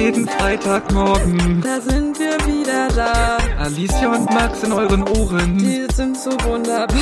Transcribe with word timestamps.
jeden 0.00 0.26
Freitagmorgen. 0.26 1.60
Da 1.60 1.78
sind 1.78 2.18
wir 2.18 2.32
wieder 2.46 2.88
da. 2.88 3.36
Alicia 3.58 4.14
und 4.14 4.24
Max 4.30 4.62
in 4.62 4.72
euren 4.72 5.06
Ohren. 5.06 5.58
Die 5.58 5.86
sind 5.92 6.16
so 6.16 6.30
wunderbar. 6.44 6.88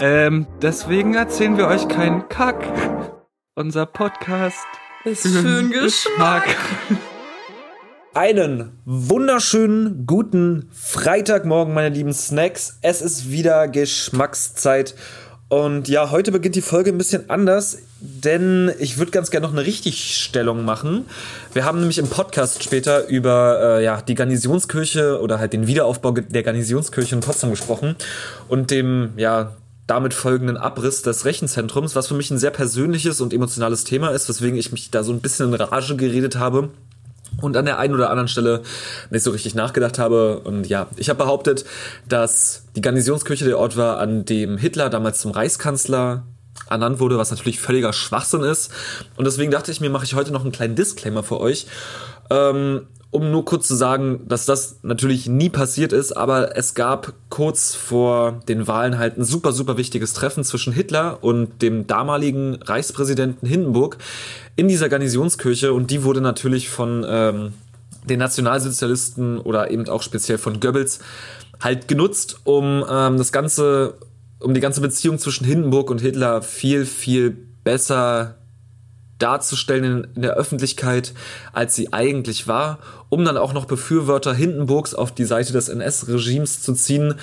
Ähm, 0.00 0.48
deswegen 0.60 1.14
erzählen 1.14 1.56
wir 1.56 1.68
euch 1.68 1.86
keinen 1.86 2.28
Kack. 2.28 2.66
Unser 3.54 3.86
Podcast 3.86 4.66
ist 5.04 5.24
für 5.24 5.40
den 5.40 5.70
Geschmack. 5.70 6.44
Einen 8.12 8.72
wunderschönen 8.84 10.04
guten 10.04 10.68
Freitagmorgen, 10.72 11.72
meine 11.72 11.94
lieben 11.94 12.12
Snacks. 12.12 12.78
Es 12.82 13.02
ist 13.02 13.30
wieder 13.30 13.68
Geschmackszeit. 13.68 14.96
Und 15.48 15.86
ja, 15.88 16.10
heute 16.10 16.32
beginnt 16.32 16.56
die 16.56 16.60
Folge 16.60 16.90
ein 16.90 16.98
bisschen 16.98 17.30
anders, 17.30 17.78
denn 18.04 18.70
ich 18.78 18.98
würde 18.98 19.10
ganz 19.10 19.30
gerne 19.30 19.46
noch 19.46 19.54
eine 19.54 19.64
Richtigstellung 19.64 20.64
machen. 20.64 21.06
Wir 21.54 21.64
haben 21.64 21.78
nämlich 21.80 21.98
im 21.98 22.08
Podcast 22.08 22.62
später 22.62 23.08
über 23.08 23.78
äh, 23.78 23.84
ja, 23.84 24.02
die 24.02 24.14
Garnisonskirche 24.14 25.20
oder 25.22 25.38
halt 25.38 25.54
den 25.54 25.66
Wiederaufbau 25.66 26.10
der 26.10 26.42
Garnisonskirche 26.42 27.14
in 27.14 27.22
Potsdam 27.22 27.50
gesprochen 27.50 27.96
und 28.48 28.70
dem 28.70 29.14
ja, 29.16 29.56
damit 29.86 30.12
folgenden 30.12 30.58
Abriss 30.58 31.00
des 31.00 31.24
Rechenzentrums, 31.24 31.96
was 31.96 32.08
für 32.08 32.14
mich 32.14 32.30
ein 32.30 32.38
sehr 32.38 32.50
persönliches 32.50 33.22
und 33.22 33.32
emotionales 33.32 33.84
Thema 33.84 34.08
ist, 34.08 34.28
weswegen 34.28 34.58
ich 34.58 34.70
mich 34.70 34.90
da 34.90 35.02
so 35.02 35.12
ein 35.12 35.20
bisschen 35.20 35.48
in 35.48 35.54
Rage 35.54 35.96
geredet 35.96 36.36
habe 36.36 36.68
und 37.40 37.56
an 37.56 37.64
der 37.64 37.78
einen 37.78 37.94
oder 37.94 38.10
anderen 38.10 38.28
Stelle 38.28 38.62
nicht 39.10 39.22
so 39.22 39.30
richtig 39.30 39.54
nachgedacht 39.54 39.98
habe. 39.98 40.40
Und 40.40 40.66
ja, 40.68 40.88
ich 40.96 41.08
habe 41.08 41.18
behauptet, 41.18 41.64
dass 42.06 42.64
die 42.76 42.82
Garnisonskirche 42.82 43.46
der 43.46 43.58
Ort 43.58 43.78
war, 43.78 43.98
an 43.98 44.26
dem 44.26 44.58
Hitler 44.58 44.90
damals 44.90 45.20
zum 45.20 45.30
Reichskanzler 45.30 46.24
ernannt 46.68 47.00
wurde, 47.00 47.18
was 47.18 47.30
natürlich 47.30 47.60
völliger 47.60 47.92
Schwachsinn 47.92 48.42
ist. 48.42 48.70
Und 49.16 49.24
deswegen 49.24 49.50
dachte 49.50 49.70
ich 49.70 49.80
mir, 49.80 49.90
mache 49.90 50.04
ich 50.04 50.14
heute 50.14 50.32
noch 50.32 50.42
einen 50.42 50.52
kleinen 50.52 50.76
Disclaimer 50.76 51.22
für 51.22 51.40
euch. 51.40 51.66
Ähm, 52.30 52.86
um 53.14 53.30
nur 53.30 53.44
kurz 53.44 53.68
zu 53.68 53.76
sagen, 53.76 54.22
dass 54.26 54.44
das 54.44 54.80
natürlich 54.82 55.28
nie 55.28 55.48
passiert 55.48 55.92
ist, 55.92 56.16
aber 56.16 56.56
es 56.56 56.74
gab 56.74 57.12
kurz 57.28 57.72
vor 57.72 58.40
den 58.48 58.66
Wahlen 58.66 58.98
halt 58.98 59.16
ein 59.16 59.22
super, 59.22 59.52
super 59.52 59.76
wichtiges 59.76 60.14
Treffen 60.14 60.42
zwischen 60.42 60.72
Hitler 60.72 61.18
und 61.22 61.62
dem 61.62 61.86
damaligen 61.86 62.56
Reichspräsidenten 62.56 63.46
Hindenburg 63.46 63.98
in 64.56 64.66
dieser 64.66 64.88
Garnisonskirche 64.88 65.72
und 65.72 65.92
die 65.92 66.02
wurde 66.02 66.20
natürlich 66.20 66.68
von 66.68 67.06
ähm, 67.08 67.52
den 68.02 68.18
Nationalsozialisten 68.18 69.38
oder 69.38 69.70
eben 69.70 69.88
auch 69.88 70.02
speziell 70.02 70.38
von 70.38 70.58
Goebbels 70.58 70.98
halt 71.60 71.86
genutzt, 71.86 72.40
um 72.42 72.84
ähm, 72.90 73.16
das 73.16 73.30
ganze, 73.30 73.94
um 74.44 74.54
die 74.54 74.60
ganze 74.60 74.80
Beziehung 74.80 75.18
zwischen 75.18 75.44
Hindenburg 75.44 75.90
und 75.90 76.00
Hitler 76.00 76.42
viel, 76.42 76.84
viel 76.86 77.36
besser 77.64 78.36
darzustellen 79.18 80.08
in, 80.14 80.22
der 80.22 80.34
Öffentlichkeit, 80.34 81.14
als 81.52 81.74
sie 81.74 81.92
eigentlich 81.92 82.46
war, 82.46 82.78
um 83.08 83.24
dann 83.24 83.36
auch 83.36 83.52
noch 83.52 83.64
Befürworter 83.64 84.34
Hindenburgs 84.34 84.94
auf 84.94 85.12
die 85.12 85.24
Seite 85.24 85.52
des 85.52 85.68
NS-Regimes 85.68 86.62
zu 86.62 86.74
ziehen. 86.74 87.14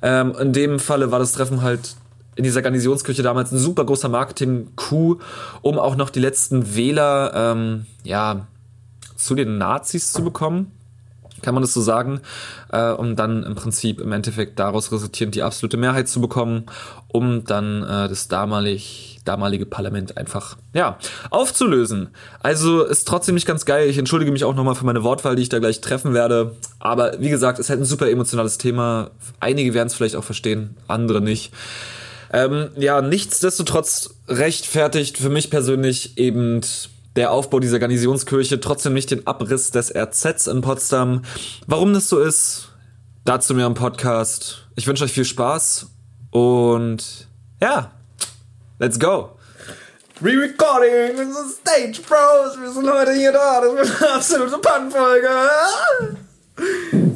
Ähm, 0.00 0.34
in 0.40 0.52
dem 0.52 0.78
Falle 0.78 1.10
war 1.10 1.18
das 1.18 1.32
Treffen 1.32 1.62
halt 1.62 1.96
in 2.36 2.44
dieser 2.44 2.62
Garnisonskirche 2.62 3.22
damals 3.22 3.52
ein 3.52 3.58
super 3.58 3.84
großer 3.84 4.08
Marketing-Coup, 4.08 5.20
um 5.62 5.78
auch 5.78 5.96
noch 5.96 6.10
die 6.10 6.20
letzten 6.20 6.74
Wähler 6.76 7.32
ähm, 7.34 7.86
ja, 8.04 8.46
zu 9.16 9.34
den 9.34 9.58
Nazis 9.58 10.12
zu 10.12 10.24
bekommen 10.24 10.72
kann 11.42 11.54
man 11.54 11.62
das 11.62 11.72
so 11.72 11.80
sagen, 11.80 12.20
äh, 12.72 12.90
um 12.90 13.16
dann 13.16 13.42
im 13.42 13.54
Prinzip 13.54 14.00
im 14.00 14.12
Endeffekt 14.12 14.58
daraus 14.58 14.92
resultierend 14.92 15.34
die 15.34 15.42
absolute 15.42 15.76
Mehrheit 15.76 16.08
zu 16.08 16.20
bekommen, 16.20 16.66
um 17.08 17.44
dann 17.44 17.82
äh, 17.82 18.08
das 18.08 18.28
damalig 18.28 19.10
damalige 19.24 19.66
Parlament 19.66 20.16
einfach, 20.16 20.56
ja, 20.72 20.98
aufzulösen. 21.30 22.08
Also 22.40 22.84
ist 22.84 23.06
trotzdem 23.06 23.34
nicht 23.34 23.46
ganz 23.46 23.64
geil. 23.64 23.88
Ich 23.88 23.98
entschuldige 23.98 24.32
mich 24.32 24.44
auch 24.44 24.54
nochmal 24.54 24.74
für 24.74 24.86
meine 24.86 25.04
Wortwahl, 25.04 25.36
die 25.36 25.42
ich 25.42 25.48
da 25.48 25.58
gleich 25.58 25.80
treffen 25.80 26.14
werde. 26.14 26.56
Aber 26.78 27.20
wie 27.20 27.28
gesagt, 27.28 27.58
ist 27.58 27.70
halt 27.70 27.80
ein 27.80 27.84
super 27.84 28.10
emotionales 28.10 28.58
Thema. 28.58 29.10
Einige 29.38 29.74
werden 29.74 29.88
es 29.88 29.94
vielleicht 29.94 30.16
auch 30.16 30.24
verstehen, 30.24 30.76
andere 30.88 31.20
nicht. 31.20 31.52
Ähm, 32.32 32.68
ja, 32.76 33.02
nichtsdestotrotz 33.02 34.14
rechtfertigt 34.28 35.18
für 35.18 35.30
mich 35.30 35.50
persönlich 35.50 36.16
eben 36.16 36.60
der 37.16 37.32
Aufbau 37.32 37.60
dieser 37.60 37.78
Garnisonskirche 37.78 38.60
trotzdem 38.60 38.94
nicht 38.94 39.10
den 39.10 39.26
Abriss 39.26 39.70
des 39.70 39.94
RZs 39.94 40.46
in 40.46 40.60
Potsdam. 40.60 41.22
Warum 41.66 41.92
das 41.94 42.08
so 42.08 42.20
ist, 42.20 42.72
dazu 43.24 43.54
mir 43.54 43.66
im 43.66 43.74
Podcast. 43.74 44.68
Ich 44.76 44.86
wünsche 44.86 45.04
euch 45.04 45.12
viel 45.12 45.24
Spaß 45.24 45.90
und 46.30 47.28
ja, 47.60 47.92
Let's 48.80 48.98
go! 48.98 49.36
Re-Recording 50.22 51.18
in 51.18 51.34
the 51.34 51.52
Stage 51.52 52.00
Bros. 52.00 52.58
Wir 52.58 52.72
sind 52.72 52.90
heute 52.90 53.12
hier 53.12 53.30
da. 53.30 53.60
Das 53.60 53.90
ist 53.90 54.02
eine 54.02 54.14
absolute 54.14 54.58
Pannenfolge. 54.58 55.28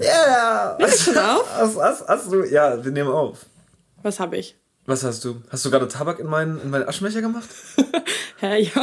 Yeah! 0.03 0.77
Nimmst 0.78 1.06
du 1.06 1.12
schon 1.12 1.22
auf? 1.22 1.47
Hast, 1.56 1.78
hast, 1.78 2.06
hast, 2.06 2.31
du, 2.31 2.44
ja, 2.44 2.84
wir 2.84 2.93
nehmen 2.93 3.09
auf. 3.09 3.47
Was 4.03 4.21
habe 4.21 4.37
ich? 4.37 4.59
Was 4.84 5.04
hast 5.04 5.25
du? 5.25 5.41
Hast 5.49 5.65
du 5.65 5.71
gerade 5.71 5.88
Tabak 5.88 6.19
in 6.19 6.27
meinen, 6.27 6.60
in 6.60 6.69
meinen 6.69 6.87
Aschenbecher 6.87 7.22
gemacht? 7.22 7.49
Hä, 8.41 8.65
ja. 8.65 8.83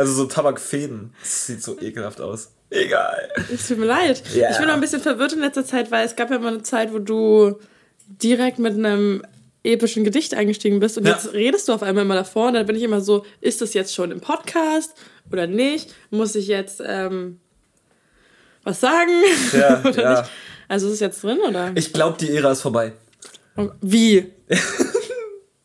Also 0.00 0.14
so 0.14 0.24
Tabakfäden. 0.24 1.12
Das 1.20 1.46
sieht 1.46 1.62
so 1.62 1.78
ekelhaft 1.78 2.22
aus. 2.22 2.52
Egal. 2.70 3.28
Es 3.52 3.68
tut 3.68 3.76
mir 3.76 3.84
leid. 3.84 4.22
Yeah. 4.34 4.50
Ich 4.50 4.56
bin 4.56 4.66
noch 4.66 4.74
ein 4.74 4.80
bisschen 4.80 5.02
verwirrt 5.02 5.34
in 5.34 5.40
letzter 5.40 5.64
Zeit, 5.64 5.90
weil 5.90 6.06
es 6.06 6.16
gab 6.16 6.30
ja 6.30 6.38
mal 6.38 6.54
eine 6.54 6.62
Zeit, 6.62 6.90
wo 6.94 6.98
du 6.98 7.58
direkt 8.06 8.58
mit 8.58 8.72
einem 8.74 9.22
epischen 9.62 10.04
Gedicht 10.04 10.32
eingestiegen 10.32 10.80
bist 10.80 10.96
und 10.96 11.06
ja. 11.06 11.12
jetzt 11.12 11.34
redest 11.34 11.68
du 11.68 11.74
auf 11.74 11.82
einmal 11.82 12.04
immer 12.04 12.14
davor 12.14 12.48
und 12.48 12.54
dann 12.54 12.64
bin 12.64 12.76
ich 12.76 12.82
immer 12.82 13.02
so, 13.02 13.26
ist 13.42 13.60
das 13.60 13.74
jetzt 13.74 13.94
schon 13.94 14.10
im 14.10 14.20
Podcast 14.20 14.94
oder 15.30 15.46
nicht? 15.46 15.94
Muss 16.08 16.34
ich 16.34 16.46
jetzt 16.46 16.82
ähm, 16.82 17.40
was 18.64 18.80
sagen 18.80 19.12
ja, 19.52 19.80
oder 19.84 20.02
ja. 20.02 20.20
nicht? 20.20 20.30
Also 20.66 20.86
ist 20.86 20.94
es 20.94 21.00
jetzt 21.00 21.22
drin 21.22 21.40
oder? 21.46 21.72
Ich 21.74 21.92
glaube, 21.92 22.16
die 22.18 22.30
Ära 22.30 22.52
ist 22.52 22.62
vorbei. 22.62 22.94
Wie? 23.82 24.32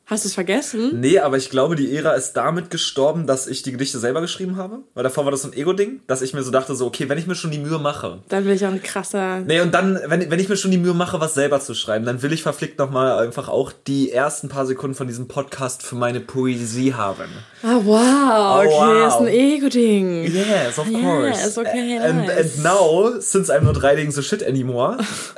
Hast 0.07 0.23
du 0.23 0.27
es 0.27 0.35
vergessen? 0.35 0.99
Nee, 0.99 1.17
aber 1.17 1.37
ich 1.37 1.49
glaube, 1.49 1.75
die 1.75 1.95
Ära 1.95 2.11
ist 2.13 2.33
damit 2.33 2.69
gestorben, 2.69 3.25
dass 3.25 3.47
ich 3.47 3.63
die 3.63 3.71
Gedichte 3.71 3.97
selber 3.97 4.21
geschrieben 4.21 4.55
habe. 4.55 4.81
Weil 4.93 5.03
davor 5.03 5.25
war 5.25 5.31
das 5.31 5.41
so 5.41 5.47
ein 5.47 5.57
Ego-Ding, 5.57 6.01
dass 6.05 6.21
ich 6.21 6.35
mir 6.35 6.43
so 6.43 6.51
dachte, 6.51 6.75
so, 6.75 6.85
okay, 6.85 7.09
wenn 7.09 7.17
ich 7.17 7.25
mir 7.25 7.33
schon 7.33 7.49
die 7.49 7.57
Mühe 7.57 7.79
mache. 7.79 8.19
Dann 8.29 8.45
will 8.45 8.53
ich 8.53 8.63
auch 8.67 8.71
ein 8.71 8.83
krasser. 8.83 9.39
Nee, 9.39 9.61
und 9.61 9.73
dann, 9.73 9.99
wenn, 10.05 10.29
wenn 10.29 10.39
ich 10.39 10.47
mir 10.47 10.57
schon 10.57 10.69
die 10.69 10.77
Mühe 10.77 10.93
mache, 10.93 11.19
was 11.19 11.33
selber 11.33 11.59
zu 11.59 11.73
schreiben, 11.73 12.05
dann 12.05 12.21
will 12.21 12.31
ich 12.33 12.43
verflickt 12.43 12.77
nochmal 12.77 13.25
einfach 13.25 13.49
auch 13.49 13.71
die 13.87 14.11
ersten 14.11 14.47
paar 14.47 14.67
Sekunden 14.67 14.95
von 14.95 15.07
diesem 15.07 15.27
Podcast 15.27 15.81
für 15.81 15.95
meine 15.95 16.19
Poesie 16.19 16.93
haben. 16.93 17.29
Ah, 17.63 17.79
wow, 17.83 18.63
okay, 18.63 18.69
oh, 18.69 18.85
wow. 18.85 19.07
ist 19.07 19.21
ein 19.21 19.27
Ego-Ding. 19.27 20.23
Yes, 20.25 20.77
of 20.77 20.85
course. 20.85 21.43
Yes, 21.43 21.57
okay, 21.57 21.97
nice. 21.97 22.09
and, 22.09 22.29
and 22.29 22.63
now, 22.63 23.19
since 23.19 23.49
I'm 23.49 23.63
not 23.63 23.81
writing 23.81 24.11
the 24.11 24.21
shit 24.21 24.43
anymore, 24.43 24.97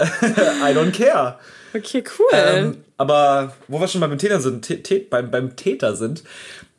I 0.61 0.73
don't 0.73 0.91
care. 0.91 1.37
Okay, 1.73 2.03
cool. 2.17 2.27
Ähm, 2.31 2.83
aber 2.97 3.53
wo 3.67 3.79
wir 3.79 3.87
schon 3.87 4.01
beim 4.01 4.17
Täter 4.17 4.39
sind, 4.39 4.67
beim, 5.09 5.31
beim 5.31 5.55
Täter 5.55 5.95
sind, 5.95 6.23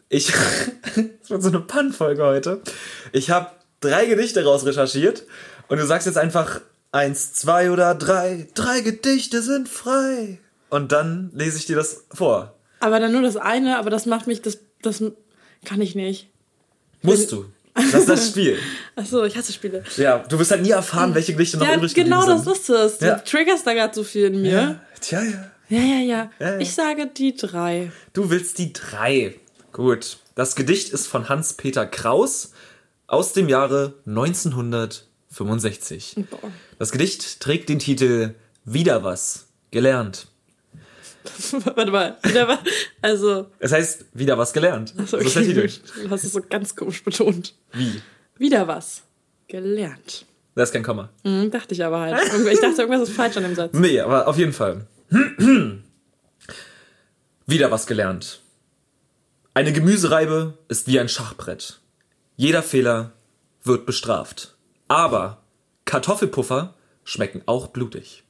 ich, 0.09 0.33
das 0.95 1.31
wird 1.31 1.43
so 1.43 1.49
eine 1.49 1.61
Pannfolge 1.61 2.25
heute. 2.25 2.61
Ich 3.13 3.31
habe 3.31 3.51
drei 3.81 4.07
Gedichte 4.07 4.45
rausrecherchiert 4.45 5.25
und 5.69 5.79
du 5.79 5.87
sagst 5.87 6.07
jetzt 6.07 6.19
einfach 6.19 6.61
eins, 6.93 7.35
zwei 7.35 7.71
oder 7.71 7.95
drei. 7.95 8.49
Drei 8.55 8.81
Gedichte 8.81 9.43
sind 9.43 9.69
frei. 9.69 10.39
Und 10.71 10.93
dann 10.93 11.31
lese 11.35 11.59
ich 11.59 11.67
dir 11.67 11.77
das 11.77 12.05
vor. 12.13 12.55
Aber 12.81 13.01
dann 13.01 13.13
nur 13.13 13.23
das 13.23 13.37
eine, 13.37 13.79
aber 13.79 13.91
das 13.91 14.07
macht 14.07 14.27
mich, 14.27 14.43
das, 14.43 14.59
das 14.83 15.03
kann 15.65 15.81
ich 15.81 15.95
nicht. 15.95 16.29
Musst 17.03 17.33
du. 17.33 17.47
Das 17.79 17.95
ist 17.95 18.09
das 18.09 18.29
Spiel. 18.29 18.59
Achso, 18.97 19.23
ich 19.25 19.37
hasse 19.37 19.53
Spiele. 19.53 19.85
Ja, 19.97 20.19
du 20.19 20.37
wirst 20.39 20.51
halt 20.51 20.63
nie 20.63 20.71
erfahren, 20.71 21.15
welche 21.15 21.33
Gedichte 21.33 21.59
noch 21.59 21.67
ja, 21.67 21.77
übrig 21.77 21.95
genau 21.95 22.23
sind. 22.23 22.39
Genau, 22.39 22.45
das 22.45 22.59
ist 22.59 22.69
es. 22.69 23.01
Ja. 23.01 23.17
Du 23.17 23.25
triggerst 23.25 23.67
da 23.67 23.75
gerade 23.75 23.95
so 23.95 24.05
viel 24.05 24.27
in 24.27 24.43
mir. 24.43 24.53
Ja. 24.53 24.79
Tja, 25.01 25.23
ja. 25.23 25.51
Ja, 25.69 25.81
ja, 25.81 26.01
ja, 26.01 26.31
ja. 26.41 26.59
Ich 26.59 26.75
sage 26.75 27.09
die 27.15 27.37
drei. 27.37 27.93
Du 28.15 28.31
willst 28.31 28.57
die 28.59 28.73
drei. 28.73 29.35
Gut. 29.73 30.17
Das 30.35 30.57
Gedicht 30.57 30.91
ist 30.93 31.07
von 31.07 31.29
Hans-Peter 31.29 31.87
Kraus 31.87 32.53
aus 33.07 33.35
dem 33.35 33.49
Jahre 33.49 33.95
1965. 34.07 36.17
Boah. 36.31 36.41
Das 36.79 36.91
Gedicht 36.91 37.41
trägt 37.41 37.69
den 37.69 37.81
Titel 37.81 38.35
Wieder 38.65 39.05
was 39.05 39.49
gelernt. 39.71 40.28
Warte 41.75 41.91
mal, 41.91 42.17
wieder 42.23 42.49
was? 42.49 42.59
Also. 43.03 43.47
Es 43.59 43.73
heißt 43.73 44.07
wieder 44.15 44.39
was 44.39 44.53
gelernt. 44.53 44.95
Achso, 44.99 45.17
okay, 45.17 45.29
so 45.29 45.41
ist 45.41 45.49
der 45.55 45.67
Titel. 45.67 45.71
Du 46.03 46.11
hast 46.11 46.25
es 46.25 46.33
so 46.33 46.41
ganz 46.49 46.75
komisch 46.77 47.03
betont. 47.03 47.55
Wie? 47.73 48.01
Wieder 48.37 48.69
was 48.69 49.03
gelernt. 49.49 50.27
Das 50.55 50.71
ist 50.71 50.73
kein 50.73 50.83
Komma. 50.83 51.11
Mhm, 51.25 51.51
dachte 51.51 51.75
ich 51.75 51.85
aber 51.85 52.01
halt. 52.01 52.21
Ich 52.51 52.61
dachte, 52.61 52.83
irgendwas 52.83 53.09
ist 53.09 53.15
falsch 53.17 53.37
an 53.37 53.45
dem 53.45 53.55
Satz. 53.55 53.73
Nee, 53.75 54.01
aber 54.01 54.27
auf 54.27 54.37
jeden 54.39 54.53
Fall. 54.53 54.87
wieder 57.47 57.71
was 57.71 57.87
gelernt. 57.87 58.41
Eine 59.55 59.73
Gemüsereibe 59.73 60.59
ist 60.69 60.87
wie 60.87 61.01
ein 61.01 61.09
Schachbrett. 61.09 61.81
Jeder 62.37 62.63
Fehler 62.63 63.13
wird 63.65 63.87
bestraft. 63.87 64.57
Aber 64.87 65.43
Kartoffelpuffer 65.85 66.75
schmecken 67.05 67.43
auch 67.47 67.69
blutig. 67.69 68.25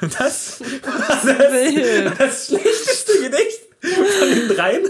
Das, 0.00 0.60
das, 0.60 0.60
das, 1.22 2.18
das 2.18 2.46
schlechteste 2.46 3.12
Gedicht 3.22 3.60
Von 3.80 4.30
den 4.30 4.48
dreien. 4.48 4.82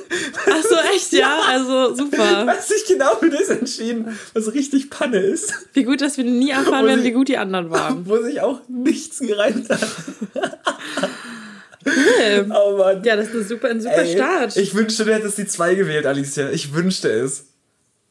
Ach 0.50 0.62
so, 0.62 0.76
echt, 0.94 1.12
ja? 1.12 1.40
Also 1.46 1.94
super. 1.94 2.46
Hast 2.46 2.70
dich 2.70 2.86
genau 2.86 3.16
für 3.16 3.28
das 3.28 3.48
entschieden, 3.48 4.19
was 4.34 4.52
richtig 4.54 4.88
Panne 4.90 5.19
ist. 5.19 5.52
Wie 5.75 5.84
gut, 5.84 6.00
dass 6.00 6.16
wir 6.16 6.25
nie 6.25 6.50
erfahren 6.50 6.86
werden, 6.86 7.04
wie 7.04 7.12
gut 7.12 7.28
die 7.28 7.36
anderen 7.38 7.70
waren. 7.70 8.06
Wo 8.08 8.16
sich 8.22 8.40
auch 8.40 8.60
nichts 8.69 9.19
gereimt 9.19 9.69
hat. 9.69 9.80
Cool. 11.84 12.50
Oh 12.50 12.76
Mann. 12.76 13.02
Ja, 13.04 13.16
das 13.16 13.28
ist 13.28 13.34
eine 13.34 13.44
super, 13.44 13.69
ein 13.69 13.80
super 13.80 14.02
Ey, 14.02 14.14
Start. 14.14 14.56
Ich 14.56 14.75
wünschte, 14.75 15.04
du 15.04 15.14
hättest 15.14 15.38
die 15.38 15.46
zwei 15.46 15.75
gewählt, 15.75 16.06
Alicia. 16.06 16.50
Ich 16.50 16.75
wünschte 16.75 17.08
es. 17.10 17.46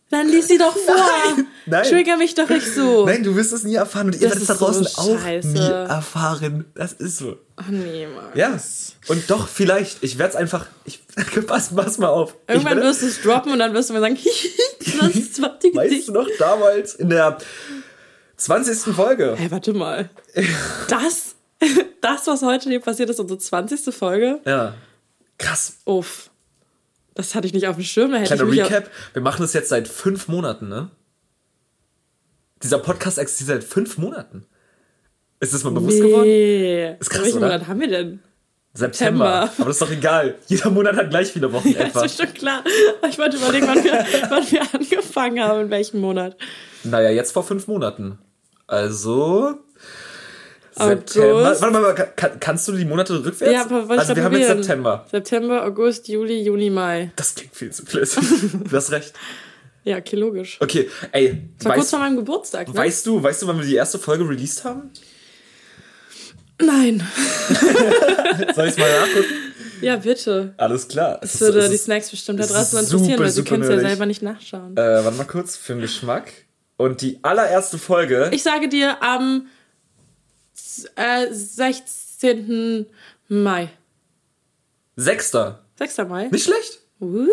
Dann 0.10 0.30
lies 0.30 0.48
sie 0.48 0.58
doch 0.58 0.76
vor. 0.76 0.96
Nein, 0.96 1.48
nein. 1.66 1.84
Trigger 1.84 2.16
mich 2.16 2.34
doch 2.34 2.48
nicht 2.48 2.66
so. 2.66 3.06
Nein, 3.06 3.24
du 3.24 3.36
wirst 3.36 3.52
es 3.52 3.64
nie 3.64 3.76
erfahren 3.76 4.08
und 4.08 4.16
ihr 4.16 4.22
werdet 4.22 4.42
es 4.42 4.48
da 4.48 4.54
ist 4.54 4.60
so 4.60 4.66
draußen 4.66 4.88
auch 4.96 5.44
nie 5.44 5.70
erfahren. 5.70 6.66
Das 6.76 6.94
ist 6.94 7.18
so. 7.18 7.38
Ach 7.58 7.68
nee, 7.68 8.08
Mann. 8.08 8.32
Ja. 8.34 8.58
Und 9.10 9.30
doch, 9.30 9.50
vielleicht. 9.50 10.02
Ich 10.04 10.18
werde 10.18 10.32
es 10.32 10.36
einfach. 10.38 10.68
Ich, 10.86 11.02
pass, 11.48 11.76
pass 11.76 11.98
mal 11.98 12.08
auf. 12.08 12.36
Irgendwann 12.48 12.78
werde, 12.78 12.88
wirst 12.88 13.02
du 13.02 13.08
es 13.08 13.22
droppen 13.22 13.52
und 13.52 13.60
dann 13.60 13.74
wirst 13.74 13.90
du 13.90 13.94
mir 13.94 14.00
sagen, 14.00 14.18
das 15.00 15.16
ist 15.16 15.36
zweite 15.36 15.76
Weißt 15.76 16.08
du 16.08 16.14
noch, 16.14 16.28
damals 16.40 16.96
in 16.96 17.10
der 17.10 17.38
20. 18.38 18.96
Folge. 18.96 19.36
Hey, 19.38 19.52
warte 19.52 19.74
mal. 19.74 20.10
Das, 20.88 21.36
das, 22.02 22.28
was 22.28 22.44
heute 22.44 22.70
hier 22.70 22.80
passiert 22.80 23.10
ist, 23.10 23.20
unsere 23.20 23.40
20. 23.40 23.94
Folge. 23.94 24.40
Ja. 24.46 24.76
Krass. 25.38 25.78
Uff. 25.86 26.30
Das 27.18 27.34
hatte 27.34 27.48
ich 27.48 27.54
nicht 27.54 27.68
auf 27.68 27.76
dem 27.78 27.84
Schirm. 27.84 28.12
Da 28.12 28.22
Kleiner 28.22 28.48
Recap. 28.50 28.92
Wir 29.14 29.24
machen 29.24 29.42
das 29.42 29.54
jetzt 29.54 29.70
seit 29.70 29.88
fünf 29.88 30.28
Monaten, 30.28 30.68
ne? 30.70 30.92
Dieser 32.62 32.78
Podcast 32.78 33.18
existiert 33.18 33.62
seit 33.62 33.64
fünf 33.64 33.98
Monaten. 33.98 34.46
Ist 35.40 35.52
das 35.54 35.64
mal 35.64 35.72
bewusst 35.72 36.00
geworden? 36.00 36.24
nee. 36.28 36.96
Ist 37.00 37.10
krass, 37.10 37.24
Welchen 37.24 37.38
oder? 37.40 37.48
Monat 37.48 37.68
haben 37.68 37.80
wir 37.80 37.88
denn? 37.88 38.20
September. 38.76 39.26
September. 39.26 39.52
Aber 39.58 39.66
das 39.66 39.76
ist 39.78 39.82
doch 39.82 39.90
egal. 39.92 40.36
Jeder 40.46 40.70
Monat 40.70 40.96
hat 40.96 41.10
gleich 41.10 41.32
viele 41.32 41.52
Wochen 41.52 41.70
Ja, 41.72 41.80
etwa. 41.82 42.06
ist 42.06 42.22
schon 42.22 42.32
klar. 42.34 42.64
Ich 43.10 43.18
wollte 43.18 43.38
überlegen, 43.38 43.66
wann 43.68 43.84
wir, 43.84 43.94
wann 44.30 44.52
wir 44.52 44.62
angefangen 44.74 45.40
haben, 45.42 45.62
in 45.62 45.70
welchem 45.72 46.00
Monat. 46.00 46.38
Naja, 46.84 47.10
jetzt 47.10 47.32
vor 47.32 47.44
fünf 47.44 47.66
Monaten. 47.68 48.20
Also. 48.68 49.56
August. 50.80 51.10
September. 51.14 51.44
Warte 51.62 51.72
mal, 51.72 51.94
kann, 52.16 52.40
kannst 52.40 52.68
du 52.68 52.72
die 52.74 52.86
Monate 52.86 53.24
rückwärts? 53.24 53.54
Ja, 53.54 53.62
aber 53.66 53.88
wollte 53.90 54.02
also 54.02 54.16
wir 54.16 54.24
haben 54.24 54.36
jetzt. 54.38 54.48
September. 54.48 55.06
September, 55.12 55.66
August, 55.66 56.08
Juli, 56.08 56.42
Juni, 56.44 56.70
Mai. 56.70 57.12
Das 57.16 57.36
klingt 57.36 57.56
viel 57.56 57.72
zu 57.72 57.84
blöd. 57.86 58.10
du 58.70 58.76
hast 58.76 58.92
recht. 58.92 59.14
Ja, 59.84 59.98
okay, 59.98 60.16
logisch. 60.18 60.58
Okay, 60.60 60.90
ey, 61.14 61.44
Das 61.58 61.66
war 61.66 61.74
kurz 61.74 61.84
weißt, 61.86 61.90
vor 61.92 62.00
meinem 62.00 62.18
Geburtstag, 62.18 62.68
ne? 62.68 62.76
weißt 62.76 63.06
du, 63.06 63.24
weißt 63.24 63.42
du, 63.42 63.48
wann 63.48 63.58
wir 63.60 63.66
die 63.66 63.76
erste 63.76 63.98
Folge 64.00 64.28
released 64.28 64.66
haben? 64.66 64.92
Nein. 66.62 67.06
Soll 68.56 68.68
ich 68.68 68.78
mal 68.78 68.90
nachgucken? 69.00 69.26
Ja, 69.82 69.96
bitte. 69.98 70.54
Alles 70.58 70.88
klar. 70.88 71.20
Das 71.22 71.36
Es 71.36 71.42
würde 71.42 71.60
ist- 71.60 71.72
die 71.72 71.78
Snacks 71.78 72.10
bestimmt 72.10 72.40
da 72.40 72.44
es 72.46 72.52
draußen 72.52 72.80
interessieren, 72.80 73.20
weil 73.20 73.30
sie 73.30 73.36
super 73.38 73.50
können 73.52 73.64
es 73.64 73.70
ja 73.70 73.80
selber 73.80 74.06
nicht 74.08 74.22
nachschauen. 74.24 74.76
Äh, 74.76 74.82
warte 75.06 75.18
mal 75.18 75.24
kurz, 75.26 75.56
für 75.56 75.74
den 75.74 75.82
Geschmack. 75.82 76.32
Und 76.78 77.02
die 77.02 77.20
allererste 77.24 77.78
Folge. 77.78 78.30
Ich 78.34 78.44
sage 78.44 78.70
dir 78.70 79.02
am 79.02 79.48
äh, 80.96 81.28
16. 81.32 82.86
Mai. 83.28 83.70
Sechster. 84.96 85.64
6. 85.78 85.98
Mai? 86.10 86.28
Nicht 86.30 86.46
schlecht. 86.46 86.82
Uh, 87.00 87.28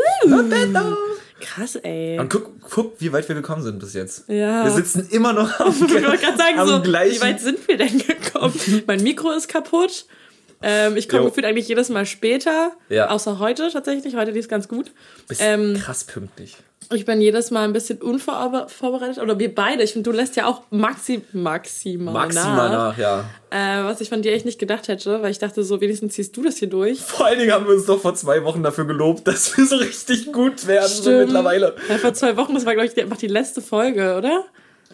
krass, 1.40 1.76
ey. 1.76 2.18
Und 2.18 2.28
guck, 2.28 2.60
guck, 2.60 3.00
wie 3.00 3.12
weit 3.12 3.26
wir 3.28 3.34
gekommen 3.34 3.62
sind 3.62 3.78
bis 3.78 3.94
jetzt. 3.94 4.28
Ja. 4.28 4.64
Wir 4.64 4.70
sitzen 4.70 5.08
immer 5.10 5.32
noch 5.32 5.58
am, 5.58 5.72
Ich 5.72 5.80
wollte 5.80 6.18
gerade 6.18 6.36
sagen, 6.36 6.58
am 6.58 6.68
so, 6.68 6.82
gleichen. 6.82 7.16
wie 7.16 7.20
weit 7.22 7.40
sind 7.40 7.66
wir 7.66 7.78
denn 7.78 7.98
gekommen? 7.98 8.54
mein 8.86 9.02
Mikro 9.02 9.32
ist 9.32 9.48
kaputt. 9.48 10.04
Ähm, 10.60 10.96
ich 10.96 11.08
komme 11.08 11.24
gefühlt 11.24 11.46
eigentlich 11.46 11.68
jedes 11.68 11.88
Mal 11.88 12.06
später. 12.06 12.72
Ja. 12.88 13.08
Außer 13.08 13.38
heute 13.38 13.70
tatsächlich. 13.70 14.16
Heute 14.16 14.30
lief 14.30 14.44
es 14.44 14.48
ganz 14.48 14.68
gut. 14.68 14.92
Bist 15.28 15.40
Ähm, 15.42 15.74
krass 15.78 16.04
pünktlich. 16.04 16.56
Ich 16.92 17.04
bin 17.04 17.20
jedes 17.20 17.50
Mal 17.50 17.64
ein 17.64 17.72
bisschen 17.72 18.02
unvorbereitet. 18.02 19.22
Oder 19.22 19.38
wir 19.38 19.54
beide. 19.54 19.82
Ich 19.82 19.92
finde, 19.92 20.10
du 20.10 20.16
lässt 20.16 20.36
ja 20.36 20.46
auch 20.46 20.62
maxi 20.70 21.22
maximal, 21.32 22.12
Maximal 22.12 22.68
nach. 22.68 22.96
nach, 22.96 22.98
ja. 22.98 23.24
Äh, 23.50 23.84
was 23.84 24.00
ich 24.00 24.08
von 24.08 24.22
dir 24.22 24.32
echt 24.32 24.44
nicht 24.44 24.58
gedacht 24.58 24.88
hätte, 24.88 25.22
weil 25.22 25.30
ich 25.30 25.38
dachte 25.38 25.62
so, 25.62 25.80
wenigstens 25.80 26.14
ziehst 26.14 26.36
du 26.36 26.42
das 26.42 26.56
hier 26.56 26.68
durch. 26.68 27.00
Vor 27.00 27.26
allen 27.26 27.38
Dingen 27.38 27.52
haben 27.52 27.66
wir 27.66 27.74
uns 27.74 27.86
doch 27.86 28.00
vor 28.00 28.14
zwei 28.14 28.42
Wochen 28.44 28.62
dafür 28.62 28.84
gelobt, 28.86 29.26
dass 29.28 29.56
wir 29.56 29.66
so 29.66 29.76
richtig 29.76 30.32
gut 30.32 30.66
werden 30.66 30.88
so 30.88 31.10
mittlerweile. 31.10 31.76
Ja, 31.88 31.98
vor 31.98 32.14
zwei 32.14 32.36
Wochen, 32.36 32.54
das 32.54 32.66
war, 32.66 32.74
glaube 32.74 32.90
ich, 32.92 33.02
einfach 33.02 33.16
die 33.16 33.28
letzte 33.28 33.62
Folge, 33.62 34.16
oder? 34.16 34.44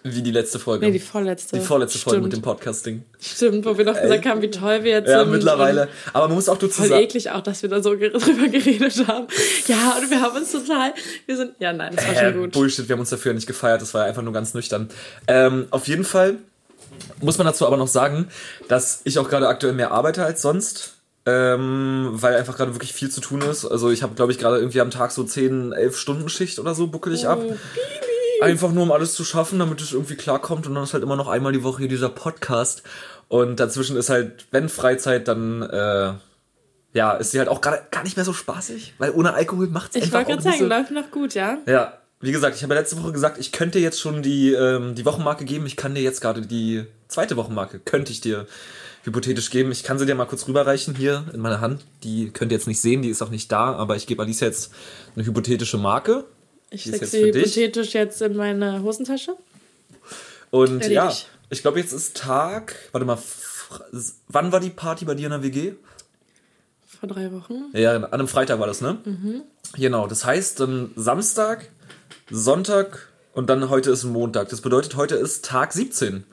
Wie 0.03 0.23
die 0.23 0.31
letzte 0.31 0.59
Folge. 0.59 0.87
Nee, 0.87 0.93
die 0.93 0.99
vorletzte. 0.99 1.59
Die 1.59 1.65
vorletzte 1.65 1.99
Folge 1.99 2.23
mit 2.23 2.33
Stimmt. 2.33 2.43
dem 2.43 2.49
Podcasting. 2.51 3.05
Stimmt, 3.21 3.67
wo 3.67 3.77
wir 3.77 3.85
noch 3.85 4.01
gesagt 4.01 4.25
haben, 4.25 4.41
wie 4.41 4.51
toll 4.51 4.83
wir 4.83 4.93
jetzt 4.93 5.09
Ja, 5.11 5.21
sind. 5.21 5.31
mittlerweile. 5.33 5.83
Und 5.83 5.89
Aber 6.15 6.27
man 6.29 6.37
muss 6.37 6.49
auch 6.49 6.57
dazu 6.57 6.73
Voll 6.81 6.89
sagen. 6.89 7.03
eklig 7.03 7.31
auch, 7.31 7.43
dass 7.43 7.61
wir 7.63 7.69
da 7.69 7.83
so 7.83 7.91
drüber 7.95 8.49
geredet 8.49 9.07
haben. 9.07 9.27
Ja, 9.67 9.99
und 10.01 10.11
wir 10.11 10.23
haben 10.23 10.37
uns 10.39 10.53
total, 10.53 10.95
wir 11.27 11.37
sind, 11.37 11.53
ja 11.59 11.73
nein, 11.75 11.95
das 11.95 12.07
war 12.07 12.15
Äh, 12.15 12.31
schon 12.33 12.41
gut. 12.41 12.53
Bullshit, 12.53 12.89
wir 12.89 12.95
haben 12.95 13.01
uns 13.01 13.11
dafür 13.11 13.35
nicht 13.35 13.47
gefeiert, 13.47 13.83
das 13.83 13.93
war 13.93 14.05
einfach 14.07 14.23
nur 14.23 14.33
ganz 14.33 14.55
nüchtern. 14.55 14.89
Ähm, 15.27 15.67
auf 15.71 15.87
jeden 15.87 16.05
Fall 16.05 16.37
muss 17.21 17.37
man 17.37 17.47
dazu 17.47 17.67
aber 17.67 17.77
noch 17.77 17.89
sagen, 17.89 18.29
dass 18.69 19.03
ich 19.05 19.19
auch 19.19 19.29
gerade 19.29 19.49
aktuell 19.49 19.75
mehr 19.75 19.91
arbeite 19.93 20.25
als 20.25 20.41
sonst. 20.41 20.95
Ähm, 21.27 22.09
weil 22.13 22.35
einfach 22.35 22.57
gerade 22.57 22.75
wirklich 22.75 22.95
viel 22.95 23.11
zu 23.11 23.21
tun 23.21 23.43
ist. 23.43 23.67
Also 23.67 23.91
ich 23.91 24.03
habe, 24.03 24.15
glaube 24.15 24.33
ich, 24.33 24.39
gerade 24.39 24.57
irgendwie 24.57 24.81
am 24.81 24.91
Tag 24.91 25.11
so 25.13 25.23
10, 25.23 25.73
11 25.73 25.99
Stunden 25.99 26.31
Schicht 26.31 26.59
oder 26.59 26.75
so, 26.75 26.87
buckel 26.87 27.13
ich 27.13 27.29
ab. 27.29 27.39
Oh, 27.45 27.55
Einfach 28.43 28.73
nur, 28.73 28.85
um 28.85 28.93
alles 28.93 29.15
zu 29.15 29.25
schaffen, 29.25 29.59
damit 29.59 29.81
es 29.81 29.93
irgendwie 29.93 30.17
klarkommt. 30.17 30.67
Und 30.67 30.75
dann 30.75 30.85
ist 30.85 30.95
halt 30.95 31.03
immer 31.03 31.17
noch 31.17 31.29
einmal 31.29 31.53
die 31.53 31.63
Woche 31.63 31.79
hier 31.79 31.89
dieser 31.89 32.09
Podcast. 32.09 32.83
Und 33.29 33.61
dazwischen 33.61 33.97
ist 33.97 34.11
halt, 34.11 34.47
wenn 34.51 34.69
Freizeit, 34.69 35.29
dann 35.29 35.63
äh, 35.63 36.13
ja, 36.93 37.13
ist 37.13 37.31
sie 37.31 37.39
halt 37.39 37.49
auch 37.49 37.61
gerade 37.61 37.83
gar 37.91 38.03
nicht 38.03 38.17
mehr 38.17 38.25
so 38.25 38.33
spaßig. 38.33 38.95
Weil 38.99 39.13
ohne 39.13 39.35
Alkohol 39.35 39.69
macht 39.69 39.95
Ich 39.95 40.03
einfach 40.03 40.19
wollte 40.19 40.25
auch 40.25 40.29
gerade 40.29 40.49
nicht 40.49 40.59
sagen, 40.59 40.71
so. 40.71 40.77
läuft 40.77 40.91
noch 40.91 41.11
gut, 41.11 41.35
ja? 41.35 41.59
Ja, 41.67 41.99
wie 42.21 42.33
gesagt, 42.33 42.57
ich 42.57 42.63
habe 42.63 42.75
ja 42.75 42.81
letzte 42.81 43.01
Woche 43.03 43.13
gesagt, 43.13 43.39
ich 43.39 43.53
könnte 43.53 43.79
jetzt 43.79 44.01
schon 44.01 44.23
die, 44.23 44.53
ähm, 44.53 44.95
die 44.95 45.05
Wochenmarke 45.05 45.45
geben. 45.45 45.67
Ich 45.67 45.77
kann 45.77 45.95
dir 45.95 46.03
jetzt 46.03 46.21
gerade 46.21 46.43
die 46.43 46.85
zweite 47.09 47.37
Wochenmarke, 47.37 47.79
könnte 47.79 48.13
ich 48.13 48.21
dir 48.21 48.47
hypothetisch 49.05 49.51
geben. 49.51 49.73
Ich 49.73 49.85
kann 49.85 49.99
sie 49.99 50.07
dir 50.07 50.15
mal 50.15 50.27
kurz 50.27 50.47
rüberreichen 50.47 50.95
hier 50.95 51.25
in 51.33 51.41
meine 51.41 51.61
Hand. 51.61 51.85
Die 52.03 52.31
könnt 52.31 52.53
ihr 52.53 52.59
jetzt 52.59 52.67
nicht 52.69 52.81
sehen, 52.81 53.03
die 53.03 53.09
ist 53.09 53.23
auch 53.23 53.31
nicht 53.31 53.51
da, 53.51 53.73
aber 53.75 53.97
ich 53.97 54.07
gebe 54.07 54.23
Alicia 54.23 54.47
jetzt 54.47 54.73
eine 55.15 55.25
hypothetische 55.25 55.79
Marke. 55.79 56.25
Ich 56.71 56.85
Die 56.85 56.91
ist 56.91 56.97
steck 56.97 57.01
jetzt 57.03 57.11
sie 57.11 57.25
hypothetisch 57.25 57.93
jetzt 57.95 58.23
in 58.23 58.37
meine 58.37 58.83
Hosentasche. 58.83 59.37
Und 60.51 60.87
ja, 60.87 61.05
Erledigt. 61.05 61.29
ich 61.51 61.63
glaube, 61.63 61.81
jetzt 61.81 61.93
ist 61.93 62.17
Tag. 62.17 62.75
Warte 62.93 63.05
mal, 63.05 63.19
wann 64.29 64.53
war 64.53 64.61
die 64.61 64.71
Party 64.71 65.05
bei 65.05 65.15
dir 65.15 65.27
in 65.27 65.31
der 65.31 65.43
WG? 65.43 65.75
Vor 66.87 67.09
drei 67.09 67.33
Wochen. 67.33 67.67
Ja, 67.73 67.97
an 67.97 68.05
einem 68.05 68.29
Freitag 68.29 68.61
war 68.61 68.67
das, 68.67 68.81
ne? 68.81 68.99
Genau, 69.75 70.07
das 70.07 70.25
heißt 70.25 70.61
dann 70.61 70.91
Samstag, 70.97 71.71
Sonntag 72.31 73.09
und 73.33 73.49
dann 73.49 73.71
heute 73.71 73.91
ist 73.91 74.05
Montag. 74.05 74.49
Das 74.49 74.61
bedeutet, 74.61 74.97
heute 74.97 75.17
ist 75.17 75.45
Tag 75.45 75.73
17. 75.73 76.25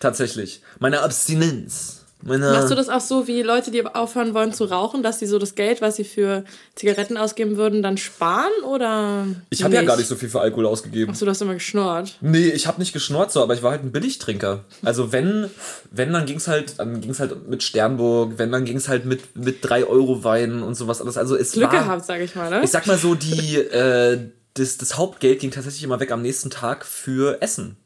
Tatsächlich. 0.00 0.62
Meine 0.78 1.00
Abstinenz. 1.02 2.04
Meine 2.22 2.50
Machst 2.50 2.70
du 2.70 2.74
das 2.74 2.88
auch 2.88 3.00
so 3.00 3.28
wie 3.28 3.42
Leute, 3.42 3.70
die 3.70 3.86
aufhören 3.86 4.34
wollen 4.34 4.52
zu 4.52 4.64
rauchen, 4.64 5.02
dass 5.02 5.20
sie 5.20 5.26
so 5.26 5.38
das 5.38 5.54
Geld, 5.54 5.80
was 5.80 5.96
sie 5.96 6.04
für 6.04 6.44
Zigaretten 6.74 7.16
ausgeben 7.16 7.56
würden, 7.56 7.82
dann 7.82 7.96
sparen 7.96 8.50
oder? 8.64 9.26
ich 9.50 9.62
habe 9.62 9.74
ja 9.74 9.82
gar 9.82 9.96
nicht 9.96 10.08
so 10.08 10.16
viel 10.16 10.28
für 10.28 10.40
Alkohol 10.40 10.66
ausgegeben. 10.66 11.12
Achso, 11.12 11.24
du 11.24 11.30
hast 11.30 11.40
immer 11.42 11.54
geschnurrt. 11.54 12.16
Nee, 12.20 12.48
ich 12.48 12.66
habe 12.66 12.80
nicht 12.80 12.92
geschnurrt 12.92 13.30
so, 13.30 13.42
aber 13.42 13.54
ich 13.54 13.62
war 13.62 13.70
halt 13.70 13.84
ein 13.84 13.92
Billigtrinker. 13.92 14.64
Also 14.82 15.12
wenn, 15.12 15.48
wenn 15.90 16.12
dann 16.12 16.26
ging's 16.26 16.48
halt, 16.48 16.78
dann 16.78 17.00
ging's 17.00 17.20
halt 17.20 17.48
mit 17.48 17.62
Sternburg, 17.62 18.34
wenn 18.36 18.50
dann 18.50 18.64
ging's 18.64 18.88
halt 18.88 19.04
mit 19.04 19.36
mit 19.36 19.58
3 19.60 19.84
Euro 19.84 20.24
Wein 20.24 20.62
und 20.62 20.74
sowas 20.74 21.00
alles. 21.00 21.16
Also 21.16 21.36
es 21.36 21.52
Glück 21.52 21.72
war, 21.72 21.80
gehabt, 21.84 22.04
sag 22.04 22.20
ich 22.20 22.34
mal, 22.34 22.50
ne? 22.50 22.62
Ich 22.64 22.70
sag 22.70 22.86
mal 22.86 22.98
so, 22.98 23.14
die 23.14 23.56
äh, 23.56 24.18
das, 24.54 24.76
das 24.76 24.96
Hauptgeld 24.96 25.40
ging 25.40 25.50
tatsächlich 25.50 25.84
immer 25.84 26.00
weg 26.00 26.10
am 26.10 26.22
nächsten 26.22 26.50
Tag 26.50 26.84
für 26.84 27.40
Essen, 27.40 27.76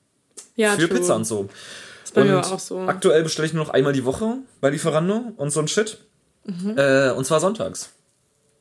ja, 0.57 0.73
für 0.73 0.89
true. 0.89 0.99
Pizza 0.99 1.17
und 1.17 1.25
so. 1.27 1.49
Ist 2.13 2.15
bei 2.15 2.23
und 2.23 2.29
mir 2.29 2.39
auch 2.41 2.59
so. 2.59 2.81
aktuell 2.81 3.23
bestelle 3.23 3.47
ich 3.47 3.55
nur 3.55 3.65
noch 3.65 3.73
einmal 3.73 3.93
die 3.93 4.05
Woche 4.05 4.39
bei 4.61 4.71
Lieferando 4.71 5.33
und 5.37 5.51
so 5.51 5.61
ein 5.61 5.69
Shit. 5.69 5.99
Mhm. 6.45 6.77
Äh, 6.77 7.11
und 7.11 7.25
zwar 7.25 7.41
sonntags. 7.41 7.91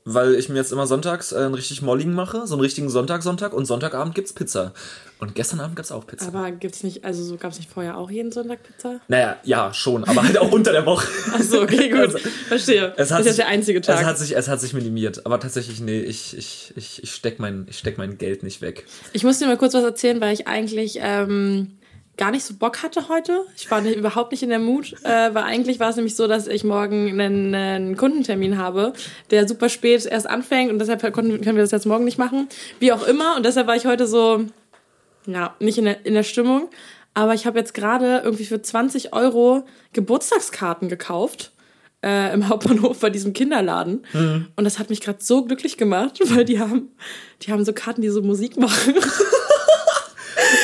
Weil 0.03 0.33
ich 0.33 0.49
mir 0.49 0.55
jetzt 0.55 0.71
immer 0.71 0.87
sonntags 0.87 1.31
äh, 1.31 1.37
einen 1.37 1.53
richtig 1.53 1.83
molligen 1.83 2.13
mache, 2.13 2.47
so 2.47 2.55
einen 2.55 2.61
richtigen 2.61 2.89
Sonntag, 2.89 3.21
Sonntag 3.21 3.53
und 3.53 3.65
Sonntagabend 3.65 4.15
gibt's 4.15 4.33
Pizza. 4.33 4.73
Und 5.19 5.35
gestern 5.35 5.59
Abend 5.59 5.75
gab's 5.75 5.91
auch 5.91 6.07
Pizza. 6.07 6.27
Aber 6.27 6.49
gibt's 6.49 6.81
nicht, 6.81 7.05
also 7.05 7.23
so 7.23 7.37
gab's 7.37 7.59
nicht 7.59 7.69
vorher 7.69 7.97
auch 7.97 8.09
jeden 8.09 8.31
Sonntag 8.31 8.63
Pizza? 8.63 8.99
naja, 9.07 9.37
ja, 9.43 9.71
schon, 9.75 10.03
aber 10.03 10.23
halt 10.23 10.39
auch 10.39 10.51
unter 10.51 10.71
der 10.71 10.87
Woche. 10.87 11.07
Achso, 11.35 11.61
okay, 11.61 11.89
gut. 11.89 11.99
Also, 11.99 12.17
Verstehe. 12.47 12.93
Es 12.97 13.11
hat 13.11 13.19
ist 13.19 13.25
sich, 13.25 13.25
jetzt 13.25 13.37
der 13.37 13.47
einzige 13.47 13.81
Tag. 13.81 13.99
Es 13.99 14.05
hat 14.05 14.17
sich, 14.17 14.35
es 14.35 14.47
hat 14.47 14.59
sich 14.59 14.73
minimiert, 14.73 15.23
aber 15.27 15.39
tatsächlich, 15.39 15.79
nee, 15.81 15.99
ich, 15.99 16.35
ich, 16.35 16.73
ich, 16.75 17.03
ich 17.03 17.11
steck 17.13 17.37
mein, 17.37 17.67
ich 17.69 17.77
steck 17.77 17.99
mein 17.99 18.17
Geld 18.17 18.41
nicht 18.41 18.61
weg. 18.61 18.87
Ich 19.13 19.23
muss 19.23 19.37
dir 19.37 19.45
mal 19.45 19.57
kurz 19.57 19.75
was 19.75 19.83
erzählen, 19.83 20.19
weil 20.19 20.33
ich 20.33 20.47
eigentlich 20.47 20.97
ähm, 20.99 21.77
gar 22.17 22.31
nicht 22.31 22.43
so 22.43 22.53
Bock 22.55 22.83
hatte 22.83 23.09
heute. 23.09 23.45
Ich 23.55 23.69
war 23.71 23.81
nicht, 23.81 23.95
überhaupt 23.95 24.31
nicht 24.31 24.43
in 24.43 24.49
der 24.49 24.59
Mut, 24.59 24.93
äh, 25.03 25.33
weil 25.33 25.43
eigentlich 25.43 25.79
war 25.79 25.89
es 25.89 25.95
nämlich 25.95 26.15
so, 26.15 26.27
dass 26.27 26.47
ich 26.47 26.63
morgen 26.63 27.19
einen, 27.19 27.55
einen 27.55 27.97
Kundentermin 27.97 28.57
habe, 28.57 28.93
der 29.31 29.47
super 29.47 29.69
spät 29.69 30.05
erst 30.05 30.29
anfängt 30.29 30.71
und 30.71 30.79
deshalb 30.79 31.01
konnten, 31.13 31.41
können 31.41 31.55
wir 31.55 31.63
das 31.63 31.71
jetzt 31.71 31.85
morgen 31.85 32.05
nicht 32.05 32.17
machen. 32.17 32.47
Wie 32.79 32.91
auch 32.91 33.07
immer 33.07 33.35
und 33.37 33.45
deshalb 33.45 33.67
war 33.67 33.75
ich 33.75 33.85
heute 33.85 34.07
so, 34.07 34.45
ja, 35.25 35.55
nicht 35.59 35.77
in 35.77 35.85
der, 35.85 36.05
in 36.05 36.13
der 36.13 36.23
Stimmung. 36.23 36.69
Aber 37.13 37.33
ich 37.33 37.45
habe 37.45 37.59
jetzt 37.59 37.73
gerade 37.73 38.21
irgendwie 38.23 38.45
für 38.45 38.61
20 38.61 39.13
Euro 39.13 39.65
Geburtstagskarten 39.93 40.89
gekauft. 40.89 41.51
äh, 42.03 42.33
im 42.33 42.49
Hauptbahnhof 42.49 42.99
bei 42.99 43.11
diesem 43.11 43.33
Kinderladen. 43.33 44.03
Mhm. 44.13 44.47
Und 44.55 44.63
das 44.63 44.79
hat 44.79 44.89
mich 44.89 45.01
gerade 45.01 45.19
so 45.21 45.45
glücklich 45.45 45.77
gemacht, 45.77 46.19
weil 46.35 46.45
die 46.45 46.59
haben, 46.59 46.89
die 47.43 47.51
haben 47.51 47.63
so 47.63 47.73
Karten, 47.73 48.01
die 48.01 48.09
so 48.09 48.23
Musik 48.23 48.57
machen. 48.57 48.95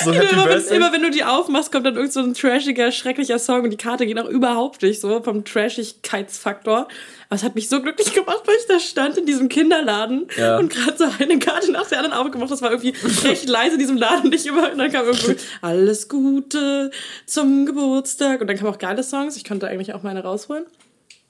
so 0.04 0.14
Happy 0.14 0.34
immer, 0.34 0.48
wenn, 0.48 0.64
immer 0.66 0.94
wenn 0.94 1.02
du 1.02 1.12
die 1.12 1.24
aufmachst, 1.24 1.72
kommt 1.72 1.86
dann 1.86 1.96
irgend 1.96 2.14
so 2.14 2.22
ein 2.22 2.34
trashiger, 2.34 2.92
schrecklicher 2.92 3.40
Song 3.40 3.64
und 3.64 3.72
die 3.72 3.78
Karte 3.78 4.06
geht 4.06 4.20
auch 4.20 4.30
überhaupt 4.30 4.82
nicht 4.82 5.02
so 5.02 5.22
vom 5.22 5.44
Trashigkeitsfaktor. 5.44 6.88
Aber 7.30 7.36
es 7.36 7.44
hat 7.44 7.56
mich 7.56 7.68
so 7.68 7.82
glücklich 7.82 8.14
gemacht, 8.14 8.44
weil 8.46 8.56
ich 8.56 8.68
da 8.68 8.80
stand 8.80 9.18
in 9.18 9.26
diesem 9.26 9.50
Kinderladen 9.50 10.28
ja. 10.38 10.58
und 10.58 10.70
gerade 10.70 10.98
so 10.98 11.06
eine 11.20 11.40
Karte 11.40 11.72
nach 11.72 11.88
der 11.88 12.00
anderen 12.00 12.18
aufgemacht. 12.18 12.52
Das 12.52 12.62
war 12.62 12.72
irgendwie 12.72 12.94
recht 13.28 13.50
leise 13.50 13.74
in 13.74 13.80
diesem 13.80 13.98
Laden 13.98 14.30
nicht 14.30 14.46
immer. 14.46 14.72
Und 14.72 14.78
dann 14.78 14.92
kam 14.92 15.06
irgendwie 15.06 15.36
alles 15.62 16.08
Gute 16.08 16.92
zum 17.26 17.66
Geburtstag. 17.66 18.40
Und 18.42 18.48
dann 18.48 18.58
kamen 18.58 18.74
auch 18.74 18.80
geile 18.80 19.04
Songs. 19.04 19.36
Ich 19.36 19.44
könnte 19.44 19.68
eigentlich 19.68 19.94
auch 19.94 20.04
meine 20.04 20.24
rausholen. 20.24 20.66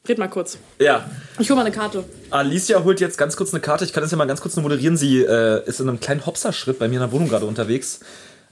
Red 0.07 0.19
mal 0.19 0.29
kurz. 0.29 0.57
Ja. 0.79 1.09
Ich 1.39 1.49
hole 1.49 1.57
mal 1.57 1.65
eine 1.65 1.75
Karte. 1.75 2.05
Alicia 2.29 2.83
holt 2.83 3.01
jetzt 3.01 3.17
ganz 3.17 3.35
kurz 3.35 3.53
eine 3.53 3.59
Karte. 3.59 3.83
Ich 3.83 3.91
kann 3.91 4.03
das 4.03 4.11
ja 4.11 4.17
mal 4.17 4.25
ganz 4.25 4.41
kurz 4.41 4.55
nur 4.55 4.63
moderieren. 4.63 4.95
Sie 4.95 5.19
äh, 5.21 5.67
ist 5.67 5.79
in 5.79 5.89
einem 5.89 5.99
kleinen 5.99 6.25
Hopserschritt 6.25 6.79
bei 6.79 6.87
mir 6.87 6.95
in 6.95 7.01
der 7.01 7.11
Wohnung 7.11 7.27
gerade 7.27 7.45
unterwegs. 7.45 7.99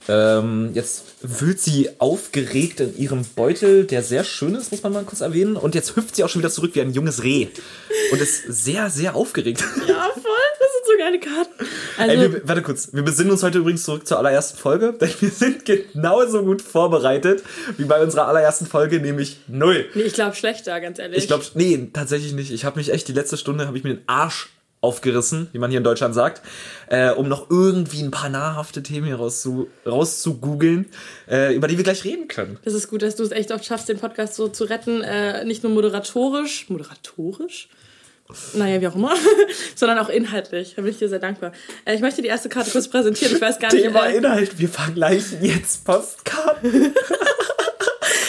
Ähm, 0.08 0.70
jetzt 0.74 1.04
wühlt 1.22 1.60
sie 1.60 1.90
aufgeregt 1.98 2.80
in 2.80 2.96
ihrem 2.96 3.24
Beutel, 3.24 3.84
der 3.84 4.02
sehr 4.02 4.24
schön 4.24 4.54
ist, 4.54 4.70
muss 4.70 4.82
man 4.82 4.92
mal 4.92 5.04
kurz 5.04 5.20
erwähnen. 5.20 5.56
Und 5.56 5.74
jetzt 5.74 5.96
hüpft 5.96 6.16
sie 6.16 6.24
auch 6.24 6.28
schon 6.28 6.40
wieder 6.40 6.50
zurück 6.50 6.72
wie 6.74 6.80
ein 6.80 6.92
junges 6.92 7.22
Reh. 7.22 7.48
Und 8.12 8.20
ist 8.20 8.44
sehr, 8.48 8.90
sehr 8.90 9.16
aufgeregt. 9.16 9.64
Ja, 9.86 10.10
voll. 10.12 10.22
Das 10.58 10.68
sind 10.72 10.86
so 10.86 10.98
geile 10.98 11.20
Karten. 11.20 11.66
Also, 11.98 12.12
Ey, 12.12 12.32
wir, 12.32 12.48
warte 12.48 12.62
kurz. 12.62 12.92
Wir 12.92 13.02
besinnen 13.02 13.30
uns 13.30 13.42
heute 13.42 13.58
übrigens 13.58 13.84
zurück 13.84 14.06
zur 14.06 14.18
allerersten 14.18 14.58
Folge, 14.58 14.92
denn 15.00 15.10
wir 15.20 15.30
sind 15.30 15.64
genauso 15.64 16.42
gut 16.42 16.62
vorbereitet 16.62 17.42
wie 17.76 17.84
bei 17.84 18.02
unserer 18.02 18.28
allerersten 18.28 18.66
Folge, 18.66 19.00
nämlich 19.00 19.38
null. 19.48 19.86
Nee, 19.94 20.02
ich 20.02 20.14
glaube 20.14 20.36
schlechter, 20.36 20.80
ganz 20.80 20.98
ehrlich. 20.98 21.18
Ich 21.18 21.26
glaube, 21.26 21.44
nee, 21.54 21.88
tatsächlich 21.92 22.32
nicht. 22.32 22.52
Ich 22.52 22.64
habe 22.64 22.78
mich 22.78 22.92
echt 22.92 23.08
die 23.08 23.12
letzte 23.12 23.36
Stunde, 23.36 23.66
habe 23.66 23.76
ich 23.76 23.84
mir 23.84 23.94
den 23.94 24.04
Arsch 24.06 24.48
aufgerissen, 24.80 25.48
wie 25.52 25.58
man 25.58 25.70
hier 25.70 25.78
in 25.78 25.84
Deutschland 25.84 26.14
sagt, 26.14 26.42
äh, 26.88 27.10
um 27.10 27.28
noch 27.28 27.50
irgendwie 27.50 28.02
ein 28.02 28.10
paar 28.10 28.28
nahrhafte 28.28 28.82
Themen 28.82 29.06
hier 29.06 29.16
rauszu, 29.16 29.68
rauszugoogeln, 29.84 30.86
äh, 31.28 31.54
über 31.54 31.66
die 31.66 31.76
wir 31.76 31.84
gleich 31.84 32.04
reden 32.04 32.28
können. 32.28 32.58
Das 32.64 32.74
ist 32.74 32.88
gut, 32.88 33.02
dass 33.02 33.16
du 33.16 33.24
es 33.24 33.32
echt 33.32 33.50
oft 33.52 33.64
schaffst, 33.64 33.88
den 33.88 33.98
Podcast 33.98 34.34
so 34.34 34.48
zu 34.48 34.64
retten, 34.64 35.02
äh, 35.02 35.44
nicht 35.44 35.62
nur 35.62 35.72
moderatorisch, 35.72 36.68
moderatorisch? 36.68 37.68
Naja, 38.54 38.80
wie 38.80 38.88
auch 38.88 38.96
immer, 38.96 39.14
sondern 39.76 39.98
auch 39.98 40.08
inhaltlich. 40.08 40.74
Da 40.74 40.82
bin 40.82 40.90
ich 40.90 40.98
dir 40.98 41.08
sehr 41.08 41.20
dankbar. 41.20 41.52
Äh, 41.84 41.94
ich 41.94 42.00
möchte 42.00 42.22
die 42.22 42.28
erste 42.28 42.48
Karte 42.48 42.70
kurz 42.70 42.88
präsentieren. 42.88 43.36
Ich 43.36 43.40
weiß 43.40 43.58
gar 43.58 43.72
nicht. 43.72 43.84
Thema 43.84 44.06
äh, 44.06 44.16
Inhalt, 44.16 44.58
wir 44.58 44.68
vergleichen 44.68 45.44
jetzt 45.44 45.84
Postkarten. 45.84 46.92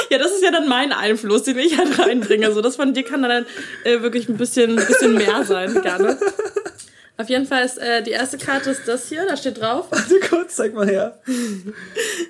ja, 0.09 0.17
das 0.17 0.31
ist 0.31 0.43
ja 0.43 0.51
dann 0.51 0.67
mein 0.67 0.93
Einfluss, 0.93 1.43
den 1.43 1.57
ich 1.57 1.77
halt 1.77 1.99
reinbringe. 1.99 2.51
So, 2.51 2.61
das 2.61 2.75
von 2.75 2.93
dir 2.93 3.03
kann 3.03 3.21
dann 3.23 3.45
äh, 3.83 4.01
wirklich 4.01 4.29
ein 4.29 4.37
bisschen, 4.37 4.75
bisschen 4.75 5.13
mehr 5.13 5.43
sein, 5.43 5.81
gerne. 5.81 6.17
Auf 7.19 7.29
jeden 7.29 7.47
Fall 7.47 7.65
ist 7.65 7.79
äh, 7.79 8.03
die 8.03 8.11
erste 8.11 8.37
Karte 8.37 8.69
ist 8.69 8.87
das 8.87 9.09
hier, 9.09 9.25
da 9.27 9.35
steht 9.35 9.59
drauf. 9.59 9.87
Warte 9.89 10.19
kurz, 10.29 10.55
zeig 10.55 10.75
mal 10.75 10.87
her. 10.87 11.19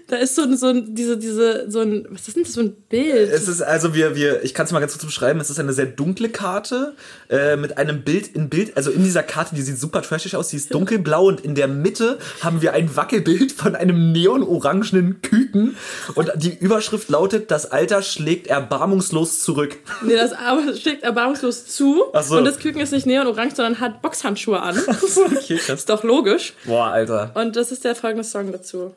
da 0.08 0.16
ist 0.16 0.36
so 0.36 0.44
ein, 0.44 0.56
so 0.56 0.68
ein, 0.68 0.96
diese, 0.96 1.18
diese, 1.18 1.70
so 1.70 1.82
ein, 1.82 2.08
was 2.10 2.30
ist 2.30 2.38
denn 2.38 2.44
das, 2.44 2.54
so 2.54 2.62
ein 2.62 2.74
Bild? 2.88 3.30
Es 3.30 3.50
ist, 3.50 3.62
also 3.62 3.94
wir, 3.94 4.16
wir, 4.16 4.46
ich 4.46 4.54
kann 4.54 4.66
es 4.66 4.72
mal 4.72 4.80
ganz 4.80 4.94
kurz 4.94 5.06
beschreiben, 5.06 5.42
es 5.42 5.50
ist 5.50 5.60
eine 5.60 5.74
sehr 5.74 5.88
dunkle 5.88 6.30
Karte 6.30 6.96
äh, 7.30 7.58
mit 7.58 7.78
einem 7.78 8.04
Bild 8.04 8.28
in 8.34 8.48
Bild, 8.48 8.78
also 8.78 8.90
in 8.90 9.04
dieser 9.04 9.24
Karte, 9.24 9.56
die 9.56 9.62
sieht 9.62 9.78
super 9.78 10.02
trashig 10.02 10.38
aus, 10.38 10.48
die 10.48 10.56
ist 10.56 10.74
dunkelblau 10.74 11.26
und 11.28 11.42
in 11.42 11.54
der 11.54 11.68
Mitte 11.68 12.18
haben 12.42 12.62
wir 12.62 12.72
ein 12.72 12.96
Wackelbild 12.96 13.52
von 13.52 13.76
einem 13.76 14.14
neonorangenen 14.14 15.22
Küken 15.22 15.76
und 16.16 16.32
die 16.36 16.58
Überschrift 16.58 17.10
lautet, 17.10 17.52
das 17.52 17.70
Alter 17.72 18.02
schlägt 18.02 18.48
erbarmungslos 18.48 19.42
zurück. 19.42 19.76
Nee, 20.02 20.16
das 20.16 20.32
schlägt 20.80 21.04
erbarmungslos 21.04 21.66
zu 21.66 22.06
Ach 22.14 22.24
so. 22.24 22.38
und 22.38 22.46
das 22.46 22.60
Küken 22.60 22.80
ist 22.80 22.94
nicht 22.94 23.06
neonorange, 23.06 23.54
sondern 23.54 23.82
hat 23.82 24.02
Boxhandschuhe 24.02 24.62
an. 24.62 24.77
okay, 24.88 25.58
krass. 25.58 25.80
Ist 25.80 25.90
doch 25.90 26.04
logisch. 26.04 26.54
Boah, 26.66 26.88
Alter. 26.88 27.32
Und 27.36 27.56
das 27.56 27.72
ist 27.72 27.84
der 27.86 27.96
folgende 27.96 28.24
Song 28.24 28.52
dazu. 28.52 28.94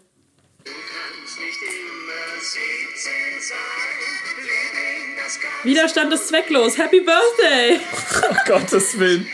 Widerstand 5.62 6.12
ist 6.12 6.28
zwecklos. 6.28 6.78
Happy 6.78 7.00
Birthday! 7.00 7.80
Oh 8.22 8.34
Gottes 8.46 8.98
Willen. 8.98 9.26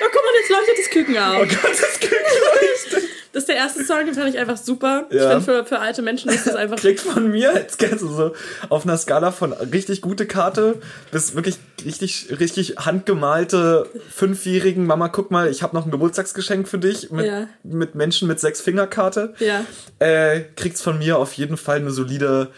Oh, 0.00 0.04
guck 0.12 0.22
mal, 0.22 0.32
jetzt 0.40 0.50
leuchtet 0.50 0.78
das 0.78 0.90
Küken 0.90 1.18
auf. 1.18 1.42
Oh 1.42 1.46
Gott, 1.46 1.72
das 1.72 1.98
Küken 2.00 2.16
leuchtet. 2.16 3.10
Das 3.32 3.44
ist 3.44 3.48
der 3.48 3.56
erste 3.56 3.84
Song, 3.84 4.04
den 4.06 4.14
fand 4.14 4.28
ich 4.28 4.38
einfach 4.38 4.56
super. 4.56 5.06
Ja. 5.10 5.16
Ich 5.16 5.22
finde, 5.22 5.40
für, 5.40 5.64
für 5.64 5.78
alte 5.78 6.02
Menschen 6.02 6.30
ist 6.30 6.48
das 6.48 6.56
einfach. 6.56 6.76
Kriegt 6.76 7.00
von 7.00 7.30
mir, 7.30 7.52
jetzt 7.54 7.78
kennst 7.78 8.02
du 8.02 8.08
so, 8.08 8.32
auf 8.68 8.84
einer 8.84 8.96
Skala 8.96 9.30
von 9.30 9.52
richtig 9.52 10.00
gute 10.00 10.26
Karte 10.26 10.80
bis 11.12 11.36
wirklich 11.36 11.58
richtig, 11.84 12.40
richtig 12.40 12.76
handgemalte 12.78 13.88
fünfjährigen 14.10 14.84
Mama, 14.84 15.08
guck 15.08 15.30
mal, 15.30 15.48
ich 15.48 15.62
habe 15.62 15.76
noch 15.76 15.84
ein 15.84 15.92
Geburtstagsgeschenk 15.92 16.66
für 16.66 16.78
dich 16.78 17.10
mit, 17.10 17.26
ja. 17.26 17.46
mit 17.62 17.94
Menschen 17.94 18.26
mit 18.26 18.40
sechs 18.40 18.60
Fingerkarte. 18.60 19.34
Ja. 19.38 19.64
Äh, 20.00 20.40
kriegt's 20.56 20.82
von 20.82 20.98
mir 20.98 21.18
auf 21.18 21.32
jeden 21.34 21.56
Fall 21.56 21.76
eine 21.76 21.92
solide 21.92 22.50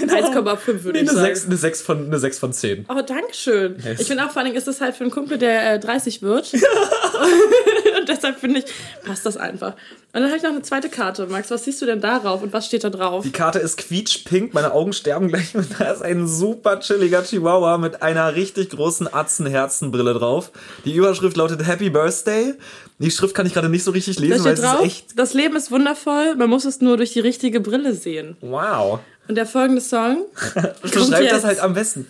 1,5 0.00 0.84
würde 0.84 0.98
nee, 0.98 1.04
ich 1.04 1.10
sagen. 1.10 1.26
6, 1.26 1.46
eine, 1.46 1.56
6 1.56 1.82
von, 1.82 2.06
eine 2.06 2.18
6 2.18 2.38
von 2.38 2.52
10. 2.52 2.86
Oh, 2.88 3.02
danke 3.06 3.32
schön. 3.32 3.76
Yes. 3.84 4.00
Ich 4.00 4.08
finde 4.08 4.24
auch 4.24 4.30
vor 4.30 4.42
allem, 4.42 4.54
ist 4.54 4.66
das 4.66 4.80
halt 4.80 4.96
für 4.96 5.04
einen 5.04 5.12
Kumpel, 5.12 5.38
der 5.38 5.74
äh, 5.74 5.78
30 5.78 6.22
wird. 6.22 6.52
und 6.52 6.60
deshalb 8.10 8.38
finde 8.38 8.60
ich, 8.60 8.66
passt 9.04 9.24
das 9.24 9.36
einfach. 9.36 9.74
Und 10.12 10.22
dann 10.22 10.24
habe 10.26 10.36
ich 10.36 10.42
noch 10.42 10.50
eine 10.50 10.62
zweite 10.62 10.88
Karte. 10.88 11.26
Max, 11.28 11.50
was 11.50 11.64
siehst 11.64 11.80
du 11.80 11.86
denn 11.86 12.00
darauf 12.00 12.42
und 12.42 12.52
was 12.52 12.66
steht 12.66 12.82
da 12.82 12.90
drauf? 12.90 13.22
Die 13.24 13.30
Karte 13.30 13.60
ist 13.60 13.76
quietschpink, 13.76 14.52
meine 14.54 14.72
Augen 14.72 14.92
sterben 14.92 15.28
gleich 15.28 15.54
und 15.54 15.68
da 15.78 15.92
ist 15.92 16.02
ein 16.02 16.26
super 16.26 16.80
chilliger 16.80 17.22
Chihuahua 17.22 17.78
mit 17.78 18.02
einer 18.02 18.34
richtig 18.34 18.70
großen 18.70 19.12
Atzenherzenbrille 19.12 20.14
drauf. 20.14 20.50
Die 20.84 20.94
Überschrift 20.94 21.36
lautet 21.36 21.66
Happy 21.66 21.90
Birthday. 21.90 22.54
Die 22.98 23.10
Schrift 23.10 23.34
kann 23.34 23.46
ich 23.46 23.54
gerade 23.54 23.68
nicht 23.68 23.84
so 23.84 23.92
richtig 23.92 24.18
lesen, 24.18 24.44
weil 24.44 24.54
es 24.54 24.60
drauf, 24.60 24.80
ist 24.80 24.86
echt. 24.86 25.18
Das 25.18 25.32
Leben 25.32 25.56
ist 25.56 25.70
wundervoll, 25.70 26.34
man 26.34 26.50
muss 26.50 26.64
es 26.64 26.80
nur 26.80 26.96
durch 26.96 27.12
die 27.12 27.20
richtige 27.20 27.60
Brille 27.60 27.94
sehen. 27.94 28.36
Wow. 28.40 29.00
Und 29.28 29.36
der 29.36 29.46
folgende 29.46 29.80
Song. 29.80 30.24
Beschreibt 30.82 31.30
das 31.30 31.44
halt 31.44 31.60
am 31.60 31.74
besten. 31.74 32.06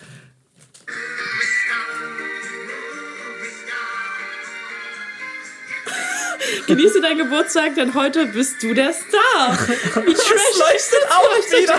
Genieße 6.66 7.00
deinen 7.00 7.18
Geburtstag, 7.18 7.74
denn 7.74 7.94
heute 7.94 8.26
bist 8.26 8.62
du 8.62 8.74
der 8.74 8.92
Star. 8.92 9.58
Wie 10.04 10.14
trash 10.14 10.58
leuchtet 10.58 11.06
auch 11.10 11.60
wieder. 11.60 11.74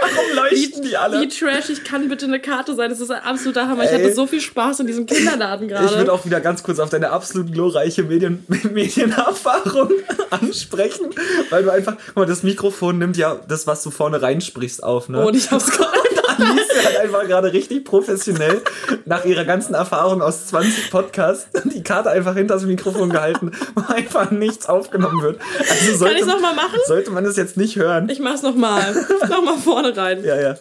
Warum 0.00 0.36
leuchten 0.36 0.82
die 0.82 0.96
alle? 0.96 1.20
Wie 1.20 1.28
trashig 1.28 1.84
kann 1.84 2.08
bitte 2.08 2.26
eine 2.26 2.40
Karte 2.40 2.74
sein? 2.74 2.90
Das 2.90 3.00
ist 3.00 3.10
ein 3.10 3.22
absoluter 3.22 3.68
Hammer. 3.68 3.84
Ey. 3.84 3.88
Ich 3.88 3.94
hatte 3.94 4.14
so 4.14 4.26
viel 4.26 4.40
Spaß 4.40 4.80
in 4.80 4.86
diesem 4.86 5.06
Kinderladen 5.06 5.68
gerade. 5.68 5.86
Ich 5.86 5.96
würde 5.96 6.12
auch 6.12 6.24
wieder 6.24 6.40
ganz 6.40 6.62
kurz 6.62 6.78
auf 6.78 6.90
deine 6.90 7.10
absolut 7.10 7.52
glorreiche 7.52 8.02
Medien 8.02 8.44
Medienerfahrung 8.72 9.90
ansprechen, 10.30 11.10
weil 11.50 11.62
du 11.62 11.70
einfach, 11.70 11.96
guck 12.06 12.16
mal, 12.16 12.26
das 12.26 12.42
Mikrofon 12.42 12.98
nimmt 12.98 13.16
ja 13.16 13.40
das, 13.48 13.66
was 13.66 13.82
du 13.82 13.90
vorne 13.90 14.20
reinsprichst, 14.20 14.82
auf, 14.82 15.08
ne? 15.08 15.22
Oh, 15.22 15.28
und 15.28 15.36
ich 15.36 15.50
hab's 15.50 15.70
gerade 15.70 16.13
Alice 16.38 16.86
hat 16.86 16.96
einfach 16.96 17.26
gerade 17.26 17.52
richtig 17.52 17.84
professionell 17.84 18.62
nach 19.04 19.24
ihrer 19.24 19.44
ganzen 19.44 19.74
Erfahrung 19.74 20.22
aus 20.22 20.46
20 20.46 20.90
Podcasts 20.90 21.48
die 21.64 21.82
Karte 21.82 22.10
einfach 22.10 22.34
hinter 22.34 22.54
das 22.54 22.64
Mikrofon 22.64 23.10
gehalten, 23.10 23.52
wo 23.74 23.92
einfach 23.92 24.30
nichts 24.30 24.66
aufgenommen 24.66 25.22
wird. 25.22 25.40
Also 25.58 25.96
sollte, 25.96 26.14
Kann 26.14 26.22
ich 26.22 26.28
nochmal 26.28 26.54
machen? 26.54 26.78
Sollte 26.86 27.10
man 27.10 27.24
es 27.24 27.36
jetzt 27.36 27.56
nicht 27.56 27.76
hören. 27.76 28.08
Ich 28.08 28.20
mach's 28.20 28.42
nochmal. 28.42 28.94
nochmal 29.28 29.58
vorne 29.58 29.96
rein. 29.96 30.24
Ja, 30.24 30.40
ja. 30.40 30.56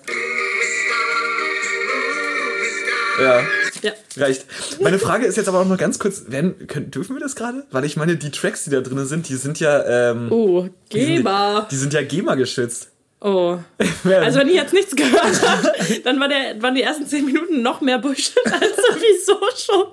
Ja. 3.21 3.41
Ja. 3.81 3.91
Reicht. 4.15 4.45
Meine 4.79 4.97
Frage 4.97 5.25
ist 5.25 5.35
jetzt 5.35 5.49
aber 5.49 5.59
auch 5.59 5.67
noch 5.67 5.77
ganz 5.77 5.99
kurz, 5.99 6.23
werden, 6.27 6.67
können, 6.67 6.89
dürfen 6.89 7.15
wir 7.15 7.19
das 7.19 7.35
gerade? 7.35 7.65
Weil 7.69 7.83
ich 7.83 7.97
meine, 7.97 8.15
die 8.15 8.31
Tracks, 8.31 8.63
die 8.63 8.69
da 8.69 8.79
drin 8.79 9.05
sind, 9.05 9.27
die 9.27 9.35
sind 9.35 9.59
ja. 9.59 10.11
Ähm, 10.11 10.31
oh, 10.31 10.69
GEMA. 10.89 11.51
Die 11.59 11.59
sind, 11.59 11.71
die 11.71 11.75
sind 11.75 11.93
ja 11.93 12.01
GEMA 12.03 12.35
geschützt. 12.35 12.92
Oh. 13.23 13.57
Also 14.03 14.39
wenn 14.39 14.49
ich 14.49 14.55
jetzt 14.55 14.73
nichts 14.73 14.95
gehört 14.95 15.41
habe, 15.47 15.71
dann 16.03 16.19
war 16.19 16.27
der, 16.27 16.61
waren 16.61 16.75
die 16.75 16.81
ersten 16.81 17.07
zehn 17.07 17.25
Minuten 17.25 17.61
noch 17.61 17.79
mehr 17.79 17.97
Bullshit 17.97 18.35
als 18.45 18.75
sowieso 18.75 19.39
schon. 19.55 19.85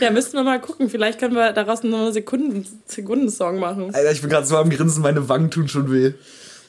Ja, 0.00 0.10
müssten 0.10 0.36
wir 0.36 0.42
mal 0.42 0.60
gucken. 0.60 0.90
Vielleicht 0.90 1.20
können 1.20 1.36
wir 1.36 1.52
daraus 1.52 1.84
noch 1.84 1.98
einen 1.98 2.12
Sekunden, 2.12 2.66
Sekundensong 2.86 3.60
machen. 3.60 3.94
Alter, 3.94 4.10
ich 4.10 4.20
bin 4.20 4.28
gerade 4.28 4.46
so 4.46 4.56
am 4.56 4.70
Grinsen, 4.70 5.02
meine 5.02 5.28
Wangen 5.28 5.52
tun 5.52 5.68
schon 5.68 5.92
weh. 5.92 6.14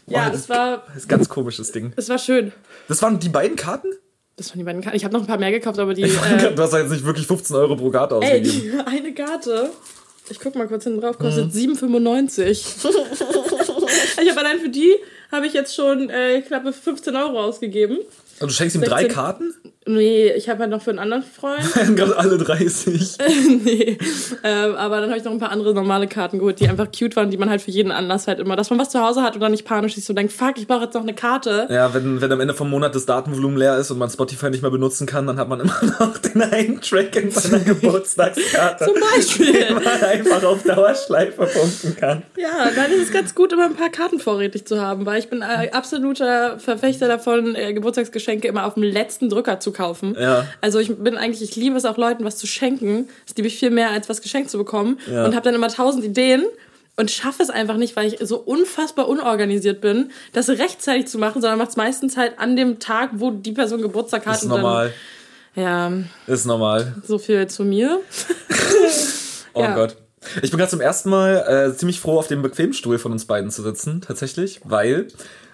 Ja, 0.06 0.30
das, 0.30 0.46
das 0.46 0.50
war... 0.50 0.84
Das 0.88 0.98
ist 0.98 1.06
ein 1.06 1.10
ganz 1.10 1.28
komisches 1.28 1.72
Ding. 1.72 1.92
Das 1.96 2.08
war 2.08 2.20
schön. 2.20 2.52
Das 2.88 3.02
waren 3.02 3.20
die 3.20 3.30
beiden 3.30 3.58
Karten? 3.58 3.88
Das 4.38 4.52
waren 4.52 4.60
die 4.60 4.64
beiden 4.64 4.82
Karten. 4.82 4.98
Ich 4.98 5.06
habe 5.06 5.14
noch 5.14 5.22
ein 5.22 5.28
paar 5.28 5.40
mehr 5.40 5.52
gekauft, 5.52 5.80
aber 5.80 5.96
die... 5.96 6.04
Äh, 6.04 6.54
du 6.54 6.62
hast 6.62 6.74
ja 6.74 6.80
jetzt 6.80 6.92
nicht 6.92 7.04
wirklich 7.04 7.26
15 7.26 7.56
Euro 7.56 7.76
pro 7.76 7.90
Karte 7.90 8.16
ausgegeben. 8.16 8.80
Ey, 8.86 8.98
eine 8.98 9.14
Karte... 9.14 9.72
Ich 10.28 10.40
guck 10.40 10.56
mal 10.56 10.68
kurz 10.68 10.86
hinten 10.86 11.02
drauf, 11.02 11.20
kostet 11.20 11.54
mhm. 11.54 11.74
7,95. 11.74 12.42
ich 14.24 14.30
habe 14.32 14.40
allein 14.40 14.60
für 14.60 14.70
die 14.70 14.96
habe 15.36 15.48
ich 15.48 15.54
jetzt 15.54 15.76
schon 15.76 16.10
äh, 16.10 16.42
knappe 16.42 16.74
15 16.74 17.16
Euro 17.16 17.42
ausgegeben. 17.44 17.98
Und 18.40 18.50
du 18.50 18.54
schenkst 18.54 18.76
ihm 18.76 18.82
16. 18.82 18.90
drei 18.90 19.06
Karten? 19.06 19.54
Nee, 19.88 20.32
ich 20.32 20.50
habe 20.50 20.62
halt 20.62 20.72
noch 20.72 20.82
für 20.82 20.90
einen 20.90 20.98
anderen 20.98 21.22
Freund. 21.22 21.62
Gerade 21.96 22.18
alle 22.18 22.40
30. 22.40 23.18
nee. 23.64 23.98
Ähm, 24.44 24.76
aber 24.76 25.00
dann 25.00 25.10
habe 25.10 25.20
ich 25.20 25.24
noch 25.24 25.32
ein 25.32 25.38
paar 25.38 25.52
andere 25.52 25.76
normale 25.76 26.08
Karten 26.08 26.40
geholt, 26.40 26.60
die 26.60 26.68
einfach 26.68 26.88
cute 26.88 27.16
waren, 27.16 27.30
die 27.30 27.38
man 27.38 27.52
halt 27.52 27.62
für 27.62 27.70
jeden 27.70 27.92
Anlass 27.92 28.28
halt 28.28 28.40
immer, 28.40 28.56
dass 28.56 28.72
man 28.72 28.80
was 28.80 28.90
zu 28.90 29.00
Hause 29.00 29.22
hat 29.22 29.36
und 29.36 29.42
dann 29.42 29.52
nicht 29.52 29.64
panisch 29.64 29.94
sich 29.94 30.04
so 30.04 30.14
denkt, 30.14 30.34
fuck, 30.34 30.58
ich 30.58 30.68
brauche 30.68 30.86
jetzt 30.86 30.96
noch 30.96 31.04
eine 31.04 31.14
Karte. 31.14 31.68
Ja, 31.70 31.94
wenn, 31.94 32.20
wenn 32.20 32.32
am 32.32 32.42
Ende 32.42 32.56
vom 32.56 32.72
Monat 32.72 32.96
das 32.96 33.06
Datenvolumen 33.06 33.58
leer 33.58 33.78
ist 33.78 33.92
und 33.92 34.00
man 34.00 34.10
Spotify 34.10 34.50
nicht 34.50 34.64
mehr 34.64 34.72
benutzen 34.72 35.06
kann, 35.06 35.28
dann 35.28 35.38
hat 35.38 35.50
man 35.50 35.60
immer 35.60 35.76
noch 36.00 36.18
den 36.18 36.42
einen 36.42 36.82
Track 36.82 37.16
in 37.18 37.30
seiner 37.30 37.60
Geburtstagskarte. 37.60 38.86
Zum 38.86 38.96
Beispiel. 38.96 39.54
Den 39.54 39.76
man 39.76 39.86
einfach 39.86 40.44
auf 40.44 40.64
Dauerschleife 40.64 41.46
pumpen 41.46 41.96
kann. 41.96 42.24
Ja, 42.38 42.72
dann 42.76 42.92
ist 42.92 43.04
es 43.04 43.14
ganz 43.14 43.36
gut, 43.36 43.54
immer 43.54 43.66
ein 43.66 43.76
paar 43.76 43.90
Karten 43.92 44.18
vorrätig 44.18 44.66
zu 44.66 44.82
haben, 44.82 45.06
weil 45.06 45.20
ich 45.20 45.30
bin 45.30 45.44
äh, 45.44 45.70
absoluter 45.70 46.58
Verfechter 46.58 47.08
davon, 47.08 47.54
äh, 47.54 47.72
Geburtstagsgeschenke 47.74 48.48
immer 48.48 48.66
auf 48.66 48.74
dem 48.74 48.84
letzten 48.84 49.30
Drücker 49.30 49.60
zu 49.60 49.75
kaufen. 49.76 50.16
Ja. 50.20 50.48
Also 50.62 50.80
ich 50.80 50.96
bin 50.96 51.18
eigentlich, 51.18 51.42
ich 51.48 51.56
liebe 51.56 51.76
es 51.78 51.86
auch 51.86 51.98
Leuten 51.98 52.24
was 52.26 52.38
zu 52.38 52.48
schenken. 52.48 53.08
Das 53.28 53.36
liebe 53.36 53.48
ich 53.48 53.60
viel 53.60 53.70
mehr, 53.70 53.92
als 53.92 54.10
was 54.10 54.22
geschenkt 54.22 54.50
zu 54.50 54.58
bekommen. 54.58 55.00
Ja. 55.12 55.26
Und 55.26 55.36
habe 55.36 55.44
dann 55.44 55.54
immer 55.56 55.68
tausend 55.68 56.04
Ideen 56.04 56.44
und 56.96 57.12
schaffe 57.12 57.44
es 57.44 57.50
einfach 57.50 57.76
nicht, 57.78 57.96
weil 57.96 58.08
ich 58.14 58.20
so 58.26 58.38
unfassbar 58.38 59.08
unorganisiert 59.10 59.82
bin, 59.82 60.12
das 60.34 60.50
rechtzeitig 60.50 61.08
zu 61.08 61.18
machen, 61.18 61.42
sondern 61.42 61.60
macht 61.60 61.70
es 61.72 61.76
meistens 61.76 62.16
halt 62.18 62.40
an 62.40 62.56
dem 62.56 62.80
Tag, 62.80 63.10
wo 63.16 63.32
die 63.32 63.52
Person 63.52 63.82
Geburtstag 63.82 64.26
hat. 64.26 64.36
Ist 64.36 64.46
normal. 64.46 64.94
Ja, 65.56 65.92
Ist 66.28 66.46
normal. 66.46 66.96
so 67.06 67.18
viel 67.18 67.48
zu 67.48 67.64
mir. 67.64 68.00
Oh 69.54 69.62
Ja. 69.62 69.74
Gott. 69.74 69.96
Ich 70.42 70.50
bin 70.52 70.58
gerade 70.58 70.70
zum 70.72 70.82
ersten 70.82 71.10
Mal 71.10 71.70
äh, 71.72 71.78
ziemlich 71.78 72.00
froh, 72.02 72.18
auf 72.20 72.28
dem 72.28 72.42
bequemen 72.42 72.74
Stuhl 72.74 72.98
von 72.98 73.12
uns 73.14 73.26
beiden 73.26 73.52
zu 73.52 73.62
sitzen, 73.62 74.02
tatsächlich, 74.02 74.60
weil. 74.66 75.08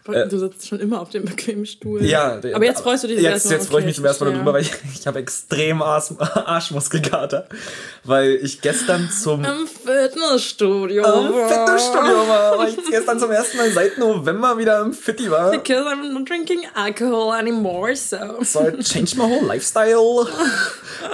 Du 0.05 0.39
sitzt 0.39 0.67
schon 0.67 0.79
immer 0.79 1.01
auf 1.01 1.09
dem 1.09 1.25
bequemen 1.25 1.65
Stuhl. 1.65 2.01
Äh, 2.01 2.07
Ja, 2.07 2.39
aber 2.53 2.65
jetzt 2.65 2.81
freust 2.81 3.03
du 3.03 3.07
dich 3.07 3.17
Jetzt, 3.19 3.31
erste 3.31 3.49
Mal. 3.49 3.55
jetzt 3.55 3.67
freue 3.69 3.79
ich 3.81 3.85
mich 3.85 3.95
zum 3.95 4.05
ersten 4.05 4.25
Mal 4.25 4.33
darüber, 4.33 4.53
weil 4.53 4.61
ich, 4.61 4.71
ich 4.93 5.07
habe 5.07 5.19
extrem 5.19 5.81
Arsch, 5.81 6.11
Arschmuskelkater. 6.19 7.47
Weil 8.03 8.31
ich 8.41 8.61
gestern 8.61 9.09
zum. 9.09 9.43
Im 9.43 9.67
Fitnessstudio. 9.67 11.03
Im 11.03 11.33
Fitnessstudio 11.47 12.27
war, 12.27 12.57
weil 12.57 12.69
ich 12.69 12.77
gestern 12.89 13.19
zum 13.19 13.31
ersten 13.31 13.57
Mal 13.57 13.71
seit 13.71 13.97
November 13.97 14.57
wieder 14.57 14.81
im 14.81 14.93
Fitti 14.93 15.29
war. 15.29 15.51
Because 15.51 15.85
I'm 15.85 16.11
not 16.13 16.27
drinking 16.27 16.61
alcohol 16.75 17.33
anymore, 17.33 17.95
so. 17.95 18.17
So 18.41 18.61
I 18.67 18.81
changed 18.81 19.17
my 19.17 19.23
whole 19.23 19.45
lifestyle. 19.45 20.27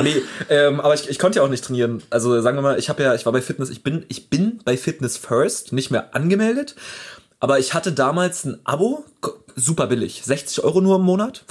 nee, 0.01 0.21
ähm, 0.49 0.79
aber 0.79 0.93
ich, 0.93 1.09
ich 1.09 1.19
konnte 1.19 1.39
ja 1.39 1.43
auch 1.45 1.49
nicht 1.49 1.63
trainieren. 1.63 2.03
Also 2.09 2.39
sagen 2.41 2.57
wir 2.57 2.61
mal, 2.61 2.79
ich 2.79 2.89
habe 2.89 3.03
ja, 3.03 3.13
ich 3.15 3.25
war 3.25 3.33
bei 3.33 3.41
Fitness, 3.41 3.69
ich 3.69 3.83
bin, 3.83 4.05
ich 4.07 4.29
bin 4.29 4.59
bei 4.63 4.77
Fitness 4.77 5.17
First 5.17 5.73
nicht 5.73 5.91
mehr 5.91 6.15
angemeldet. 6.15 6.75
Aber 7.39 7.59
ich 7.59 7.73
hatte 7.73 7.91
damals 7.91 8.45
ein 8.45 8.59
Abo, 8.63 9.05
super 9.55 9.87
billig, 9.87 10.21
60 10.23 10.63
Euro 10.63 10.81
nur 10.81 10.95
im 10.97 11.03
Monat. 11.03 11.45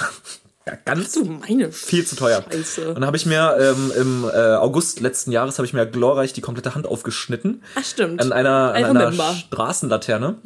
ja, 0.67 0.75
ganz 0.85 1.13
Du 1.13 1.25
meine 1.25 1.71
viel 1.71 2.05
zu 2.05 2.17
teuer. 2.17 2.45
Scheiße. 2.51 2.89
Und 2.89 2.95
dann 2.97 3.07
habe 3.07 3.17
ich 3.17 3.27
mir 3.27 3.57
ähm, 3.61 3.93
im 3.97 4.25
äh, 4.25 4.57
August 4.57 5.01
letzten 5.01 5.31
Jahres 5.33 5.59
habe 5.59 5.67
ich 5.67 5.73
mir 5.73 5.87
glorreich 5.87 6.33
die 6.33 6.41
komplette 6.41 6.75
Hand 6.75 6.87
aufgeschnitten. 6.87 7.63
Ach, 7.77 7.85
stimmt. 7.85 8.21
An 8.21 8.33
einer, 8.33 8.75
an 8.75 8.97
einer. 8.97 9.13
Straßenlaterne. 9.13 10.37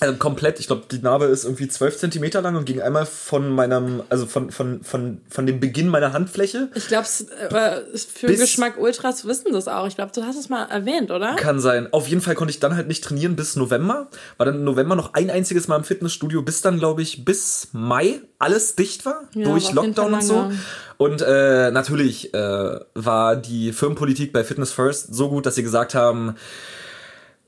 Also 0.00 0.16
komplett, 0.16 0.60
ich 0.60 0.66
glaube, 0.66 0.82
die 0.90 0.98
Narbe 0.98 1.26
ist 1.26 1.44
irgendwie 1.44 1.68
12 1.68 1.98
Zentimeter 1.98 2.42
lang 2.42 2.56
und 2.56 2.64
ging 2.66 2.80
einmal 2.82 3.06
von 3.06 3.50
meinem, 3.50 4.02
also 4.08 4.26
von, 4.26 4.50
von, 4.50 4.82
von, 4.82 5.20
von 5.28 5.46
dem 5.46 5.58
Beginn 5.60 5.88
meiner 5.88 6.12
Handfläche. 6.12 6.68
Ich 6.74 6.88
glaube, 6.88 7.06
äh, 7.50 7.80
für 7.96 8.26
Bis- 8.26 8.40
Geschmack 8.40 8.78
Ultras 8.78 9.24
wissen 9.26 9.52
das 9.52 9.68
auch. 9.68 9.86
Ich 9.86 9.94
glaube, 9.96 10.12
du 10.14 10.22
hast 10.24 10.36
es 10.38 10.48
mal 10.48 10.64
erwähnt, 10.66 11.10
oder? 11.10 11.36
Kann 11.36 11.60
sein. 11.60 11.88
Auf 11.92 12.08
jeden 12.08 12.20
Fall 12.20 12.34
konnte 12.34 12.50
ich 12.50 12.60
dann 12.60 12.76
halt 12.76 12.88
nicht 12.88 13.02
trainieren 13.04 13.36
bis 13.36 13.56
November. 13.56 14.08
War 14.36 14.46
dann 14.46 14.56
im 14.56 14.64
November 14.64 14.96
noch 14.96 15.14
ein 15.14 15.30
einziges 15.30 15.68
Mal 15.68 15.76
im 15.76 15.84
Fitnessstudio, 15.84 16.42
bis 16.42 16.60
dann, 16.60 16.78
glaube 16.78 17.02
ich, 17.02 17.24
bis 17.24 17.68
Mai 17.72 18.20
alles 18.38 18.76
dicht 18.76 19.06
war. 19.06 19.22
Ja, 19.34 19.44
durch 19.48 19.72
Lockdown 19.72 20.14
und 20.14 20.22
so. 20.24 20.50
Und 20.98 21.22
äh, 21.22 21.70
natürlich 21.70 22.32
äh, 22.34 22.78
war 22.94 23.36
die 23.36 23.72
Firmenpolitik 23.72 24.32
bei 24.32 24.44
Fitness 24.44 24.72
First 24.72 25.14
so 25.14 25.28
gut, 25.28 25.46
dass 25.46 25.54
sie 25.54 25.62
gesagt 25.62 25.94
haben, 25.94 26.36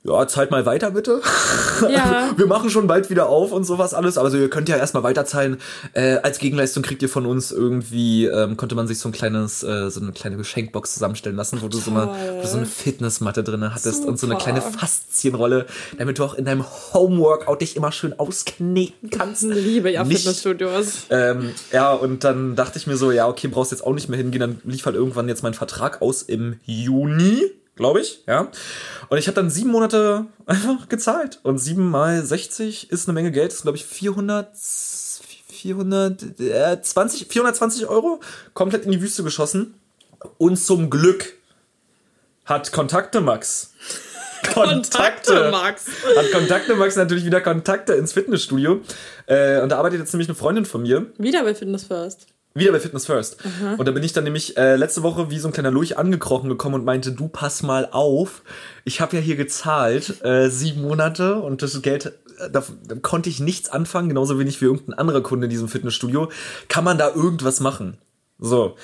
ja, 0.04 0.26
zahlt 0.26 0.50
mal 0.50 0.64
weiter 0.66 0.90
bitte. 0.92 1.20
Ja. 1.88 2.30
Wir 2.36 2.46
machen 2.48 2.70
schon 2.70 2.88
bald 2.88 3.08
wieder 3.08 3.28
auf 3.28 3.52
und 3.52 3.62
sowas 3.62 3.94
alles. 3.94 4.18
Also 4.18 4.36
ihr 4.36 4.50
könnt 4.50 4.68
ja 4.68 4.76
erstmal 4.76 5.04
weiterzahlen. 5.04 5.58
Äh, 5.92 6.16
als 6.16 6.40
Gegenleistung 6.40 6.82
kriegt 6.82 7.02
ihr 7.02 7.08
von 7.08 7.24
uns 7.24 7.52
irgendwie, 7.52 8.24
ähm, 8.26 8.56
konnte 8.56 8.74
man 8.74 8.88
sich 8.88 8.98
so 8.98 9.08
ein 9.08 9.12
kleines, 9.12 9.62
äh, 9.62 9.88
so 9.88 10.00
eine 10.00 10.10
kleine 10.10 10.36
Geschenkbox 10.36 10.94
zusammenstellen 10.94 11.36
lassen, 11.36 11.62
wo 11.62 11.68
du 11.68 11.78
so 11.78 11.92
eine, 11.92 12.08
wo 12.36 12.42
du 12.42 12.48
so 12.48 12.56
eine 12.56 12.66
Fitnessmatte 12.66 13.44
drin 13.44 13.62
hattest 13.72 14.04
und 14.04 14.18
so 14.18 14.26
eine 14.26 14.34
Super. 14.34 14.44
kleine 14.44 14.60
Faszienrolle, 14.60 15.66
damit 15.98 16.18
du 16.18 16.24
auch 16.24 16.34
in 16.34 16.44
deinem 16.44 16.64
Homeworkout 16.92 17.60
dich 17.60 17.76
immer 17.76 17.92
schön 17.92 18.18
auskneten 18.18 19.10
kannst. 19.10 19.42
Liebe 19.44 19.90
ja 19.90 20.02
Nicht- 20.02 20.18
Fitnessstudios. 20.18 21.04
Ähm, 21.10 21.50
ja, 21.72 21.92
und 21.92 22.24
dann 22.24 22.56
dachte 22.56 22.76
ich 22.78 22.88
mir 22.88 22.96
so, 22.96 23.12
ja, 23.12 23.28
okay, 23.28 23.46
brauchst 23.46 23.70
jetzt 23.70 23.86
auch 23.86 23.94
nicht 23.94 24.08
mehr 24.08 24.18
hingehen. 24.18 24.40
Dann 24.40 24.60
lief 24.64 24.84
halt 24.84 24.96
irgendwann 24.96 25.28
jetzt 25.28 25.44
mein 25.44 25.54
Vertrag 25.54 26.02
aus 26.02 26.22
im 26.22 26.58
Juni, 26.64 27.42
glaube 27.78 28.00
ich, 28.00 28.22
ja. 28.26 28.50
Und 29.08 29.16
ich 29.16 29.26
habe 29.26 29.34
dann 29.36 29.48
sieben 29.48 29.70
Monate 29.70 30.26
einfach 30.46 30.88
gezahlt. 30.88 31.40
Und 31.42 31.58
sieben 31.58 31.90
mal 31.90 32.22
60 32.22 32.90
ist 32.90 33.08
eine 33.08 33.14
Menge 33.14 33.32
Geld, 33.32 33.52
ist, 33.52 33.62
glaube 33.62 33.78
ich, 33.78 33.86
400, 33.86 34.48
420, 35.48 37.26
420 37.28 37.86
Euro 37.86 38.20
komplett 38.52 38.84
in 38.84 38.92
die 38.92 39.00
Wüste 39.00 39.22
geschossen. 39.22 39.74
Und 40.36 40.56
zum 40.56 40.90
Glück 40.90 41.32
hat 42.44 42.72
Kontakte 42.72 43.20
Max. 43.20 43.72
Kontakte, 44.54 45.50
Max. 45.50 45.86
Hat 46.16 46.32
Kontakte 46.32 46.76
Max 46.76 46.96
natürlich 46.96 47.24
wieder 47.24 47.40
Kontakte 47.40 47.94
ins 47.94 48.12
Fitnessstudio. 48.12 48.82
Äh, 49.26 49.60
und 49.60 49.70
da 49.70 49.78
arbeitet 49.78 50.00
jetzt 50.00 50.12
nämlich 50.12 50.28
eine 50.28 50.36
Freundin 50.36 50.64
von 50.64 50.82
mir. 50.82 51.06
Wieder 51.18 51.42
bei 51.42 51.54
Fitness 51.54 51.84
First. 51.84 52.26
Wieder 52.58 52.72
bei 52.72 52.80
Fitness 52.80 53.06
First. 53.06 53.38
Und 53.76 53.86
da 53.86 53.92
bin 53.92 54.02
ich 54.02 54.12
dann 54.12 54.24
nämlich 54.24 54.56
äh, 54.56 54.76
letzte 54.76 55.02
Woche 55.02 55.30
wie 55.30 55.38
so 55.38 55.48
ein 55.48 55.52
kleiner 55.52 55.70
Lurch 55.70 55.96
angekrochen 55.98 56.48
gekommen 56.48 56.74
und 56.76 56.84
meinte, 56.84 57.12
du 57.12 57.28
pass 57.28 57.62
mal 57.62 57.88
auf, 57.90 58.42
ich 58.84 59.00
habe 59.00 59.16
ja 59.16 59.22
hier 59.22 59.36
gezahlt 59.36 60.22
äh, 60.24 60.48
sieben 60.48 60.82
Monate 60.82 61.36
und 61.36 61.62
das 61.62 61.80
Geld, 61.82 62.06
äh, 62.06 62.50
da, 62.50 62.64
da 62.86 62.94
konnte 62.96 63.28
ich 63.28 63.40
nichts 63.40 63.68
anfangen, 63.68 64.08
genauso 64.08 64.38
wenig 64.38 64.60
wie 64.60 64.66
irgendein 64.66 64.94
anderer 64.94 65.22
Kunde 65.22 65.46
in 65.46 65.50
diesem 65.50 65.68
Fitnessstudio. 65.68 66.30
Kann 66.68 66.84
man 66.84 66.98
da 66.98 67.14
irgendwas 67.14 67.60
machen? 67.60 67.98
So. 68.38 68.76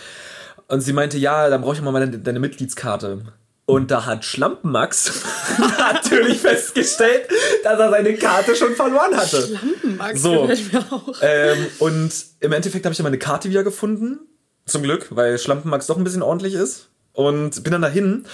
Und 0.69 0.81
sie 0.81 0.93
meinte, 0.93 1.19
ja, 1.19 1.49
dann 1.49 1.63
brauche 1.63 1.75
ich 1.75 1.83
mal 1.83 1.93
meine, 1.93 2.19
deine 2.19 2.41
Mitgliedskarte. 2.41 3.23
Und 3.67 3.91
da 3.91 4.05
hat 4.05 4.25
Schlampenmax 4.25 5.23
natürlich 5.79 6.39
festgestellt, 6.39 7.29
dass 7.63 7.79
er 7.79 7.91
seine 7.91 8.15
Karte 8.15 8.55
schon 8.55 8.75
verloren 8.75 9.17
hatte. 9.17 9.59
Max 9.97 10.21
So. 10.21 10.47
gefällt 10.47 10.73
mir 10.73 10.93
auch. 10.93 11.15
Ähm, 11.23 11.67
und 11.79 12.13
im 12.41 12.53
Endeffekt 12.53 12.85
habe 12.85 12.93
ich 12.93 12.99
dann 12.99 13.05
meine 13.05 13.19
Karte 13.19 13.49
wieder 13.49 13.65
gefunden. 13.65 14.19
Zum 14.67 14.83
Glück, 14.83 15.09
weil 15.11 15.39
Schlampenmax 15.39 15.87
doch 15.87 15.97
ein 15.97 16.05
bisschen 16.05 16.23
ordentlich 16.23 16.55
ist. 16.55 16.89
Und 17.13 17.63
bin 17.63 17.73
dann 17.73 17.83
dahin 17.83 18.25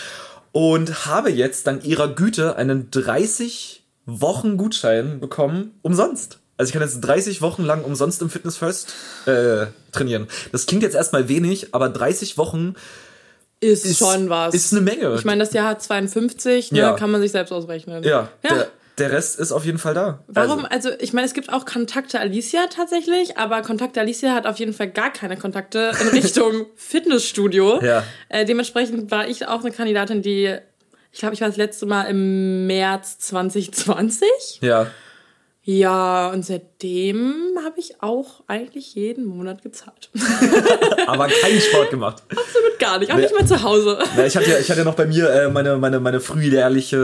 und 0.53 1.07
habe 1.07 1.31
jetzt 1.31 1.67
dank 1.67 1.85
ihrer 1.85 2.09
Güte 2.09 2.57
einen 2.57 2.91
30 2.91 3.85
Wochen 4.07 4.57
Gutschein 4.57 5.21
bekommen, 5.21 5.79
umsonst. 5.83 6.39
Also 6.57 6.71
ich 6.71 6.73
kann 6.73 6.83
jetzt 6.83 7.01
30 7.01 7.41
Wochen 7.41 7.63
lang 7.63 7.85
umsonst 7.85 8.21
im 8.21 8.31
Fitness 8.31 8.57
First 8.57 8.93
äh, 9.27 9.67
trainieren. 9.93 10.29
Das 10.53 10.67
klingt 10.67 10.83
jetzt 10.83 10.95
erstmal 10.95 11.29
wenig, 11.29 11.75
aber 11.75 11.89
30 11.89 12.37
Wochen 12.37 12.75
Ist, 13.61 13.85
ist, 13.85 13.99
schon 13.99 14.31
was. 14.31 14.55
ist 14.55 14.73
eine 14.73 14.81
Menge. 14.81 15.15
ich 15.17 15.25
meine, 15.25 15.45
das 15.45 15.53
Jahr 15.53 15.69
hat 15.69 15.83
52, 15.83 16.73
ne, 16.73 16.79
Ja. 16.79 16.93
kann 16.95 17.11
man 17.11 17.21
sich 17.21 17.31
selbst 17.33 17.53
ausrechnen. 17.53 18.03
ja, 18.03 18.29
Ja. 18.43 18.51
Der, 18.55 18.69
der 18.99 19.13
Rest 19.13 19.39
ist 19.39 19.53
auf 19.53 19.65
jeden 19.65 19.79
Fall 19.79 19.95
da. 19.95 20.19
Warum? 20.29 20.65
Also, 20.67 20.89
Also, 20.91 21.01
ich 21.01 21.13
meine, 21.13 21.27
es 21.27 21.33
gibt 21.35 21.51
auch 21.53 21.65
Kontakte 21.65 22.21
Alicia 22.21 22.67
tatsächlich, 22.75 23.39
aber 23.39 23.63
Kontakte 23.63 24.01
Alicia 24.01 24.33
hat 24.35 24.47
auf 24.47 24.59
jeden 24.59 24.73
Fall 24.75 24.91
gar 24.91 25.11
keine 25.13 25.37
Kontakte 25.37 25.93
in 26.03 26.09
Richtung 26.23 26.67
Fitnessstudio. 26.77 27.83
Ja. 27.83 28.03
Äh, 28.29 28.45
dementsprechend 28.45 29.11
war 29.11 29.27
ich 29.29 29.47
auch 29.47 29.61
eine 29.61 29.71
Kandidatin, 29.73 30.21
die, 30.23 30.55
ich 31.13 31.19
glaube, 31.21 31.35
ich 31.35 31.41
war 31.41 31.49
das 31.49 31.57
letzte 31.57 31.87
Mal 31.87 32.05
im 32.05 32.67
März 32.67 33.19
2020. 33.19 34.27
ja. 34.63 34.87
Ja, 35.73 36.31
und 36.31 36.45
seitdem 36.45 37.33
habe 37.65 37.79
ich 37.79 38.03
auch 38.03 38.43
eigentlich 38.49 38.97
jeden 38.97 39.25
Monat 39.25 39.63
gezahlt. 39.63 40.11
Aber 41.07 41.29
keinen 41.29 41.61
Sport 41.61 41.91
gemacht. 41.91 42.25
Absolut 42.29 42.79
gar 42.81 42.99
nicht, 42.99 43.13
auch 43.13 43.17
nicht 43.17 43.33
mal 43.33 43.47
zu 43.47 43.63
Hause. 43.63 44.01
Ja, 44.17 44.27
ich 44.27 44.37
hatte 44.37 44.51
ja, 44.51 44.59
ich 44.59 44.69
hatte 44.69 44.81
ja 44.81 44.85
noch 44.85 44.97
bei 44.97 45.07
mir 45.07 45.31
äh, 45.31 45.49
meine, 45.49 45.77
meine, 45.77 46.01
meine 46.01 46.19
frühjährliche, 46.19 46.97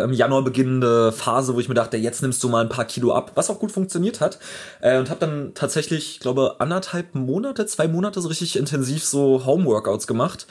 äh, 0.00 0.04
im 0.04 0.12
Januar 0.12 0.44
beginnende 0.44 1.10
Phase, 1.10 1.56
wo 1.56 1.58
ich 1.58 1.68
mir 1.68 1.74
dachte, 1.74 1.96
jetzt 1.96 2.22
nimmst 2.22 2.40
du 2.44 2.48
mal 2.48 2.60
ein 2.60 2.68
paar 2.68 2.84
Kilo 2.84 3.12
ab, 3.12 3.32
was 3.34 3.50
auch 3.50 3.58
gut 3.58 3.72
funktioniert 3.72 4.20
hat. 4.20 4.38
Äh, 4.80 4.98
und 4.98 5.10
habe 5.10 5.18
dann 5.18 5.50
tatsächlich, 5.54 6.12
ich 6.12 6.20
glaube, 6.20 6.60
anderthalb 6.60 7.16
Monate, 7.16 7.66
zwei 7.66 7.88
Monate 7.88 8.20
so 8.20 8.28
richtig 8.28 8.54
intensiv 8.54 9.04
so 9.04 9.44
Homeworkouts 9.44 10.06
gemacht. 10.06 10.46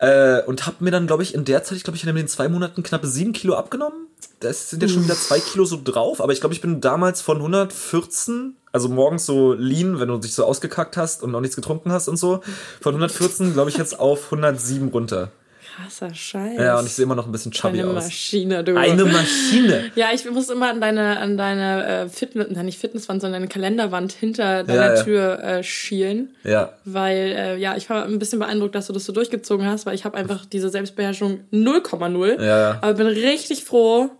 Äh, 0.00 0.42
und 0.44 0.66
habe 0.66 0.76
mir 0.80 0.90
dann, 0.90 1.06
glaube 1.06 1.22
ich, 1.22 1.34
in 1.34 1.44
der 1.44 1.62
Zeit, 1.62 1.76
ich 1.76 1.84
glaube, 1.84 1.96
ich 1.96 2.02
habe 2.02 2.10
in 2.10 2.16
den 2.16 2.28
zwei 2.28 2.48
Monaten 2.48 2.82
knappe 2.82 3.06
sieben 3.06 3.34
Kilo 3.34 3.54
abgenommen. 3.54 4.06
Das 4.40 4.70
sind 4.70 4.82
ja 4.82 4.88
schon 4.88 5.04
wieder 5.04 5.14
zwei 5.14 5.40
Kilo 5.40 5.66
so 5.66 5.78
drauf, 5.82 6.22
aber 6.22 6.32
ich 6.32 6.40
glaube, 6.40 6.54
ich 6.54 6.62
bin 6.62 6.80
damals 6.80 7.20
von 7.20 7.36
114, 7.36 8.56
also 8.72 8.88
morgens 8.88 9.26
so 9.26 9.52
lean, 9.52 10.00
wenn 10.00 10.08
du 10.08 10.16
dich 10.16 10.32
so 10.32 10.46
ausgekackt 10.46 10.96
hast 10.96 11.22
und 11.22 11.30
noch 11.30 11.42
nichts 11.42 11.56
getrunken 11.56 11.92
hast 11.92 12.08
und 12.08 12.16
so, 12.16 12.40
von 12.80 12.94
114, 12.94 13.52
glaube 13.52 13.68
ich, 13.68 13.76
jetzt 13.76 14.00
auf 14.00 14.24
107 14.24 14.88
runter. 14.88 15.30
Krasser 15.76 16.14
Scheiß. 16.14 16.58
Ja, 16.58 16.78
und 16.78 16.86
ich 16.86 16.92
sehe 16.92 17.04
immer 17.04 17.14
noch 17.14 17.26
ein 17.26 17.32
bisschen 17.32 17.52
chubby 17.52 17.80
Eine 17.80 17.90
aus. 17.90 18.04
Maschine, 18.04 18.64
du. 18.64 18.76
Eine 18.76 19.04
Maschine. 19.04 19.90
Ja, 19.94 20.08
ich 20.12 20.28
muss 20.30 20.48
immer 20.48 20.70
an 20.70 20.80
deine, 20.80 21.18
an 21.18 21.36
deine 21.36 21.86
äh, 21.86 22.08
Fitness, 22.08 22.48
nein, 22.50 22.66
nicht 22.66 22.78
Fitnesswand, 22.78 23.20
sondern 23.20 23.40
deine 23.40 23.48
Kalenderwand 23.48 24.12
hinter 24.12 24.64
deiner 24.64 24.96
ja. 24.96 25.02
Tür 25.02 25.42
äh, 25.42 25.62
schielen. 25.62 26.34
Ja. 26.44 26.72
Weil, 26.84 27.34
äh, 27.36 27.56
ja, 27.58 27.76
ich 27.76 27.88
war 27.90 28.04
ein 28.04 28.18
bisschen 28.18 28.38
beeindruckt, 28.38 28.74
dass 28.74 28.86
du 28.88 28.92
das 28.92 29.04
so 29.04 29.12
durchgezogen 29.12 29.66
hast, 29.66 29.86
weil 29.86 29.94
ich 29.94 30.04
habe 30.04 30.16
einfach 30.16 30.44
diese 30.46 30.70
Selbstbeherrschung 30.70 31.40
0,0. 31.52 32.40
Ja, 32.40 32.44
ja. 32.44 32.78
Aber 32.80 32.94
bin 32.94 33.06
richtig 33.06 33.64
froh, 33.64 34.10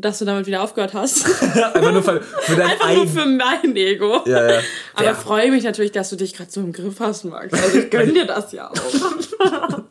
dass 0.00 0.20
du 0.20 0.24
damit 0.24 0.46
wieder 0.46 0.62
aufgehört 0.62 0.94
hast. 0.94 1.26
Einfach 1.74 1.92
nur 1.92 2.04
für, 2.04 2.20
für 2.22 2.54
dein 2.54 2.70
Einfach 2.70 2.94
nur 2.94 3.06
für 3.08 3.26
mein 3.26 3.74
Ego. 3.74 4.22
Ja, 4.26 4.48
ja. 4.52 4.60
Aber 4.94 5.04
Ja. 5.06 5.14
freue 5.14 5.50
mich 5.50 5.64
natürlich, 5.64 5.90
dass 5.90 6.08
du 6.10 6.14
dich 6.16 6.34
gerade 6.34 6.52
so 6.52 6.60
im 6.60 6.72
Griff 6.72 7.00
hast, 7.00 7.24
Max. 7.24 7.52
Also 7.52 7.78
ich 7.78 7.90
gönn 7.90 8.14
dir 8.14 8.24
das 8.24 8.52
ja 8.52 8.70
auch. 8.70 8.74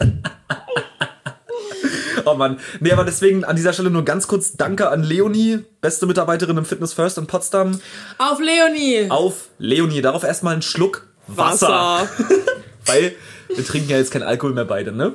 Oh 2.27 2.35
Mann. 2.35 2.59
Nee, 2.79 2.91
aber 2.91 3.05
deswegen 3.05 3.45
an 3.45 3.55
dieser 3.55 3.73
Stelle 3.73 3.89
nur 3.89 4.03
ganz 4.03 4.27
kurz 4.27 4.53
Danke 4.53 4.89
an 4.89 5.03
Leonie, 5.03 5.59
beste 5.81 6.05
Mitarbeiterin 6.05 6.57
im 6.57 6.65
Fitness 6.65 6.93
First 6.93 7.17
in 7.17 7.27
Potsdam. 7.27 7.79
Auf 8.17 8.39
Leonie! 8.39 9.09
Auf 9.09 9.49
Leonie. 9.59 10.01
Darauf 10.01 10.23
erstmal 10.23 10.53
einen 10.53 10.61
Schluck 10.61 11.07
Wasser. 11.27 12.07
Weil 12.85 13.15
wir 13.47 13.65
trinken 13.65 13.89
ja 13.89 13.97
jetzt 13.97 14.11
keinen 14.11 14.23
Alkohol 14.23 14.53
mehr 14.53 14.65
beide, 14.65 14.91
ne? 14.91 15.13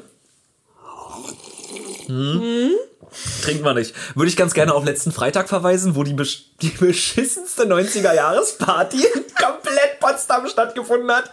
Hm? 2.07 2.70
Trinken 3.42 3.64
wir 3.64 3.75
nicht. 3.75 3.94
Würde 4.14 4.29
ich 4.29 4.37
ganz 4.37 4.55
gerne 4.55 4.75
auf 4.75 4.85
letzten 4.85 5.12
Freitag 5.12 5.48
verweisen, 5.48 5.94
wo 5.94 6.03
die, 6.03 6.14
besch 6.14 6.46
die 6.62 6.70
beschissenste 6.70 7.64
90er-Jahres-Party 7.64 8.98
komplett 9.40 9.91
Potsdam 10.12 10.46
stattgefunden 10.48 11.11
hat. 11.11 11.31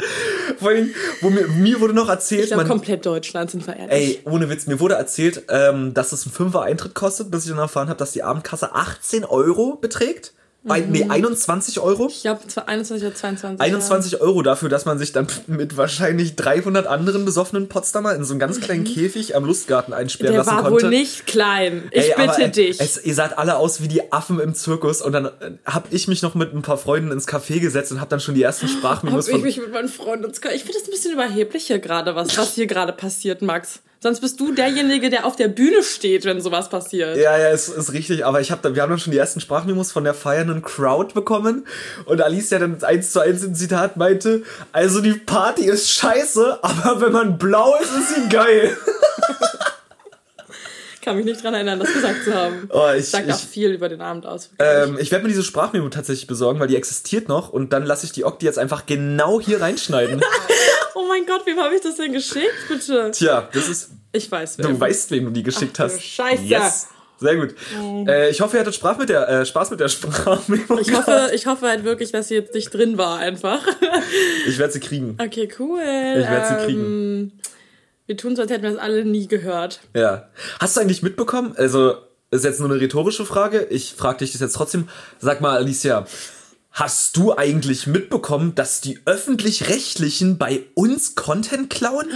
Vor 0.58 0.70
allem, 0.70 0.94
wo 1.22 1.30
mir, 1.30 1.48
mir 1.48 1.80
wurde 1.80 1.94
noch 1.94 2.10
erzählt, 2.10 2.44
Ich 2.44 2.48
glaube, 2.50 2.66
komplett 2.66 3.06
Deutschland 3.06 3.52
sind 3.52 3.64
verehrt. 3.64 3.92
Ey, 3.92 4.22
ohne 4.26 4.50
Witz, 4.50 4.68
mir 4.68 4.80
wurde 4.80 4.96
erzählt, 4.96 5.44
ähm, 5.50 5.94
dass 5.94 6.12
es 6.12 6.26
ein 6.26 6.32
Fünfer 6.32 6.62
Eintritt 6.62 6.96
kostet, 6.96 7.32
bis 7.32 7.46
ich 7.46 7.52
dann 7.52 7.60
erfahren 7.60 7.90
habe, 7.90 8.00
dass 8.00 8.12
die 8.12 8.24
Abendkasse 8.24 8.74
18 8.74 9.26
Euro 9.26 9.76
beträgt. 9.76 10.34
Ein, 10.68 10.92
nee, 10.92 11.06
21 11.08 11.80
Euro. 11.80 12.08
Ich 12.10 12.22
glaube, 12.22 12.46
zwar 12.48 12.68
21 12.68 13.08
oder 13.08 13.16
22. 13.16 13.62
21 13.62 14.20
Euro 14.22 14.42
dafür, 14.42 14.68
dass 14.68 14.84
man 14.86 15.00
sich 15.00 15.14
dann 15.14 15.28
mit 15.48 15.78
wahrscheinlich 15.78 16.36
300 16.36 16.86
anderen 16.86 17.24
besoffenen 17.24 17.70
Potsdamer 17.70 18.14
in 18.14 18.26
so 18.26 18.34
einen 18.34 18.40
ganz 18.42 18.60
kleinen 18.60 18.84
Käfig 18.84 19.36
am 19.38 19.46
Lustgarten 19.46 19.94
einsperren 19.94 20.34
Der 20.34 20.44
lassen 20.44 20.56
war 20.58 20.64
konnte. 20.70 20.84
wohl 20.84 20.90
nicht 20.90 21.26
klein. 21.28 21.84
Ich 21.92 22.04
Ey, 22.10 22.14
aber 22.14 22.28
bitte 22.34 22.44
äh, 22.44 22.50
dich. 22.50 22.80
Es, 22.82 23.04
ihr 23.04 23.16
seid 23.16 23.38
alle 23.38 23.56
aus 23.56 23.82
wie 23.82 23.88
die 23.88 24.12
Affen 24.12 24.40
im 24.42 24.54
Zirkus 24.54 25.02
und 25.02 25.14
dann 25.14 25.26
äh, 25.28 25.32
hab 25.66 25.94
ich 25.94 26.08
mich 26.10 26.22
noch 26.22 26.36
mit 26.36 26.54
ein 26.54 26.62
paar 26.62 26.78
Freunden 26.78 27.12
ins 27.12 27.26
Café 27.28 27.60
gesetzt 27.62 27.92
und 27.94 28.02
hab 28.02 28.10
dann 28.10 28.20
schon 28.20 28.36
die 28.36 28.44
ersten 28.44 28.68
Hab 28.68 28.74
Sprachmemos 28.78 29.28
ich 29.28 29.32
von 29.36 29.42
mich 29.42 29.58
mit 29.58 29.72
meinen 29.72 29.88
Freunden 29.88 30.26
ins 30.26 30.42
Ka- 30.42 30.52
Ich 30.52 30.64
finde 30.64 30.80
das 30.80 30.88
ein 30.88 30.92
bisschen 30.92 31.14
überheblich 31.14 31.68
hier 31.68 31.80
gerade, 31.80 32.16
was, 32.16 32.38
was 32.38 32.56
hier 32.56 32.68
gerade 32.68 32.92
passiert, 32.92 33.42
Max. 33.42 33.80
Sonst 34.02 34.22
bist 34.22 34.40
du 34.40 34.54
derjenige, 34.54 35.10
der 35.10 35.26
auf 35.26 35.36
der 35.36 35.50
Bühne 35.50 35.84
steht, 35.84 36.24
wenn 36.24 36.40
sowas 36.40 36.70
passiert. 36.70 37.18
Ja, 37.18 37.38
ja, 37.38 37.50
ist, 37.50 37.68
ist 37.68 37.92
richtig. 37.92 38.26
Aber 38.26 38.40
ich 38.40 38.50
hab 38.50 38.62
da, 38.62 38.74
wir 38.74 38.82
haben 38.82 38.90
dann 38.90 39.00
schon 39.00 39.12
die 39.12 39.18
ersten 39.18 39.42
Sprachmemos 39.42 39.92
von 39.92 40.06
der 40.06 40.14
feiernden 40.14 40.62
Crowd 40.62 41.14
bekommen. 41.14 41.68
Und 42.06 42.22
Alicia 42.22 42.60
dann 42.60 42.82
eins 42.82 43.12
zu 43.12 43.20
eins 43.20 43.44
im 43.44 43.56
Zitat 43.56 43.98
meinte, 43.98 44.44
also 44.72 45.02
die 45.02 45.14
Party 45.14 45.66
ist 45.66 45.92
scheiße, 45.92 46.60
aber 46.62 47.02
wenn 47.02 47.12
man 47.12 47.38
blau 47.38 47.76
ist, 47.82 47.92
ist 47.92 48.16
sie 48.16 48.30
geil. 48.30 48.78
Kann 51.02 51.16
mich 51.18 51.26
nicht 51.26 51.44
dran 51.44 51.54
erinnern, 51.54 51.80
das 51.80 51.92
gesagt 51.92 52.24
zu 52.24 52.34
haben. 52.34 52.70
Oh, 52.72 52.90
ich, 52.96 53.10
Sagt 53.10 53.28
ich, 53.28 53.34
auch 53.34 53.40
viel 53.40 53.72
über 53.72 53.90
den 53.90 54.00
Abend 54.02 54.26
aus. 54.26 54.50
ähm, 54.60 54.98
ich 55.00 55.12
werde 55.12 55.24
mir 55.24 55.30
diese 55.30 55.44
Sprachmemo 55.44 55.90
tatsächlich 55.90 56.28
besorgen, 56.28 56.60
weil 56.60 56.68
die 56.68 56.76
existiert 56.76 57.28
noch. 57.30 57.50
Und 57.50 57.74
dann 57.74 57.86
lasse 57.86 58.06
ich 58.06 58.12
die 58.12 58.26
Okti 58.26 58.46
jetzt 58.46 58.60
einfach 58.60 58.86
genau 58.86 59.42
hier 59.42 59.62
reinschneiden. 59.62 60.22
oh 61.20 61.26
mein 61.26 61.38
Gott, 61.38 61.46
wem 61.46 61.60
habe 61.60 61.76
ich 61.76 61.82
das 61.82 61.96
denn 61.96 62.14
geschickt, 62.14 62.68
bitte? 62.68 63.12
Tja, 63.12 63.48
das 63.54 63.68
ist, 63.70 63.92
Ich 64.12 64.32
weiß 64.32 64.58
du 64.58 64.68
wer. 64.70 64.80
weißt, 64.80 65.12
wem 65.12 65.26
du 65.26 65.32
die 65.32 65.44
geschickt 65.44 65.74
Ach 65.80 65.88
du 65.88 65.94
hast. 65.94 66.02
Scheiße. 66.04 66.44
Yes. 66.44 66.88
Sehr 67.22 67.36
gut. 67.36 67.54
Äh, 68.08 68.30
ich 68.30 68.40
hoffe, 68.40 68.56
ihr 68.56 68.62
hattet 68.62 68.76
Spaß 68.76 68.98
mit 68.98 69.10
der, 69.10 69.28
äh, 69.28 69.46
Spaß 69.46 69.72
mit 69.72 69.82
der 69.82 69.90
Sprachmemo. 69.90 70.78
Ich 70.80 70.94
hoffe, 70.94 71.32
ich 71.34 71.46
hoffe 71.48 71.68
halt 71.68 71.84
wirklich, 71.84 72.12
dass 72.14 72.30
sie 72.30 72.36
jetzt 72.36 72.54
nicht 72.54 72.74
drin 72.74 72.98
war, 72.98 73.18
einfach. 73.20 73.62
Ich 74.48 74.58
werde 74.58 74.72
sie 74.72 74.80
kriegen. 74.80 75.18
Okay, 75.22 75.50
cool. 75.60 75.80
Ich 75.82 76.30
werd 76.30 76.48
sie 76.48 76.66
kriegen. 76.66 76.82
Ähm, 76.82 77.32
wir 78.06 78.16
tun 78.16 78.36
so, 78.38 78.42
als 78.44 78.52
hätten 78.52 78.64
wir 78.64 78.72
das 78.72 78.80
alle 78.80 79.04
nie 79.04 79.28
gehört. 79.28 79.82
Ja. 79.94 80.30
Hast 80.62 80.78
du 80.78 80.82
eigentlich 80.82 81.04
mitbekommen? 81.04 81.54
Also, 81.58 81.96
ist 82.32 82.46
jetzt 82.46 82.62
nur 82.62 82.70
eine 82.72 82.80
rhetorische 82.80 83.26
Frage. 83.26 83.68
Ich 83.70 83.94
frage 83.96 84.20
dich 84.20 84.32
das 84.32 84.40
jetzt 84.40 84.54
trotzdem. 84.54 84.88
Sag 85.20 85.42
mal, 85.42 85.58
Alicia, 85.58 86.06
hast 86.72 87.18
du 87.18 87.36
eigentlich 87.36 87.88
mitbekommen, 87.88 88.56
dass 88.56 88.82
die 88.82 89.00
öffentlich-rechtlichen 89.06 90.38
bei 90.38 90.64
uns 90.76 91.16
Content 91.16 91.70
klauen? 91.70 92.08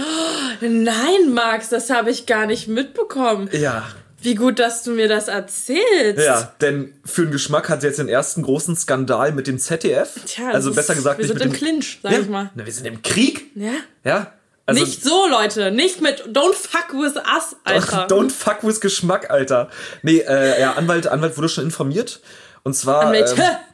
Nein, 0.60 1.32
Max, 1.32 1.68
das 1.68 1.90
habe 1.90 2.10
ich 2.10 2.26
gar 2.26 2.46
nicht 2.46 2.68
mitbekommen. 2.68 3.48
Ja. 3.52 3.84
Wie 4.24 4.34
gut, 4.36 4.58
dass 4.58 4.82
du 4.82 4.92
mir 4.92 5.06
das 5.06 5.28
erzählst. 5.28 6.24
Ja, 6.24 6.54
denn 6.62 6.94
für 7.04 7.24
den 7.24 7.30
Geschmack 7.30 7.68
hat 7.68 7.82
sie 7.82 7.88
jetzt 7.88 7.98
den 7.98 8.08
ersten 8.08 8.42
großen 8.42 8.74
Skandal 8.74 9.32
mit 9.32 9.46
dem 9.46 9.58
ZDF. 9.58 10.14
Tja, 10.24 10.48
also 10.48 10.72
besser 10.72 10.94
gesagt 10.94 11.18
wir 11.18 11.26
sind 11.26 11.34
mit 11.34 11.44
im 11.44 11.52
Clinch, 11.52 12.00
sag 12.02 12.12
ja, 12.12 12.20
ich 12.20 12.28
mal. 12.28 12.50
Na, 12.54 12.64
wir 12.64 12.72
sind 12.72 12.86
im 12.86 13.02
Krieg. 13.02 13.50
Ja? 13.54 13.72
Ja. 14.02 14.32
Also, 14.64 14.82
nicht 14.82 15.04
so, 15.04 15.26
Leute. 15.28 15.70
Nicht 15.72 16.00
mit 16.00 16.24
Don't 16.28 16.54
fuck 16.54 16.94
with 16.94 17.16
us, 17.16 17.56
Alter. 17.64 18.06
Don't 18.06 18.30
fuck 18.30 18.62
with 18.62 18.80
Geschmack, 18.80 19.30
Alter. 19.30 19.68
Nee, 20.02 20.20
äh, 20.20 20.58
ja, 20.58 20.72
Anwalt, 20.72 21.06
Anwalt 21.06 21.36
wurde 21.36 21.50
schon 21.50 21.64
informiert. 21.64 22.20
Und 22.62 22.74
zwar. 22.74 23.02
Anwälte. 23.02 23.42
Ähm, 23.42 23.48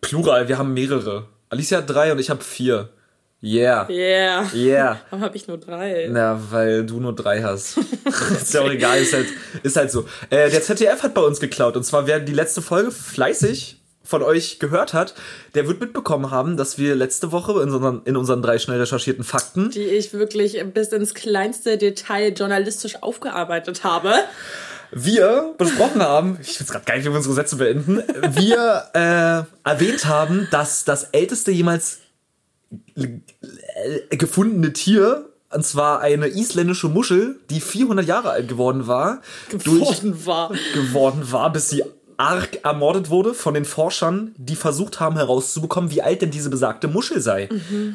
Plural, 0.00 0.48
wir 0.48 0.58
haben 0.58 0.74
mehrere. 0.74 1.26
Alicia 1.48 1.78
hat 1.78 1.90
drei 1.90 2.12
und 2.12 2.18
ich 2.18 2.30
habe 2.30 2.42
vier. 2.42 2.90
Yeah. 3.42 3.88
Yeah. 3.90 4.46
Yeah. 4.54 5.00
Warum 5.10 5.24
habe 5.24 5.36
ich 5.36 5.46
nur 5.46 5.58
drei? 5.58 6.08
Na, 6.10 6.40
weil 6.50 6.86
du 6.86 7.00
nur 7.00 7.14
drei 7.14 7.42
hast. 7.42 7.78
ist 8.32 8.54
ja 8.54 8.62
auch 8.62 8.70
egal, 8.70 8.98
ist 8.98 9.12
halt, 9.12 9.26
ist 9.62 9.76
halt 9.76 9.90
so. 9.90 10.06
Äh, 10.30 10.50
der 10.50 10.62
ZDF 10.62 11.02
hat 11.02 11.14
bei 11.14 11.20
uns 11.20 11.38
geklaut. 11.38 11.76
Und 11.76 11.84
zwar, 11.84 12.06
wer 12.06 12.18
die 12.18 12.32
letzte 12.32 12.62
Folge 12.62 12.90
fleißig 12.90 13.76
von 14.06 14.22
euch 14.22 14.58
gehört 14.58 14.94
hat, 14.94 15.14
der 15.54 15.68
wird 15.68 15.80
mitbekommen 15.80 16.30
haben, 16.30 16.56
dass 16.56 16.78
wir 16.78 16.94
letzte 16.94 17.32
Woche 17.32 17.52
in 17.62 17.70
unseren, 17.70 18.02
in 18.04 18.16
unseren 18.16 18.40
drei 18.40 18.58
schnell 18.58 18.78
recherchierten 18.78 19.24
Fakten 19.24 19.70
Die 19.70 19.80
ich 19.80 20.12
wirklich 20.12 20.62
bis 20.72 20.88
ins 20.88 21.12
kleinste 21.12 21.76
Detail 21.76 22.32
journalistisch 22.32 23.02
aufgearbeitet 23.02 23.84
habe. 23.84 24.12
Wir 24.92 25.54
besprochen 25.58 26.02
haben, 26.02 26.38
ich 26.40 26.56
find's 26.56 26.72
gerade 26.72 26.84
geil, 26.84 27.00
wie 27.00 27.08
wir 27.08 27.16
unsere 27.16 27.34
Sätze 27.34 27.56
beenden, 27.56 28.02
wir 28.32 28.84
äh, 28.94 29.68
erwähnt 29.68 30.06
haben, 30.06 30.48
dass 30.50 30.84
das 30.84 31.04
älteste 31.04 31.50
jemals 31.50 32.00
gefundene 34.10 34.72
Tier, 34.72 35.28
und 35.50 35.64
zwar 35.64 36.00
eine 36.00 36.28
isländische 36.28 36.88
Muschel, 36.88 37.40
die 37.50 37.60
400 37.60 38.06
Jahre 38.06 38.30
alt 38.30 38.48
geworden 38.48 38.86
war, 38.86 39.20
Geworden 39.48 40.26
war. 40.26 40.52
geworden 40.74 41.30
war, 41.30 41.52
bis 41.52 41.70
sie 41.70 41.84
arg 42.16 42.64
ermordet 42.64 43.10
wurde 43.10 43.34
von 43.34 43.54
den 43.54 43.64
Forschern, 43.64 44.34
die 44.36 44.56
versucht 44.56 45.00
haben 45.00 45.16
herauszubekommen, 45.16 45.90
wie 45.90 46.02
alt 46.02 46.22
denn 46.22 46.30
diese 46.30 46.50
besagte 46.50 46.88
Muschel 46.88 47.20
sei. 47.20 47.48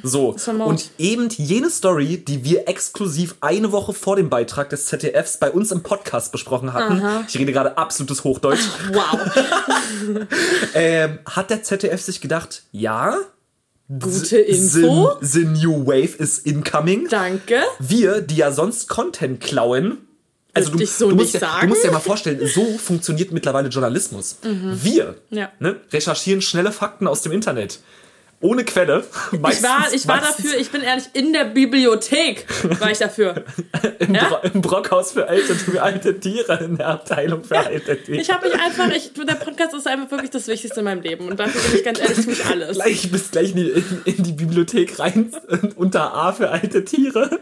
So. 0.04 0.36
war 0.46 0.54
Mord. 0.54 0.70
Und 0.70 0.92
eben 0.98 1.30
jene 1.30 1.70
Story, 1.70 2.18
die 2.18 2.44
wir 2.44 2.68
exklusiv 2.68 3.36
eine 3.42 3.72
Woche 3.72 3.94
vor 3.94 4.16
dem 4.16 4.30
Beitrag 4.30 4.70
des 4.70 4.86
ZDFs 4.86 5.38
bei 5.38 5.52
uns 5.52 5.72
im 5.72 5.84
Podcast 5.84 6.32
besprochen 6.32 6.74
hatten, 6.74 7.02
ich 7.28 7.38
rede 7.38 7.52
gerade 7.52 7.78
absolutes 7.78 8.24
Hochdeutsch, 8.24 8.68
Wow. 8.92 9.20
ähm, 10.74 11.20
hat 11.26 11.50
der 11.50 11.64
ZDF 11.64 12.02
sich 12.02 12.22
gedacht, 12.22 12.64
ja, 12.72 13.18
Gute 14.00 14.38
Info. 14.38 15.18
The, 15.20 15.40
the 15.42 15.46
New 15.46 15.86
Wave 15.86 16.16
is 16.18 16.40
incoming. 16.40 17.10
Danke. 17.10 17.58
Wir, 17.80 18.22
die 18.22 18.38
ja 18.38 18.54
sonst 18.54 18.88
Content 18.88 19.42
klauen, 19.42 19.98
also 20.54 20.72
du, 20.72 20.86
so 20.86 21.10
du, 21.10 21.16
musst 21.16 21.34
ja, 21.34 21.60
du 21.62 21.68
musst 21.68 21.84
dir 21.84 21.92
mal 21.92 22.00
vorstellen, 22.00 22.46
so 22.48 22.78
funktioniert 22.78 23.32
mittlerweile 23.32 23.70
Journalismus. 23.70 24.38
Wir 24.44 25.16
Ja. 25.30 25.52
ne, 25.60 25.78
recherchieren 25.92 26.42
schnelle 26.42 26.72
Fakten 26.72 27.08
aus 27.08 27.22
dem 27.22 27.32
Internet. 27.32 27.80
Ohne 28.44 28.66
Quelle. 28.66 29.04
Ich 29.32 29.62
war, 29.62 29.86
ich 29.94 30.08
war 30.08 30.20
dafür, 30.20 30.58
ich 30.58 30.72
bin 30.72 30.82
ehrlich, 30.82 31.06
in 31.14 31.32
der 31.32 31.46
Bibliothek 31.46 32.48
war 32.80 32.90
ich 32.90 32.98
dafür. 32.98 33.44
Im, 34.00 34.16
Ja? 34.16 34.30
Bro 34.30 34.38
im 34.54 34.62
Brockhaus 34.62 35.12
für 35.12 35.28
alte, 35.30 35.54
für 35.54 35.82
alte 35.84 36.20
Tiere, 36.20 36.56
in 36.64 36.76
der 36.78 36.88
Abteilung 36.88 37.44
für 37.44 37.60
alte 37.60 38.02
Tiere. 38.02 38.20
Ich 38.20 38.32
habe 38.32 38.50
mich 38.50 38.60
einfach, 38.60 38.90
ich, 38.90 39.14
der 39.14 39.36
Podcast 39.36 39.76
ist 39.76 39.88
einfach 39.88 40.10
wirklich 40.10 40.32
das 40.32 40.48
Wichtigste 40.48 40.80
in 40.80 40.86
meinem 40.86 41.02
Leben. 41.04 41.28
Und 41.28 41.40
dafür 41.40 41.62
bin 41.62 41.76
ich 41.80 41.86
ganz 41.86 42.00
ehrlich, 42.00 42.26
tue 42.26 42.34
ich 42.34 42.44
alles. 42.46 42.78
gleich 42.78 43.12
bis 43.12 43.30
gleich 43.30 43.52
in 43.52 43.58
die, 43.58 43.70
in, 43.70 44.02
in 44.06 44.24
die 44.24 44.32
Bibliothek 44.34 44.98
rein, 44.98 45.32
unter 45.76 46.12
A 46.14 46.34
für 46.34 46.50
alte 46.50 46.84
Tiere. 46.84 47.40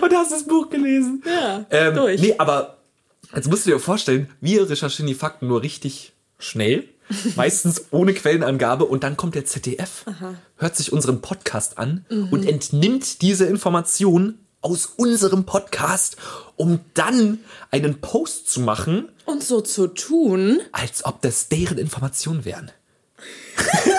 Und 0.02 0.12
hast 0.14 0.32
das 0.32 0.44
Buch 0.44 0.70
gelesen. 0.70 1.22
Ja, 1.26 1.64
Ähm, 1.70 1.94
durch. 1.94 2.20
Nee, 2.20 2.34
aber 2.38 2.76
jetzt 3.34 3.48
musst 3.48 3.66
du 3.66 3.70
dir 3.70 3.78
vorstellen, 3.80 4.28
wir 4.40 4.68
recherchieren 4.68 5.06
die 5.06 5.14
Fakten 5.14 5.46
nur 5.48 5.62
richtig 5.62 6.12
schnell, 6.38 6.84
meistens 7.36 7.86
ohne 7.90 8.14
Quellenangabe 8.14 8.84
und 8.84 9.02
dann 9.04 9.16
kommt 9.16 9.34
der 9.34 9.44
ZDF, 9.44 10.04
hört 10.56 10.76
sich 10.76 10.92
unseren 10.92 11.20
Podcast 11.20 11.76
an 11.78 12.04
Mhm. 12.08 12.28
und 12.30 12.46
entnimmt 12.48 13.20
diese 13.22 13.46
Information 13.46 14.38
aus 14.62 14.86
unserem 14.96 15.44
Podcast, 15.44 16.16
um 16.56 16.80
dann 16.94 17.40
einen 17.70 18.00
Post 18.00 18.50
zu 18.50 18.60
machen, 18.60 19.08
Und 19.24 19.42
so 19.42 19.60
zu 19.62 19.86
tun, 19.88 20.60
als 20.72 21.04
ob 21.04 21.22
das 21.22 21.48
deren 21.48 21.78
Informationen 21.78 22.44
wären. 22.44 22.70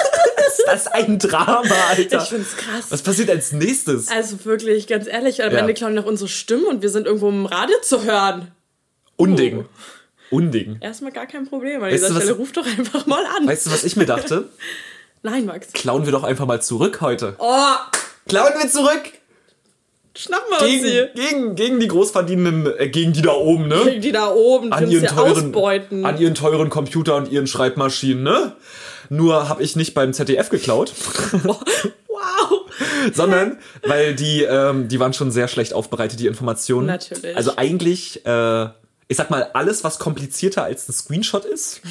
das 0.66 0.84
das 0.86 0.94
ein 0.94 1.20
Drama, 1.20 1.76
Alter? 1.90 2.22
Ich 2.24 2.30
find's 2.30 2.56
krass. 2.58 2.86
Was 2.90 3.02
passiert 3.02 3.30
als 3.30 3.52
nächstes? 3.52 4.08
Also 4.10 4.44
wirklich, 4.46 4.88
ganz 4.88 5.08
ehrlich, 5.08 5.44
am 5.44 5.52
Ja. 5.52 5.60
Ende 5.60 5.74
klauen 5.74 5.94
noch 5.94 6.06
unsere 6.06 6.30
Stimmen 6.30 6.66
und 6.66 6.82
wir 6.82 6.90
sind 6.90 7.06
irgendwo 7.08 7.30
im 7.30 7.46
Radio 7.46 7.76
zu 7.84 8.04
hören. 8.04 8.52
Unding. 9.18 9.66
Unding. 10.30 10.78
Erstmal 10.82 11.12
gar 11.12 11.28
kein 11.28 11.48
Problem. 11.48 11.84
An 11.84 11.92
Weißt 11.92 12.04
dieser 12.06 12.16
Stelle 12.16 12.34
ruf 12.34 12.52
doch 12.54 12.66
einfach 12.66 13.06
mal 13.06 13.24
an. 13.38 13.48
Weißt 13.48 13.66
du, 13.68 13.72
was 13.72 13.84
ich 13.84 13.96
mir 13.96 14.06
dachte? 14.06 14.50
Nein, 15.24 15.46
Max. 15.46 15.72
Klauen 15.74 16.06
wir 16.06 16.12
doch 16.12 16.24
einfach 16.24 16.48
mal 16.48 16.62
zurück 16.62 17.02
heute. 17.02 17.36
Oh, 17.38 17.76
Klauen 18.28 18.54
wir 18.60 18.70
zurück! 18.70 19.02
schnappen 20.16 20.50
wir 20.50 20.60
uns 20.62 20.68
Gegen, 20.70 20.86
hier. 20.86 21.08
gegen, 21.16 21.56
gegen 21.56 21.80
die 21.80 21.88
Großverdienenden, 21.88 22.74
äh, 22.78 22.90
gegen 22.90 23.14
die 23.14 23.22
da 23.22 23.32
oben, 23.34 23.68
ne? 23.68 24.00
Die 24.00 24.12
da 24.12 24.30
oben, 24.30 24.68
die 24.68 24.74
An 24.74 24.84
uns 24.86 24.94
ihren, 24.94 25.08
teuren, 25.08 25.46
ausbeuten. 25.48 26.06
an 26.06 26.18
ihren 26.20 26.36
teuren 26.36 26.70
Computer 26.70 27.16
und 27.16 27.32
ihren 27.32 27.48
Schreibmaschinen, 27.48 28.24
ne? 28.24 28.56
Nur 29.12 29.50
habe 29.50 29.62
ich 29.62 29.76
nicht 29.76 29.94
beim 29.94 30.14
ZDF 30.14 30.48
geklaut, 30.48 30.94
wow. 31.44 31.60
sondern 33.14 33.58
weil 33.86 34.16
die, 34.16 34.44
ähm, 34.44 34.88
die 34.88 35.02
waren 35.02 35.12
schon 35.12 35.32
sehr 35.32 35.50
schlecht 35.50 35.74
aufbereitet, 35.74 36.22
die 36.22 36.28
Informationen. 36.28 36.88
Natürlich. 36.88 37.36
Also 37.36 37.58
eigentlich, 37.58 38.26
äh, 38.26 38.70
ich 39.10 39.18
sag 39.18 39.30
mal, 39.30 39.50
alles, 39.52 39.84
was 39.84 40.00
komplizierter 40.00 40.64
als 40.64 40.88
ein 40.88 40.94
Screenshot 40.94 41.44
ist. 41.44 41.82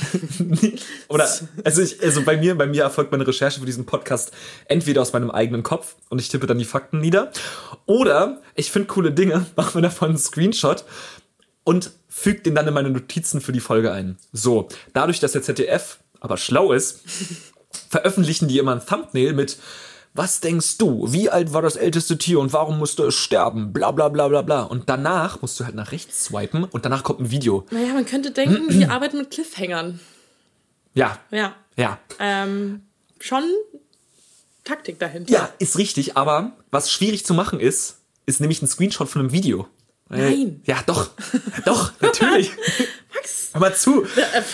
Oder, 1.09 1.29
also, 1.63 1.83
ich, 1.83 2.03
also 2.03 2.23
bei 2.23 2.39
mir, 2.39 2.57
bei 2.57 2.67
mir 2.67 2.85
erfolgt 2.85 3.13
meine 3.13 3.27
Recherche 3.27 3.61
für 3.61 3.67
diesen 3.67 3.85
Podcast 3.85 4.33
entweder 4.65 5.03
aus 5.03 5.13
meinem 5.13 5.31
eigenen 5.31 5.63
Kopf 5.63 5.97
und 6.09 6.23
ich 6.23 6.31
tippe 6.31 6.47
dann 6.47 6.57
die 6.57 6.65
Fakten 6.65 7.01
nieder. 7.01 7.33
Oder 7.85 8.41
ich 8.55 8.73
finde 8.73 8.89
coole 8.89 9.13
Dinge, 9.13 9.45
mache 9.57 9.77
mir 9.77 9.83
davon 9.83 10.09
einen 10.09 10.19
Screenshot 10.19 10.87
und 11.65 11.91
füge 12.09 12.41
den 12.41 12.55
dann 12.55 12.67
in 12.67 12.73
meine 12.73 12.89
Notizen 12.89 13.43
für 13.43 13.53
die 13.53 13.61
Folge 13.61 13.93
ein. 13.93 14.17
So, 14.33 14.69
dadurch, 14.95 15.21
dass 15.21 15.33
der 15.33 15.43
ZDF 15.43 15.99
aber 16.21 16.37
schlau 16.37 16.73
ist, 16.73 17.01
veröffentlichen 17.89 18.49
die 18.49 18.59
immer 18.59 18.73
ein 18.75 18.85
Thumbnail 18.85 19.33
mit 19.33 19.59
was 20.13 20.41
denkst 20.41 20.79
du? 20.79 21.13
Wie 21.13 21.31
alt 21.31 21.53
war 21.53 21.63
das 21.63 21.77
älteste 21.77 22.19
Tier 22.19 22.41
und 22.41 22.53
warum 22.53 22.79
musste 22.79 23.05
es 23.05 23.15
sterben? 23.15 23.73
Bla 23.73 23.93
bla 23.93 24.09
bla 24.09 24.27
bla 24.27 24.43
bla. 24.43 24.63
Und 24.63 24.89
danach 24.89 25.41
musst 25.41 25.61
du 25.61 25.65
halt 25.65 25.77
nach 25.77 25.93
rechts 25.93 26.25
swipen 26.25 26.65
und 26.65 26.85
danach 26.85 27.05
kommt 27.05 27.21
ein 27.21 27.31
Video. 27.31 27.65
Naja, 27.71 27.95
man 27.95 28.07
könnte 28.07 28.33
denken, 28.33 28.69
die 28.71 28.87
arbeiten 28.87 29.19
mit 29.19 29.31
Cliffhangern. 29.31 30.01
Ja, 30.95 31.19
Ja. 31.31 31.55
ja. 31.77 31.99
Ähm, 32.19 32.83
schon 33.21 33.45
Taktik 34.65 34.99
dahinter. 34.99 35.33
Ja, 35.33 35.49
ist 35.59 35.79
richtig, 35.79 36.17
aber 36.17 36.53
was 36.71 36.91
schwierig 36.91 37.25
zu 37.25 37.33
machen 37.35 37.61
ist, 37.61 37.99
ist 38.27 38.41
nämlich 38.41 38.63
ein 38.63 38.67
Screenshot 38.67 39.09
von 39.09 39.21
einem 39.21 39.33
Video. 39.33 39.69
Nein. 40.09 40.61
Ja, 40.65 40.83
doch. 40.87 41.11
doch, 41.65 41.93
natürlich. 42.01 42.51
Mal 43.59 43.75
zu. 43.75 44.05
äh, 44.05 44.07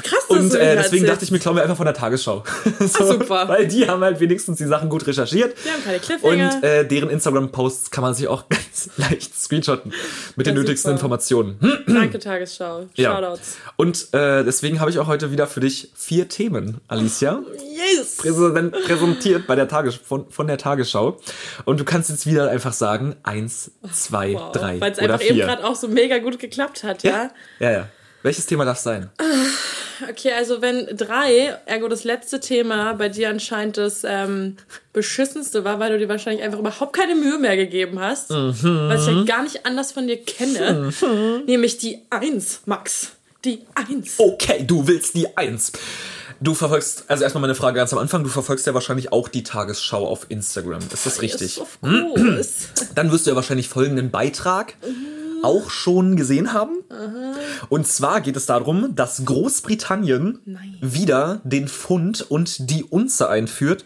krass, 0.03 0.27
dass 0.29 0.31
Und 0.31 0.55
äh, 0.55 0.59
deswegen 0.59 0.77
erzählst. 0.77 1.09
dachte 1.09 1.25
ich 1.25 1.31
mir, 1.31 1.39
klauen 1.39 1.57
wir 1.57 1.63
einfach 1.63 1.77
von 1.77 1.85
der 1.87 1.95
Tagesschau. 1.95 2.45
so, 2.81 3.13
super. 3.13 3.47
Weil 3.49 3.67
die 3.67 3.87
haben 3.89 4.03
halt 4.03 4.21
wenigstens 4.21 4.59
die 4.59 4.65
Sachen 4.67 4.89
gut 4.89 5.07
recherchiert. 5.07 5.55
Die 5.65 5.71
haben 5.71 5.85
keine 5.85 5.99
Cliffhanger. 5.99 6.55
Und 6.57 6.63
äh, 6.65 6.87
deren 6.87 7.11
Instagram-Posts 7.11 7.91
kann 7.91 8.03
man 8.03 8.15
sich 8.15 8.27
auch 8.29 8.45
ganz 8.49 8.91
leicht 8.97 9.39
screenshotten 9.39 9.93
mit 10.37 10.47
den 10.47 10.55
Ja, 10.57 10.61
nötigsten 10.63 10.89
super. 10.91 10.95
Informationen. 10.97 11.59
Hm? 11.61 11.79
Danke, 11.95 12.19
Tagesschau. 12.19 12.87
Ja. 12.95 13.15
Shoutouts. 13.15 13.57
Und 13.77 14.15
äh, 14.15 14.45
deswegen 14.45 14.81
habe 14.81 14.91
ich 14.91 14.99
auch 14.99 15.07
heute 15.07 15.31
wieder 15.31 15.47
für 15.47 15.61
dich 15.61 15.91
vier 15.95 16.29
Themen, 16.29 16.81
Alicia. 16.89 17.43
Yes! 17.95 18.17
Präsent, 18.17 18.73
präsentiert 18.87 19.47
bei 19.47 19.55
der 19.57 19.69
Tages 19.69 19.95
von, 19.97 20.31
von 20.31 20.47
der 20.47 20.59
Tagesschau. 20.59 21.19
Und 21.67 21.79
du 21.81 21.85
kannst 21.85 22.09
jetzt 22.11 22.27
wieder 22.27 22.51
einfach 22.51 22.73
sagen, 22.73 23.17
eins, 23.23 23.71
zwei, 23.93 24.33
Wow. 24.35 24.53
drei 24.53 24.81
Weil 24.81 24.93
es 24.93 24.99
einfach 24.99 25.21
eben 25.21 25.35
vier. 25.37 25.45
gerade 25.47 25.65
auch 25.65 25.77
so 25.77 25.89
mega 25.89 26.19
gut 26.19 26.39
geklappt 26.39 26.83
hat, 26.85 27.03
ja? 27.03 27.31
ja, 27.59 27.71
ja. 27.71 27.89
Welches 28.27 28.47
Thema 28.47 28.65
darf 28.65 28.79
sein? 28.81 29.09
Okay, 30.11 30.33
also 30.33 30.61
wenn 30.61 30.85
drei, 30.97 31.57
ergo 31.65 31.87
das 31.87 32.03
letzte 32.03 32.41
Thema, 32.41 32.93
bei 32.95 33.09
dir 33.09 33.31
anscheinend 33.31 33.77
das 33.77 34.03
ähm, 34.05 34.57
beschissenste 34.93 35.63
war, 35.63 35.79
weil 35.79 35.93
du 35.93 35.99
dir 36.01 36.09
wahrscheinlich 36.09 36.43
einfach 36.43 36.59
überhaupt 36.59 36.93
keine 36.93 37.15
Mühe 37.15 37.39
mehr 37.39 37.57
gegeben 37.57 38.01
hast, 38.01 38.31
Mhm. 38.31 38.89
was 38.89 39.07
ich 39.07 39.15
ja 39.15 39.23
gar 39.23 39.45
nicht 39.45 39.65
anders 39.65 39.93
von 39.93 40.09
dir 40.09 40.17
kenne, 40.17 40.93
nämlich 41.47 41.79
die 41.79 42.01
Eins, 42.11 42.63
Max. 42.67 43.13
Die 43.45 43.61
Eins. 43.77 44.15
Okay, 44.19 44.65
du 44.67 44.89
willst 44.89 45.15
die 45.15 45.37
Eins. 45.37 45.71
Du 46.41 46.55
verfolgst, 46.55 47.05
also 47.07 47.23
erstmal 47.23 47.43
meine 47.43 47.55
Frage 47.55 47.77
ganz 47.77 47.93
am 47.93 48.01
Anfang, 48.01 48.25
du 48.25 48.29
verfolgst 48.29 48.67
ja 48.67 48.75
wahrscheinlich 48.75 49.13
auch 49.13 49.29
die 49.29 49.45
Tagesschau 49.45 50.05
auf 50.05 50.27
Instagram. 50.31 50.81
Ist 50.93 51.07
das 51.07 51.23
richtig? 51.23 51.57
Yes, 51.57 51.61
of 51.61 51.81
course. 51.81 52.51
Dann 52.97 53.13
wirst 53.13 53.25
du 53.27 53.31
ja 53.31 53.37
wahrscheinlich 53.37 53.69
folgenden 53.69 54.11
Beitrag 54.11 54.75
auch 55.47 55.71
schon 55.71 56.17
gesehen 56.17 56.53
haben. 56.53 56.83
Und 57.69 57.87
zwar 57.87 58.21
geht 58.21 58.37
es 58.37 58.47
darum, 58.47 58.95
dass 58.95 59.25
Großbritannien 59.25 60.41
Nein. 60.45 60.77
wieder 60.81 61.41
den 61.45 61.69
Pfund 61.69 62.23
und 62.29 62.69
die 62.71 62.85
Unze 62.85 63.31
einführt 63.31 63.85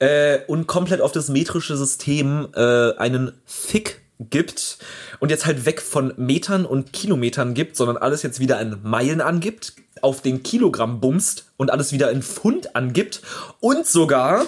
äh, 0.00 0.40
und 0.48 0.66
komplett 0.66 1.00
auf 1.00 1.12
das 1.12 1.28
metrische 1.28 1.76
System 1.76 2.48
äh, 2.54 2.96
einen 2.96 3.32
Fick 3.46 4.02
gibt 4.18 4.78
und 5.20 5.30
jetzt 5.30 5.46
halt 5.46 5.64
weg 5.64 5.80
von 5.80 6.12
Metern 6.16 6.66
und 6.66 6.92
Kilometern 6.92 7.54
gibt, 7.54 7.76
sondern 7.76 7.96
alles 7.96 8.22
jetzt 8.22 8.40
wieder 8.40 8.60
in 8.60 8.76
Meilen 8.82 9.20
angibt, 9.20 9.74
auf 10.02 10.20
den 10.22 10.42
Kilogramm 10.42 11.00
bumst 11.00 11.52
und 11.56 11.70
alles 11.70 11.92
wieder 11.92 12.10
in 12.10 12.22
Pfund 12.22 12.74
angibt 12.74 13.22
und 13.60 13.86
sogar 13.86 14.44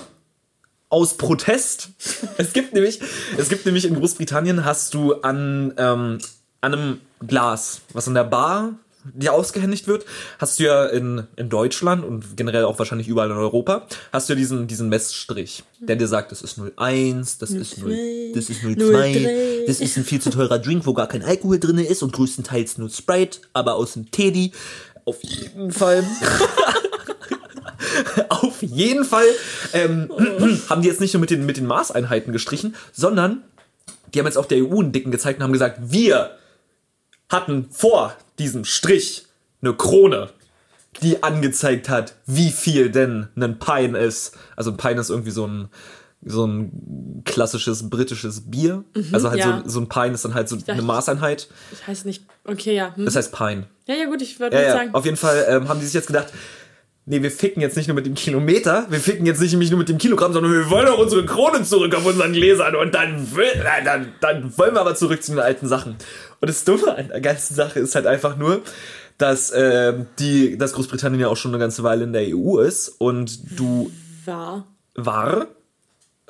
aus 0.89 1.17
Protest. 1.17 1.91
Es 2.37 2.53
gibt 2.53 2.75
nämlich, 2.75 3.01
es 3.37 3.49
gibt 3.49 3.65
nämlich 3.65 3.85
in 3.85 3.95
Großbritannien 3.95 4.65
hast 4.65 4.95
du 4.95 5.15
an, 5.15 5.75
ähm, 5.77 6.19
an 6.61 6.75
einem 6.75 7.01
Glas, 7.27 7.83
was 7.93 8.07
in 8.07 8.15
der 8.15 8.25
Bar 8.25 8.75
dir 9.05 9.33
ausgehändigt 9.33 9.87
wird, 9.87 10.05
hast 10.39 10.59
du 10.59 10.65
ja 10.65 10.85
in, 10.87 11.27
in 11.37 11.49
Deutschland 11.49 12.05
und 12.05 12.37
generell 12.37 12.65
auch 12.65 12.79
wahrscheinlich 12.79 13.09
überall 13.09 13.31
in 13.31 13.37
Europa, 13.37 13.87
hast 14.13 14.29
du 14.29 14.35
ja 14.35 14.39
diesen, 14.39 14.67
diesen 14.67 14.89
Messstrich, 14.89 15.65
der 15.81 15.97
dir 15.97 16.07
sagt, 16.07 16.33
das 16.33 16.43
ist 16.43 16.61
01, 16.77 17.39
das 17.39 17.51
ist 17.51 17.79
0, 17.79 18.33
das 18.35 18.51
ist 18.51 18.61
02, 18.61 18.77
03. 18.77 19.65
das 19.67 19.81
ist 19.81 19.97
ein 19.97 20.05
viel 20.05 20.21
zu 20.21 20.31
teurer 20.31 20.59
Drink, 20.59 20.87
wo 20.87 20.93
gar 20.93 21.09
kein 21.09 21.23
Alkohol 21.23 21.59
drin 21.59 21.79
ist 21.79 22.03
und 22.03 22.13
größtenteils 22.13 22.77
nur 22.79 22.91
Sprite, 22.91 23.41
aber 23.53 23.75
aus 23.75 23.95
dem 23.95 24.11
Teddy. 24.11 24.53
Auf 25.07 25.23
jeden 25.23 25.73
Fall. 25.73 26.05
Auf 28.29 28.63
jeden 28.63 29.05
Fall 29.05 29.25
ähm, 29.73 30.11
haben 30.69 30.83
die 30.83 30.89
jetzt 30.89 31.01
nicht 31.01 31.15
nur 31.15 31.21
mit 31.21 31.31
den, 31.31 31.47
mit 31.47 31.57
den 31.57 31.67
Maßeinheiten 31.67 32.33
gestrichen, 32.33 32.75
sondern 32.93 33.43
die 34.13 34.19
haben 34.19 34.27
jetzt 34.27 34.37
auch 34.37 34.47
der 34.47 34.59
EU 34.59 34.81
einen 34.81 34.93
Dicken 34.93 35.11
gezeigt 35.11 35.39
und 35.39 35.45
haben 35.45 35.53
gesagt, 35.53 35.79
wir 35.81 36.37
hatten 37.31 37.69
vor 37.71 38.15
diesem 38.39 38.65
Strich 38.65 39.27
eine 39.63 39.75
Krone, 39.75 40.31
die 41.03 41.23
angezeigt 41.23 41.89
hat, 41.89 42.15
wie 42.27 42.51
viel 42.51 42.91
denn 42.91 43.29
ein 43.37 43.59
Pine 43.59 43.97
ist. 43.99 44.37
Also 44.57 44.71
ein 44.73 44.77
Pine 44.77 45.01
ist 45.01 45.09
irgendwie 45.11 45.31
so 45.31 45.47
ein 45.47 45.69
so 46.23 46.45
ein 46.47 47.23
klassisches 47.25 47.89
britisches 47.89 48.51
Bier. 48.51 48.85
also 49.11 49.31
halt 49.31 49.43
Mhm, 49.43 49.51
ja. 49.51 49.63
so, 49.65 49.71
so 49.71 49.81
ein 49.81 49.89
Pine 49.89 50.13
ist 50.13 50.23
dann 50.27 50.35
halt 50.35 50.51
so 50.51 50.57
eine 50.67 50.79
ich- 50.81 50.85
Maßeinheit. 50.87 51.49
Ich 51.73 51.89
weiß 51.89 52.05
nicht. 52.05 52.27
Okay, 52.45 52.75
ja. 52.75 52.95
Hm. 52.95 53.07
Das 53.07 53.17
heißt 53.17 53.33
Pine. 53.33 53.67
Ja, 53.87 53.95
ja, 53.95 54.05
gut, 54.05 54.21
ich 54.21 54.39
würde 54.39 54.57
Ja, 54.57 54.63
ja. 54.63 54.73
sagen. 54.73 54.95
Auf 54.95 55.07
jeden 55.07 55.17
Fall 55.17 55.47
ähm, 55.49 55.69
haben 55.71 55.81
die 55.81 55.87
sich 55.87 55.95
jetzt 55.95 56.09
gedacht, 56.09 56.27
nee, 57.07 57.23
wir 57.23 57.31
ficken 57.31 57.61
jetzt 57.61 57.77
nicht 57.77 57.89
nur 57.89 57.95
mit 57.95 58.07
dem 58.07 58.15
Kilometer, 58.15 58.87
wir 58.91 59.01
ficken 59.01 59.27
jetzt 59.27 59.41
nicht 59.41 59.53
nämlich 59.53 59.71
nur 59.71 59.79
mit 59.79 59.89
dem 59.89 59.99
Kilogramm, 59.99 60.33
sondern 60.33 60.53
wir 60.53 60.71
wollen 60.71 60.89
auch 60.89 60.99
unsere 60.99 61.25
Krone 61.27 61.63
zurück 61.63 61.95
auf 61.95 62.07
unseren 62.07 62.33
Gläsern 62.33 62.75
und 62.77 62.95
dann, 62.95 63.35
will, 63.35 63.45
äh, 63.45 63.85
dann, 63.85 64.13
dann 64.21 64.57
wollen 64.57 64.75
wir 64.75 64.81
aber 64.81 64.95
zurück 64.95 65.23
zu 65.23 65.33
den 65.33 65.41
alten 65.41 65.67
Sachen. 65.67 65.97
Und 66.41 66.49
das 66.49 66.65
Dumme 66.65 66.97
an 66.97 67.09
der 67.09 67.21
ganzen 67.21 67.55
Sache 67.55 67.81
ist 67.81 67.95
halt 67.95 68.07
einfach 68.07 68.37
nur, 68.37 68.63
dass, 69.19 69.53
ähm, 69.55 70.07
die, 70.19 70.57
dass 70.57 70.73
Großbritannien 70.73 71.21
ja 71.21 71.29
auch 71.29 71.37
schon 71.37 71.51
eine 71.51 71.59
ganze 71.59 71.83
Weile 71.83 72.05
in 72.05 72.13
der 72.13 72.25
EU 72.35 72.59
ist 72.59 72.89
und 72.89 73.59
du 73.59 73.91
War. 74.25 74.67
war 74.95 75.47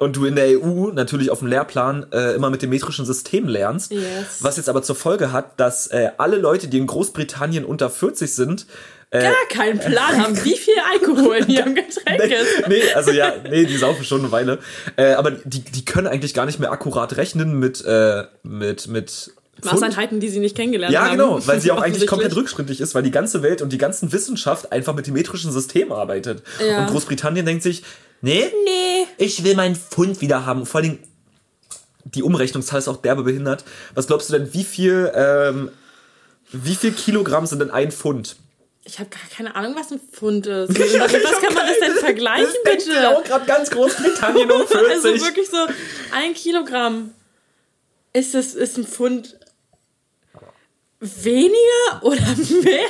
und 0.00 0.16
du 0.16 0.24
in 0.24 0.34
der 0.34 0.46
EU 0.60 0.90
natürlich 0.92 1.30
auf 1.30 1.38
dem 1.38 1.48
Lehrplan 1.48 2.06
äh, 2.12 2.34
immer 2.34 2.50
mit 2.50 2.62
dem 2.62 2.70
metrischen 2.70 3.04
System 3.04 3.46
lernst, 3.46 3.92
Yes. 3.92 4.02
was 4.40 4.56
jetzt 4.56 4.68
aber 4.68 4.82
zur 4.82 4.96
Folge 4.96 5.30
hat, 5.32 5.60
dass 5.60 5.86
äh, 5.88 6.10
alle 6.18 6.36
Leute, 6.36 6.68
die 6.68 6.78
in 6.78 6.86
Großbritannien 6.86 7.64
unter 7.64 7.88
40 7.90 8.34
sind, 8.34 8.66
äh, 9.12 9.22
Gar 9.22 9.32
keinen 9.52 9.78
Plan 9.80 10.22
haben, 10.22 10.44
wie 10.44 10.56
viel 10.56 10.74
Alkohol 10.92 11.36
in 11.38 11.48
ihrem 11.48 11.74
Getränk 11.74 12.22
ist. 12.22 12.68
nee, 12.68 12.80
also 12.94 13.10
ja, 13.10 13.34
nee, 13.48 13.64
die 13.66 13.76
saufen 13.76 14.04
schon 14.04 14.20
eine 14.20 14.30
Weile. 14.32 14.58
Äh, 14.96 15.14
aber 15.14 15.32
die, 15.32 15.60
die 15.62 15.84
können 15.84 16.06
eigentlich 16.06 16.32
gar 16.32 16.46
nicht 16.46 16.60
mehr 16.60 16.70
akkurat 16.70 17.16
rechnen 17.16 17.58
mit, 17.58 17.84
äh, 17.84 18.24
mit, 18.44 18.86
mit. 18.86 19.32
Maßeinheiten, 19.64 20.20
die 20.20 20.28
sie 20.28 20.38
nicht 20.38 20.56
kennengelernt 20.56 20.94
Ja, 20.94 21.02
haben. 21.06 21.10
genau, 21.18 21.46
weil 21.46 21.60
sie 21.60 21.72
auch 21.72 21.82
eigentlich 21.82 22.06
komplett 22.06 22.34
rückschrittlich 22.36 22.80
ist, 22.80 22.94
weil 22.94 23.02
die 23.02 23.10
ganze 23.10 23.42
Welt 23.42 23.60
und 23.62 23.72
die 23.72 23.78
ganze 23.78 24.10
Wissenschaft 24.12 24.70
einfach 24.72 24.94
mit 24.94 25.06
dem 25.08 25.14
metrischen 25.14 25.50
System 25.52 25.90
arbeitet. 25.92 26.42
Ja. 26.66 26.82
Und 26.82 26.86
Großbritannien 26.90 27.44
denkt 27.44 27.62
sich, 27.64 27.82
nee, 28.20 28.50
Nee. 28.64 29.06
ich 29.18 29.44
will 29.44 29.54
meinen 29.54 29.76
Pfund 29.76 30.20
wieder 30.20 30.46
haben. 30.46 30.66
Vor 30.66 30.80
allen 30.80 30.90
Dingen, 30.90 31.04
die 32.04 32.22
Umrechnungszahl 32.22 32.78
ist 32.78 32.88
auch 32.88 32.96
derbe 32.98 33.22
behindert. 33.22 33.64
Was 33.94 34.06
glaubst 34.06 34.28
du 34.28 34.32
denn, 34.34 34.52
wie 34.54 34.64
viel, 34.64 35.10
ähm, 35.14 35.70
wie 36.52 36.74
viel 36.74 36.92
Kilogramm 36.92 37.46
sind 37.46 37.60
denn 37.60 37.70
ein 37.70 37.92
Pfund? 37.92 38.36
Ich 38.84 38.98
habe 38.98 39.10
gar 39.10 39.20
keine 39.36 39.54
Ahnung, 39.54 39.74
was 39.76 39.92
ein 39.92 40.00
Pfund 40.00 40.46
ist. 40.46 40.68
Mit 40.78 40.80
was 40.80 41.12
kann 41.12 41.54
man 41.54 41.66
das 41.66 41.78
denn 41.80 41.92
vergleichen, 41.96 42.48
Das 42.64 42.84
bitte? 42.84 43.08
auch 43.10 43.22
gerade 43.24 43.44
ganz 43.46 43.70
Großbritannien 43.70 44.50
um 44.50 44.66
40. 44.66 44.90
Also 44.90 45.24
wirklich 45.26 45.48
so 45.50 45.58
ein 46.12 46.34
Kilogramm. 46.34 47.12
Ist 48.12 48.34
das 48.34 48.54
ist 48.54 48.76
ein 48.78 48.86
Pfund 48.86 49.38
weniger 51.00 52.02
oder 52.02 52.20
mehr? 52.62 52.80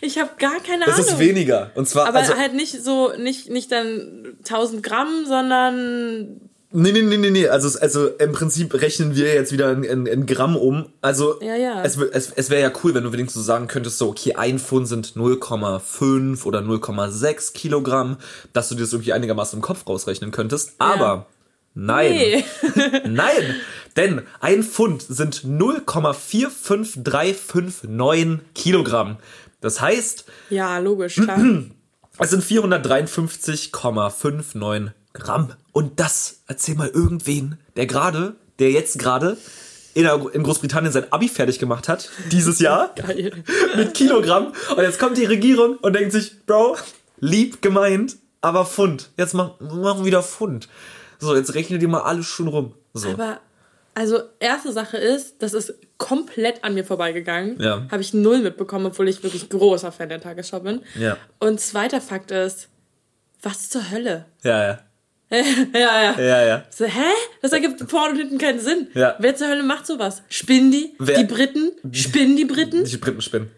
Ich 0.00 0.18
habe 0.18 0.30
gar 0.38 0.60
keine 0.60 0.86
das 0.86 0.94
Ahnung. 0.94 1.06
Das 1.06 1.14
ist 1.14 1.18
weniger. 1.18 1.70
Und 1.74 1.88
zwar, 1.88 2.06
aber 2.08 2.18
also, 2.18 2.36
halt 2.36 2.54
nicht 2.54 2.82
so, 2.82 3.12
nicht, 3.16 3.48
nicht 3.50 3.70
dann 3.72 4.36
1000 4.44 4.82
Gramm, 4.82 5.24
sondern 5.26 6.40
Nee, 6.76 6.90
nee, 6.90 7.02
nee, 7.02 7.18
nee, 7.18 7.30
nee. 7.30 7.46
Also, 7.46 7.78
also 7.78 8.08
im 8.08 8.32
Prinzip 8.32 8.74
rechnen 8.74 9.14
wir 9.14 9.32
jetzt 9.32 9.52
wieder 9.52 9.70
in, 9.70 9.84
in, 9.84 10.06
in 10.06 10.26
Gramm 10.26 10.56
um. 10.56 10.86
Also 11.02 11.40
ja, 11.40 11.54
ja. 11.54 11.84
es, 11.84 11.96
es, 11.96 12.32
es 12.34 12.50
wäre 12.50 12.62
ja 12.62 12.72
cool, 12.82 12.94
wenn 12.94 13.04
du 13.04 13.12
wenigstens 13.12 13.44
so 13.44 13.46
sagen 13.46 13.68
könntest, 13.68 13.98
so, 13.98 14.08
okay, 14.08 14.34
ein 14.34 14.58
Pfund 14.58 14.88
sind 14.88 15.12
0,5 15.14 16.44
oder 16.44 16.58
0,6 16.58 17.52
Kilogramm, 17.52 18.16
dass 18.52 18.70
du 18.70 18.74
dir 18.74 18.80
das 18.80 18.92
irgendwie 18.92 19.12
einigermaßen 19.12 19.56
im 19.56 19.62
Kopf 19.62 19.86
rausrechnen 19.86 20.32
könntest. 20.32 20.72
Aber 20.78 21.04
ja. 21.04 21.26
Nein. 21.74 22.12
Nee. 22.12 22.44
nein! 23.08 23.56
Denn 23.96 24.22
ein 24.40 24.62
Pfund 24.62 25.02
sind 25.02 25.44
0,45359 25.44 28.38
Kilogramm. 28.54 29.16
Das 29.60 29.80
heißt. 29.80 30.26
Ja, 30.50 30.78
logisch, 30.78 31.16
klar. 31.16 31.38
Es 32.16 32.30
sind 32.30 32.44
453,59 32.44 34.92
Gramm. 35.14 35.52
Und 35.72 35.98
das 35.98 36.42
erzähl 36.46 36.76
mal 36.76 36.88
irgendwen, 36.88 37.58
der 37.74 37.86
gerade, 37.86 38.36
der 38.60 38.70
jetzt 38.70 39.00
gerade 39.00 39.36
in, 39.94 40.06
Großbritannien 40.06 40.92
sein 40.92 41.12
Abi 41.12 41.28
fertig 41.28 41.58
gemacht 41.58 41.88
hat, 41.88 42.10
dieses 42.30 42.60
Jahr. 42.60 42.94
Geil. 42.96 43.44
Mit 43.76 43.94
Kilogramm. 43.94 44.52
Und 44.76 44.82
jetzt 44.82 44.98
kommt 44.98 45.16
die 45.16 45.24
Regierung 45.24 45.76
und 45.78 45.94
denkt 45.94 46.12
sich, 46.12 46.44
Bro, 46.46 46.76
lieb 47.18 47.62
gemeint, 47.62 48.16
aber 48.40 48.64
Pfund. 48.64 49.10
Jetzt 49.16 49.34
machen 49.34 49.54
wir 49.60 50.04
wieder 50.04 50.22
Pfund. 50.22 50.68
So, 51.18 51.34
jetzt 51.34 51.54
rechne 51.54 51.78
dir 51.78 51.88
mal 51.88 52.02
alles 52.02 52.26
schon 52.26 52.48
rum. 52.48 52.74
So. 52.92 53.10
Aber, 53.10 53.40
also, 53.94 54.20
erste 54.40 54.72
Sache 54.72 54.96
ist, 54.96 55.42
das 55.42 55.54
ist 55.54 55.74
komplett 55.98 56.64
an 56.64 56.74
mir 56.74 56.84
vorbeigegangen. 56.84 57.60
Ja. 57.60 57.86
Habe 57.90 58.02
ich 58.02 58.14
null 58.14 58.40
mitbekommen, 58.40 58.86
obwohl 58.86 59.08
ich 59.08 59.22
wirklich 59.22 59.48
großer 59.48 59.92
Fan 59.92 60.08
der 60.08 60.20
Tagesschau 60.20 60.60
bin. 60.60 60.82
Ja. 60.98 61.16
Und 61.38 61.60
zweiter 61.60 62.00
Fakt 62.00 62.30
ist, 62.30 62.68
was 63.42 63.70
zur 63.70 63.90
Hölle? 63.90 64.26
Ja, 64.42 64.62
ja. 64.62 64.78
ja, 65.30 66.02
ja. 66.02 66.20
Ja, 66.20 66.44
ja. 66.44 66.64
So, 66.70 66.84
hä? 66.84 67.12
Das 67.42 67.52
ergibt 67.52 67.90
vorne 67.90 68.12
und 68.12 68.18
hinten 68.18 68.38
keinen 68.38 68.60
Sinn. 68.60 68.88
Ja. 68.94 69.16
Wer 69.18 69.34
zur 69.34 69.48
Hölle 69.48 69.62
macht 69.62 69.86
sowas? 69.86 70.22
Spinnen 70.28 70.70
die? 70.70 70.94
Wer? 70.98 71.18
Die 71.18 71.24
Briten? 71.24 71.72
Spinnen 71.92 72.36
die 72.36 72.44
Briten? 72.44 72.84
Die 72.84 72.96
Briten 72.96 73.20
spinnen. 73.20 73.50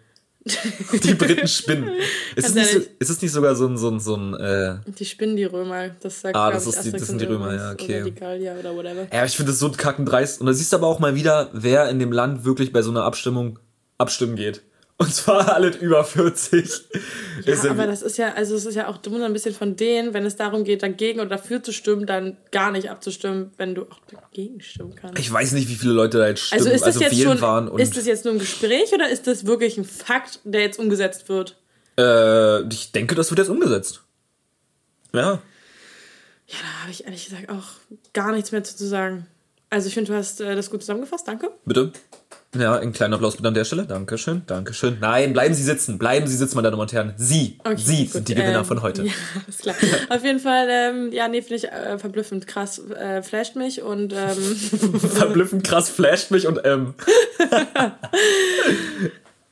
die 1.04 1.14
Briten 1.14 1.48
spinnen. 1.48 1.90
Ist 2.36 2.48
es, 2.48 2.54
nicht 2.54 2.70
so, 2.70 2.78
ist 2.98 3.10
es 3.10 3.22
nicht 3.22 3.32
sogar 3.32 3.56
so 3.56 3.66
ein, 3.66 3.76
so 3.76 3.90
ein, 3.90 3.98
so 3.98 4.14
ein 4.14 4.34
äh 4.34 4.76
Die 4.98 5.04
spinnen 5.04 5.36
die 5.36 5.44
Römer. 5.44 5.90
Das 6.00 6.20
sagt, 6.20 6.36
ah, 6.36 6.50
das, 6.50 6.66
ist 6.66 6.82
die, 6.82 6.92
das 6.92 7.06
sind 7.06 7.20
die 7.20 7.24
Römer, 7.24 7.54
ja, 7.54 7.72
okay. 7.72 8.02
Oder 8.02 8.04
die 8.04 8.14
Gallier 8.14 8.56
oder 8.58 8.76
whatever. 8.76 9.08
Ja, 9.12 9.24
ich 9.24 9.34
finde 9.34 9.50
das 9.50 9.58
so 9.58 9.70
kackendreist. 9.70 10.40
Und 10.40 10.46
da 10.46 10.52
siehst 10.52 10.72
du 10.72 10.76
aber 10.76 10.86
auch 10.86 11.00
mal 11.00 11.14
wieder, 11.16 11.50
wer 11.52 11.88
in 11.88 11.98
dem 11.98 12.12
Land 12.12 12.44
wirklich 12.44 12.72
bei 12.72 12.82
so 12.82 12.90
einer 12.90 13.04
Abstimmung 13.04 13.58
abstimmen 13.98 14.36
geht. 14.36 14.62
Und 14.98 15.14
zwar 15.14 15.54
alle 15.54 15.76
über 15.76 16.04
40. 16.04 16.88
Ja, 17.44 17.52
ist 17.52 17.66
aber 17.66 17.86
das 17.86 18.00
ist 18.00 18.16
ja, 18.16 18.32
also 18.32 18.54
es 18.54 18.64
ist 18.64 18.76
ja 18.76 18.88
auch 18.88 18.96
dumm 18.96 19.20
ein 19.22 19.32
bisschen 19.34 19.54
von 19.54 19.76
denen, 19.76 20.14
wenn 20.14 20.24
es 20.24 20.36
darum 20.36 20.64
geht, 20.64 20.82
dagegen 20.82 21.20
oder 21.20 21.28
dafür 21.28 21.62
zu 21.62 21.72
stimmen, 21.72 22.06
dann 22.06 22.38
gar 22.50 22.70
nicht 22.70 22.90
abzustimmen, 22.90 23.52
wenn 23.58 23.74
du 23.74 23.82
auch 23.82 24.00
dagegen 24.10 24.62
stimmen 24.62 24.94
kannst. 24.94 25.18
Ich 25.18 25.30
weiß 25.30 25.52
nicht, 25.52 25.68
wie 25.68 25.74
viele 25.74 25.92
Leute 25.92 26.18
da 26.18 26.28
jetzt 26.28 26.44
stimmen, 26.44 26.60
also, 26.60 26.74
ist 26.74 26.86
das 26.86 26.96
also 26.96 27.00
jetzt 27.00 27.22
schon, 27.22 27.40
waren. 27.42 27.68
Und 27.68 27.78
ist 27.78 27.94
das 27.94 28.06
jetzt 28.06 28.24
nur 28.24 28.32
ein 28.32 28.38
Gespräch 28.38 28.94
oder 28.94 29.08
ist 29.10 29.26
das 29.26 29.44
wirklich 29.44 29.76
ein 29.76 29.84
Fakt, 29.84 30.40
der 30.44 30.62
jetzt 30.62 30.78
umgesetzt 30.78 31.28
wird? 31.28 31.56
Äh, 31.98 32.66
ich 32.72 32.92
denke, 32.92 33.14
das 33.14 33.30
wird 33.30 33.38
jetzt 33.38 33.50
umgesetzt. 33.50 34.02
Ja. 35.12 35.42
Ja, 36.46 36.58
da 36.62 36.82
habe 36.82 36.90
ich 36.90 37.04
ehrlich 37.04 37.26
gesagt 37.26 37.50
auch 37.50 37.64
gar 38.14 38.32
nichts 38.32 38.50
mehr 38.50 38.64
zu 38.64 38.86
sagen. 38.86 39.26
Also 39.68 39.88
ich 39.88 39.94
finde, 39.94 40.12
du 40.12 40.16
hast 40.16 40.40
äh, 40.40 40.54
das 40.54 40.70
gut 40.70 40.80
zusammengefasst, 40.80 41.26
danke. 41.28 41.50
Bitte. 41.64 41.92
Ja, 42.58 42.78
ein 42.78 42.92
kleiner 42.92 43.16
Applaus 43.16 43.36
bitte 43.36 43.48
an 43.48 43.54
der 43.54 43.64
Stelle. 43.64 43.84
Dankeschön, 43.84 44.42
Dankeschön. 44.46 44.98
Nein, 45.00 45.32
bleiben 45.32 45.54
Sie 45.54 45.62
sitzen, 45.62 45.98
bleiben 45.98 46.26
Sie 46.26 46.36
sitzen, 46.36 46.56
meine 46.56 46.70
Damen 46.70 46.80
und 46.80 46.92
Herren. 46.92 47.14
Sie, 47.16 47.58
okay, 47.64 47.76
Sie 47.76 48.04
gut. 48.04 48.12
sind 48.12 48.28
die 48.28 48.34
Gewinner 48.34 48.58
ähm, 48.58 48.64
von 48.64 48.82
heute. 48.82 49.04
Ja, 49.06 49.12
ist 49.48 49.62
klar. 49.62 49.76
Auf 50.08 50.24
jeden 50.24 50.40
Fall, 50.40 50.68
ähm, 50.70 51.12
ja, 51.12 51.28
nee, 51.28 51.42
finde 51.42 51.56
ich 51.56 51.64
äh, 51.68 51.98
verblüffend 51.98 52.46
krass, 52.46 52.80
äh, 52.90 53.22
flasht 53.22 53.56
mich 53.56 53.82
und 53.82 54.12
ähm, 54.12 54.98
verblüffend 54.98 55.64
krass 55.64 55.88
flasht 55.90 56.30
mich 56.30 56.46
und 56.46 56.60
ähm. 56.64 56.94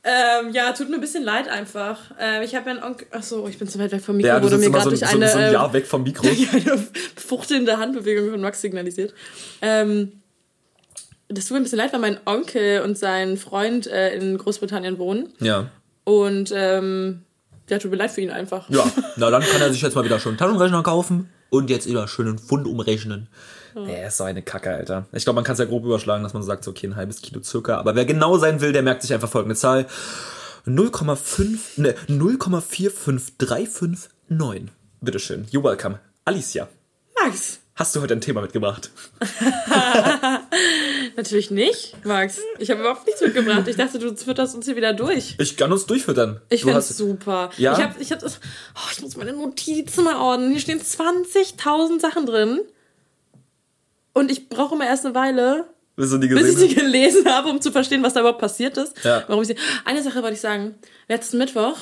Ähm, 0.07 0.53
ja, 0.53 0.71
tut 0.71 0.87
mir 0.89 0.95
ein 0.95 1.01
bisschen 1.01 1.23
leid 1.23 1.47
einfach. 1.47 2.11
Ähm, 2.19 2.43
ich 2.43 2.53
habe 2.53 2.69
ja 2.69 2.75
einen 2.75 2.83
Onkel. 2.83 3.07
Achso, 3.09 3.47
ich 3.47 3.57
bin 3.57 3.67
zu 3.67 3.79
weit 3.79 3.91
weg 3.91 4.01
vom 4.01 4.17
Mikro, 4.17 4.27
ja, 4.27 4.39
du 4.39 4.45
wurde 4.45 4.59
mir 4.59 4.69
gerade 4.69 4.83
so, 4.83 4.89
durch 4.91 4.99
so, 4.99 5.07
eine. 5.07 5.27
So 5.27 5.39
ein 5.39 5.51
Jahr 5.51 5.65
ähm, 5.65 5.73
weg 5.73 5.87
vom 5.87 6.03
Mikro. 6.03 6.27
eine 6.27 6.87
fuchtelnde 7.15 7.77
Handbewegung 7.77 8.29
von 8.29 8.39
Max 8.39 8.61
signalisiert. 8.61 9.15
Ähm, 9.63 10.21
das 11.35 11.45
tut 11.45 11.55
mir 11.55 11.59
ein 11.59 11.63
bisschen 11.63 11.77
leid, 11.77 11.93
weil 11.93 11.99
mein 11.99 12.17
Onkel 12.25 12.81
und 12.81 12.97
sein 12.97 13.37
Freund 13.37 13.87
äh, 13.87 14.15
in 14.15 14.37
Großbritannien 14.37 14.97
wohnen. 14.97 15.33
Ja. 15.39 15.69
Und 16.03 16.51
ähm, 16.55 17.23
ja, 17.69 17.79
tut 17.79 17.91
mir 17.91 17.97
leid 17.97 18.11
für 18.11 18.21
ihn 18.21 18.31
einfach. 18.31 18.69
Ja, 18.69 18.83
na 19.15 19.29
dann 19.29 19.43
kann 19.43 19.61
er 19.61 19.71
sich 19.71 19.81
jetzt 19.81 19.95
mal 19.95 20.05
wieder 20.05 20.19
schon 20.19 20.31
einen 20.31 20.37
Taschenrechner 20.37 20.83
kaufen 20.83 21.29
und 21.49 21.69
jetzt 21.69 21.87
wieder 21.87 22.07
schön 22.07 22.27
einen 22.27 22.39
Pfund 22.39 22.67
umrechnen. 22.67 23.27
Ja. 23.75 23.81
Nee, 23.81 24.07
ist 24.07 24.17
so 24.17 24.23
eine 24.23 24.41
Kacke, 24.41 24.71
Alter. 24.71 25.05
Ich 25.11 25.25
glaube, 25.25 25.35
man 25.35 25.43
kann 25.43 25.53
es 25.53 25.59
ja 25.59 25.65
grob 25.65 25.83
überschlagen, 25.83 26.23
dass 26.23 26.33
man 26.33 26.43
sagt, 26.43 26.63
so, 26.63 26.71
okay, 26.71 26.87
ein 26.87 26.95
halbes 26.95 27.21
Kilo 27.21 27.43
circa. 27.43 27.77
Aber 27.77 27.95
wer 27.95 28.05
genau 28.05 28.37
sein 28.37 28.61
will, 28.61 28.71
der 28.71 28.83
merkt 28.83 29.01
sich 29.01 29.13
einfach 29.13 29.29
folgende 29.29 29.55
Zahl. 29.55 29.85
0,5, 30.65 31.81
ne, 31.81 31.93
0,45359. 32.07 34.69
Bitteschön. 35.01 35.45
You're 35.51 35.63
welcome. 35.63 35.99
Alicia. 36.23 36.69
Max. 37.21 37.59
Hast 37.75 37.93
du 37.95 38.01
heute 38.01 38.13
ein 38.13 38.21
Thema 38.21 38.41
mitgebracht? 38.41 38.89
Natürlich 41.15 41.49
nicht, 41.49 41.95
Max. 42.03 42.39
Ich 42.59 42.69
habe 42.69 42.81
überhaupt 42.81 43.05
nichts 43.05 43.21
mitgebracht. 43.21 43.67
Ich 43.67 43.77
dachte, 43.77 43.99
du 43.99 44.15
fütterst 44.15 44.55
uns 44.55 44.65
hier 44.65 44.75
wieder 44.75 44.93
durch. 44.93 45.35
Ich 45.39 45.55
kann 45.55 45.71
uns 45.71 45.85
durchfüttern. 45.85 46.41
Ich 46.49 46.63
finde 46.63 46.79
es 46.79 46.89
super. 46.89 47.49
Ja? 47.57 47.73
Ich, 47.73 47.83
hab, 47.83 48.01
ich, 48.01 48.11
hab 48.11 48.23
oh, 48.23 48.89
ich 48.91 49.01
muss 49.01 49.15
meine 49.15 49.33
Notizen 49.33 50.03
mal 50.03 50.17
ordnen. 50.17 50.51
Hier 50.51 50.59
stehen 50.59 50.81
20.000 50.81 52.01
Sachen 52.01 52.25
drin. 52.25 52.61
Und 54.13 54.31
ich 54.31 54.49
brauche 54.49 54.75
immer 54.75 54.85
erst 54.85 55.05
eine 55.05 55.15
Weile, 55.15 55.67
bis, 55.95 56.17
bis 56.19 56.49
ich 56.49 56.57
sie 56.57 56.75
gelesen 56.75 57.25
habe, 57.25 57.49
um 57.49 57.61
zu 57.61 57.71
verstehen, 57.71 58.03
was 58.03 58.13
da 58.13 58.21
überhaupt 58.21 58.39
passiert 58.39 58.77
ist. 58.77 59.03
Ja. 59.03 59.23
Warum 59.27 59.41
ich 59.41 59.49
sie. 59.49 59.55
Eine 59.85 60.03
Sache 60.03 60.21
wollte 60.21 60.35
ich 60.35 60.41
sagen. 60.41 60.75
Letzten 61.07 61.37
Mittwoch 61.37 61.77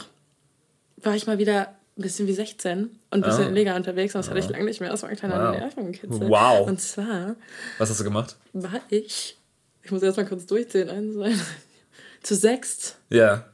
war 0.97 1.15
ich 1.15 1.27
mal 1.27 1.37
wieder 1.37 1.75
ein 1.97 2.01
bisschen 2.01 2.27
wie 2.27 2.33
16 2.33 2.83
und 2.83 2.91
ein 3.11 3.21
bisschen 3.21 3.45
Ah. 3.45 3.49
illegal 3.49 3.75
unterwegs. 3.77 4.15
Und 4.15 4.19
das 4.19 4.29
hatte 4.29 4.39
ich 4.39 4.45
Ah. 4.47 4.51
lange 4.51 4.65
nicht 4.65 4.81
mehr. 4.81 4.89
Das 4.89 5.03
war 5.03 5.09
ein 5.09 5.15
kleiner 5.15 5.51
Wow. 5.53 5.59
Nervenkitzel. 5.59 6.29
Wow. 6.29 6.67
Und 6.67 6.81
zwar 6.81 7.35
Was 7.77 7.89
hast 7.89 7.99
du 7.99 8.03
gemacht? 8.03 8.35
war 8.53 8.81
ich, 8.89 9.37
ich 9.83 9.91
muss 9.91 10.01
erst 10.01 10.17
mal 10.17 10.25
kurz 10.25 10.45
durchzählen, 10.45 10.89
eins, 10.89 11.13
zwei, 11.15 11.31
zu 12.23 12.35
sechst 12.35 12.97
Ja. 13.09 13.45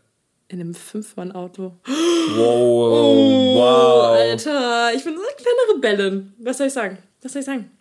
in 0.47 0.61
einem 0.61 0.73
Fünfmann-Auto. 0.73 1.73
Wow. 1.85 2.37
Oh, 2.37 3.55
wow. 3.55 4.17
Alter, 4.17 4.91
ich 4.95 5.03
bin 5.03 5.15
so 5.15 5.21
eine 5.21 5.35
kleine 5.35 5.75
Rebellin. 5.75 6.33
Was 6.39 6.57
soll 6.59 6.67
ich 6.67 6.73
sagen? 6.73 6.97
Was 7.21 7.33
soll 7.33 7.41
ich 7.41 7.45
sagen? 7.45 7.71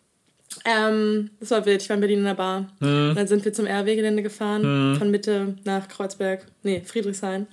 Ähm, 0.64 1.30
das 1.38 1.50
war 1.52 1.64
wild. 1.66 1.82
Ich 1.82 1.88
war 1.88 1.94
in 1.94 2.00
Berlin 2.00 2.18
in 2.20 2.24
der 2.24 2.34
Bar. 2.34 2.66
Hm. 2.80 3.12
Dann 3.14 3.28
sind 3.28 3.44
wir 3.44 3.52
zum 3.52 3.66
RW-Gelände 3.66 4.22
gefahren, 4.22 4.96
von 4.98 5.10
Mitte 5.10 5.54
nach 5.64 5.86
Kreuzberg. 5.88 6.44
Nee, 6.62 6.82
Friedrichshain. 6.84 7.46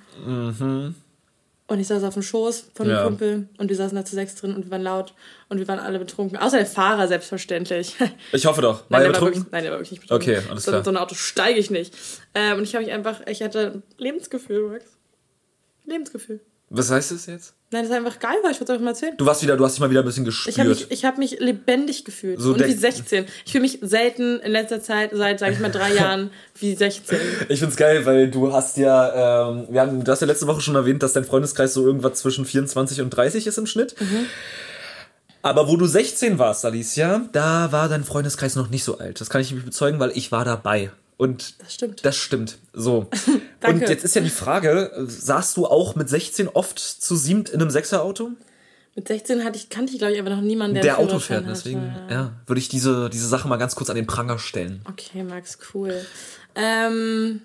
Und 1.67 1.79
ich 1.79 1.87
saß 1.87 2.03
auf 2.03 2.13
dem 2.13 2.21
Schoß 2.21 2.71
von 2.75 2.85
einem. 2.85 2.95
Ja. 2.95 3.03
Kumpel 3.05 3.49
und 3.57 3.69
wir 3.69 3.75
saßen 3.75 3.95
da 3.95 4.05
zu 4.05 4.13
sechs 4.13 4.35
drin 4.35 4.55
und 4.55 4.65
wir 4.65 4.71
waren 4.71 4.83
laut 4.83 5.15
und 5.49 5.57
wir 5.57 5.67
waren 5.67 5.79
alle 5.79 5.97
betrunken. 5.97 6.37
Außer 6.37 6.57
der 6.57 6.65
Fahrer, 6.67 7.07
selbstverständlich. 7.07 7.95
Ich 8.33 8.45
hoffe 8.45 8.61
doch. 8.61 8.81
War 8.89 8.99
Nein, 8.99 9.01
er 9.01 9.05
der 9.05 9.07
war 9.07 9.13
betrunken? 9.13 9.35
wirklich, 9.35 9.51
nein, 9.51 9.63
der 9.63 9.71
war 9.71 9.79
wirklich 9.79 9.91
nicht 9.91 10.01
betrunken. 10.01 10.29
Okay, 10.29 10.49
alles 10.49 10.63
so, 10.63 10.71
klar. 10.71 10.83
So 10.83 10.91
ein 10.91 10.97
Auto 10.97 11.15
steige 11.15 11.59
ich 11.59 11.71
nicht. 11.71 11.95
Ähm, 12.35 12.57
und 12.59 12.63
ich 12.65 12.75
habe 12.75 12.85
mich 12.85 12.93
einfach, 12.93 13.21
ich 13.25 13.41
hatte 13.41 13.81
Lebensgefühl, 13.97 14.69
Max. 14.69 14.85
Lebensgefühl. 15.85 16.39
Was 16.77 16.91
heißt 16.91 17.11
das 17.11 17.25
jetzt? 17.25 17.53
Nein, 17.71 17.83
das 17.83 17.91
ist 17.91 17.97
einfach 17.97 18.19
geil, 18.19 18.37
weil 18.43 18.51
ich 18.51 18.59
wollte 18.59 18.63
es 18.65 18.69
einfach 18.71 18.83
mal 18.83 18.91
erzählen. 18.91 19.17
Du 19.17 19.25
warst 19.25 19.41
wieder, 19.41 19.57
du 19.57 19.65
hast 19.65 19.73
dich 19.73 19.79
mal 19.81 19.89
wieder 19.89 20.01
ein 20.01 20.05
bisschen 20.05 20.25
Ich 20.27 20.59
habe 20.59 20.69
gespürt. 20.69 20.89
mich, 20.89 20.91
ich 20.99 21.05
hab 21.05 21.17
mich 21.17 21.39
lebendig 21.39 22.05
gefühlt. 22.05 22.39
So 22.39 22.53
und 22.53 22.65
wie 22.65 22.71
16. 22.71 23.25
Ich 23.45 23.51
fühle 23.51 23.63
mich 23.63 23.79
selten 23.81 24.39
in 24.39 24.51
letzter 24.51 24.81
Zeit, 24.81 25.11
seit, 25.13 25.39
sage 25.39 25.53
ich 25.53 25.59
mal, 25.59 25.71
drei 25.71 25.93
Jahren, 25.95 26.31
wie 26.59 26.75
16. 26.75 27.17
Ich 27.49 27.59
find's 27.59 27.75
geil, 27.75 28.05
weil 28.05 28.29
du 28.29 28.53
hast 28.53 28.77
ja, 28.77 29.49
ähm, 29.49 29.67
wir 29.69 29.81
haben, 29.81 30.03
du 30.03 30.11
hast 30.11 30.21
ja 30.21 30.27
letzte 30.27 30.47
Woche 30.47 30.61
schon 30.61 30.75
erwähnt, 30.75 31.01
dass 31.03 31.13
dein 31.13 31.25
Freundeskreis 31.25 31.73
so 31.73 31.85
irgendwas 31.85 32.19
zwischen 32.19 32.45
24 32.45 33.01
und 33.01 33.09
30 33.09 33.47
ist 33.47 33.57
im 33.57 33.65
Schnitt. 33.65 33.95
Mhm. 33.99 34.25
Aber 35.41 35.67
wo 35.67 35.77
du 35.77 35.85
16 35.85 36.39
warst, 36.39 36.65
Alicia, 36.65 37.27
da 37.31 37.71
war 37.71 37.87
dein 37.87 38.03
Freundeskreis 38.03 38.55
noch 38.55 38.69
nicht 38.69 38.83
so 38.83 38.97
alt. 38.97 39.21
Das 39.21 39.29
kann 39.29 39.41
ich 39.41 39.49
nämlich 39.49 39.65
bezeugen, 39.65 39.99
weil 39.99 40.11
ich 40.15 40.31
war 40.31 40.43
dabei. 40.43 40.91
Und 41.17 41.61
Das 41.61 41.73
stimmt. 41.73 42.03
das 42.05 42.15
stimmt. 42.17 42.57
So. 42.73 43.07
Danke. 43.61 43.83
Und 43.85 43.89
jetzt 43.89 44.03
ist 44.03 44.15
ja 44.15 44.21
die 44.21 44.29
Frage, 44.29 44.91
saßt 45.07 45.55
du 45.57 45.65
auch 45.65 45.95
mit 45.95 46.09
16 46.09 46.49
oft 46.49 46.77
zu 46.79 47.15
siebt 47.15 47.49
in 47.49 47.61
einem 47.61 47.69
Sechserauto? 47.71 48.31
Mit 48.95 49.07
16 49.07 49.43
hatte 49.43 49.57
ich, 49.57 49.69
kannte 49.69 49.91
ich, 49.93 49.99
glaube 49.99 50.13
ich, 50.13 50.19
aber 50.19 50.29
noch 50.29 50.41
niemanden, 50.41 50.75
der, 50.75 50.83
Der 50.83 50.97
Auto 50.99 51.19
fährt, 51.19 51.45
deswegen, 51.47 51.93
hatte. 51.93 52.13
ja, 52.13 52.31
würde 52.47 52.59
ich 52.59 52.69
diese, 52.69 53.09
diese 53.09 53.27
Sache 53.27 53.47
mal 53.47 53.57
ganz 53.57 53.75
kurz 53.75 53.89
an 53.89 53.95
den 53.97 54.07
Pranger 54.07 54.39
stellen. 54.39 54.81
Okay, 54.89 55.23
Max, 55.23 55.57
cool. 55.73 56.05
Ähm, 56.55 57.41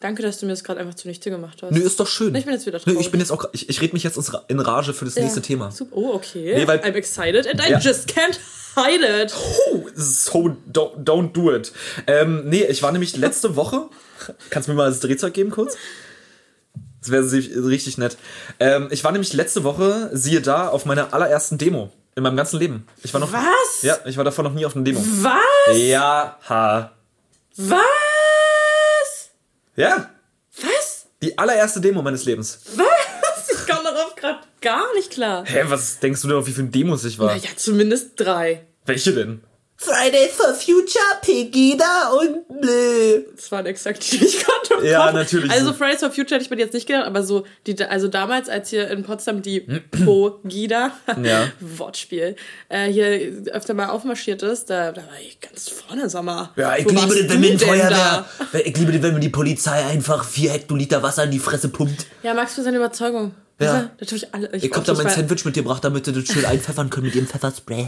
danke, 0.00 0.22
dass 0.22 0.38
du 0.38 0.46
mir 0.46 0.52
das 0.52 0.64
gerade 0.64 0.80
einfach 0.80 0.94
zunichte 0.94 1.30
gemacht 1.30 1.62
hast. 1.62 1.72
Nö, 1.72 1.80
ist 1.80 2.00
doch 2.00 2.06
schön. 2.06 2.34
Ich 2.34 2.44
bin 2.44 2.54
jetzt 2.54 2.64
wieder 2.66 2.78
Nö, 2.78 2.84
traurig. 2.84 3.00
ich 3.00 3.10
bin 3.10 3.20
jetzt 3.20 3.30
auch, 3.32 3.44
ich, 3.52 3.68
ich 3.68 3.80
rede 3.82 3.92
mich 3.92 4.02
jetzt 4.02 4.18
in 4.48 4.60
Rage 4.60 4.94
für 4.94 5.04
das 5.04 5.14
Ja, 5.14 5.22
nächste 5.22 5.42
Thema. 5.42 5.70
Super. 5.70 5.96
Oh, 5.96 6.14
okay. 6.14 6.54
Nee, 6.56 6.66
weil- 6.66 6.80
I'm 6.80 6.92
excited 6.94 7.46
and 7.46 7.60
I 7.60 7.72
Ja. 7.72 7.78
just 7.78 8.08
can't 8.10 8.38
hide 8.76 9.04
it. 9.22 9.34
Oh, 9.34 9.88
so 9.94 10.56
don't, 10.70 11.04
don't 11.04 11.32
do 11.32 11.54
it. 11.54 11.72
Ähm, 12.06 12.48
nee, 12.48 12.64
ich 12.64 12.82
war 12.82 12.92
nämlich 12.92 13.16
letzte 13.16 13.56
Woche. 13.56 13.88
Kannst 14.50 14.68
du 14.68 14.72
mir 14.72 14.78
mal 14.78 14.88
das 14.88 15.00
Drehzeug 15.00 15.34
geben 15.34 15.50
kurz? 15.50 15.76
Das 17.00 17.10
wäre 17.10 17.24
richtig 17.68 17.98
nett. 17.98 18.16
Ähm, 18.58 18.88
ich 18.90 19.04
war 19.04 19.12
nämlich 19.12 19.32
letzte 19.32 19.64
Woche, 19.64 20.10
siehe 20.12 20.40
da, 20.40 20.68
auf 20.68 20.86
meiner 20.86 21.14
allerersten 21.14 21.58
Demo 21.58 21.92
in 22.16 22.22
meinem 22.22 22.36
ganzen 22.36 22.58
Leben. 22.58 22.86
Ich 23.02 23.12
war 23.12 23.20
noch. 23.20 23.32
Was? 23.32 23.82
Ja, 23.82 23.98
ich 24.06 24.16
war 24.16 24.24
davor 24.24 24.42
noch 24.44 24.54
nie 24.54 24.66
auf 24.66 24.74
einer 24.74 24.84
Demo. 24.84 25.00
Was? 25.04 25.76
Ja, 25.76 26.38
ha. 26.48 26.92
Was? 27.56 27.78
Ja. 29.76 30.10
Was? 30.60 31.06
Die 31.22 31.38
allererste 31.38 31.80
Demo 31.80 32.02
meines 32.02 32.24
Lebens. 32.24 32.60
Was? 32.74 33.50
Ich 33.52 33.66
komme 33.66 33.84
darauf 33.84 34.14
gerade 34.16 34.40
gar 34.60 34.92
nicht 34.94 35.10
klar. 35.10 35.44
Hä, 35.46 35.64
was 35.66 35.98
denkst 36.00 36.22
du 36.22 36.28
denn, 36.28 36.36
auf 36.36 36.46
wie 36.46 36.52
viele 36.52 36.68
Demos 36.68 37.04
ich 37.04 37.18
war? 37.18 37.26
Naja, 37.34 37.50
zumindest 37.56 38.12
drei. 38.16 38.66
Welche 38.84 39.12
denn? 39.12 39.40
Friday 39.78 40.30
for 40.34 40.54
Future, 40.54 41.04
Pegida 41.20 42.08
und 42.18 42.48
Blö. 42.62 43.24
Das 43.36 43.52
waren 43.52 43.66
exakt 43.66 44.10
die, 44.10 44.16
die 44.16 44.24
ich 44.24 44.38
gerade 44.42 44.80
im 44.82 44.86
Ja, 44.90 45.02
Kopf- 45.04 45.12
natürlich. 45.14 45.50
Also 45.50 45.74
Fridays 45.74 46.00
for 46.00 46.08
Future 46.10 46.36
hätte 46.36 46.44
ich 46.44 46.50
mir 46.50 46.56
jetzt 46.58 46.72
nicht 46.72 46.86
gedacht, 46.86 47.04
aber 47.04 47.22
so, 47.22 47.44
die, 47.66 47.78
also 47.84 48.08
damals, 48.08 48.48
als 48.48 48.70
hier 48.70 48.88
in 48.90 49.02
Potsdam 49.02 49.42
die 49.42 49.60
Pogida, 50.04 50.92
Ja. 51.22 51.48
Wortspiel, 51.60 52.36
äh, 52.70 52.86
hier 52.90 53.42
öfter 53.52 53.74
mal 53.74 53.88
aufmarschiert 53.90 54.42
ist, 54.42 54.70
da, 54.70 54.92
da 54.92 55.02
war 55.02 55.20
ich 55.20 55.38
ganz 55.42 55.68
vorne, 55.68 56.08
Sommer. 56.08 56.52
Ja, 56.56 56.74
ich 56.76 56.86
Wo 56.86 56.90
liebe 56.90 57.14
das, 57.14 57.28
wenn 57.28 57.40
mir 57.40 57.50
ein 57.52 57.58
Feuerwehr, 57.58 58.24
da? 58.52 58.58
ich 58.58 58.76
liebe 58.78 58.92
das, 58.92 59.02
wenn 59.02 59.12
mir 59.12 59.20
die 59.20 59.28
Polizei 59.28 59.84
einfach 59.84 60.24
vier 60.24 60.52
Hektoliter 60.52 61.02
Wasser 61.02 61.24
in 61.24 61.32
die 61.32 61.38
Fresse 61.38 61.68
pumpt. 61.68 62.06
Ja, 62.22 62.32
Max 62.32 62.54
für 62.54 62.62
seine 62.62 62.78
Überzeugung. 62.78 63.34
Ja. 63.58 63.66
Ja. 63.66 63.90
Natürlich 63.98 64.34
alle. 64.34 64.54
Ich 64.54 64.70
hab 64.70 64.84
da 64.84 64.92
ich 64.92 64.98
mein 64.98 65.08
Sandwich 65.08 65.44
mitgebracht, 65.46 65.82
damit 65.82 66.06
du 66.06 66.12
das 66.12 66.26
schön 66.26 66.44
einpfeffern 66.46 66.90
können 66.90 67.06
mit 67.06 67.14
ihrem 67.14 67.26
Pfefferspray. 67.26 67.86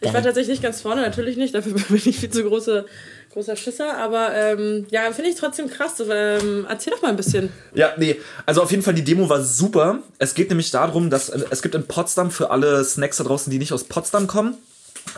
Ich 0.00 0.12
war 0.12 0.22
tatsächlich 0.22 0.48
nicht 0.48 0.62
ganz 0.62 0.80
vorne, 0.80 1.02
natürlich 1.02 1.36
nicht. 1.36 1.54
Dafür 1.54 1.74
bin 1.88 1.96
ich 1.96 2.18
viel 2.18 2.30
zu 2.30 2.42
große, 2.42 2.86
großer 3.32 3.56
Schisser. 3.56 3.98
Aber 3.98 4.34
ähm, 4.34 4.86
ja, 4.90 5.12
finde 5.12 5.30
ich 5.30 5.36
trotzdem 5.36 5.68
krass. 5.68 6.02
Ähm, 6.08 6.66
erzähl 6.66 6.94
doch 6.94 7.02
mal 7.02 7.08
ein 7.08 7.16
bisschen. 7.16 7.50
Ja, 7.74 7.92
nee. 7.98 8.18
Also 8.46 8.62
auf 8.62 8.70
jeden 8.70 8.82
Fall, 8.82 8.94
die 8.94 9.04
Demo 9.04 9.28
war 9.28 9.42
super. 9.42 9.98
Es 10.18 10.32
geht 10.32 10.48
nämlich 10.48 10.70
darum, 10.70 11.10
dass 11.10 11.28
äh, 11.28 11.44
es 11.50 11.60
gibt 11.60 11.74
in 11.74 11.86
Potsdam 11.86 12.30
für 12.30 12.50
alle 12.50 12.82
Snacks 12.84 13.18
da 13.18 13.24
draußen, 13.24 13.50
die 13.50 13.58
nicht 13.58 13.72
aus 13.72 13.84
Potsdam 13.84 14.26
kommen. 14.28 14.54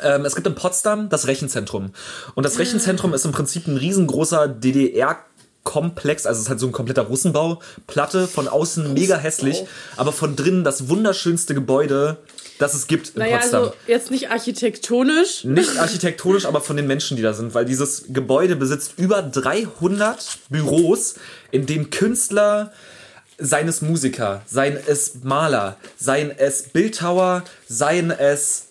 Ähm, 0.02 0.24
es 0.24 0.34
gibt 0.34 0.46
in 0.48 0.56
Potsdam 0.56 1.08
das 1.08 1.28
Rechenzentrum. 1.28 1.92
Und 2.34 2.44
das 2.44 2.58
Rechenzentrum 2.58 3.14
ist 3.14 3.24
im 3.26 3.32
Prinzip 3.32 3.68
ein 3.68 3.76
riesengroßer 3.76 4.48
DDR- 4.48 5.18
Komplex, 5.64 6.26
also 6.26 6.38
es 6.38 6.44
ist 6.44 6.50
halt 6.50 6.60
so 6.60 6.66
ein 6.66 6.72
kompletter 6.72 7.02
Russenbau, 7.02 7.60
Platte, 7.86 8.28
von 8.28 8.48
außen 8.48 8.92
mega 8.94 9.16
hässlich, 9.16 9.64
aber 9.96 10.12
von 10.12 10.36
drinnen 10.36 10.62
das 10.62 10.88
wunderschönste 10.88 11.54
Gebäude, 11.54 12.18
das 12.58 12.74
es 12.74 12.86
gibt 12.86 13.10
in 13.10 13.20
Naja, 13.20 13.38
Potsdam. 13.38 13.62
also 13.62 13.74
jetzt 13.86 14.10
nicht 14.10 14.30
architektonisch. 14.30 15.44
Nicht 15.44 15.78
architektonisch, 15.78 16.44
aber 16.44 16.60
von 16.60 16.76
den 16.76 16.86
Menschen, 16.86 17.16
die 17.16 17.22
da 17.22 17.32
sind, 17.32 17.54
weil 17.54 17.64
dieses 17.64 18.04
Gebäude 18.10 18.56
besitzt 18.56 18.94
über 18.98 19.22
300 19.22 20.38
Büros, 20.50 21.14
in 21.50 21.66
denen 21.66 21.90
Künstler, 21.90 22.70
seien 23.38 23.66
es 23.66 23.82
Musiker, 23.82 24.42
seien 24.46 24.78
es 24.86 25.24
Maler, 25.24 25.76
seien 25.96 26.30
es 26.30 26.64
Bildhauer, 26.64 27.42
seien 27.66 28.10
es 28.10 28.66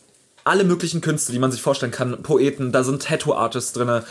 alle 0.45 0.63
möglichen 0.63 1.01
Künstler, 1.01 1.33
die 1.33 1.39
man 1.39 1.51
sich 1.51 1.61
vorstellen 1.61 1.91
kann, 1.91 2.21
Poeten, 2.21 2.71
da 2.71 2.83
sind 2.83 3.01
Tattoo-Artists 3.01 3.73
drin. 3.73 4.01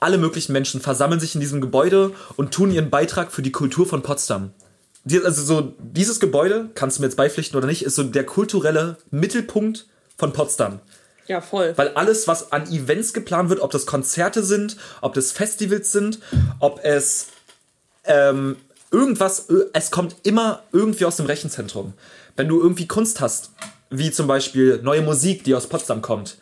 Alle 0.00 0.18
möglichen 0.18 0.52
Menschen 0.52 0.80
versammeln 0.80 1.20
sich 1.20 1.34
in 1.34 1.40
diesem 1.40 1.60
Gebäude 1.60 2.12
und 2.36 2.52
tun 2.52 2.70
ihren 2.70 2.90
Beitrag 2.90 3.32
für 3.32 3.42
die 3.42 3.52
Kultur 3.52 3.86
von 3.86 4.02
Potsdam. 4.02 4.50
Die- 5.04 5.22
Also 5.24 5.42
so 5.42 5.72
dieses 5.78 6.20
Gebäude, 6.20 6.68
kannst 6.74 6.98
du 6.98 7.02
mir 7.02 7.06
jetzt 7.06 7.16
beipflichten 7.16 7.56
oder 7.56 7.66
nicht, 7.66 7.82
ist 7.84 7.94
so 7.94 8.02
der 8.02 8.24
kulturelle 8.26 8.96
Mittelpunkt 9.10 9.86
von 10.18 10.32
Potsdam. 10.32 10.80
Ja, 11.28 11.40
voll. 11.40 11.72
Weil 11.76 11.88
alles, 11.94 12.28
was 12.28 12.52
an 12.52 12.70
Events 12.72 13.12
geplant 13.12 13.48
wird, 13.50 13.60
ob 13.60 13.70
das 13.72 13.86
Konzerte 13.86 14.42
sind, 14.44 14.76
ob 15.00 15.14
das 15.14 15.32
Festivals 15.32 15.90
sind, 15.92 16.20
ob 16.60 16.80
es 16.84 17.28
ähm, 18.04 18.56
irgendwas, 18.92 19.48
ö- 19.50 19.66
es 19.72 19.90
kommt 19.90 20.14
immer 20.22 20.62
irgendwie 20.72 21.04
aus 21.04 21.16
dem 21.16 21.26
Rechenzentrum. 21.26 21.94
Wenn 22.36 22.46
du 22.48 22.60
irgendwie 22.60 22.86
Kunst 22.86 23.20
hast, 23.20 23.50
wie 23.90 24.10
zum 24.12 24.26
Beispiel 24.28 24.80
neue 24.82 25.02
Musik, 25.02 25.42
die 25.44 25.54
aus 25.54 25.66
Potsdam 25.68 26.02
kommt, 26.02 26.36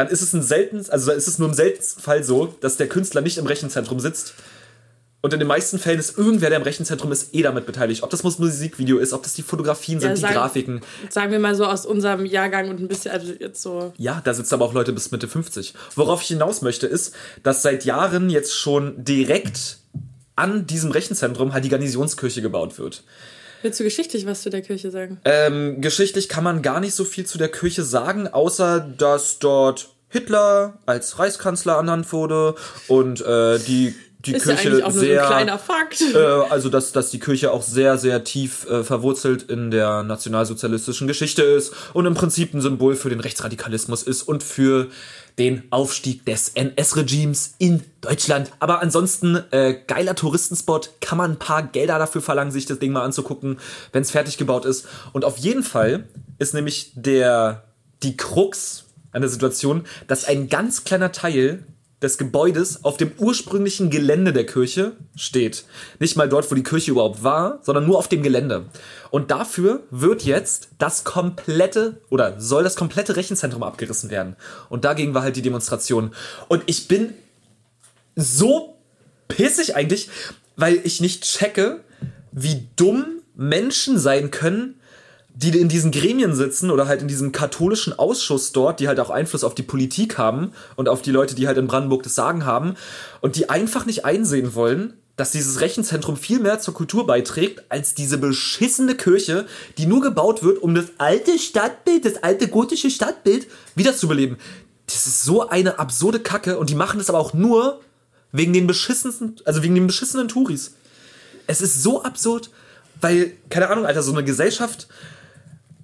dann 0.00 0.08
ist 0.08 0.22
es 0.22 0.32
ein 0.32 0.42
selten, 0.42 0.82
also 0.90 1.12
ist 1.12 1.28
es 1.28 1.38
nur 1.38 1.46
im 1.48 1.54
seltensten 1.54 2.02
Fall 2.02 2.24
so, 2.24 2.54
dass 2.62 2.78
der 2.78 2.88
Künstler 2.88 3.20
nicht 3.20 3.36
im 3.36 3.44
Rechenzentrum 3.46 4.00
sitzt. 4.00 4.32
Und 5.20 5.34
in 5.34 5.38
den 5.38 5.48
meisten 5.48 5.78
Fällen 5.78 5.98
ist 6.00 6.16
irgendwer, 6.16 6.48
der 6.48 6.56
im 6.56 6.62
Rechenzentrum 6.62 7.12
ist, 7.12 7.34
eh 7.34 7.42
damit 7.42 7.66
beteiligt. 7.66 8.02
Ob 8.02 8.08
das 8.08 8.22
muss 8.22 8.38
Musikvideo 8.38 8.96
ist, 8.96 9.12
ob 9.12 9.22
das 9.22 9.34
die 9.34 9.42
Fotografien 9.42 10.00
sind, 10.00 10.16
die 10.16 10.20
sagen- 10.22 10.32
Grafiken. 10.32 10.80
Sagen 11.10 11.30
wir 11.30 11.38
mal 11.38 11.54
so 11.54 11.66
aus 11.66 11.84
unserem 11.84 12.24
Jahrgang 12.24 12.70
und 12.70 12.80
ein 12.80 12.88
bisschen, 12.88 13.10
also 13.10 13.30
jetzt 13.38 13.60
so. 13.60 13.92
Ja, 13.98 14.22
da 14.24 14.32
sitzen 14.32 14.54
aber 14.54 14.64
auch 14.64 14.72
Leute 14.72 14.94
bis 14.94 15.10
Mitte 15.10 15.28
50. 15.28 15.74
Worauf 15.94 16.22
ich 16.22 16.28
hinaus 16.28 16.62
möchte, 16.62 16.86
ist, 16.86 17.14
dass 17.42 17.60
seit 17.60 17.84
Jahren 17.84 18.30
jetzt 18.30 18.56
schon 18.56 19.04
direkt 19.04 19.76
an 20.36 20.66
diesem 20.66 20.90
Rechenzentrum 20.90 21.52
halt 21.52 21.66
die 21.66 21.68
Garnisonskirche 21.68 22.40
gebaut 22.40 22.78
wird. 22.78 23.02
Willst 23.62 23.78
du 23.80 23.84
geschichtlich 23.84 24.26
was 24.26 24.42
zu 24.42 24.50
der 24.50 24.62
Kirche 24.62 24.90
sagen? 24.90 25.20
Ähm, 25.24 25.80
geschichtlich 25.80 26.28
kann 26.28 26.44
man 26.44 26.62
gar 26.62 26.80
nicht 26.80 26.94
so 26.94 27.04
viel 27.04 27.26
zu 27.26 27.38
der 27.38 27.48
Kirche 27.48 27.82
sagen, 27.82 28.28
außer 28.28 28.80
dass 28.80 29.38
dort 29.38 29.90
Hitler 30.08 30.78
als 30.86 31.18
Reichskanzler 31.18 31.74
ernannt 31.74 32.12
wurde 32.12 32.54
und 32.88 33.20
äh, 33.20 33.58
die, 33.60 33.94
die 34.24 34.32
Ist 34.34 34.46
ja 34.46 34.54
Kirche 34.54 34.68
eigentlich 34.70 34.84
auch 34.84 34.88
nur 34.88 34.94
so 34.94 35.00
sehr. 35.00 35.22
ein 35.22 35.28
kleiner 35.28 35.58
Fakt. 35.58 36.02
äh, 36.14 36.18
also, 36.18 36.68
dass, 36.68 36.92
dass 36.92 37.10
die 37.10 37.20
Kirche 37.20 37.52
auch 37.52 37.62
sehr, 37.62 37.96
sehr 37.96 38.24
tief 38.24 38.66
äh, 38.68 38.82
verwurzelt 38.82 39.44
in 39.44 39.70
der 39.70 40.02
nationalsozialistischen 40.02 41.06
Geschichte 41.06 41.42
ist 41.42 41.72
und 41.92 42.06
im 42.06 42.14
Prinzip 42.14 42.52
ein 42.54 42.60
Symbol 42.60 42.96
für 42.96 43.08
den 43.08 43.20
Rechtsradikalismus 43.20 44.02
ist 44.02 44.22
und 44.22 44.42
für 44.42 44.88
den 45.38 45.64
Aufstieg 45.70 46.24
des 46.24 46.50
NS-Regimes 46.50 47.54
in 47.58 47.82
Deutschland. 48.00 48.50
Aber 48.58 48.80
ansonsten, 48.80 49.42
äh, 49.50 49.74
geiler 49.86 50.14
Touristenspot, 50.14 50.90
kann 51.00 51.18
man 51.18 51.32
ein 51.32 51.38
paar 51.38 51.62
Gelder 51.62 51.98
dafür 51.98 52.22
verlangen, 52.22 52.52
sich 52.52 52.66
das 52.66 52.78
Ding 52.78 52.92
mal 52.92 53.04
anzugucken, 53.04 53.58
wenn 53.92 54.02
es 54.02 54.10
fertig 54.10 54.38
gebaut 54.38 54.64
ist. 54.64 54.86
Und 55.12 55.24
auf 55.24 55.36
jeden 55.38 55.62
Fall 55.62 56.04
ist 56.38 56.54
nämlich 56.54 56.92
der, 56.94 57.64
die 58.02 58.16
Krux 58.16 58.84
an 59.12 59.22
der 59.22 59.30
Situation, 59.30 59.84
dass 60.06 60.24
ein 60.24 60.48
ganz 60.48 60.84
kleiner 60.84 61.12
Teil 61.12 61.64
des 62.02 62.16
Gebäudes 62.16 62.84
auf 62.84 62.96
dem 62.96 63.12
ursprünglichen 63.18 63.90
Gelände 63.90 64.32
der 64.32 64.46
Kirche 64.46 64.92
steht. 65.16 65.64
Nicht 65.98 66.16
mal 66.16 66.28
dort, 66.28 66.50
wo 66.50 66.54
die 66.54 66.62
Kirche 66.62 66.92
überhaupt 66.92 67.22
war, 67.22 67.58
sondern 67.62 67.86
nur 67.86 67.98
auf 67.98 68.08
dem 68.08 68.22
Gelände. 68.22 68.66
Und 69.10 69.30
dafür 69.30 69.82
wird 69.90 70.22
jetzt 70.22 70.70
das 70.78 71.04
komplette 71.04 72.00
oder 72.08 72.40
soll 72.40 72.64
das 72.64 72.76
komplette 72.76 73.16
Rechenzentrum 73.16 73.62
abgerissen 73.62 74.10
werden. 74.10 74.36
Und 74.68 74.84
dagegen 74.84 75.14
war 75.14 75.22
halt 75.22 75.36
die 75.36 75.42
Demonstration. 75.42 76.14
Und 76.48 76.62
ich 76.66 76.88
bin 76.88 77.12
so 78.16 78.76
pissig 79.28 79.76
eigentlich, 79.76 80.08
weil 80.56 80.80
ich 80.84 81.00
nicht 81.00 81.24
checke, 81.24 81.80
wie 82.32 82.68
dumm 82.76 83.20
Menschen 83.34 83.98
sein 83.98 84.30
können, 84.30 84.79
die 85.34 85.58
in 85.58 85.68
diesen 85.68 85.90
Gremien 85.90 86.34
sitzen 86.34 86.70
oder 86.70 86.86
halt 86.86 87.02
in 87.02 87.08
diesem 87.08 87.32
katholischen 87.32 87.98
Ausschuss 87.98 88.52
dort, 88.52 88.80
die 88.80 88.88
halt 88.88 89.00
auch 89.00 89.10
Einfluss 89.10 89.44
auf 89.44 89.54
die 89.54 89.62
Politik 89.62 90.18
haben 90.18 90.52
und 90.76 90.88
auf 90.88 91.02
die 91.02 91.12
Leute, 91.12 91.34
die 91.34 91.46
halt 91.46 91.58
in 91.58 91.66
Brandenburg 91.66 92.02
das 92.02 92.14
Sagen 92.14 92.44
haben 92.44 92.74
und 93.20 93.36
die 93.36 93.48
einfach 93.48 93.86
nicht 93.86 94.04
einsehen 94.04 94.54
wollen, 94.54 94.94
dass 95.16 95.32
dieses 95.32 95.60
Rechenzentrum 95.60 96.16
viel 96.16 96.40
mehr 96.40 96.60
zur 96.60 96.72
Kultur 96.72 97.06
beiträgt 97.06 97.64
als 97.68 97.94
diese 97.94 98.16
beschissene 98.16 98.94
Kirche, 98.94 99.46
die 99.76 99.86
nur 99.86 100.00
gebaut 100.00 100.42
wird, 100.42 100.62
um 100.62 100.74
das 100.74 100.86
alte 100.98 101.38
Stadtbild, 101.38 102.06
das 102.06 102.22
alte 102.22 102.48
gotische 102.48 102.90
Stadtbild 102.90 103.46
wiederzubeleben. 103.74 104.38
Das 104.86 105.06
ist 105.06 105.22
so 105.22 105.48
eine 105.48 105.78
absurde 105.78 106.20
Kacke 106.20 106.58
und 106.58 106.70
die 106.70 106.74
machen 106.74 106.98
das 106.98 107.10
aber 107.10 107.18
auch 107.18 107.34
nur 107.34 107.80
wegen 108.32 108.52
den 108.52 108.66
beschissenen, 108.66 109.36
also 109.44 109.62
wegen 109.62 109.74
den 109.74 109.86
beschissenen 109.86 110.28
Touris. 110.28 110.74
Es 111.46 111.60
ist 111.60 111.82
so 111.82 112.02
absurd, 112.02 112.50
weil, 113.00 113.32
keine 113.50 113.68
Ahnung, 113.68 113.86
Alter, 113.86 114.02
so 114.02 114.12
eine 114.12 114.24
Gesellschaft, 114.24 114.88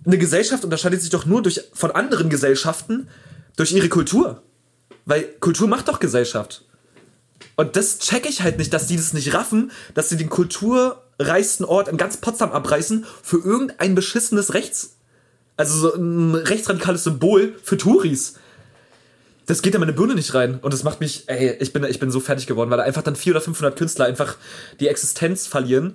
eine 0.06 0.18
Gesellschaft 0.18 0.64
unterscheidet 0.64 1.00
sich 1.00 1.10
doch 1.10 1.26
nur 1.26 1.42
durch, 1.42 1.60
von 1.72 1.90
anderen 1.90 2.30
Gesellschaften 2.30 3.08
durch 3.56 3.72
ihre 3.72 3.88
Kultur. 3.88 4.42
Weil 5.04 5.24
Kultur 5.40 5.68
macht 5.68 5.88
doch 5.88 6.00
Gesellschaft. 6.00 6.64
Und 7.56 7.76
das 7.76 7.98
check 7.98 8.28
ich 8.28 8.42
halt 8.42 8.58
nicht, 8.58 8.72
dass 8.72 8.86
die 8.86 8.96
das 8.96 9.12
nicht 9.12 9.34
raffen, 9.34 9.70
dass 9.94 10.08
sie 10.08 10.16
den 10.16 10.30
kulturreichsten 10.30 11.64
Ort 11.64 11.88
in 11.88 11.96
ganz 11.96 12.18
Potsdam 12.18 12.52
abreißen 12.52 13.06
für 13.22 13.38
irgendein 13.38 13.94
beschissenes 13.94 14.54
Rechts, 14.54 14.96
also 15.56 15.78
so 15.78 15.94
ein 15.94 16.34
rechtsradikales 16.34 17.04
Symbol 17.04 17.54
für 17.62 17.76
Touris. 17.76 18.34
Das 19.46 19.62
geht 19.62 19.74
in 19.74 19.80
meine 19.80 19.92
Birne 19.92 20.14
nicht 20.14 20.34
rein. 20.34 20.58
Und 20.60 20.74
das 20.74 20.82
macht 20.82 21.00
mich, 21.00 21.28
ey, 21.28 21.56
ich 21.60 21.72
bin, 21.72 21.84
ich 21.84 22.00
bin 22.00 22.10
so 22.10 22.20
fertig 22.20 22.46
geworden, 22.46 22.68
weil 22.70 22.78
da 22.78 22.84
einfach 22.84 23.02
dann 23.02 23.16
400 23.16 23.42
oder 23.42 23.44
500 23.44 23.78
Künstler 23.78 24.04
einfach 24.04 24.36
die 24.80 24.88
Existenz 24.88 25.46
verlieren, 25.46 25.94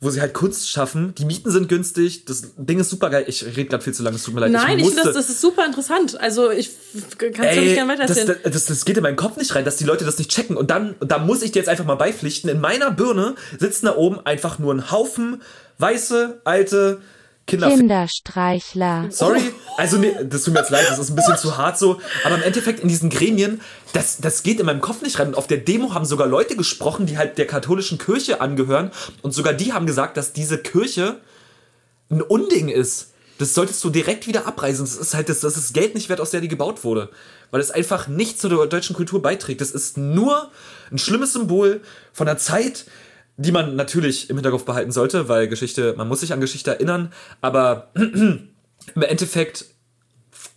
wo 0.00 0.10
sie 0.10 0.20
halt 0.20 0.34
Kunst 0.34 0.68
schaffen. 0.68 1.14
Die 1.16 1.24
Mieten 1.24 1.50
sind 1.50 1.68
günstig, 1.68 2.26
das 2.26 2.52
Ding 2.56 2.78
ist 2.78 2.90
super 2.90 3.08
geil. 3.08 3.24
Ich 3.28 3.44
rede 3.44 3.64
gerade 3.64 3.82
viel 3.82 3.94
zu 3.94 4.02
lange, 4.02 4.16
es 4.16 4.24
tut 4.24 4.34
mir 4.34 4.40
leid. 4.40 4.52
Nein, 4.52 4.78
ich 4.78 4.84
musste- 4.84 5.00
finde, 5.00 5.14
das, 5.14 5.26
das 5.26 5.34
ist 5.34 5.40
super 5.40 5.64
interessant. 5.64 6.20
Also, 6.20 6.50
ich 6.50 6.70
kann 7.18 7.32
es 7.46 7.56
nicht 7.56 7.74
gerne 7.74 7.92
weitererzählen. 7.92 8.36
das, 8.42 8.52
das, 8.52 8.64
das 8.66 8.84
geht 8.84 8.98
in 8.98 9.02
meinen 9.02 9.16
Kopf 9.16 9.36
nicht 9.38 9.54
rein, 9.54 9.64
dass 9.64 9.76
die 9.76 9.84
Leute 9.84 10.04
das 10.04 10.18
nicht 10.18 10.30
checken. 10.30 10.56
Und 10.56 10.70
dann, 10.70 10.96
da 11.00 11.18
muss 11.18 11.40
ich 11.42 11.52
dir 11.52 11.60
jetzt 11.60 11.68
einfach 11.68 11.86
mal 11.86 11.94
beipflichten. 11.94 12.50
In 12.50 12.60
meiner 12.60 12.90
Birne 12.90 13.36
sitzen 13.58 13.86
da 13.86 13.96
oben 13.96 14.20
einfach 14.26 14.58
nur 14.58 14.74
ein 14.74 14.90
Haufen 14.90 15.40
weiße, 15.78 16.40
alte, 16.44 17.00
Kinder 17.46 17.68
Kinderstreichler. 17.68 19.06
Sorry, 19.10 19.52
also 19.76 19.98
nee, 19.98 20.12
das 20.24 20.42
tut 20.42 20.52
mir 20.52 20.60
jetzt 20.60 20.70
leid, 20.70 20.86
das 20.88 20.98
ist 20.98 21.10
ein 21.10 21.16
bisschen 21.16 21.36
zu 21.36 21.56
hart 21.56 21.78
so, 21.78 22.00
aber 22.24 22.34
im 22.34 22.42
Endeffekt 22.42 22.80
in 22.80 22.88
diesen 22.88 23.08
Gremien, 23.08 23.60
das, 23.92 24.18
das 24.18 24.42
geht 24.42 24.58
in 24.58 24.66
meinem 24.66 24.80
Kopf 24.80 25.02
nicht 25.02 25.18
rein. 25.20 25.28
Und 25.28 25.36
auf 25.36 25.46
der 25.46 25.58
Demo 25.58 25.94
haben 25.94 26.04
sogar 26.04 26.26
Leute 26.26 26.56
gesprochen, 26.56 27.06
die 27.06 27.18
halt 27.18 27.38
der 27.38 27.46
katholischen 27.46 27.98
Kirche 27.98 28.40
angehören 28.40 28.90
und 29.22 29.32
sogar 29.32 29.52
die 29.52 29.72
haben 29.72 29.86
gesagt, 29.86 30.16
dass 30.16 30.32
diese 30.32 30.58
Kirche 30.58 31.20
ein 32.10 32.20
Unding 32.20 32.68
ist. 32.68 33.12
Das 33.38 33.54
solltest 33.54 33.84
du 33.84 33.90
direkt 33.90 34.26
wieder 34.26 34.46
abreißen. 34.46 34.84
Das 34.84 34.96
ist 34.96 35.14
halt 35.14 35.28
das, 35.28 35.40
das 35.40 35.56
ist 35.56 35.74
Geld 35.74 35.94
nicht 35.94 36.08
wert, 36.08 36.20
aus 36.20 36.30
der 36.30 36.40
die 36.40 36.48
gebaut 36.48 36.84
wurde. 36.84 37.10
Weil 37.50 37.60
es 37.60 37.70
einfach 37.70 38.08
nicht 38.08 38.40
zu 38.40 38.48
der 38.48 38.66
deutschen 38.66 38.96
Kultur 38.96 39.20
beiträgt. 39.20 39.60
Das 39.60 39.70
ist 39.70 39.98
nur 39.98 40.50
ein 40.90 40.98
schlimmes 40.98 41.34
Symbol 41.34 41.82
von 42.12 42.26
einer 42.26 42.38
Zeit, 42.38 42.86
die 43.36 43.52
man 43.52 43.76
natürlich 43.76 44.30
im 44.30 44.36
Hinterkopf 44.36 44.64
behalten 44.64 44.92
sollte, 44.92 45.28
weil 45.28 45.48
Geschichte, 45.48 45.94
man 45.96 46.08
muss 46.08 46.20
sich 46.20 46.32
an 46.32 46.40
Geschichte 46.40 46.70
erinnern, 46.70 47.12
aber 47.40 47.90
im 47.94 48.48
Endeffekt 48.94 49.66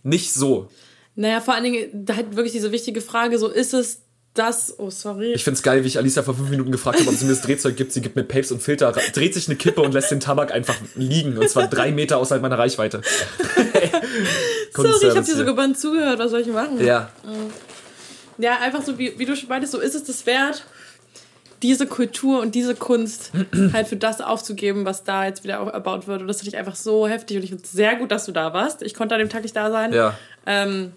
nicht 0.02 0.32
so. 0.32 0.70
Naja, 1.14 1.40
vor 1.40 1.54
allen 1.54 1.64
Dingen, 1.64 1.88
da 1.92 2.16
halt 2.16 2.36
wirklich 2.36 2.52
diese 2.52 2.72
wichtige 2.72 3.00
Frage, 3.00 3.38
so 3.38 3.48
ist 3.48 3.74
es 3.74 4.02
das, 4.34 4.78
oh 4.78 4.90
sorry. 4.90 5.32
Ich 5.32 5.42
find's 5.42 5.62
geil, 5.62 5.82
wie 5.82 5.88
ich 5.88 5.98
Alisa 5.98 6.22
vor 6.22 6.34
fünf 6.34 6.50
Minuten 6.50 6.70
gefragt 6.70 7.00
habe, 7.00 7.10
ob 7.10 7.16
sie 7.16 7.24
mir 7.24 7.32
das 7.32 7.42
Drehzeug 7.42 7.76
gibt. 7.76 7.92
Sie 7.92 8.00
gibt 8.00 8.14
mir 8.14 8.22
Papes 8.22 8.52
und 8.52 8.62
Filter, 8.62 8.92
dreht 9.12 9.34
sich 9.34 9.48
eine 9.48 9.56
Kippe 9.56 9.82
und 9.82 9.92
lässt 9.92 10.10
den 10.10 10.20
Tabak 10.20 10.52
einfach 10.52 10.76
liegen. 10.94 11.36
Und 11.36 11.48
zwar 11.50 11.66
drei 11.66 11.90
Meter 11.90 12.18
außerhalb 12.18 12.40
meiner 12.40 12.58
Reichweite. 12.58 13.02
sorry, 14.74 15.08
ich 15.08 15.16
habe 15.16 15.26
dir 15.26 15.36
so 15.36 15.44
gebannt 15.44 15.78
zugehört. 15.80 16.20
Was 16.20 16.30
soll 16.30 16.40
ich 16.40 16.46
machen? 16.46 16.82
Ja. 16.84 17.10
Ja, 18.38 18.58
einfach 18.60 18.82
so, 18.82 18.96
wie, 18.98 19.18
wie 19.18 19.26
du 19.26 19.36
schon 19.36 19.48
meintest, 19.48 19.72
so 19.72 19.80
ist 19.80 19.94
es 19.94 20.04
das 20.04 20.24
wert, 20.26 20.64
diese 21.62 21.86
Kultur 21.86 22.40
und 22.40 22.54
diese 22.54 22.74
Kunst 22.74 23.32
halt 23.72 23.88
für 23.88 23.96
das 23.96 24.20
aufzugeben, 24.20 24.84
was 24.84 25.04
da 25.04 25.26
jetzt 25.26 25.44
wieder 25.44 25.54
erbaut 25.56 26.06
wird. 26.06 26.22
Und 26.22 26.28
das 26.28 26.38
finde 26.38 26.50
ich 26.50 26.56
einfach 26.56 26.76
so 26.76 27.06
heftig. 27.06 27.36
Und 27.36 27.42
ich 27.42 27.50
finde 27.50 27.64
es 27.64 27.72
sehr 27.72 27.96
gut, 27.96 28.10
dass 28.10 28.24
du 28.24 28.32
da 28.32 28.52
warst. 28.52 28.82
Ich 28.82 28.94
konnte 28.94 29.14
an 29.14 29.18
dem 29.20 29.28
Tag 29.28 29.42
nicht 29.42 29.54
da 29.56 29.70
sein. 29.70 29.92
Ja. 29.92 30.16
Ähm, 30.46 30.92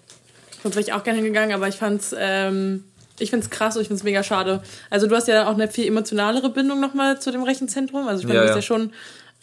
sonst 0.62 0.74
wäre 0.76 0.84
ich 0.86 0.92
auch 0.92 1.04
gerne 1.04 1.18
hingegangen, 1.18 1.54
aber 1.54 1.68
ich 1.68 1.76
fand's, 1.76 2.14
ähm, 2.18 2.84
ich 3.18 3.30
find's 3.30 3.50
krass 3.50 3.76
und 3.76 3.82
ich 3.82 3.88
find's 3.88 4.02
mega 4.02 4.22
schade. 4.22 4.62
Also 4.90 5.06
du 5.06 5.14
hast 5.14 5.28
ja 5.28 5.46
auch 5.48 5.54
eine 5.54 5.68
viel 5.68 5.86
emotionalere 5.86 6.48
Bindung 6.50 6.80
nochmal 6.80 7.20
zu 7.20 7.30
dem 7.30 7.42
Rechenzentrum. 7.42 8.08
Also 8.08 8.22
ich 8.22 8.26
meine, 8.26 8.40
Ja, 8.40 8.46
du 8.46 8.54
bist 8.54 8.68
ja. 8.68 8.76
schon 8.76 8.92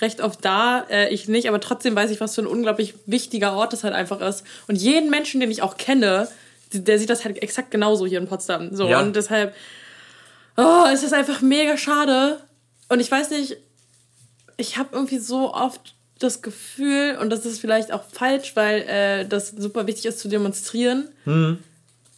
recht 0.01 0.21
oft 0.21 0.43
da, 0.43 0.83
äh, 0.89 1.09
ich 1.13 1.27
nicht, 1.27 1.47
aber 1.47 1.59
trotzdem 1.59 1.95
weiß 1.95 2.09
ich, 2.09 2.19
was 2.19 2.33
für 2.33 2.41
ein 2.41 2.47
unglaublich 2.47 2.95
wichtiger 3.05 3.53
Ort 3.53 3.71
das 3.73 3.83
halt 3.83 3.93
einfach 3.93 4.19
ist. 4.21 4.43
Und 4.67 4.75
jeden 4.77 5.11
Menschen, 5.11 5.39
den 5.39 5.51
ich 5.51 5.61
auch 5.61 5.77
kenne, 5.77 6.27
der 6.73 6.97
sieht 6.97 7.09
das 7.11 7.23
halt 7.23 7.41
exakt 7.43 7.69
genauso 7.69 8.07
hier 8.07 8.17
in 8.17 8.27
Potsdam. 8.27 8.75
So, 8.75 8.87
Ja. 8.87 8.99
und 8.99 9.15
deshalb, 9.15 9.53
oh, 10.57 10.85
es 10.91 11.03
ist 11.03 11.13
einfach 11.13 11.41
mega 11.41 11.77
schade. 11.77 12.39
Und 12.89 12.99
ich 12.99 13.09
weiß 13.11 13.29
nicht, 13.31 13.57
ich 14.57 14.77
habe 14.77 14.89
irgendwie 14.93 15.19
so 15.19 15.53
oft 15.53 15.95
das 16.19 16.41
Gefühl, 16.41 17.17
und 17.19 17.29
das 17.31 17.45
ist 17.45 17.59
vielleicht 17.59 17.91
auch 17.91 18.03
falsch, 18.11 18.55
weil 18.55 18.81
äh, 18.81 19.27
das 19.27 19.49
super 19.49 19.87
wichtig 19.87 20.05
ist 20.05 20.19
zu 20.19 20.27
demonstrieren. 20.27 21.09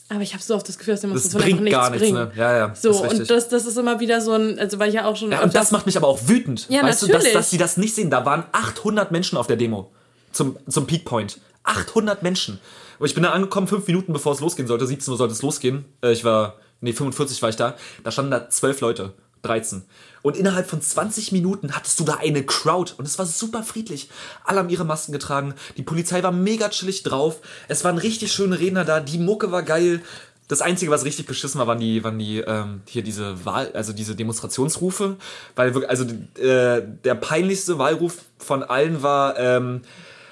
Aber 0.10 0.22
ich 0.22 0.34
habe 0.34 0.44
so 0.44 0.56
oft 0.56 0.68
das 0.68 0.78
Gefühl, 0.78 0.94
dass 0.96 1.02
Das 1.02 1.30
bringt 1.30 1.60
einfach 1.62 1.72
gar 1.72 1.90
nichts 1.90 2.02
nichts, 2.04 2.18
bringen. 2.18 2.30
ne? 2.30 2.32
Ja, 2.36 2.58
ja. 2.58 2.76
So, 2.76 2.92
und 3.04 3.30
das, 3.30 3.48
das 3.50 3.66
ist 3.66 3.78
immer 3.78 4.00
wieder 4.00 4.20
so 4.22 4.34
ein, 4.34 4.60
also 4.60 4.78
weil 4.78 4.90
ich 4.90 4.96
ja 4.96 5.06
auch 5.06 5.16
schon. 5.16 5.32
Ja, 5.32 5.42
und 5.42 5.56
das 5.56 5.72
macht 5.72 5.86
mich 5.86 5.96
aber 5.96 6.08
auch 6.08 6.20
wütend. 6.28 6.68
Ja, 6.70 6.84
weißt 6.84 7.04
du, 7.04 7.08
dass, 7.08 7.16
natürlich. 7.16 7.34
dass 7.34 7.50
sie 7.50 7.58
das 7.58 7.78
nicht 7.78 7.96
sehen. 7.96 8.10
Da 8.10 8.26
waren 8.26 8.44
800 8.52 9.12
Menschen 9.12 9.38
auf 9.38 9.48
der 9.48 9.56
Demo 9.56 9.92
zum, 10.32 10.58
zum 10.68 10.86
Peak 10.86 11.06
Point. 11.06 11.40
800 11.64 12.22
Menschen. 12.24 12.60
Und 13.00 13.06
ich 13.08 13.14
bin 13.14 13.24
da 13.24 13.32
angekommen, 13.32 13.68
fünf 13.68 13.88
Minuten 13.88 14.12
bevor 14.12 14.34
es 14.34 14.42
losgehen 14.42 14.68
sollte. 14.68 14.86
17 14.86 15.12
Uhr 15.12 15.18
sollte 15.18 15.34
es 15.34 15.42
losgehen. 15.42 15.86
Äh, 16.04 16.12
Ich 16.12 16.26
war, 16.26 16.58
nee, 16.84 16.94
45 16.94 17.42
war 17.42 17.50
ich 17.50 17.56
da. 17.56 17.76
Da 18.04 18.12
standen 18.12 18.32
da 18.32 18.50
zwölf 18.50 18.82
Leute. 18.82 19.14
13. 19.44 19.84
Und 20.22 20.38
innerhalb 20.38 20.70
von 20.70 20.82
20 20.82 21.34
Minuten 21.34 21.76
hattest 21.76 22.00
du 22.00 22.06
da 22.06 22.16
eine 22.16 22.44
Crowd 22.44 22.94
und 22.98 23.06
es 23.06 23.20
war 23.20 23.26
super 23.26 23.62
friedlich. 23.62 24.10
Alle 24.46 24.60
haben 24.60 24.70
ihre 24.70 24.86
Masken 24.86 25.12
getragen. 25.12 25.54
Die 25.76 25.84
Polizei 25.84 26.24
war 26.24 26.32
mega 26.32 26.70
chillig 26.70 27.04
drauf. 27.04 27.42
Es 27.68 27.84
waren 27.84 27.98
richtig 27.98 28.32
schöne 28.32 28.60
Redner 28.60 28.86
da. 28.86 29.02
Die 29.02 29.18
Mucke 29.18 29.52
war 29.52 29.64
geil. 29.64 30.02
Das 30.48 30.62
Einzige, 30.62 30.92
was 30.92 31.06
richtig 31.06 31.26
beschissen 31.26 31.60
war, 31.60 31.68
waren 31.68 31.80
die, 31.80 32.04
waren 32.04 32.20
die 32.20 32.40
ähm, 32.40 32.82
hier 32.88 33.04
diese 33.04 33.46
Wahl, 33.46 33.72
also 33.74 33.92
diese 33.92 34.16
Demonstrationsrufe, 34.16 35.18
weil 35.56 35.74
wirklich, 35.74 35.90
also 35.90 36.06
äh, 36.42 36.82
der 37.04 37.16
peinlichste 37.16 37.78
Wahlruf 37.78 38.18
von 38.38 38.64
allen 38.64 39.04
war 39.04 39.38
ähm, 39.38 39.82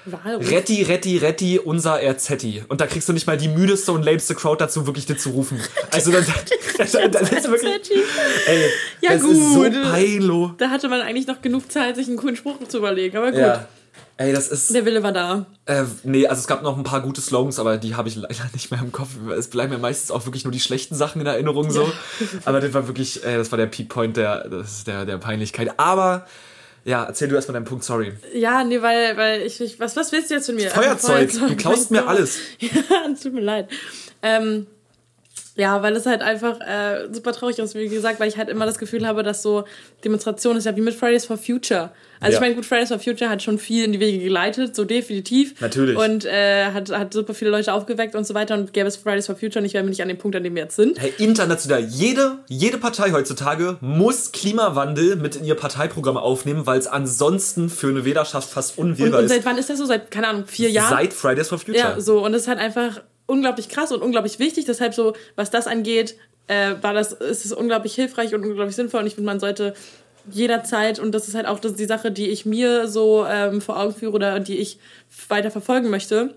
Wahlruf. 0.04 0.50
Retti, 0.50 0.82
Retti, 0.82 1.18
Retti, 1.18 1.58
unser 1.58 2.00
Erzetti. 2.00 2.62
Und 2.68 2.80
da 2.80 2.86
kriegst 2.86 3.08
du 3.08 3.12
nicht 3.12 3.26
mal 3.26 3.36
die 3.36 3.48
müdeste 3.48 3.92
und 3.92 4.02
lameste 4.02 4.34
Crowd 4.34 4.62
dazu, 4.62 4.86
wirklich 4.86 5.06
dir 5.06 5.16
zu 5.16 5.30
rufen. 5.30 5.60
Also 5.90 6.10
das, 6.10 6.26
das, 6.78 6.92
das 6.92 7.30
ist 7.32 7.48
wirklich, 7.50 7.90
ey, 8.46 8.64
Ja, 9.00 9.12
das 9.12 9.22
ist 9.22 9.52
so 9.54 9.62
gut. 9.62 9.82
peinlich. 9.90 10.50
Da 10.58 10.70
hatte 10.70 10.88
man 10.88 11.00
eigentlich 11.02 11.26
noch 11.26 11.40
genug 11.42 11.70
Zeit, 11.70 11.96
sich 11.96 12.08
einen 12.08 12.16
coolen 12.16 12.36
Spruch 12.36 12.56
zu 12.68 12.78
überlegen. 12.78 13.16
Aber 13.16 13.30
gut, 13.30 13.40
Ja. 13.40 13.66
Ey, 14.18 14.32
das 14.32 14.48
ist. 14.48 14.72
der 14.74 14.84
Wille 14.84 15.02
war 15.02 15.12
da. 15.12 15.46
Äh, 15.66 15.84
nee, 16.04 16.26
also 16.26 16.40
es 16.40 16.46
gab 16.46 16.62
noch 16.62 16.76
ein 16.76 16.82
paar 16.84 17.00
gute 17.00 17.20
Slogans, 17.20 17.58
aber 17.58 17.78
die 17.78 17.94
habe 17.94 18.08
ich 18.08 18.16
leider 18.16 18.44
nicht 18.52 18.70
mehr 18.70 18.80
im 18.80 18.92
Kopf. 18.92 19.08
Es 19.36 19.48
bleiben 19.48 19.72
mir 19.72 19.78
meistens 19.78 20.10
auch 20.10 20.26
wirklich 20.26 20.44
nur 20.44 20.52
die 20.52 20.60
schlechten 20.60 20.94
Sachen 20.94 21.20
in 21.20 21.26
Erinnerung 21.26 21.70
so. 21.70 21.90
Aber 22.44 22.60
das 22.60 22.72
war 22.74 22.86
wirklich, 22.86 23.24
äh, 23.24 23.36
das 23.38 23.50
war 23.50 23.56
der 23.58 23.66
Peak 23.66 23.88
Point 23.88 24.16
der, 24.16 24.48
das, 24.48 24.84
der, 24.84 25.06
der 25.06 25.16
Peinlichkeit. 25.18 25.72
Aber 25.78 26.26
ja, 26.84 27.04
erzähl 27.04 27.28
du 27.28 27.34
erstmal 27.36 27.54
deinen 27.54 27.64
Punkt, 27.64 27.84
sorry. 27.84 28.12
Ja, 28.34 28.64
nee, 28.64 28.82
weil, 28.82 29.16
weil 29.16 29.42
ich, 29.42 29.60
ich 29.60 29.78
was, 29.78 29.96
was 29.96 30.12
willst 30.12 30.30
du 30.30 30.34
jetzt 30.34 30.46
von 30.46 30.54
mir? 30.54 30.70
Feuerzeug, 30.70 31.30
Feuerzeug, 31.30 31.48
du 31.48 31.56
klaust 31.56 31.90
mir 31.90 32.06
alles. 32.06 32.38
Ja, 32.58 33.14
tut 33.20 33.32
mir 33.32 33.40
leid. 33.40 33.68
Ähm, 34.22 34.66
ja, 35.56 35.82
weil 35.82 35.94
es 35.96 36.06
halt 36.06 36.22
einfach 36.22 36.60
äh, 36.60 37.08
super 37.12 37.32
traurig 37.32 37.58
ist, 37.58 37.74
wie 37.74 37.88
gesagt, 37.88 38.20
weil 38.20 38.28
ich 38.28 38.38
halt 38.38 38.48
immer 38.48 38.64
das 38.66 38.78
Gefühl 38.78 39.06
habe, 39.06 39.22
dass 39.22 39.42
so 39.42 39.64
Demonstration 40.04 40.56
ist 40.56 40.64
ja 40.64 40.74
wie 40.76 40.80
mit 40.80 40.94
Fridays 40.94 41.26
for 41.26 41.36
Future. 41.36 41.90
Also 42.20 42.32
Ja. 42.32 42.38
ich 42.38 42.40
meine, 42.40 42.54
gut, 42.54 42.64
Fridays 42.64 42.88
for 42.88 42.98
Future 42.98 43.28
hat 43.28 43.42
schon 43.42 43.58
viel 43.58 43.84
in 43.84 43.92
die 43.92 44.00
Wege 44.00 44.22
geleitet, 44.24 44.74
so 44.76 44.84
definitiv. 44.84 45.60
Natürlich. 45.60 45.96
Und 45.98 46.24
äh, 46.24 46.66
hat, 46.72 46.90
hat 46.90 47.12
super 47.12 47.34
viele 47.34 47.50
Leute 47.50 47.72
aufgeweckt 47.74 48.14
und 48.14 48.26
so 48.26 48.32
weiter. 48.34 48.54
Und 48.54 48.72
gäbe 48.72 48.86
es 48.88 48.96
Fridays 48.96 49.26
for 49.26 49.36
Future 49.36 49.60
nicht, 49.60 49.74
wären 49.74 49.84
wir 49.84 49.90
nicht 49.90 50.00
an 50.02 50.08
dem 50.08 50.18
Punkt, 50.18 50.36
an 50.36 50.42
dem 50.44 50.54
wir 50.54 50.62
jetzt 50.62 50.76
sind. 50.76 50.98
Hey, 51.00 51.12
international. 51.18 51.80
Jede, 51.84 52.38
jede 52.48 52.78
Partei 52.78 53.10
heutzutage 53.12 53.76
muss 53.80 54.32
Klimawandel 54.32 55.16
mit 55.16 55.36
in 55.36 55.44
ihr 55.44 55.56
Parteiprogramm 55.56 56.16
aufnehmen, 56.16 56.64
weil 56.66 56.78
es 56.78 56.86
ansonsten 56.86 57.68
für 57.68 57.88
eine 57.88 58.04
Wählerschaft 58.04 58.48
fast 58.48 58.78
Und, 58.78 58.92
unwählbar 58.92 59.20
und 59.20 59.28
seit 59.28 59.40
ist. 59.40 59.44
wann 59.44 59.58
ist 59.58 59.68
das 59.68 59.78
so? 59.78 59.84
Seit, 59.84 60.10
keine 60.10 60.28
Ahnung, 60.28 60.44
vier 60.46 60.70
Jahren? 60.70 60.90
Seit 60.96 61.12
Fridays 61.12 61.48
for 61.48 61.58
Future. 61.58 61.76
Ja, 61.76 62.00
so. 62.00 62.24
Und 62.24 62.32
es 62.34 62.42
ist 62.42 62.48
halt 62.48 62.58
einfach 62.60 63.00
unglaublich 63.26 63.68
krass 63.68 63.92
und 63.92 64.02
unglaublich 64.02 64.38
wichtig. 64.38 64.64
Deshalb 64.64 64.94
so, 64.94 65.14
was 65.36 65.50
das 65.50 65.66
angeht, 65.66 66.16
äh, 66.48 66.74
war 66.80 66.94
das, 66.94 67.12
ist 67.12 67.44
es 67.44 67.52
unglaublich 67.52 67.94
hilfreich 67.94 68.34
und 68.34 68.44
unglaublich 68.44 68.76
sinnvoll. 68.76 69.00
Und 69.00 69.06
ich 69.06 69.14
finde, 69.14 69.26
man 69.26 69.40
sollte 69.40 69.74
jederzeit, 70.30 70.98
und 70.98 71.12
das 71.12 71.28
ist 71.28 71.34
halt 71.34 71.46
auch 71.46 71.58
das, 71.58 71.74
die 71.74 71.84
Sache, 71.84 72.10
die 72.10 72.28
ich 72.28 72.46
mir 72.46 72.86
so 72.88 73.26
ähm, 73.28 73.60
vor 73.60 73.78
Augen 73.78 73.94
führe 73.94 74.12
oder 74.12 74.40
die 74.40 74.58
ich 74.58 74.78
weiter 75.28 75.50
verfolgen 75.50 75.90
möchte, 75.90 76.34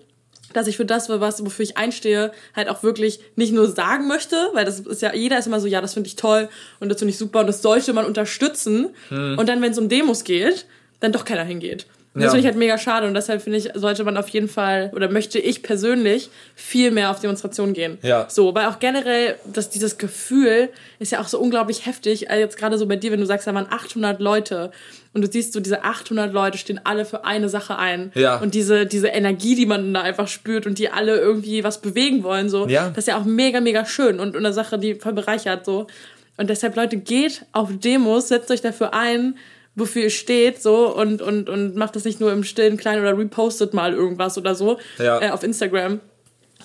dass 0.53 0.67
ich 0.67 0.77
für 0.77 0.86
das, 0.86 1.09
was, 1.09 1.43
wofür 1.43 1.63
ich 1.63 1.77
einstehe, 1.77 2.31
halt 2.55 2.69
auch 2.69 2.81
wirklich 2.81 3.19
nicht 3.36 3.53
nur 3.53 3.69
sagen 3.69 4.07
möchte, 4.07 4.49
weil 4.53 4.63
das 4.65 4.79
ist 4.79 5.01
ja, 5.01 5.13
jeder 5.13 5.38
ist 5.38 5.47
immer 5.47 5.59
so, 5.59 5.67
ja, 5.67 5.81
das 5.81 5.93
finde 5.93 6.07
ich 6.07 6.15
toll 6.15 6.49
und 6.79 6.89
das 6.89 6.99
finde 6.99 7.11
ich 7.11 7.17
super 7.17 7.41
und 7.41 7.47
das 7.47 7.61
sollte 7.61 7.91
man 7.93 8.05
unterstützen. 8.05 8.95
Und 9.38 9.49
dann, 9.49 9.61
wenn 9.61 9.71
es 9.71 9.77
um 9.77 9.89
Demos 9.89 10.23
geht, 10.23 10.65
dann 11.01 11.11
doch 11.11 11.25
keiner 11.25 11.43
hingeht. 11.43 11.88
Und 12.16 12.22
das 12.22 12.28
Ja. 12.28 12.30
finde 12.32 12.39
ich 12.39 12.45
halt 12.45 12.55
mega 12.57 12.78
schade 12.78 13.07
und 13.07 13.13
deshalb 13.13 13.41
finde 13.41 13.59
ich, 13.59 13.70
sollte 13.76 14.05
man 14.05 14.16
auf 14.16 14.30
jeden 14.30 14.47
Fall, 14.47 14.89
oder 14.95 15.09
möchte 15.11 15.38
ich 15.38 15.61
persönlich 15.63 16.30
viel 16.55 16.89
mehr 16.91 17.11
auf 17.11 17.20
Demonstrationen 17.20 17.74
gehen. 17.74 17.97
Ja. 18.03 18.26
So, 18.30 18.55
weil 18.55 18.68
auch 18.68 18.80
generell, 18.80 19.36
dass 19.53 19.70
dieses 19.70 19.97
Gefühl 19.97 20.70
ist 20.99 21.11
ja 21.11 21.20
auch 21.20 21.28
so 21.28 21.39
unglaublich 21.39 21.86
heftig, 21.86 22.30
also 22.32 22.39
jetzt 22.39 22.57
gerade 22.57 22.78
so 22.78 22.86
bei 22.88 22.95
dir, 22.95 23.11
wenn 23.11 23.20
du 23.20 23.26
sagst, 23.26 23.45
da 23.47 23.53
waren 23.53 23.68
800 23.70 24.22
Leute 24.22 24.72
und 25.13 25.24
du 25.26 25.30
siehst 25.32 25.51
so, 25.51 25.59
diese 25.59 25.84
800 25.84 26.32
Leute 26.34 26.57
stehen 26.57 26.80
alle 26.86 27.03
für 27.03 27.26
eine 27.26 27.49
Sache 27.49 27.78
ein. 27.78 28.11
Ja. 28.16 28.38
Und 28.38 28.53
diese, 28.55 28.86
diese 28.86 29.09
Energie, 29.09 29.55
die 29.55 29.66
man 29.66 29.93
da 29.93 30.01
einfach 30.01 30.30
spürt 30.30 30.66
und 30.66 30.80
die 30.80 30.89
alle 30.89 31.18
irgendwie 31.18 31.66
was 31.66 31.82
bewegen 31.82 32.24
wollen, 32.24 32.47
so, 32.49 32.66
Ja. 32.68 32.88
das 32.89 32.99
ist 32.99 33.07
ja 33.09 33.18
auch 33.18 33.26
mega, 33.26 33.59
mega 33.59 33.86
schön 33.86 34.22
und 34.22 34.38
eine 34.38 34.53
Sache, 34.53 34.80
die 34.80 34.95
voll 34.95 35.13
bereichert, 35.13 35.66
so. 35.66 35.88
Und 36.38 36.49
deshalb, 36.49 36.76
Leute, 36.78 36.95
geht 36.97 37.45
auf 37.51 37.70
Demos, 37.78 38.30
setzt 38.30 38.51
euch 38.51 38.61
dafür 38.61 38.93
ein, 38.93 39.36
wofür 39.76 40.03
ihr 40.03 40.09
steht, 40.09 40.61
so, 40.61 40.95
und, 40.95 41.21
und, 41.21 41.49
und 41.49 41.76
macht 41.76 41.95
das 41.95 42.05
nicht 42.05 42.19
nur 42.19 42.32
im 42.32 42.43
stillen 42.43 42.78
Kleinen 42.78 43.01
oder 43.01 43.17
repostet 43.17 43.73
mal 43.73 43.93
irgendwas 43.93 44.38
oder 44.38 44.55
so 44.55 44.80
Ja. 44.97 45.21
äh, 45.21 45.30
auf 45.32 45.43
Instagram, 45.43 45.99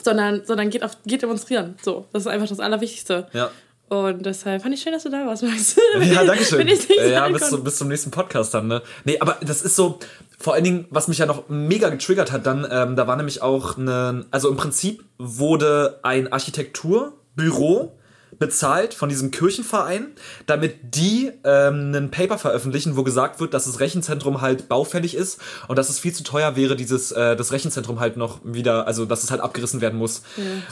sondern, 0.02 0.44
sondern 0.44 0.70
geht, 0.70 0.82
auf, 0.84 0.92
geht 1.04 1.22
demonstrieren. 1.22 1.74
So, 1.82 2.06
das 2.12 2.22
ist 2.22 2.26
einfach 2.28 2.48
das 2.48 2.60
Allerwichtigste. 2.60 3.26
Ja. 3.32 3.50
Und 3.88 4.24
deshalb 4.24 4.62
fand 4.62 4.72
ich 4.72 4.80
schön, 4.82 4.92
dass 4.92 5.02
du 5.02 5.08
da 5.08 5.26
warst, 5.26 5.42
Max. 5.42 5.74
Ja, 6.00 6.22
danke 6.24 6.44
schön. 6.44 6.66
Äh, 6.68 7.10
ja, 7.12 7.26
bis, 7.28 7.48
zum- 7.48 7.64
bis 7.64 7.76
zum 7.76 7.88
nächsten 7.88 8.12
Podcast 8.12 8.54
dann, 8.54 8.68
ne? 8.68 8.82
Nee, 9.04 9.18
aber 9.18 9.38
das 9.44 9.62
ist 9.62 9.74
so, 9.74 9.98
vor 10.38 10.54
allen 10.54 10.62
Dingen, 10.62 10.86
was 10.90 11.08
mich 11.08 11.18
ja 11.18 11.26
noch 11.26 11.48
mega 11.48 11.88
getriggert 11.88 12.30
hat 12.30 12.46
dann, 12.46 12.64
ähm, 12.70 12.94
da 12.94 13.08
war 13.08 13.16
nämlich 13.16 13.42
auch 13.42 13.76
eine, 13.76 14.26
also 14.30 14.48
im 14.48 14.56
Prinzip 14.56 15.02
wurde 15.18 15.98
ein 16.04 16.32
Architekturbüro 16.32 17.96
bezahlt 18.40 18.94
von 18.94 19.08
diesem 19.08 19.30
Kirchenverein, 19.30 20.08
damit 20.46 20.96
die 20.96 21.30
ähm, 21.44 21.94
einen 21.94 22.10
Paper 22.10 22.38
veröffentlichen, 22.38 22.96
wo 22.96 23.04
gesagt 23.04 23.38
wird, 23.38 23.54
dass 23.54 23.66
das 23.66 23.78
Rechenzentrum 23.78 24.40
halt 24.40 24.68
baufällig 24.68 25.14
ist 25.14 25.40
und 25.68 25.78
dass 25.78 25.90
es 25.90 26.00
viel 26.00 26.12
zu 26.12 26.24
teuer 26.24 26.56
wäre, 26.56 26.74
dieses 26.74 27.12
äh, 27.12 27.36
das 27.36 27.52
Rechenzentrum 27.52 28.00
halt 28.00 28.16
noch 28.16 28.40
wieder, 28.42 28.88
also 28.88 29.04
dass 29.04 29.22
es 29.22 29.30
halt 29.30 29.42
abgerissen 29.42 29.80
werden 29.80 29.98
muss, 29.98 30.22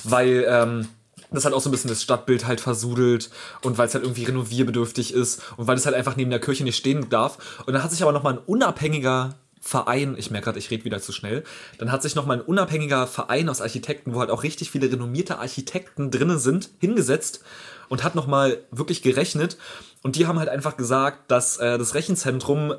weil 0.02 0.44
ähm, 0.48 0.88
das 1.30 1.44
hat 1.44 1.52
auch 1.52 1.60
so 1.60 1.68
ein 1.68 1.72
bisschen 1.72 1.90
das 1.90 2.02
Stadtbild 2.02 2.46
halt 2.46 2.60
versudelt 2.60 3.30
und 3.62 3.76
weil 3.76 3.86
es 3.86 3.94
halt 3.94 4.04
irgendwie 4.04 4.24
renovierbedürftig 4.24 5.12
ist 5.12 5.42
und 5.58 5.66
weil 5.66 5.76
es 5.76 5.84
halt 5.84 5.94
einfach 5.94 6.16
neben 6.16 6.30
der 6.30 6.40
Kirche 6.40 6.64
nicht 6.64 6.76
stehen 6.76 7.10
darf. 7.10 7.62
Und 7.66 7.74
dann 7.74 7.82
hat 7.82 7.90
sich 7.90 8.02
aber 8.02 8.12
nochmal 8.12 8.34
ein 8.34 8.38
unabhängiger 8.38 9.34
Verein, 9.68 10.16
ich 10.16 10.30
merke 10.30 10.46
gerade, 10.46 10.58
ich 10.58 10.70
rede 10.70 10.84
wieder 10.84 11.00
zu 11.00 11.12
schnell, 11.12 11.44
dann 11.76 11.92
hat 11.92 12.02
sich 12.02 12.14
nochmal 12.14 12.38
ein 12.38 12.42
unabhängiger 12.42 13.06
Verein 13.06 13.50
aus 13.50 13.60
Architekten, 13.60 14.14
wo 14.14 14.20
halt 14.20 14.30
auch 14.30 14.42
richtig 14.42 14.70
viele 14.70 14.90
renommierte 14.90 15.38
Architekten 15.38 16.10
drinnen 16.10 16.38
sind, 16.38 16.70
hingesetzt 16.78 17.44
und 17.90 18.02
hat 18.02 18.14
nochmal 18.14 18.62
wirklich 18.70 19.02
gerechnet. 19.02 19.58
Und 20.02 20.16
die 20.16 20.26
haben 20.26 20.38
halt 20.38 20.48
einfach 20.48 20.78
gesagt, 20.78 21.30
dass 21.30 21.58
äh, 21.58 21.76
das 21.76 21.94
Rechenzentrum 21.94 22.76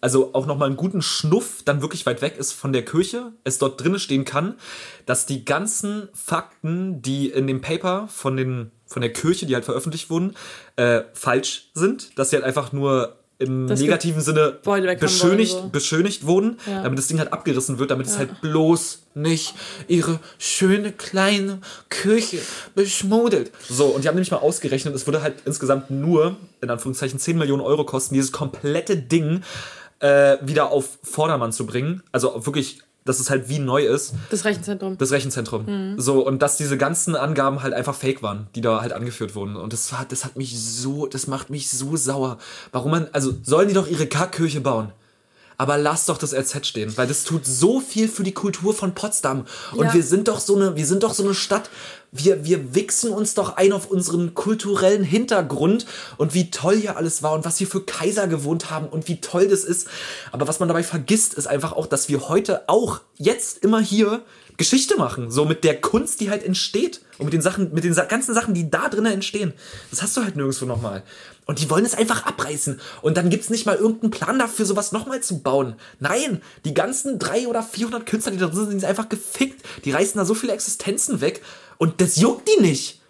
also 0.00 0.34
auch 0.34 0.46
nochmal 0.46 0.68
einen 0.68 0.76
guten 0.76 1.02
Schnuff 1.02 1.62
dann 1.64 1.80
wirklich 1.80 2.06
weit 2.06 2.22
weg 2.22 2.36
ist 2.36 2.52
von 2.52 2.72
der 2.72 2.84
Kirche, 2.84 3.32
es 3.44 3.58
dort 3.58 3.80
drinnen 3.80 4.00
stehen 4.00 4.24
kann, 4.24 4.56
dass 5.06 5.26
die 5.26 5.44
ganzen 5.44 6.08
Fakten, 6.12 7.02
die 7.02 7.28
in 7.28 7.46
dem 7.46 7.60
Paper 7.60 8.08
von, 8.08 8.36
den, 8.36 8.72
von 8.86 9.02
der 9.02 9.12
Kirche, 9.12 9.46
die 9.46 9.54
halt 9.54 9.64
veröffentlicht 9.64 10.10
wurden, 10.10 10.34
äh, 10.74 11.02
falsch 11.12 11.70
sind, 11.74 12.18
dass 12.18 12.30
sie 12.30 12.36
halt 12.36 12.44
einfach 12.44 12.72
nur 12.72 13.19
im 13.40 13.66
das 13.66 13.80
negativen 13.80 14.20
Sinne 14.20 14.58
beschönigt, 14.62 15.52
so. 15.52 15.68
beschönigt 15.68 16.26
wurden, 16.26 16.58
ja. 16.66 16.82
damit 16.82 16.98
das 16.98 17.08
Ding 17.08 17.18
halt 17.18 17.32
abgerissen 17.32 17.78
wird, 17.78 17.90
damit 17.90 18.06
ja. 18.06 18.12
es 18.12 18.18
halt 18.18 18.40
bloß 18.42 19.02
nicht 19.14 19.54
ihre 19.88 20.20
schöne 20.38 20.92
kleine 20.92 21.58
Kirche 21.88 22.38
beschmuddelt. 22.74 23.50
So, 23.68 23.86
und 23.86 24.04
die 24.04 24.08
haben 24.08 24.14
nämlich 24.14 24.30
mal 24.30 24.38
ausgerechnet, 24.38 24.94
es 24.94 25.06
würde 25.06 25.22
halt 25.22 25.36
insgesamt 25.46 25.90
nur, 25.90 26.36
in 26.60 26.70
Anführungszeichen, 26.70 27.18
10 27.18 27.38
Millionen 27.38 27.62
Euro 27.62 27.84
kosten, 27.84 28.14
dieses 28.14 28.30
komplette 28.30 28.96
Ding 28.96 29.42
äh, 30.00 30.36
wieder 30.42 30.70
auf 30.70 30.98
Vordermann 31.02 31.52
zu 31.52 31.66
bringen. 31.66 32.02
Also 32.12 32.46
wirklich 32.46 32.82
dass 33.04 33.20
es 33.20 33.30
halt 33.30 33.48
wie 33.48 33.58
neu 33.58 33.84
ist. 33.84 34.14
Das 34.30 34.44
Rechenzentrum. 34.44 34.98
Das 34.98 35.10
Rechenzentrum. 35.10 35.64
Mhm. 35.66 36.00
So, 36.00 36.26
und 36.26 36.42
dass 36.42 36.56
diese 36.56 36.76
ganzen 36.76 37.16
Angaben 37.16 37.62
halt 37.62 37.74
einfach 37.74 37.94
fake 37.94 38.22
waren, 38.22 38.48
die 38.54 38.60
da 38.60 38.80
halt 38.80 38.92
angeführt 38.92 39.34
wurden. 39.34 39.56
Und 39.56 39.72
das 39.72 39.92
hat, 39.92 40.12
das 40.12 40.24
hat 40.24 40.36
mich 40.36 40.60
so, 40.60 41.06
das 41.06 41.26
macht 41.26 41.50
mich 41.50 41.70
so 41.70 41.96
sauer. 41.96 42.38
Warum 42.72 42.90
man, 42.90 43.08
also 43.12 43.32
sollen 43.42 43.68
die 43.68 43.74
doch 43.74 43.88
ihre 43.88 44.06
Kackkirche 44.06 44.60
bauen? 44.60 44.92
Aber 45.60 45.76
lass 45.76 46.06
doch 46.06 46.16
das 46.16 46.32
RZ 46.32 46.66
stehen, 46.66 46.96
weil 46.96 47.06
das 47.06 47.22
tut 47.22 47.44
so 47.44 47.80
viel 47.80 48.08
für 48.08 48.22
die 48.22 48.32
Kultur 48.32 48.72
von 48.72 48.94
Potsdam. 48.94 49.44
Und 49.72 49.88
ja. 49.88 49.92
wir 49.92 50.02
sind 50.02 50.26
doch 50.28 50.40
so 50.40 50.56
eine, 50.56 50.74
wir 50.74 50.86
sind 50.86 51.02
doch 51.02 51.12
so 51.12 51.22
eine 51.22 51.34
Stadt. 51.34 51.68
Wir, 52.10 52.46
wir 52.46 52.74
wichsen 52.74 53.12
uns 53.12 53.34
doch 53.34 53.58
ein 53.58 53.74
auf 53.74 53.90
unseren 53.90 54.32
kulturellen 54.32 55.04
Hintergrund 55.04 55.84
und 56.16 56.32
wie 56.32 56.50
toll 56.50 56.76
hier 56.76 56.96
alles 56.96 57.22
war 57.22 57.34
und 57.34 57.44
was 57.44 57.58
hier 57.58 57.66
für 57.66 57.82
Kaiser 57.84 58.26
gewohnt 58.26 58.70
haben 58.70 58.88
und 58.88 59.06
wie 59.06 59.20
toll 59.20 59.48
das 59.48 59.64
ist. 59.64 59.86
Aber 60.32 60.48
was 60.48 60.60
man 60.60 60.68
dabei 60.68 60.82
vergisst, 60.82 61.34
ist 61.34 61.46
einfach 61.46 61.72
auch, 61.72 61.86
dass 61.86 62.08
wir 62.08 62.30
heute 62.30 62.66
auch 62.66 63.02
jetzt 63.18 63.58
immer 63.58 63.80
hier 63.80 64.22
Geschichte 64.60 64.98
machen, 64.98 65.30
so 65.30 65.46
mit 65.46 65.64
der 65.64 65.80
Kunst, 65.80 66.20
die 66.20 66.28
halt 66.28 66.44
entsteht 66.44 67.00
und 67.16 67.24
mit 67.24 67.32
den 67.32 67.40
Sachen, 67.40 67.72
mit 67.72 67.82
den 67.82 67.94
ganzen 67.94 68.34
Sachen, 68.34 68.52
die 68.52 68.70
da 68.70 68.90
drinnen 68.90 69.10
entstehen. 69.10 69.54
Das 69.90 70.02
hast 70.02 70.14
du 70.18 70.22
halt 70.22 70.36
nirgendwo 70.36 70.66
nochmal. 70.66 71.02
Und 71.46 71.62
die 71.62 71.70
wollen 71.70 71.86
es 71.86 71.94
einfach 71.94 72.26
abreißen. 72.26 72.78
Und 73.00 73.16
dann 73.16 73.30
gibt 73.30 73.44
es 73.44 73.48
nicht 73.48 73.64
mal 73.64 73.76
irgendeinen 73.76 74.10
Plan 74.10 74.38
dafür, 74.38 74.66
sowas 74.66 74.92
nochmal 74.92 75.22
zu 75.22 75.38
bauen. 75.38 75.76
Nein, 75.98 76.42
die 76.66 76.74
ganzen 76.74 77.18
drei 77.18 77.48
oder 77.48 77.62
400 77.62 78.04
Künstler, 78.04 78.32
die 78.32 78.38
da 78.38 78.48
drin 78.48 78.66
sind, 78.66 78.80
sind 78.80 78.84
einfach 78.84 79.08
gefickt. 79.08 79.64
Die 79.86 79.92
reißen 79.92 80.18
da 80.18 80.26
so 80.26 80.34
viele 80.34 80.52
Existenzen 80.52 81.22
weg. 81.22 81.40
Und 81.78 82.02
das 82.02 82.16
juckt 82.16 82.46
die 82.46 82.60
nicht. 82.60 83.00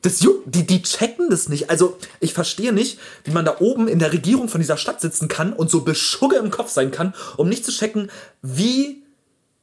Das 0.00 0.22
juckt, 0.22 0.54
die, 0.54 0.66
die 0.66 0.80
checken 0.80 1.28
das 1.28 1.50
nicht. 1.50 1.68
Also, 1.68 1.98
ich 2.20 2.32
verstehe 2.32 2.72
nicht, 2.72 2.98
wie 3.24 3.30
man 3.30 3.44
da 3.44 3.56
oben 3.60 3.88
in 3.88 3.98
der 3.98 4.14
Regierung 4.14 4.48
von 4.48 4.62
dieser 4.62 4.78
Stadt 4.78 5.02
sitzen 5.02 5.28
kann 5.28 5.52
und 5.52 5.70
so 5.70 5.82
beschugge 5.82 6.36
im 6.36 6.50
Kopf 6.50 6.70
sein 6.70 6.90
kann, 6.90 7.12
um 7.36 7.50
nicht 7.50 7.66
zu 7.66 7.72
checken, 7.72 8.10
wie 8.40 9.03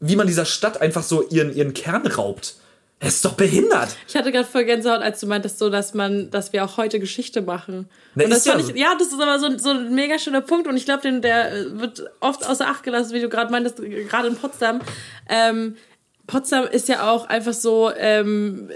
wie 0.02 0.16
man 0.16 0.28
dieser 0.28 0.46
Stadt 0.46 0.82
einfach 0.82 1.04
so 1.04 1.24
ihren, 1.30 1.56
ihren 1.56 1.74
Kern 1.74 2.06
raubt. 2.06 2.56
Es 3.04 3.16
ist 3.16 3.26
doch 3.26 3.34
behindert. 3.34 3.96
Ich 4.08 4.16
hatte 4.16 4.32
gerade 4.32 4.48
voll 4.48 4.64
Gänsehaut, 4.64 5.02
als 5.02 5.20
du 5.20 5.26
meintest, 5.26 5.58
so, 5.58 5.72
dass 5.72 5.96
man, 5.96 6.30
dass 6.30 6.54
wir 6.54 6.64
auch 6.64 6.78
heute 6.78 7.00
Geschichte 7.00 7.42
machen. 7.42 7.90
Na, 8.14 8.26
und 8.26 8.30
das 8.30 8.46
ja, 8.46 8.60
ich, 8.60 8.76
ja, 8.76 8.94
das 8.98 9.08
ist 9.08 9.20
aber 9.20 9.40
so, 9.40 9.58
so 9.58 9.72
ein 9.72 9.96
mega 9.96 10.20
schöner 10.20 10.42
Punkt 10.42 10.68
und 10.68 10.78
ich 10.78 10.86
glaube, 10.86 11.20
der 11.20 11.80
wird 11.80 12.04
oft 12.20 12.46
außer 12.46 12.68
Acht 12.68 12.84
gelassen, 12.84 13.14
wie 13.14 13.22
du 13.22 13.28
gerade 13.28 13.52
meintest, 13.52 13.78
gerade 13.78 14.28
in 14.28 14.36
Potsdam. 14.36 14.82
Ähm, 15.28 15.78
Potsdam 16.32 16.66
ist 16.66 16.88
ja 16.88 17.12
auch 17.12 17.28
einfach 17.28 17.54
so, 17.54 17.92
ähm, 17.94 18.70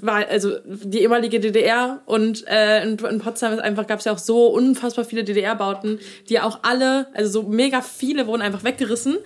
war, 0.00 0.26
also 0.28 0.56
die 0.64 1.00
ehemalige 1.00 1.38
DDR 1.38 2.00
und 2.06 2.46
äh, 2.48 2.82
in, 2.82 2.98
in 2.98 3.20
Potsdam 3.20 3.52
ist 3.52 3.60
einfach 3.60 3.86
gab 3.86 4.00
es 4.00 4.04
ja 4.04 4.12
auch 4.12 4.18
so 4.18 4.48
unfassbar 4.48 5.04
viele 5.04 5.22
DDR-Bauten, 5.22 6.00
die 6.28 6.40
auch 6.40 6.58
alle, 6.62 7.06
also 7.14 7.42
so 7.42 7.48
mega 7.48 7.82
viele 7.82 8.26
wurden 8.26 8.42
einfach 8.42 8.64
weggerissen 8.64 9.18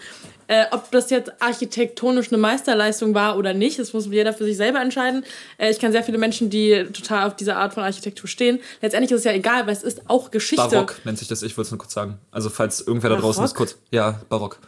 äh, 0.48 0.66
ob 0.70 0.90
das 0.90 1.08
jetzt 1.08 1.32
architektonisch 1.40 2.28
eine 2.28 2.36
Meisterleistung 2.36 3.14
war 3.14 3.38
oder 3.38 3.54
nicht, 3.54 3.78
das 3.78 3.94
muss 3.94 4.06
jeder 4.06 4.34
für 4.34 4.44
sich 4.44 4.58
selber 4.58 4.82
entscheiden. 4.82 5.24
Äh, 5.56 5.70
ich 5.70 5.78
kenne 5.78 5.92
sehr 5.92 6.02
viele 6.02 6.18
Menschen, 6.18 6.50
die 6.50 6.84
total 6.92 7.26
auf 7.26 7.36
diese 7.36 7.56
Art 7.56 7.72
von 7.72 7.82
Architektur 7.84 8.28
stehen. 8.28 8.60
Letztendlich 8.82 9.10
ist 9.12 9.20
es 9.20 9.24
ja 9.24 9.32
egal, 9.32 9.66
weil 9.66 9.72
es 9.72 9.82
ist 9.82 10.10
auch 10.10 10.30
Geschichte. 10.30 10.68
Barock 10.68 10.96
nennt 11.04 11.18
sich 11.18 11.28
das, 11.28 11.42
ich 11.42 11.56
wollte 11.56 11.68
es 11.68 11.70
nur 11.70 11.78
kurz 11.78 11.94
sagen. 11.94 12.18
Also 12.30 12.50
falls 12.50 12.82
irgendwer 12.82 13.08
Barock? 13.08 13.22
da 13.22 13.26
draußen 13.28 13.44
ist, 13.44 13.54
kurz. 13.54 13.78
Ja, 13.90 14.20
Barock. 14.28 14.58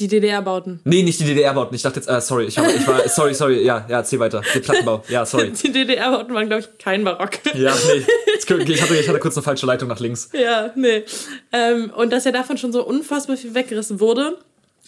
Die 0.00 0.08
DDR-Bauten. 0.08 0.80
Nee, 0.84 1.02
nicht 1.02 1.20
die 1.20 1.24
DDR-Bauten. 1.24 1.74
Ich 1.74 1.82
dachte 1.82 2.00
jetzt, 2.00 2.08
äh, 2.08 2.20
sorry, 2.20 2.46
ich, 2.46 2.58
hab, 2.58 2.66
ich 2.68 2.86
war, 2.86 3.08
sorry, 3.08 3.32
sorry, 3.32 3.62
ja, 3.62 3.86
ja, 3.88 4.02
zieh 4.02 4.18
weiter. 4.18 4.42
Die 4.52 4.58
Plattenbau, 4.58 5.04
ja, 5.08 5.24
sorry. 5.24 5.52
Die 5.62 5.70
DDR-Bauten 5.70 6.34
waren, 6.34 6.48
glaube 6.48 6.62
ich, 6.62 6.78
kein 6.78 7.04
Barock. 7.04 7.38
Ja, 7.54 7.74
nee. 7.86 8.04
Ich 8.36 8.82
hatte, 8.82 8.94
ich 8.96 9.08
hatte 9.08 9.20
kurz 9.20 9.36
eine 9.36 9.42
falsche 9.42 9.64
Leitung 9.64 9.88
nach 9.88 10.00
links. 10.00 10.28
Ja, 10.32 10.70
nee. 10.74 11.04
Ähm, 11.52 11.90
und 11.96 12.12
dass 12.12 12.24
ja 12.24 12.32
davon 12.32 12.58
schon 12.58 12.72
so 12.72 12.84
unfassbar 12.84 13.36
viel 13.36 13.54
weggerissen 13.54 14.00
wurde 14.00 14.36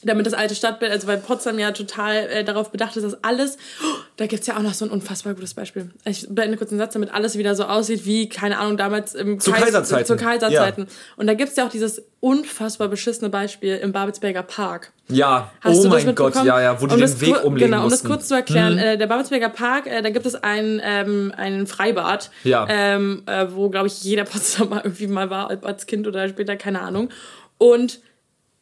damit 0.03 0.27
das 0.27 0.35
alte 0.35 0.55
Stadtbild, 0.55 0.93
also 0.93 1.07
weil 1.07 1.19
Potsdam 1.19 1.59
ja 1.59 1.73
total 1.73 2.17
äh, 2.29 2.45
darauf 2.45 2.71
bedacht 2.71 2.97
ist, 2.97 3.03
dass 3.03 3.25
alles, 3.25 3.57
oh, 3.83 3.97
da 4.17 4.27
gibt's 4.27 4.47
ja 4.47 4.57
auch 4.57 4.63
noch 4.63 4.75
so 4.75 4.85
ein 4.85 4.91
unfassbar 4.91 5.35
gutes 5.35 5.55
Beispiel. 5.55 5.91
Ich 6.05 6.27
beende 6.29 6.57
kurz 6.59 6.71
den 6.71 6.79
Satz, 6.79 6.93
damit 6.93 7.13
alles 7.13 7.39
wieder 7.39 7.55
so 7.55 7.65
aussieht 7.65 8.05
wie, 8.05 8.29
keine 8.29 8.59
Ahnung, 8.59 8.77
damals 8.77 9.15
im 9.15 9.41
zu 9.41 9.51
Kais 9.51 9.65
Kaiserzeiten. 9.65 10.07
Zu 10.07 10.17
Kaiserzeiten. 10.17 10.85
Ja. 10.85 10.93
Und 11.17 11.27
da 11.27 11.35
gibt's 11.35 11.57
ja 11.57 11.67
auch 11.67 11.71
dieses 11.71 12.03
unfassbar 12.21 12.89
beschissene 12.89 13.31
Beispiel 13.31 13.77
im 13.77 13.93
Babelsberger 13.93 14.43
Park. 14.43 14.93
Ja, 15.09 15.53
Hast 15.61 15.85
oh 15.85 15.89
mein 15.89 16.15
Gott, 16.15 16.35
ja, 16.45 16.61
ja, 16.61 16.81
wo 16.81 16.87
die 16.87 16.95
um 16.95 17.01
den 17.01 17.21
Weg 17.21 17.45
umlegen 17.45 17.71
Genau, 17.71 17.85
um 17.85 17.91
mussten. 17.91 18.09
das 18.09 18.17
kurz 18.17 18.29
zu 18.29 18.35
erklären, 18.35 18.75
mhm. 18.75 18.79
äh, 18.79 18.99
der 18.99 19.07
Babelsberger 19.07 19.49
Park, 19.49 19.87
äh, 19.87 20.03
da 20.03 20.11
gibt 20.11 20.27
es 20.27 20.35
ein, 20.35 20.81
ähm, 20.85 21.33
ein 21.37 21.67
Freibad, 21.67 22.31
ja. 22.45 22.67
ähm, 22.69 23.23
äh, 23.27 23.47
wo, 23.51 23.71
glaube 23.71 23.87
ich, 23.87 24.03
jeder 24.03 24.25
Potsdamer 24.25 24.85
irgendwie 24.85 25.07
mal 25.07 25.31
war, 25.31 25.51
als 25.65 25.87
Kind 25.87 26.07
oder 26.07 26.29
später, 26.29 26.57
keine 26.57 26.83
Ahnung. 26.83 27.11
Und 27.59 28.01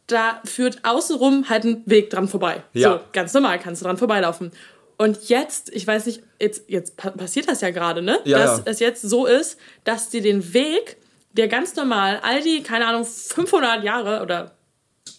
da 0.07 0.41
führt 0.45 0.85
außenrum 0.85 1.49
halt 1.49 1.65
ein 1.65 1.83
Weg 1.87 2.11
dran 2.11 2.29
vorbei. 2.29 2.63
Ja. 2.73 2.93
So, 2.93 3.01
ganz 3.13 3.33
normal 3.33 3.59
kannst 3.59 3.83
du 3.83 3.87
dran 3.87 3.97
vorbeilaufen. 3.97 4.53
Und 4.97 5.29
jetzt, 5.29 5.73
ich 5.75 5.87
weiß 5.87 6.07
nicht, 6.07 6.23
jetzt, 6.39 6.65
jetzt 6.69 6.97
passiert 6.97 7.49
das 7.49 7.61
ja 7.61 7.71
gerade, 7.71 8.01
ne? 8.01 8.21
Ja, 8.25 8.39
dass 8.39 8.59
ja. 8.59 8.63
es 8.67 8.81
jetzt 8.81 9.03
so 9.03 9.27
ist, 9.27 9.59
dass 9.83 10.09
die 10.09 10.21
den 10.21 10.55
Weg, 10.55 10.99
der 11.33 11.49
ganz 11.49 11.75
normal 11.75 12.21
all 12.23 12.43
die, 12.43 12.63
keine 12.63 12.87
Ahnung, 12.87 13.05
500 13.05 13.83
Jahre 13.83 14.23
oder 14.23 14.53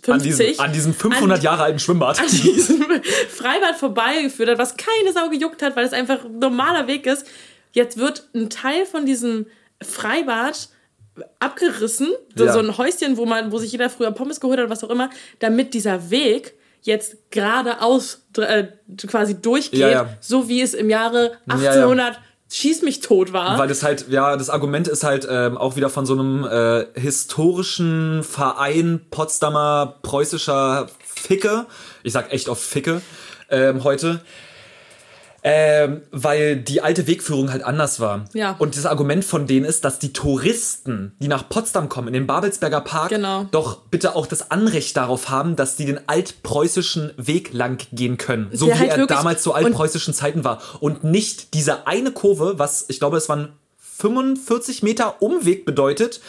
50, 0.04 0.08
an 0.14 0.22
diesem, 0.22 0.60
an 0.60 0.74
diesem 0.74 0.94
500 0.94 1.40
an, 1.40 1.44
Jahre 1.44 1.64
alten 1.64 1.80
Schwimmbad. 1.80 2.20
An 2.20 2.28
diesem 2.28 2.86
Freibad 3.30 3.76
vorbeigeführt 3.76 4.50
hat, 4.50 4.58
was 4.60 4.78
keine 4.78 5.12
Sau 5.14 5.30
gejuckt 5.30 5.62
hat, 5.62 5.76
weil 5.76 5.86
es 5.86 5.94
einfach 5.94 6.24
ein 6.24 6.40
normaler 6.40 6.88
Weg 6.88 7.06
ist. 7.06 7.26
Jetzt 7.74 7.98
wird 7.98 8.30
ein 8.34 8.50
Teil 8.50 8.86
von 8.86 9.06
diesem 9.06 9.48
Freibad 9.82 10.70
abgerissen, 11.39 12.09
so, 12.36 12.45
ja. 12.45 12.53
so 12.53 12.59
ein 12.59 12.78
Häuschen, 12.78 13.18
wo 13.18 13.26
man, 13.26 13.51
wo 13.51 13.57
sich 13.57 13.72
jeder 13.72 13.89
früher 13.89 14.11
Pommes 14.11 14.39
geholt 14.39 14.59
hat, 14.59 14.70
was 14.70 14.84
auch 14.84 14.89
immer, 14.89 15.09
damit 15.39 15.74
dieser 15.74 16.09
Weg 16.09 16.53
jetzt 16.82 17.18
geradeaus 17.32 18.26
äh, 18.38 18.66
quasi 19.07 19.41
durchgeht, 19.41 19.80
ja, 19.80 19.89
ja. 19.89 20.09
so 20.20 20.49
wie 20.49 20.61
es 20.61 20.74
im 20.74 20.89
Jahre 20.89 21.38
1800 21.47 22.20
schieß 22.51 22.84
mich 22.84 22.99
tot 22.99 23.34
war. 23.34 23.57
Weil 23.57 23.68
das 23.68 23.84
halt, 23.84 24.07
ja, 24.09 24.38
das 24.38 24.49
Argument 24.49 24.88
ist 24.88 25.03
halt 25.03 25.28
ähm, 25.30 25.57
auch 25.57 25.76
wieder 25.76 25.89
von 25.89 26.05
so 26.05 26.13
einem 26.13 26.45
äh, 26.45 26.86
historischen 26.99 28.24
Verein 28.24 29.01
Potsdamer 29.09 29.95
preußischer 30.03 30.88
Ficke, 31.03 31.66
ich 32.03 32.13
sag 32.13 32.32
echt 32.32 32.49
oft 32.49 32.61
Ficke, 32.61 33.01
ähm, 33.49 33.84
heute, 33.84 34.22
ähm, 35.48 36.02
weil 36.10 36.56
die 36.56 36.82
alte 36.82 37.06
Wegführung 37.06 37.52
halt 37.52 37.64
anders 37.64 38.00
war. 38.00 38.26
Ja. 38.34 38.56
Und 38.58 38.76
das 38.76 38.88
Argument 38.88 39.24
von 39.24 39.46
denen 39.46 39.64
ist, 39.64 39.86
dass 39.86 40.00
die 40.00 40.12
Touristen, 40.12 41.14
die 41.20 41.28
nach 41.28 41.48
Potsdam 41.48 41.88
kommen, 41.88 42.08
in 42.08 42.16
den 42.16 42.26
Babelsberger 42.26 42.82
Park, 42.82 43.10
genau. 43.10 43.46
doch 43.52 43.84
bitte 43.84 44.16
auch 44.16 44.26
das 44.26 44.50
Anrecht 44.50 44.98
darauf 44.98 45.30
haben, 45.30 45.56
dass 45.56 45.76
die 45.76 45.86
den 45.86 46.00
altpreußischen 46.10 47.14
Weg 47.18 47.54
lang 47.54 47.86
gehen 47.91 48.18
können. 48.18 48.50
So 48.54 48.66
Der 48.66 48.76
wie 48.76 48.80
halt 48.80 48.98
er 48.98 49.06
damals 49.06 49.43
zu 49.43 49.54
altpreußischen 49.54 50.16
Zeiten 50.16 50.43
war. 50.43 50.60
Und 50.80 51.04
nicht 51.04 51.54
diese 51.54 51.86
eine 51.86 52.12
Kurve, 52.12 52.58
was 52.58 52.86
ich 52.88 52.98
glaube, 52.98 53.18
es 53.18 53.30
waren 53.30 53.54
45 53.78 54.82
Meter 54.82 55.22
Umweg 55.22 55.64
bedeutet, 55.64 56.22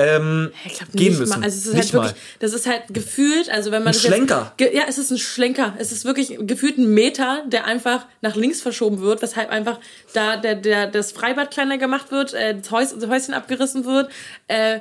ähm, 0.00 0.50
glaub, 0.62 0.92
gehen 0.92 1.18
müssen. 1.18 1.40
Mal. 1.40 1.44
Also 1.44 1.56
es 1.56 1.66
ist 1.66 1.66
halt 1.66 1.76
nicht 1.76 1.94
halt 1.94 2.04
wirklich, 2.04 2.12
mal. 2.12 2.38
das 2.38 2.52
ist 2.52 2.66
halt 2.66 2.82
gefühlt, 2.88 3.50
also 3.50 3.70
wenn 3.70 3.82
man 3.82 3.94
ein 3.94 3.98
Schlenker. 3.98 4.52
Jetzt, 4.58 4.74
ja, 4.74 4.82
es 4.88 4.98
ist 4.98 5.10
ein 5.10 5.18
Schlenker. 5.18 5.74
Es 5.78 5.92
ist 5.92 6.04
wirklich 6.04 6.36
gefühlt 6.40 6.78
ein 6.78 6.92
Meter, 6.94 7.42
der 7.46 7.66
einfach 7.66 8.06
nach 8.20 8.36
links 8.36 8.60
verschoben 8.60 9.00
wird, 9.00 9.22
weshalb 9.22 9.50
einfach 9.50 9.78
da 10.14 10.36
der, 10.36 10.54
der, 10.54 10.86
das 10.86 11.12
Freibad 11.12 11.50
kleiner 11.50 11.78
gemacht 11.78 12.10
wird, 12.10 12.34
äh, 12.34 12.56
das, 12.56 12.70
Häus, 12.70 12.94
das 12.98 13.08
Häuschen 13.08 13.34
abgerissen 13.34 13.84
wird. 13.84 14.10
Äh, 14.48 14.80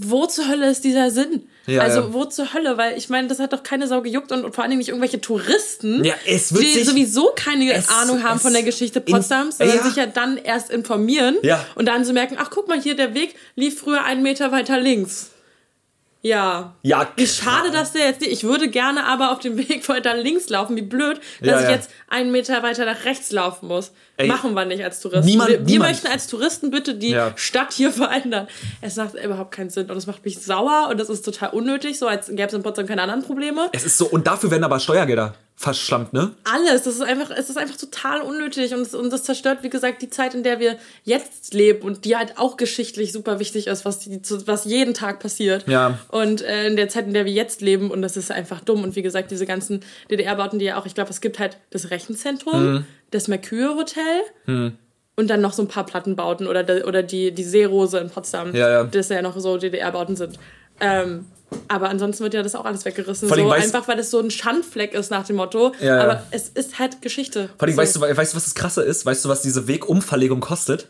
wo 0.00 0.26
zur 0.26 0.48
Hölle 0.48 0.70
ist 0.70 0.84
dieser 0.84 1.10
Sinn? 1.10 1.48
Ja, 1.66 1.82
also 1.82 2.00
ja. 2.00 2.12
wo 2.12 2.24
zur 2.24 2.54
Hölle? 2.54 2.78
Weil 2.78 2.96
ich 2.96 3.08
meine, 3.08 3.26
das 3.26 3.40
hat 3.40 3.52
doch 3.52 3.64
keine 3.64 3.88
Sau 3.88 4.00
gejuckt 4.00 4.30
und, 4.30 4.44
und 4.44 4.54
vor 4.54 4.62
allen 4.62 4.70
Dingen 4.70 4.78
nicht 4.78 4.88
irgendwelche 4.88 5.20
Touristen, 5.20 6.04
ja, 6.04 6.14
die 6.24 6.84
sowieso 6.84 7.32
keine 7.34 7.70
es, 7.72 7.88
Ahnung 7.88 8.22
haben 8.22 8.38
von 8.38 8.52
der 8.52 8.62
Geschichte 8.62 9.00
Potsdams, 9.00 9.58
sondern 9.58 9.82
sich 9.82 9.96
ja 9.96 10.06
dann 10.06 10.38
erst 10.38 10.70
informieren 10.70 11.36
und 11.74 11.86
dann 11.86 12.04
so 12.04 12.12
merken, 12.12 12.36
ach 12.38 12.50
guck 12.50 12.68
mal 12.68 12.80
hier, 12.80 12.94
der 12.94 13.14
Weg 13.14 13.34
lief 13.56 13.80
früher 13.80 14.04
einen 14.04 14.22
Meter 14.22 14.52
weiter 14.52 14.78
links. 14.78 15.30
Ja. 16.22 16.74
Ja, 16.82 17.08
Wie 17.16 17.26
schade, 17.26 17.70
dass 17.70 17.92
der 17.92 18.06
jetzt 18.06 18.20
nicht. 18.20 18.32
Ich 18.32 18.44
würde 18.44 18.68
gerne 18.68 19.04
aber 19.04 19.32
auf 19.32 19.38
dem 19.38 19.56
Weg 19.68 19.88
weiter 19.88 20.16
links 20.16 20.48
laufen. 20.48 20.76
Wie 20.76 20.82
blöd, 20.82 21.20
dass 21.40 21.62
ich 21.62 21.70
jetzt 21.70 21.90
einen 22.08 22.30
Meter 22.30 22.62
weiter 22.62 22.84
nach 22.84 23.04
rechts 23.04 23.30
laufen 23.32 23.68
muss. 23.68 23.92
Ey, 24.20 24.26
Machen 24.26 24.52
wir 24.54 24.64
nicht 24.64 24.82
als 24.82 24.98
Touristen. 24.98 25.26
niemand- 25.30 25.48
wir 25.50 25.58
wir 25.60 25.64
niemand. 25.64 25.90
möchten 25.92 26.08
als 26.08 26.26
Touristen 26.26 26.70
bitte 26.72 26.94
die 26.96 27.10
Ja. 27.10 27.32
Stadt 27.36 27.72
hier 27.72 27.92
verändern. 27.92 28.48
Es 28.80 28.96
macht 28.96 29.14
überhaupt 29.14 29.52
keinen 29.52 29.70
Sinn 29.70 29.88
und 29.88 29.96
es 29.96 30.08
macht 30.08 30.24
mich 30.24 30.40
sauer 30.42 30.88
und 30.90 30.98
das 30.98 31.08
ist 31.08 31.24
total 31.24 31.50
unnötig, 31.50 32.00
so 32.00 32.08
als 32.08 32.26
gäbe 32.26 32.42
es 32.42 32.52
in 32.52 32.64
Potsdam 32.64 32.86
keine 32.86 33.02
anderen 33.02 33.22
Probleme. 33.22 33.68
Es 33.72 33.84
ist 33.84 33.96
so, 33.96 34.06
und 34.06 34.26
dafür 34.26 34.50
werden 34.50 34.64
aber 34.64 34.80
Steuergelder 34.80 35.34
verschlammt, 35.54 36.12
ne? 36.12 36.32
Alles, 36.44 36.82
das 36.84 36.94
ist 36.94 37.00
einfach, 37.02 37.30
es 37.30 37.48
ist 37.50 37.58
einfach 37.58 37.76
total 37.76 38.20
unnötig 38.20 38.74
und, 38.74 38.80
es, 38.82 38.94
und 38.94 39.12
das 39.12 39.24
zerstört, 39.24 39.58
wie 39.62 39.70
gesagt, 39.70 40.02
die 40.02 40.10
Zeit, 40.10 40.34
in 40.34 40.42
der 40.44 40.60
wir 40.60 40.76
jetzt 41.04 41.52
leben 41.54 41.82
und 41.82 42.04
die 42.04 42.16
halt 42.16 42.38
auch 42.38 42.56
geschichtlich 42.56 43.12
super 43.12 43.38
wichtig 43.40 43.66
ist, 43.66 43.84
was, 43.84 43.98
die, 44.00 44.20
was 44.46 44.64
jeden 44.66 44.94
Tag 44.94 45.18
passiert. 45.18 45.66
Ja. 45.68 45.98
Und 46.10 46.42
äh, 46.42 46.66
in 46.68 46.76
der 46.76 46.88
Zeit, 46.88 47.06
in 47.06 47.12
der 47.12 47.24
wir 47.24 47.32
jetzt 47.32 47.60
leben 47.60 47.90
und 47.90 48.02
das 48.02 48.16
ist 48.16 48.30
einfach 48.30 48.60
dumm 48.60 48.82
und 48.84 48.94
wie 48.96 49.02
gesagt, 49.02 49.30
diese 49.32 49.46
ganzen 49.46 49.80
DDR-Bauten, 50.10 50.58
die 50.60 50.64
ja 50.66 50.76
auch, 50.80 50.86
ich 50.86 50.94
glaube, 50.94 51.10
es 51.10 51.20
gibt 51.20 51.38
halt 51.40 51.56
das 51.70 51.90
Rechenzentrum, 51.90 52.72
Mhm. 52.74 52.86
Das 53.10 53.28
Mercure-Hotel 53.28 54.22
und 55.16 55.28
dann 55.28 55.40
noch 55.40 55.52
so 55.52 55.62
ein 55.62 55.68
paar 55.68 55.84
Plattenbauten 55.86 56.46
oder, 56.46 56.62
de- 56.62 56.84
oder 56.84 57.02
die, 57.02 57.32
die 57.32 57.44
Seerose 57.44 57.98
in 57.98 58.10
Potsdam, 58.10 58.54
Ja, 58.54 58.68
ja. 58.70 58.84
das 58.84 59.08
ja 59.08 59.22
noch 59.22 59.38
so 59.38 59.56
DDR-Bauten 59.58 60.16
sind. 60.16 60.38
Ähm, 60.80 61.26
aber 61.66 61.88
ansonsten 61.88 62.22
wird 62.24 62.34
ja 62.34 62.42
das 62.42 62.54
auch 62.54 62.64
alles 62.66 62.84
weggerissen. 62.84 63.28
So, 63.28 63.50
einfach 63.50 63.88
weil 63.88 63.96
das 63.96 64.10
so 64.10 64.20
ein 64.20 64.30
Schandfleck 64.30 64.92
ist 64.94 65.10
nach 65.10 65.26
dem 65.26 65.36
Motto. 65.36 65.72
Ja, 65.80 65.86
ja. 65.96 66.02
Aber 66.04 66.22
es 66.30 66.48
ist 66.50 66.78
halt 66.78 67.00
Geschichte. 67.02 67.48
Vor 67.58 67.66
allem, 67.66 67.74
so. 67.74 67.80
weißt, 67.82 67.96
du, 67.96 68.00
weißt 68.02 68.32
du, 68.32 68.36
was 68.36 68.44
das 68.44 68.54
Krasse 68.54 68.82
ist? 68.82 69.06
Weißt 69.06 69.24
du, 69.24 69.28
was 69.30 69.40
diese 69.42 69.66
Wegumverlegung 69.66 70.40
kostet? 70.40 70.88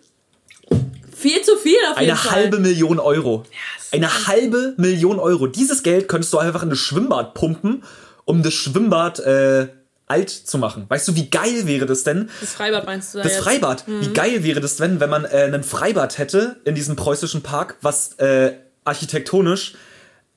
Viel 1.17 1.41
zu 1.43 1.57
viel 1.57 1.77
auf 1.91 1.99
jeden 2.01 2.11
Eine 2.11 2.17
Fall. 2.17 2.33
halbe 2.33 2.59
Million 2.59 2.99
Euro. 3.01 3.45
ist 3.79 3.93
Eine 3.95 4.27
halbe 4.27 4.75
Million 4.77 5.19
Euro. 5.19 5.47
Dieses 5.47 5.83
Geld 5.83 6.07
könntest 6.09 6.33
du 6.33 6.39
einfach 6.39 6.63
in 6.63 6.71
das 6.71 6.79
Schwimmbad 6.79 7.35
pumpen, 7.35 7.83
um 8.25 8.43
das 8.43 8.55
Schwimmbad 8.55 9.19
äh, 9.21 9.69
alt 10.09 10.31
zu 10.31 10.59
machen. 10.59 10.87
Weißt 10.89 11.07
du, 11.09 11.15
wie 11.15 11.31
geil 11.31 11.67
wäre 11.67 11.87
das 11.87 12.05
denn? 12.05 12.31
Das 12.41 12.53
Freibad 12.53 12.87
meinst 12.87 13.15
du 13.15 13.19
da 13.19 13.25
Das 13.25 13.33
jetzt? 13.35 13.43
Freibad. 13.43 13.85
Wie 13.87 14.13
geil 14.13 14.43
wäre 14.43 14.61
das 14.61 14.77
denn, 14.77 15.01
wenn 15.01 15.11
man 15.11 15.25
äh, 15.25 15.51
ein 15.53 15.63
Freibad 15.65 16.19
hätte 16.19 16.57
in 16.65 16.75
diesem 16.75 16.97
preußischen 16.97 17.43
Park, 17.43 17.77
was 17.83 18.15
äh, 18.15 18.55
architektonisch 18.85 19.75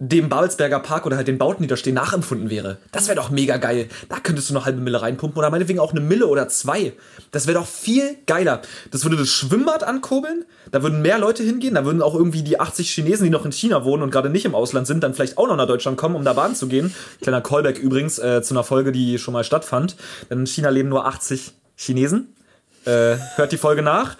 dem 0.03 0.29
Babelsberger 0.29 0.79
Park 0.79 1.05
oder 1.05 1.15
halt 1.15 1.27
den 1.27 1.37
Bauten, 1.37 1.61
die 1.61 1.67
da 1.67 1.77
stehen, 1.77 1.93
nachempfunden 1.93 2.49
wäre. 2.49 2.77
Das 2.91 3.07
wäre 3.07 3.15
doch 3.15 3.29
mega 3.29 3.57
geil. 3.57 3.87
Da 4.09 4.17
könntest 4.19 4.49
du 4.49 4.55
eine 4.55 4.65
halbe 4.65 4.81
Mille 4.81 4.99
reinpumpen 4.99 5.37
oder 5.37 5.51
meinetwegen 5.51 5.77
auch 5.77 5.91
eine 5.91 5.99
Mille 5.99 6.25
oder 6.25 6.49
zwei. 6.49 6.93
Das 7.29 7.45
wäre 7.45 7.59
doch 7.59 7.67
viel 7.67 8.17
geiler. 8.25 8.63
Das 8.89 9.05
würde 9.05 9.15
das 9.15 9.29
Schwimmbad 9.29 9.83
ankurbeln. 9.83 10.45
Da 10.71 10.81
würden 10.81 11.03
mehr 11.03 11.19
Leute 11.19 11.43
hingehen. 11.43 11.75
Da 11.75 11.85
würden 11.85 12.01
auch 12.01 12.15
irgendwie 12.15 12.41
die 12.41 12.59
80 12.59 12.89
Chinesen, 12.89 13.25
die 13.25 13.29
noch 13.29 13.45
in 13.45 13.51
China 13.51 13.85
wohnen 13.85 14.01
und 14.01 14.09
gerade 14.09 14.31
nicht 14.31 14.45
im 14.45 14.55
Ausland 14.55 14.87
sind, 14.87 15.03
dann 15.03 15.13
vielleicht 15.13 15.37
auch 15.37 15.47
noch 15.47 15.55
nach 15.55 15.67
Deutschland 15.67 15.97
kommen, 15.97 16.15
um 16.15 16.25
da 16.25 16.33
baden 16.33 16.55
zu 16.55 16.67
gehen. 16.67 16.95
Kleiner 17.21 17.41
Callback 17.41 17.77
übrigens 17.77 18.17
äh, 18.17 18.41
zu 18.41 18.55
einer 18.55 18.63
Folge, 18.63 18.91
die 18.91 19.19
schon 19.19 19.35
mal 19.35 19.43
stattfand. 19.43 19.97
Denn 20.31 20.39
in 20.39 20.47
China 20.47 20.69
leben 20.69 20.89
nur 20.89 21.05
80 21.05 21.51
Chinesen. 21.75 22.35
Äh, 22.85 23.17
hört 23.35 23.51
die 23.51 23.57
Folge 23.57 23.83
nach. 23.83 24.17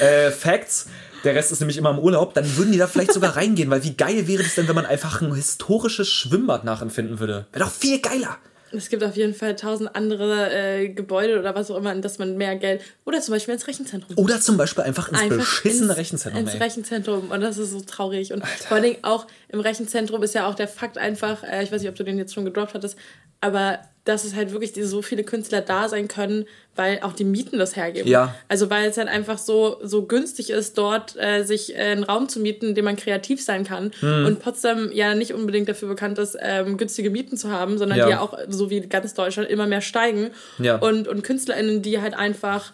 Äh, 0.00 0.30
Facts. 0.30 0.86
Der 1.24 1.34
Rest 1.34 1.52
ist 1.52 1.60
nämlich 1.60 1.76
immer 1.76 1.90
im 1.90 1.98
Urlaub. 1.98 2.34
Dann 2.34 2.56
würden 2.56 2.72
die 2.72 2.78
da 2.78 2.86
vielleicht 2.86 3.12
sogar 3.12 3.36
reingehen, 3.36 3.70
weil 3.70 3.84
wie 3.84 3.94
geil 3.94 4.26
wäre 4.28 4.42
das 4.42 4.54
denn, 4.54 4.68
wenn 4.68 4.74
man 4.74 4.86
einfach 4.86 5.20
ein 5.20 5.34
historisches 5.34 6.08
Schwimmbad 6.08 6.64
nachempfinden 6.64 7.20
würde? 7.20 7.46
Wäre 7.52 7.64
doch 7.64 7.72
viel 7.72 8.00
geiler. 8.00 8.38
Es 8.70 8.90
gibt 8.90 9.02
auf 9.02 9.16
jeden 9.16 9.34
Fall 9.34 9.56
tausend 9.56 9.94
andere 9.96 10.52
äh, 10.52 10.88
Gebäude 10.88 11.38
oder 11.38 11.54
was 11.54 11.70
auch 11.70 11.76
immer, 11.76 11.92
in 11.92 12.02
das 12.02 12.18
man 12.18 12.36
mehr 12.36 12.54
Geld. 12.56 12.82
Oder 13.06 13.20
zum 13.20 13.32
Beispiel 13.32 13.54
ins 13.54 13.66
Rechenzentrum. 13.66 14.18
Oder 14.18 14.40
zum 14.40 14.56
Beispiel 14.56 14.84
einfach 14.84 15.08
ins 15.10 15.28
beschissene 15.28 15.88
ins, 15.88 15.96
Rechenzentrum. 15.96 16.42
Ins 16.42 16.54
ey. 16.54 16.60
Rechenzentrum. 16.60 17.30
Und 17.30 17.40
das 17.40 17.56
ist 17.56 17.70
so 17.70 17.80
traurig. 17.80 18.32
Und 18.32 18.46
vor 18.46 18.76
allen 18.76 18.84
Dingen 18.84 18.98
auch 19.02 19.26
im 19.48 19.60
Rechenzentrum 19.60 20.22
ist 20.22 20.34
ja 20.34 20.46
auch 20.46 20.54
der 20.54 20.68
Fakt 20.68 20.98
einfach, 20.98 21.42
äh, 21.44 21.62
ich 21.62 21.72
weiß 21.72 21.80
nicht, 21.80 21.90
ob 21.90 21.96
du 21.96 22.04
den 22.04 22.18
jetzt 22.18 22.34
schon 22.34 22.44
gedroppt 22.44 22.74
hattest, 22.74 22.98
aber 23.40 23.78
dass 24.08 24.24
es 24.24 24.34
halt 24.34 24.52
wirklich 24.52 24.72
so 24.74 25.02
viele 25.02 25.22
Künstler 25.22 25.60
da 25.60 25.88
sein 25.88 26.08
können, 26.08 26.46
weil 26.76 27.00
auch 27.02 27.12
die 27.12 27.24
Mieten 27.24 27.58
das 27.58 27.76
hergeben. 27.76 28.08
Ja. 28.08 28.34
Also 28.48 28.70
weil 28.70 28.88
es 28.88 28.96
halt 28.96 29.08
einfach 29.08 29.36
so, 29.38 29.78
so 29.82 30.04
günstig 30.04 30.50
ist, 30.50 30.78
dort 30.78 31.16
äh, 31.16 31.42
sich 31.42 31.74
äh, 31.74 31.78
einen 31.80 32.04
Raum 32.04 32.28
zu 32.28 32.40
mieten, 32.40 32.68
in 32.68 32.74
dem 32.74 32.84
man 32.86 32.96
kreativ 32.96 33.42
sein 33.42 33.64
kann. 33.64 33.90
Hm. 34.00 34.26
Und 34.26 34.40
Potsdam 34.40 34.90
ja 34.92 35.14
nicht 35.14 35.34
unbedingt 35.34 35.68
dafür 35.68 35.88
bekannt 35.88 36.18
ist, 36.18 36.38
ähm, 36.40 36.76
günstige 36.78 37.10
Mieten 37.10 37.36
zu 37.36 37.50
haben, 37.50 37.76
sondern 37.78 37.98
Ja. 37.98 38.04
die 38.06 38.10
ja 38.12 38.20
auch, 38.20 38.38
so 38.48 38.70
wie 38.70 38.80
ganz 38.80 39.12
Deutschland, 39.14 39.50
immer 39.50 39.66
mehr 39.66 39.80
steigen. 39.82 40.30
Ja. 40.58 40.76
Und, 40.76 41.06
und 41.08 41.22
KünstlerInnen, 41.22 41.82
die 41.82 42.00
halt 42.00 42.14
einfach 42.14 42.72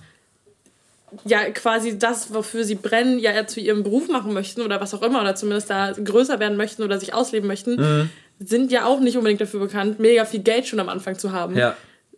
ja 1.25 1.45
quasi 1.51 1.99
das, 1.99 2.35
wofür 2.35 2.65
sie 2.65 2.75
brennen, 2.75 3.19
ja 3.19 3.47
zu 3.47 3.61
ihrem 3.61 3.83
Beruf 3.85 4.09
machen 4.09 4.33
möchten 4.33 4.63
oder 4.63 4.81
was 4.81 4.95
auch 4.95 5.03
immer, 5.03 5.21
oder 5.21 5.35
zumindest 5.37 5.71
da 5.71 5.93
größer 5.93 6.41
werden 6.41 6.57
möchten 6.57 6.83
oder 6.83 6.99
sich 6.99 7.15
ausleben 7.15 7.47
möchten, 7.47 7.77
Mhm. 7.77 8.11
Sind 8.41 8.73
ja 8.73 8.85
auch 8.87 9.01
nicht 9.01 9.17
unbedingt 9.17 9.41
dafür 9.41 9.61
bekannt, 9.61 9.99
mega 10.01 10.25
viel 10.25 10.41
Geld 10.41 10.67
schon 10.67 10.81
am 10.81 10.89
Anfang 10.89 11.19
zu 11.19 11.33
haben. 11.33 11.57
Ja. 11.57 11.77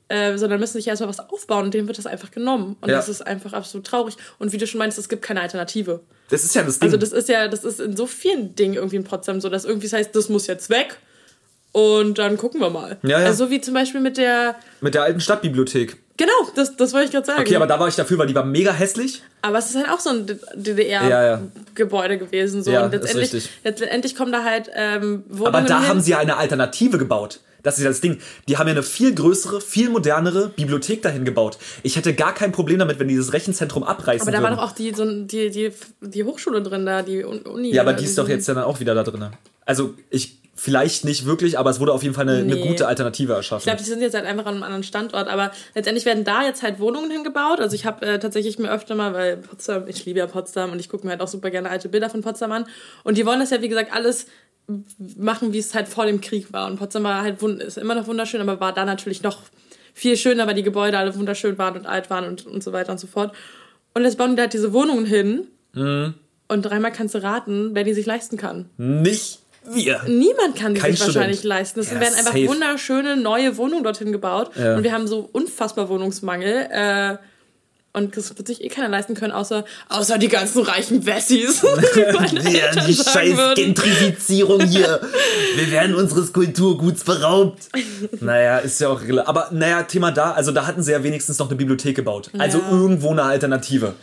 Äh, 0.09 0.39
sondern 0.39 0.61
müssen 0.61 0.75
sich 0.75 0.87
erstmal 0.87 1.09
was 1.09 1.19
aufbauen 1.19 1.65
und 1.65 1.75
denen 1.75 1.89
wird 1.89 1.99
das 1.99 2.07
einfach 2.07 2.31
genommen. 2.31 2.77
Und 2.81 2.89
Ja. 2.91 2.97
das 2.97 3.09
ist 3.09 3.27
einfach 3.27 3.53
absolut 3.53 3.87
traurig. 3.87 4.17
Und 4.39 4.53
wie 4.53 4.57
du 4.57 4.65
schon 4.67 4.79
meinst, 4.79 4.99
es 4.99 5.09
gibt 5.09 5.23
keine 5.23 5.41
Alternative. 5.41 6.01
Das 6.31 6.45
ist 6.45 6.55
ja 6.55 6.63
das 6.63 6.79
Ding. 6.79 6.87
Also 6.89 6.97
das 6.97 7.11
ist 7.13 7.29
ja, 7.29 7.49
das 7.49 7.65
ist 7.65 7.81
in 7.81 7.97
so 7.97 8.07
vielen 8.07 8.55
Dingen 8.55 8.75
irgendwie 8.75 8.97
in 8.97 9.05
Potsdam 9.05 9.41
so, 9.41 9.49
dass 9.49 9.65
irgendwie 9.65 9.87
es 9.87 9.93
heißt, 9.93 10.15
das 10.15 10.29
muss 10.29 10.47
jetzt 10.47 10.71
weg. 10.71 10.99
Und 11.73 12.19
dann 12.19 12.37
gucken 12.37 12.61
wir 12.61 12.71
mal. 12.71 12.99
Ja, 13.03 13.21
ja. 13.21 13.27
Also 13.27 13.47
so 13.47 13.51
wie 13.51 13.61
zum 13.61 13.75
Beispiel 13.75 14.01
mit 14.01 14.17
der. 14.17 14.55
Mit 14.81 14.95
der 14.95 15.03
alten 15.03 15.21
Stadtbibliothek. 15.21 15.97
Genau, 16.17 16.33
das, 16.55 16.77
das 16.77 16.93
wollte 16.93 17.07
ich 17.07 17.13
gerade 17.13 17.27
sagen. 17.27 17.41
Okay, 17.41 17.57
aber 17.57 17.67
da 17.67 17.79
war 17.79 17.89
ich 17.89 17.95
dafür, 17.95 18.17
weil 18.19 18.27
die 18.27 18.35
war 18.35 18.45
mega 18.45 18.73
hässlich. 18.73 19.23
Aber 19.43 19.59
es 19.59 19.71
ist 19.71 19.77
halt 19.77 19.91
auch 19.91 20.01
so 20.01 20.11
ein 20.11 20.27
Ja, 20.27 21.21
ja. 21.21 21.37
DDR-Gebäude 21.37 22.19
gewesen. 22.19 22.63
So. 22.63 22.71
Ja, 22.71 22.85
und 22.87 22.95
ist 22.95 23.03
letztendlich, 23.03 23.33
richtig. 23.35 23.51
letztendlich 23.65 24.17
kommen 24.17 24.33
da 24.33 24.43
halt 24.45 24.71
ähm, 24.75 25.25
Aber 25.41 25.61
da 25.63 25.81
hin. 25.81 25.89
haben 25.89 26.01
sie 26.01 26.13
ja 26.13 26.19
eine 26.19 26.37
Alternative 26.37 26.99
gebaut. 26.99 27.41
Das 27.63 27.79
ist 27.79 27.83
ja 27.85 27.91
das 27.91 28.01
Ding. 28.01 28.19
Die 28.49 28.59
haben 28.59 28.69
ja 28.69 28.73
eine 28.75 28.85
viel 28.85 29.13
größere, 29.13 29.61
viel 29.61 29.91
modernere 29.91 30.51
Bibliothek 30.51 31.03
dahin 31.03 31.25
gebaut. 31.25 31.59
Ich 31.83 31.97
hätte 31.97 32.15
gar 32.15 32.33
kein 32.33 32.53
Problem 32.53 32.79
damit, 32.79 33.01
wenn 33.01 33.09
die 33.09 33.15
dieses 33.15 33.33
Rechenzentrum 33.33 33.83
abreißen 33.83 34.23
Aber 34.23 34.31
da 34.31 34.41
war 34.43 34.51
würden. 34.51 34.59
doch 34.61 34.71
auch 34.71 34.73
die, 34.73 34.95
so, 34.95 35.05
die, 35.05 35.51
die, 35.51 35.73
die 36.01 36.23
Hochschule 36.25 36.63
drin 36.63 36.87
da, 36.87 37.03
die 37.03 37.25
Un- 37.25 37.41
Uni. 37.43 37.73
ja, 37.75 37.83
aber 37.83 37.93
die 37.95 38.05
ist 38.05 38.17
doch 38.19 38.29
jetzt 38.29 38.47
ja 38.47 38.55
dann 38.55 38.65
auch 38.65 38.79
wieder 38.79 38.95
da 38.95 39.03
drin. 39.03 39.31
Also 39.65 39.95
ich 40.11 40.39
vielleicht 40.59 41.05
nicht 41.05 41.27
wirklich, 41.27 41.59
aber 41.59 41.71
es 41.71 41.79
wurde 41.81 41.93
auf 41.93 42.03
jeden 42.03 42.15
Fall 42.15 42.29
eine, 42.29 42.39
eine 42.39 42.55
Nee. 42.55 42.67
gute 42.67 42.89
Alternative 42.89 43.35
erschaffen. 43.35 43.61
Ich 43.61 43.65
glaube, 43.67 43.79
die 43.79 43.85
sind 43.89 44.01
jetzt 44.01 44.15
halt 44.15 44.25
einfach 44.25 44.47
an 44.47 44.55
einem 44.55 44.63
anderen 44.63 44.83
Standort, 44.85 45.29
aber 45.29 45.53
letztendlich 45.75 46.07
werden 46.07 46.25
da 46.25 46.43
jetzt 46.45 46.63
halt 46.63 46.81
Wohnungen 46.81 47.11
hingebaut. 47.11 47.61
Also 47.61 47.75
ich 47.75 47.85
habe 47.85 48.05
äh, 48.07 48.19
tatsächlich 48.19 48.59
mir 48.59 48.71
öfter 48.73 48.95
mal, 48.95 49.13
weil 49.13 49.37
Potsdam, 49.37 49.87
ich 49.87 50.05
liebe 50.07 50.19
ja 50.19 50.27
Potsdam 50.27 50.73
und 50.73 50.81
ich 50.81 50.89
gucke 50.89 51.05
mir 51.07 51.11
halt 51.13 51.21
auch 51.21 51.29
super 51.29 51.51
gerne 51.51 51.69
alte 51.69 51.89
Bilder 51.91 52.09
von 52.09 52.23
Potsdam 52.23 52.53
an. 52.53 52.65
Und 53.05 53.19
die 53.19 53.27
wollen 53.27 53.39
das 53.41 53.51
ja, 53.51 53.61
wie 53.61 53.69
gesagt, 53.69 53.93
alles 53.95 54.27
machen, 55.17 55.53
wie 55.53 55.59
es 55.59 55.75
halt 55.75 55.89
vor 55.89 56.07
dem 56.07 56.21
Krieg 56.21 56.53
war. 56.53 56.67
Und 56.67 56.79
Potsdam 56.79 57.05
war 57.05 57.23
halt 57.23 57.41
ist 57.43 57.79
immer 57.79 57.95
noch 57.95 58.07
wunderschön, 58.07 58.41
aber 58.41 58.59
war 58.59 58.73
da 58.73 58.85
natürlich 58.85 59.23
noch 59.23 59.43
viel 59.95 60.17
schöner, 60.17 60.47
weil 60.47 60.55
die 60.55 60.63
Gebäude 60.63 60.99
alle 60.99 61.15
wunderschön 61.15 61.57
waren 61.59 61.77
und 61.77 61.87
alt 61.87 62.11
waren 62.11 62.27
und, 62.27 62.47
und 62.47 62.63
so 62.63 62.73
weiter 62.73 62.93
und 62.93 62.99
so 62.99 63.07
fort. 63.07 63.35
Und 63.95 64.05
jetzt 64.05 64.19
bauen 64.19 64.37
die 64.37 64.43
halt 64.43 64.53
diese 64.53 64.73
Wohnungen 64.73 65.07
hin. 65.07 65.47
Mhm. 65.75 66.15
Und 66.49 66.63
dreimal 66.63 66.93
kannst 66.93 67.15
du 67.15 67.23
raten, 67.23 67.71
wer 67.73 67.83
die 67.85 67.95
sich 67.95 68.07
leisten 68.07 68.37
kann. 68.37 68.71
nicht 68.77 69.41
wir. 69.75 70.01
Niemand 70.07 70.57
kann 70.57 70.75
die 70.75 70.81
Kein 70.81 70.93
sich 70.93 71.01
wahrscheinlich 71.01 71.39
Student. 71.41 71.59
leisten. 71.59 71.81
Es 71.81 71.91
Ja, 71.91 72.01
werden 72.01 72.15
einfach 72.15 72.33
safe. 72.33 72.49
wunderschöne 72.49 73.17
neue 73.17 73.57
Wohnungen 73.57 73.85
dorthin 73.85 74.13
gebaut. 74.13 74.51
Ja. 74.57 74.77
Und 74.77 74.85
wir 74.85 74.93
haben 74.93 75.07
so 75.07 75.29
unfassbar 75.33 75.89
Wohnungsmangel. 75.89 76.67
Äh, 76.71 77.17
und 77.93 78.15
das 78.15 78.37
wird 78.37 78.47
sich 78.47 78.63
eh 78.63 78.69
keiner 78.69 78.91
leisten 78.91 79.15
können, 79.15 79.33
außer, 79.33 79.65
außer 79.89 80.19
die 80.19 80.29
ganzen 80.29 80.61
reichen 80.63 81.07
Wessis. 81.07 81.63
meine 82.13 82.51
Ja, 82.51 82.71
die 82.87 82.95
scheiß 82.95 83.37
würden. 83.39 83.55
Gentrifizierung 83.55 84.61
hier. 84.67 85.01
Wir 85.57 85.71
werden 85.71 85.95
unseres 85.95 86.33
Kulturguts 86.35 87.05
beraubt. 87.05 87.69
Naja, 88.21 88.59
ist 88.59 88.81
ja 88.83 88.89
auch 88.91 89.01
rela- 89.01 89.25
Aber 89.25 89.49
naja, 89.51 89.83
Thema 89.85 90.11
da, 90.13 90.33
also 90.33 90.53
da 90.53 90.67
hatten 90.67 90.83
sie 90.83 90.93
ja 90.93 91.03
wenigstens 91.03 91.39
noch 91.39 91.49
eine 91.49 91.57
Bibliothek 91.57 91.97
gebaut. 91.97 92.29
Also 92.37 92.59
Ja. 92.59 92.71
irgendwo 92.71 93.13
eine 93.13 93.23
Alternative. 93.23 93.95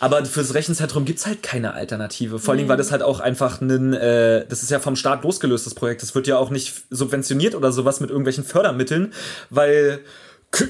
Aber 0.00 0.24
fürs 0.24 0.54
Rechenzentrum 0.54 1.04
gibt's 1.04 1.26
halt 1.26 1.42
keine 1.42 1.74
Alternative. 1.74 2.38
Vor 2.38 2.52
allen 2.52 2.58
Dingen 2.58 2.68
war 2.68 2.76
das 2.76 2.92
halt 2.92 3.02
auch 3.02 3.20
einfach 3.20 3.60
ein, 3.60 3.92
äh, 3.94 4.46
das 4.48 4.62
ist 4.62 4.70
ja 4.70 4.78
vom 4.80 4.96
Staat 4.96 5.24
losgelöst, 5.24 5.66
das 5.66 5.74
Projekt. 5.74 6.02
Das 6.02 6.14
wird 6.14 6.26
ja 6.26 6.38
auch 6.38 6.50
nicht 6.50 6.74
subventioniert 6.90 7.54
oder 7.54 7.72
sowas 7.72 8.00
mit 8.00 8.10
irgendwelchen 8.10 8.44
Fördermitteln, 8.44 9.12
weil 9.50 10.00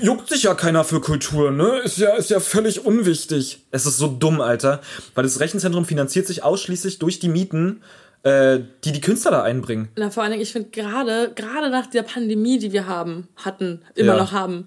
juckt 0.00 0.28
sich 0.28 0.42
ja 0.44 0.54
keiner 0.54 0.82
für 0.82 1.00
Kultur, 1.00 1.50
ne? 1.52 1.78
Ist 1.84 1.98
ja, 1.98 2.14
ist 2.16 2.30
ja 2.30 2.40
völlig 2.40 2.84
unwichtig. 2.84 3.64
Es 3.70 3.86
ist 3.86 3.98
so 3.98 4.08
dumm, 4.08 4.40
Alter. 4.40 4.80
Weil 5.14 5.24
das 5.24 5.40
Rechenzentrum 5.40 5.84
finanziert 5.84 6.26
sich 6.26 6.42
ausschließlich 6.42 6.98
durch 6.98 7.20
die 7.20 7.28
Mieten, 7.28 7.82
äh, 8.24 8.58
die 8.84 8.90
die 8.92 9.00
Künstler 9.00 9.30
da 9.30 9.42
einbringen. 9.42 9.88
Na, 9.96 10.10
vor 10.10 10.22
allen 10.24 10.32
Dingen, 10.32 10.42
ich 10.42 10.52
finde 10.52 10.70
gerade, 10.70 11.30
gerade 11.34 11.70
nach 11.70 11.86
der 11.86 12.02
Pandemie, 12.02 12.58
die 12.58 12.72
wir 12.72 12.86
haben, 12.88 13.28
hatten, 13.36 13.82
immer 13.94 14.14
Ja. 14.16 14.18
noch 14.18 14.32
haben, 14.32 14.66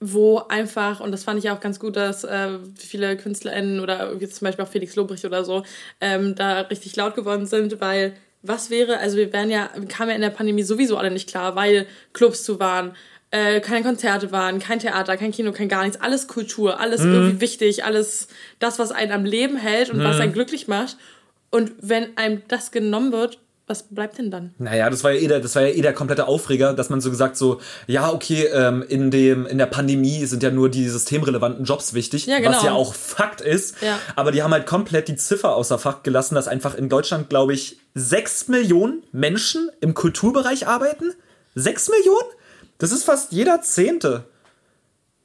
wo 0.00 0.38
einfach, 0.48 1.00
und 1.00 1.12
das 1.12 1.24
fand 1.24 1.38
ich 1.38 1.50
auch 1.50 1.60
ganz 1.60 1.78
gut, 1.78 1.94
dass 1.94 2.24
äh, 2.24 2.58
viele 2.76 3.16
KünstlerInnen 3.16 3.80
oder 3.80 4.14
jetzt 4.18 4.36
zum 4.36 4.46
Beispiel 4.46 4.64
auch 4.64 4.68
Felix 4.68 4.96
Lobrecht 4.96 5.24
oder 5.26 5.44
so, 5.44 5.62
ähm, 6.00 6.34
da 6.34 6.62
richtig 6.62 6.96
laut 6.96 7.14
geworden 7.14 7.46
sind, 7.46 7.80
weil 7.80 8.14
was 8.42 8.70
wäre, 8.70 8.98
also 8.98 9.18
wir 9.18 9.30
wären 9.32 9.50
ja, 9.50 9.68
wir 9.76 9.86
kamen 9.86 10.08
ja 10.08 10.16
in 10.16 10.22
der 10.22 10.30
Pandemie 10.30 10.62
sowieso 10.62 10.96
alle 10.96 11.10
nicht 11.10 11.28
klar, 11.28 11.54
weil 11.54 11.86
Clubs 12.14 12.42
zu 12.42 12.58
waren, 12.58 12.96
äh, 13.30 13.60
keine 13.60 13.84
Konzerte 13.84 14.32
waren, 14.32 14.58
kein 14.58 14.78
Theater, 14.78 15.18
kein 15.18 15.32
Kino, 15.32 15.52
kein 15.52 15.68
gar 15.68 15.82
nichts, 15.84 16.00
alles 16.00 16.26
Kultur, 16.26 16.80
alles 16.80 17.02
irgendwie 17.02 17.40
wichtig, 17.40 17.84
alles 17.84 18.28
das, 18.58 18.78
was 18.78 18.92
einen 18.92 19.12
am 19.12 19.24
Leben 19.24 19.56
hält 19.56 19.90
und 19.90 20.02
was 20.02 20.18
einen 20.18 20.32
glücklich 20.32 20.66
macht. 20.66 20.96
Und 21.50 21.72
wenn 21.80 22.16
einem 22.16 22.42
das 22.48 22.70
genommen 22.70 23.12
wird, 23.12 23.38
was 23.70 23.84
bleibt 23.84 24.18
denn 24.18 24.30
dann? 24.30 24.52
Naja, 24.58 24.90
das 24.90 25.04
war 25.04 25.12
ja 25.12 25.20
eh 25.20 25.28
der, 25.28 25.40
das 25.40 25.54
war 25.54 25.62
ja 25.62 25.68
eh 25.68 25.80
der 25.80 25.94
komplette 25.94 26.26
Aufreger, 26.26 26.74
dass 26.74 26.90
man 26.90 27.00
so 27.00 27.08
gesagt 27.08 27.36
so, 27.36 27.60
ja, 27.86 28.12
okay, 28.12 28.46
ähm, 28.52 28.84
in 28.86 29.10
dem, 29.10 29.46
in 29.46 29.56
der 29.58 29.66
Pandemie 29.66 30.26
sind 30.26 30.42
ja 30.42 30.50
nur 30.50 30.68
die 30.68 30.88
systemrelevanten 30.88 31.64
Jobs 31.64 31.94
wichtig, 31.94 32.26
Ja, 32.26 32.38
genau. 32.40 32.56
was 32.56 32.62
ja 32.64 32.72
auch 32.72 32.94
Fakt 32.94 33.40
ist. 33.40 33.80
Ja. 33.80 33.98
Aber 34.16 34.32
die 34.32 34.42
haben 34.42 34.52
halt 34.52 34.66
komplett 34.66 35.08
die 35.08 35.16
Ziffer 35.16 35.54
außer 35.54 35.78
Fakt 35.78 36.04
gelassen, 36.04 36.34
dass 36.34 36.48
einfach 36.48 36.74
in 36.74 36.88
Deutschland, 36.88 37.30
glaube 37.30 37.54
ich, 37.54 37.78
sechs 37.94 38.48
Millionen 38.48 39.04
Menschen 39.12 39.70
im 39.80 39.94
Kulturbereich 39.94 40.66
arbeiten. 40.66 41.14
Sechs 41.54 41.88
Millionen? 41.88 42.28
Das 42.78 42.92
ist 42.92 43.04
fast 43.04 43.32
jeder 43.32 43.62
Zehnte. 43.62 44.24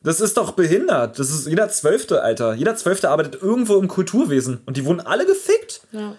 Das 0.04 0.22
ist 0.22 0.38
doch 0.38 0.52
behindert. 0.52 1.18
Das 1.18 1.32
ist 1.32 1.48
jeder 1.48 1.68
Zwölfte, 1.70 2.22
Alter. 2.22 2.54
Jeder 2.54 2.76
Zwölfte 2.76 3.10
arbeitet 3.10 3.42
irgendwo 3.42 3.78
im 3.78 3.88
Kulturwesen. 3.88 4.62
Und 4.68 4.78
die 4.78 4.86
wurden 4.86 5.02
alle 5.02 5.26
gefickt. 5.26 5.82
Ja. 5.92 6.16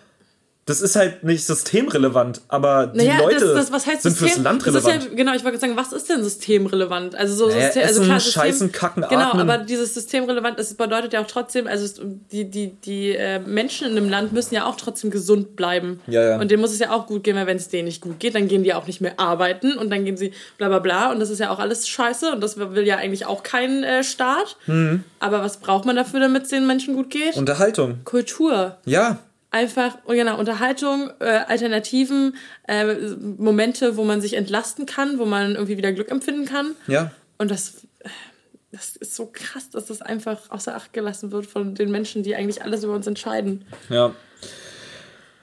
Das 0.67 0.81
ist 0.81 0.97
halt 0.97 1.23
nicht 1.23 1.47
systemrelevant, 1.47 2.41
aber 2.49 2.89
die 2.89 2.99
Naja, 3.07 3.21
Leute 3.21 3.39
das, 3.39 3.55
das, 3.55 3.73
was 3.73 3.87
heißt 3.87 4.03
sind 4.03 4.13
System? 4.17 4.29
fürs 4.29 4.43
Land 4.43 4.67
relevant. 4.67 5.05
ja, 5.05 5.11
genau, 5.15 5.33
ich 5.35 5.45
wollte 5.45 5.59
sagen, 5.59 5.77
was 5.77 5.93
ist 5.93 6.11
denn 6.11 6.25
systemrelevant? 6.25 7.15
Also 7.15 7.37
so 7.37 7.47
Naja, 7.49 7.67
System, 7.67 7.83
also 7.85 8.03
klar, 8.03 8.19
System, 8.19 8.43
scheißen, 8.43 8.73
kacken, 8.73 9.05
Genau, 9.09 9.29
atmen. 9.31 9.49
aber 9.49 9.65
dieses 9.65 9.95
systemrelevant, 9.95 10.59
das 10.59 10.75
bedeutet 10.75 11.13
ja 11.13 11.21
auch 11.23 11.27
trotzdem, 11.29 11.69
also 11.69 12.03
die, 12.33 12.51
die, 12.51 12.73
die 12.85 13.13
äh, 13.15 13.39
Menschen 13.39 13.87
in 13.89 13.97
einem 13.97 14.11
Land 14.11 14.33
müssen 14.33 14.57
ja 14.57 14.67
auch 14.67 14.75
trotzdem 14.77 15.11
gesund 15.13 15.55
bleiben. 15.55 16.01
Ja, 16.09 16.31
ja. 16.31 16.41
Und 16.41 16.51
denen 16.51 16.61
muss 16.61 16.73
es 16.73 16.81
ja 16.81 16.91
auch 16.91 17.07
gut 17.07 17.23
gehen, 17.23 17.37
weil 17.37 17.47
wenn 17.47 17.59
es 17.59 17.69
denen 17.69 17.85
nicht 17.87 18.01
gut 18.01 18.19
geht, 18.19 18.35
dann 18.35 18.49
gehen 18.49 18.65
die 18.65 18.75
auch 18.75 18.89
nicht 18.89 19.01
mehr 19.01 19.21
arbeiten 19.21 19.79
und 19.79 19.89
dann 19.91 20.05
gehen 20.05 20.17
sie 20.17 20.33
bla 20.59 20.67
bla 20.67 20.81
bla 20.81 21.13
und 21.13 21.21
das 21.21 21.31
ist 21.31 21.39
ja 21.39 21.51
auch 21.51 21.61
alles 21.61 21.87
scheiße 21.87 22.33
und 22.33 22.41
das 22.41 22.59
will 22.59 22.85
ja 22.85 22.97
eigentlich 22.97 23.25
auch 23.25 23.45
kein 23.45 23.85
äh, 23.85 24.03
Staat. 24.03 24.57
Mhm. 24.67 25.05
Aber 25.21 25.43
was 25.43 25.59
braucht 25.59 25.85
man 25.85 25.95
dafür, 25.95 26.19
damit 26.19 26.43
es 26.43 26.49
den 26.49 26.67
Menschen 26.67 26.97
gut 26.97 27.11
geht? 27.11 27.37
Unterhaltung. 27.37 28.01
Kultur 28.05 28.79
Ja, 28.85 29.19
einfach, 29.57 29.99
oh 30.07 30.13
genau, 30.13 30.39
Unterhaltung, 30.39 31.11
äh, 31.21 31.25
Alternativen, 31.49 32.37
äh, 32.69 32.95
Momente, 33.39 33.97
wo 33.97 34.05
man 34.05 34.21
sich 34.21 34.35
entlasten 34.35 34.87
kann, 34.87 35.19
wo 35.19 35.25
man 35.25 35.53
irgendwie 35.55 35.77
wieder 35.77 35.93
Glück 35.93 36.11
empfinden 36.11 36.45
kann. 36.47 36.73
ja. 36.87 37.11
Und 37.39 37.51
das, 37.51 37.75
das 38.73 38.97
ist 38.97 39.15
so 39.15 39.29
krass, 39.33 39.69
dass 39.71 39.87
das 39.87 40.01
einfach 40.01 40.39
außer 40.51 40.75
Acht 40.75 40.93
gelassen 40.95 41.33
wird 41.33 41.47
von 41.47 41.75
den 41.75 41.91
Menschen, 41.91 42.23
die 42.23 42.35
eigentlich 42.35 42.63
alles 42.63 42.83
über 42.85 42.95
uns 42.95 43.07
entscheiden. 43.07 43.65
Ja. 43.91 44.13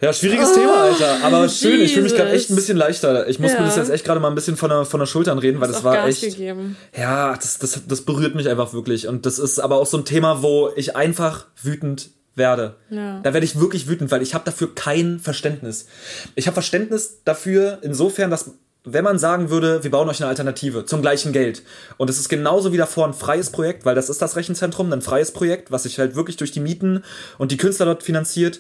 Ja, 0.02 0.12
schwieriges 0.12 0.52
Thema, 0.54 0.82
Alter. 0.84 1.24
Aber 1.24 1.48
schön, 1.48 1.80
ich 1.80 1.94
fühle 1.94 2.04
mich 2.04 2.16
gerade 2.16 2.30
Oh, 2.30 2.34
Jesus. 2.34 2.42
echt 2.44 2.52
ein 2.52 2.56
bisschen 2.58 2.78
leichter. 2.78 3.30
Ich 3.30 3.40
muss 3.40 3.54
Ja. 3.54 3.60
mir 3.62 3.68
das 3.68 3.78
jetzt 3.78 3.90
echt 3.90 4.04
gerade 4.04 4.20
mal 4.20 4.28
ein 4.28 4.36
bisschen 4.36 4.58
von 4.58 4.70
der, 4.70 4.84
von 4.84 5.00
der 5.00 5.08
Schultern 5.08 5.38
reden, 5.40 5.62
weil 5.62 5.70
das 5.70 5.84
war 5.86 5.94
Gas 5.96 6.08
echt. 6.10 6.22
gegeben. 6.36 6.76
Ja, 6.98 7.36
das, 7.36 7.58
das, 7.60 7.84
das 7.88 8.02
berührt 8.02 8.36
mich 8.36 8.50
einfach 8.50 8.74
wirklich. 8.74 9.08
Und 9.08 9.26
das 9.26 9.40
ist 9.40 9.60
aber 9.60 9.78
auch 9.78 9.86
so 9.86 9.98
ein 9.98 10.04
Thema, 10.04 10.42
wo 10.44 10.72
ich 10.76 10.96
einfach 10.98 11.46
wütend 11.62 12.10
werde. 12.36 12.76
Ja. 12.90 13.20
Da 13.22 13.34
werde 13.34 13.46
ich 13.46 13.60
wirklich 13.60 13.88
wütend, 13.88 14.12
weil 14.12 14.22
ich 14.22 14.34
habe 14.34 14.46
dafür 14.46 14.74
kein 14.74 15.20
Verständnis. 15.20 15.88
Ich 16.36 16.48
habe 16.48 16.54
Verständnis 16.54 17.22
dafür 17.24 17.80
insofern, 17.82 18.32
dass 18.32 18.52
wenn 18.86 19.04
man 19.04 19.18
sagen 19.18 19.50
würde, 19.50 19.84
wir 19.84 19.92
bauen 19.92 20.10
euch 20.10 20.22
eine 20.22 20.30
Alternative 20.30 20.86
zum 20.86 21.02
gleichen 21.02 21.32
Geld 21.32 21.64
und 21.98 22.10
es 22.10 22.20
ist 22.20 22.28
genauso 22.28 22.74
wie 22.74 22.78
davor 22.78 23.08
ein 23.08 23.14
freies 23.14 23.50
Projekt, 23.50 23.86
weil 23.86 23.96
das 23.96 24.10
ist 24.10 24.22
das 24.22 24.36
Rechenzentrum, 24.36 24.92
ein 24.92 25.02
freies 25.02 25.32
Projekt, 25.32 25.72
was 25.72 25.84
sich 25.84 26.00
halt 26.00 26.16
wirklich 26.16 26.36
durch 26.36 26.52
die 26.52 26.60
Mieten 26.60 27.04
und 27.38 27.52
die 27.52 27.58
Künstler 27.58 27.86
dort 27.86 28.04
finanziert. 28.04 28.60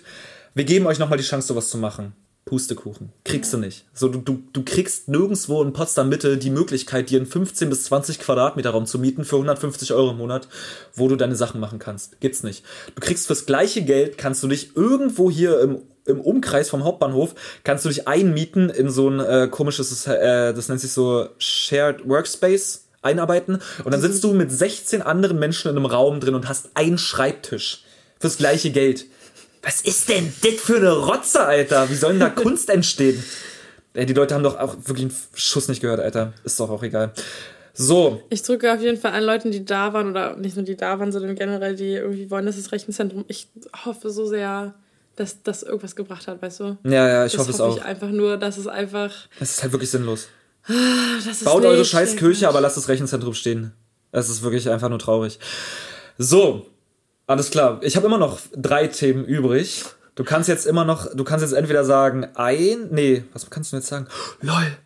Wir 0.53 0.63
geben 0.63 0.87
euch 0.87 0.99
nochmal 0.99 1.17
die 1.17 1.25
Chance, 1.25 1.47
sowas 1.47 1.69
zu 1.69 1.77
machen. 1.77 2.13
Pustekuchen. 2.45 3.13
Kriegst 3.23 3.53
du 3.53 3.57
nicht. 3.57 3.85
So, 3.93 4.09
du, 4.09 4.19
du, 4.19 4.43
du 4.51 4.63
kriegst 4.63 5.07
nirgendwo 5.07 5.63
in 5.63 5.71
Potsdam 5.71 6.09
Mitte 6.09 6.37
die 6.37 6.49
Möglichkeit, 6.49 7.09
dir 7.09 7.19
einen 7.19 7.25
15 7.25 7.69
bis 7.69 7.85
20 7.85 8.19
Quadratmeter 8.19 8.71
Raum 8.71 8.85
zu 8.85 8.99
mieten 8.99 9.23
für 9.23 9.37
150 9.37 9.93
Euro 9.93 10.11
im 10.11 10.17
Monat, 10.17 10.49
wo 10.93 11.07
du 11.07 11.15
deine 11.15 11.35
Sachen 11.35 11.61
machen 11.61 11.79
kannst. 11.79 12.19
Gibt's 12.19 12.43
nicht. 12.43 12.63
Du 12.95 13.01
kriegst 13.01 13.27
fürs 13.27 13.45
gleiche 13.45 13.83
Geld, 13.83 14.17
kannst 14.17 14.43
du 14.43 14.47
dich 14.47 14.75
irgendwo 14.75 15.31
hier 15.31 15.59
im, 15.61 15.83
im 16.05 16.19
Umkreis 16.19 16.69
vom 16.69 16.83
Hauptbahnhof, 16.83 17.33
kannst 17.63 17.85
du 17.85 17.89
dich 17.89 18.07
einmieten 18.09 18.69
in 18.69 18.89
so 18.89 19.09
ein 19.09 19.19
äh, 19.21 19.47
komisches, 19.49 20.05
äh, 20.05 20.53
das 20.53 20.67
nennt 20.67 20.81
sich 20.81 20.91
so 20.91 21.29
Shared 21.37 22.07
Workspace 22.07 22.83
einarbeiten 23.01 23.59
und 23.83 23.93
dann 23.93 24.01
sitzt 24.01 24.23
du 24.23 24.33
mit 24.33 24.51
16 24.51 25.01
anderen 25.01 25.39
Menschen 25.39 25.69
in 25.71 25.77
einem 25.77 25.85
Raum 25.85 26.19
drin 26.19 26.35
und 26.35 26.49
hast 26.49 26.71
einen 26.73 26.97
Schreibtisch 26.97 27.83
fürs 28.19 28.37
gleiche 28.37 28.71
Geld. 28.71 29.05
Was 29.63 29.81
ist 29.81 30.09
denn 30.09 30.33
das 30.41 30.55
für 30.55 30.75
eine 30.75 30.91
Rotze, 30.91 31.45
Alter? 31.45 31.89
Wie 31.89 31.95
soll 31.95 32.11
denn 32.11 32.19
da 32.19 32.29
Kunst 32.29 32.69
entstehen? 32.69 33.23
Ey, 33.93 34.05
die 34.05 34.13
Leute 34.13 34.35
haben 34.35 34.43
doch 34.43 34.57
auch 34.59 34.75
wirklich 34.85 35.05
einen 35.05 35.15
Schuss 35.35 35.67
nicht 35.67 35.81
gehört, 35.81 35.99
Alter. 35.99 36.33
Ist 36.43 36.59
doch 36.59 36.69
auch 36.69 36.83
egal. 36.83 37.13
So, 37.75 38.21
Ich 38.29 38.43
drücke 38.43 38.71
auf 38.71 38.81
jeden 38.81 38.99
Fall 38.99 39.13
an 39.13 39.23
Leuten, 39.23 39.51
die 39.51 39.65
da 39.65 39.93
waren 39.93 40.09
oder 40.11 40.35
nicht 40.35 40.55
nur 40.55 40.65
die 40.65 40.75
da 40.75 40.99
waren, 40.99 41.11
sondern 41.11 41.35
generell, 41.35 41.75
die 41.75 41.93
irgendwie 41.93 42.29
wollen, 42.29 42.45
dass 42.45 42.57
das 42.57 42.71
Rechenzentrum. 42.71 43.25
Ich 43.27 43.47
hoffe 43.85 44.11
so 44.11 44.27
sehr, 44.27 44.75
dass 45.15 45.41
das 45.41 45.63
irgendwas 45.63 45.95
gebracht 45.95 46.27
hat, 46.27 46.41
weißt 46.41 46.59
du? 46.59 46.77
ja, 46.83 47.07
ja, 47.07 47.25
ich 47.25 47.31
das 47.31 47.41
hoffe 47.41 47.51
es 47.51 47.61
auch. 47.61 47.77
ich 47.77 47.83
einfach 47.83 48.09
nur, 48.09 48.37
dass 48.37 48.57
es 48.57 48.67
einfach. 48.67 49.11
Es 49.39 49.51
ist 49.55 49.63
halt 49.63 49.71
wirklich 49.71 49.89
sinnlos. 49.89 50.27
Es 50.67 51.43
Baut 51.43 51.65
eure 51.65 51.83
scheiß 51.83 52.15
Kirche, 52.15 52.47
aber 52.47 52.61
lasst 52.61 52.77
das 52.77 52.87
Rechenzentrum 52.87 53.33
stehen. 53.33 53.73
Es 54.11 54.29
ist 54.29 54.43
wirklich 54.43 54.69
einfach 54.69 54.89
nur 54.89 54.99
traurig. 54.99 55.39
So, 56.17 56.67
alles 57.33 57.51
klar. 57.51 57.79
Ich 57.81 57.95
habe 57.95 58.05
immer 58.05 58.17
noch 58.17 58.39
drei 58.55 58.87
Themen 58.87 59.25
übrig. 59.25 59.83
Du 60.15 60.23
kannst 60.23 60.47
jetzt 60.47 60.65
immer 60.65 60.85
noch, 60.85 61.13
du 61.13 61.23
kannst 61.23 61.43
jetzt 61.43 61.53
entweder 61.53 61.83
sagen 61.83 62.27
ein, 62.35 62.89
nee, 62.91 63.23
was 63.33 63.49
kannst 63.49 63.71
du 63.71 63.77
jetzt 63.77 63.87
sagen? 63.87 64.07
LOL. 64.41 64.77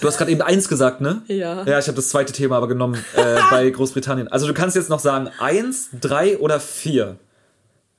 Du 0.00 0.06
hast 0.06 0.18
gerade 0.18 0.30
eben 0.30 0.42
eins 0.42 0.68
gesagt, 0.68 1.00
ne? 1.00 1.22
Ja. 1.26 1.64
Ja, 1.64 1.78
ich 1.78 1.86
habe 1.86 1.96
das 1.96 2.10
zweite 2.10 2.32
Thema 2.32 2.56
aber 2.56 2.68
genommen 2.68 3.02
äh, 3.16 3.38
bei 3.50 3.68
Großbritannien. 3.70 4.28
Also 4.28 4.46
du 4.46 4.54
kannst 4.54 4.76
jetzt 4.76 4.90
noch 4.90 5.00
sagen 5.00 5.30
eins, 5.40 5.90
drei 6.00 6.38
oder 6.38 6.60
vier. 6.60 7.16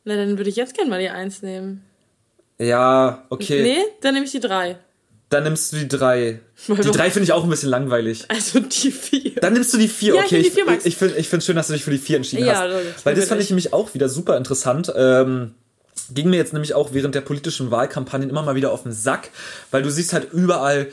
Na, 0.04 0.16
dann 0.16 0.38
würde 0.38 0.50
ich 0.50 0.56
jetzt 0.56 0.74
gerne 0.74 0.90
mal 0.90 1.00
die 1.00 1.10
Eins 1.10 1.42
nehmen. 1.42 1.84
Ja, 2.58 3.26
okay. 3.30 3.62
Nee, 3.62 3.84
dann 4.02 4.14
nehme 4.14 4.26
ich 4.26 4.32
die 4.32 4.40
drei. 4.40 4.78
Dann 5.32 5.44
nimmst 5.44 5.72
du 5.74 5.78
die 5.78 5.88
drei. 5.88 6.40
Die 6.68 6.74
drei 6.92 7.10
finde 7.10 7.24
ich 7.24 7.32
auch 7.32 7.44
ein 7.44 7.50
bisschen 7.50 7.70
langweilig. 7.70 8.26
Also 8.28 8.60
die 8.60 8.92
vier. 8.92 9.32
Dann 9.42 9.54
nimmst 9.54 9.74
du 9.74 9.78
die 9.80 9.88
vier, 9.88 10.14
Ja, 10.16 10.20
ich 10.22 10.26
okay. 10.28 10.42
die 10.42 10.48
Ich, 10.50 10.54
vier, 10.54 10.66
Max. 10.66 10.86
ich 10.86 10.98
finde 10.98 11.16
ich 11.16 11.28
find 11.30 11.44
schön, 11.44 11.56
dass 11.56 11.68
du 11.68 11.74
dich 11.74 11.84
für 11.84 11.92
die 11.92 11.98
vier 11.98 12.18
entschieden 12.18 12.46
Ja, 12.46 12.60
hast. 12.62 12.72
das 12.96 13.06
Weil 13.06 13.16
das 13.16 13.26
fand 13.30 13.40
ich. 13.42 13.46
ich 13.46 13.50
nämlich 13.52 13.74
auch 13.74 13.94
wieder 13.94 14.08
super 14.10 14.38
interessant. 14.38 14.92
Ähm, 14.96 15.56
ging 16.14 16.30
mir 16.30 16.36
jetzt 16.38 16.52
nämlich 16.54 16.74
auch 16.76 16.94
während 16.94 17.16
der 17.16 17.22
politischen 17.22 17.72
Wahlkampagnen 17.72 18.30
immer 18.30 18.44
mal 18.44 18.56
wieder 18.56 18.72
auf 18.72 18.84
den 18.84 18.92
Sack, 18.92 19.30
weil 19.72 19.82
du 19.84 19.90
siehst 19.90 20.14
halt 20.14 20.32
überall 20.34 20.88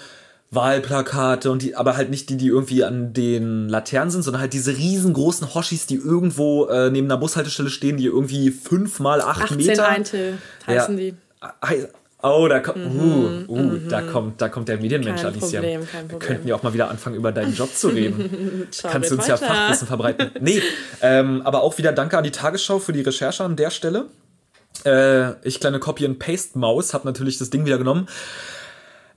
Wahlplakate 0.53 1.51
und 1.51 1.62
die, 1.62 1.74
aber 1.76 1.97
halt 1.97 2.09
nicht 2.11 2.30
die, 2.30 2.36
die 2.36 2.47
irgendwie 2.47 2.82
an 2.84 3.12
den 3.12 3.68
Laternen 3.68 4.11
sind, 4.11 4.22
sondern 4.22 4.41
halt 4.41 4.53
diese 4.55 4.76
riesengroßen 4.76 5.55
Hoshis, 5.55 5.86
die 5.86 5.97
irgendwo 5.97 6.66
äh, 6.66 6.91
neben 6.91 7.07
einer 7.07 7.18
Bushaltestelle 7.18 7.68
stehen, 7.70 7.97
die 7.97 8.07
irgendwie 8.07 8.51
fünf 8.51 8.99
mal 9.01 9.20
acht 9.20 9.43
18 9.43 9.57
Meter. 9.59 9.89
Eintel 9.89 10.39
heißen 10.66 10.97
Ja. 10.99 11.05
die. 11.11 11.14
Oh, 12.20 12.48
da 12.48 12.58
kommt, 12.58 12.78
uh, 12.78 13.44
uh, 13.46 13.78
da 13.88 14.02
kommt, 14.02 14.40
da 14.40 14.48
kommt 14.48 14.68
der 14.68 14.78
Medienmensch, 14.78 15.22
Mhm, 15.22 15.24
Kein 15.24 15.34
Alicia. 15.34 15.60
Problem, 15.60 15.86
kein 15.86 16.02
Wir 16.02 16.08
Problem. 16.08 16.18
könnten 16.18 16.48
ja 16.48 16.54
auch 16.56 16.62
mal 16.64 16.74
wieder 16.74 16.90
anfangen, 16.90 17.14
über 17.14 17.30
deinen 17.30 17.54
Job 17.54 17.72
zu 17.72 17.88
reden. 17.88 18.66
Kannst 18.82 19.10
du 19.10 19.14
uns 19.14 19.28
ja. 19.28 19.36
Fachwissen 19.36 19.86
verbreiten. 19.86 20.30
Nee, 20.40 20.60
ähm, 21.00 21.42
aber 21.42 21.62
auch 21.62 21.78
wieder 21.78 21.92
danke 21.92 22.18
an 22.18 22.24
die 22.24 22.32
Tagesschau 22.32 22.80
für 22.80 22.92
die 22.92 23.02
Recherche 23.02 23.44
an 23.44 23.54
der 23.54 23.70
Stelle. 23.70 24.06
Äh, 24.84 25.32
ich 25.46 25.60
kleine 25.60 25.78
Copy-and-Paste-Maus 25.78 26.92
habe 26.92 27.06
natürlich 27.06 27.38
das 27.38 27.50
Ding 27.50 27.64
wieder 27.64 27.78
genommen. 27.78 28.08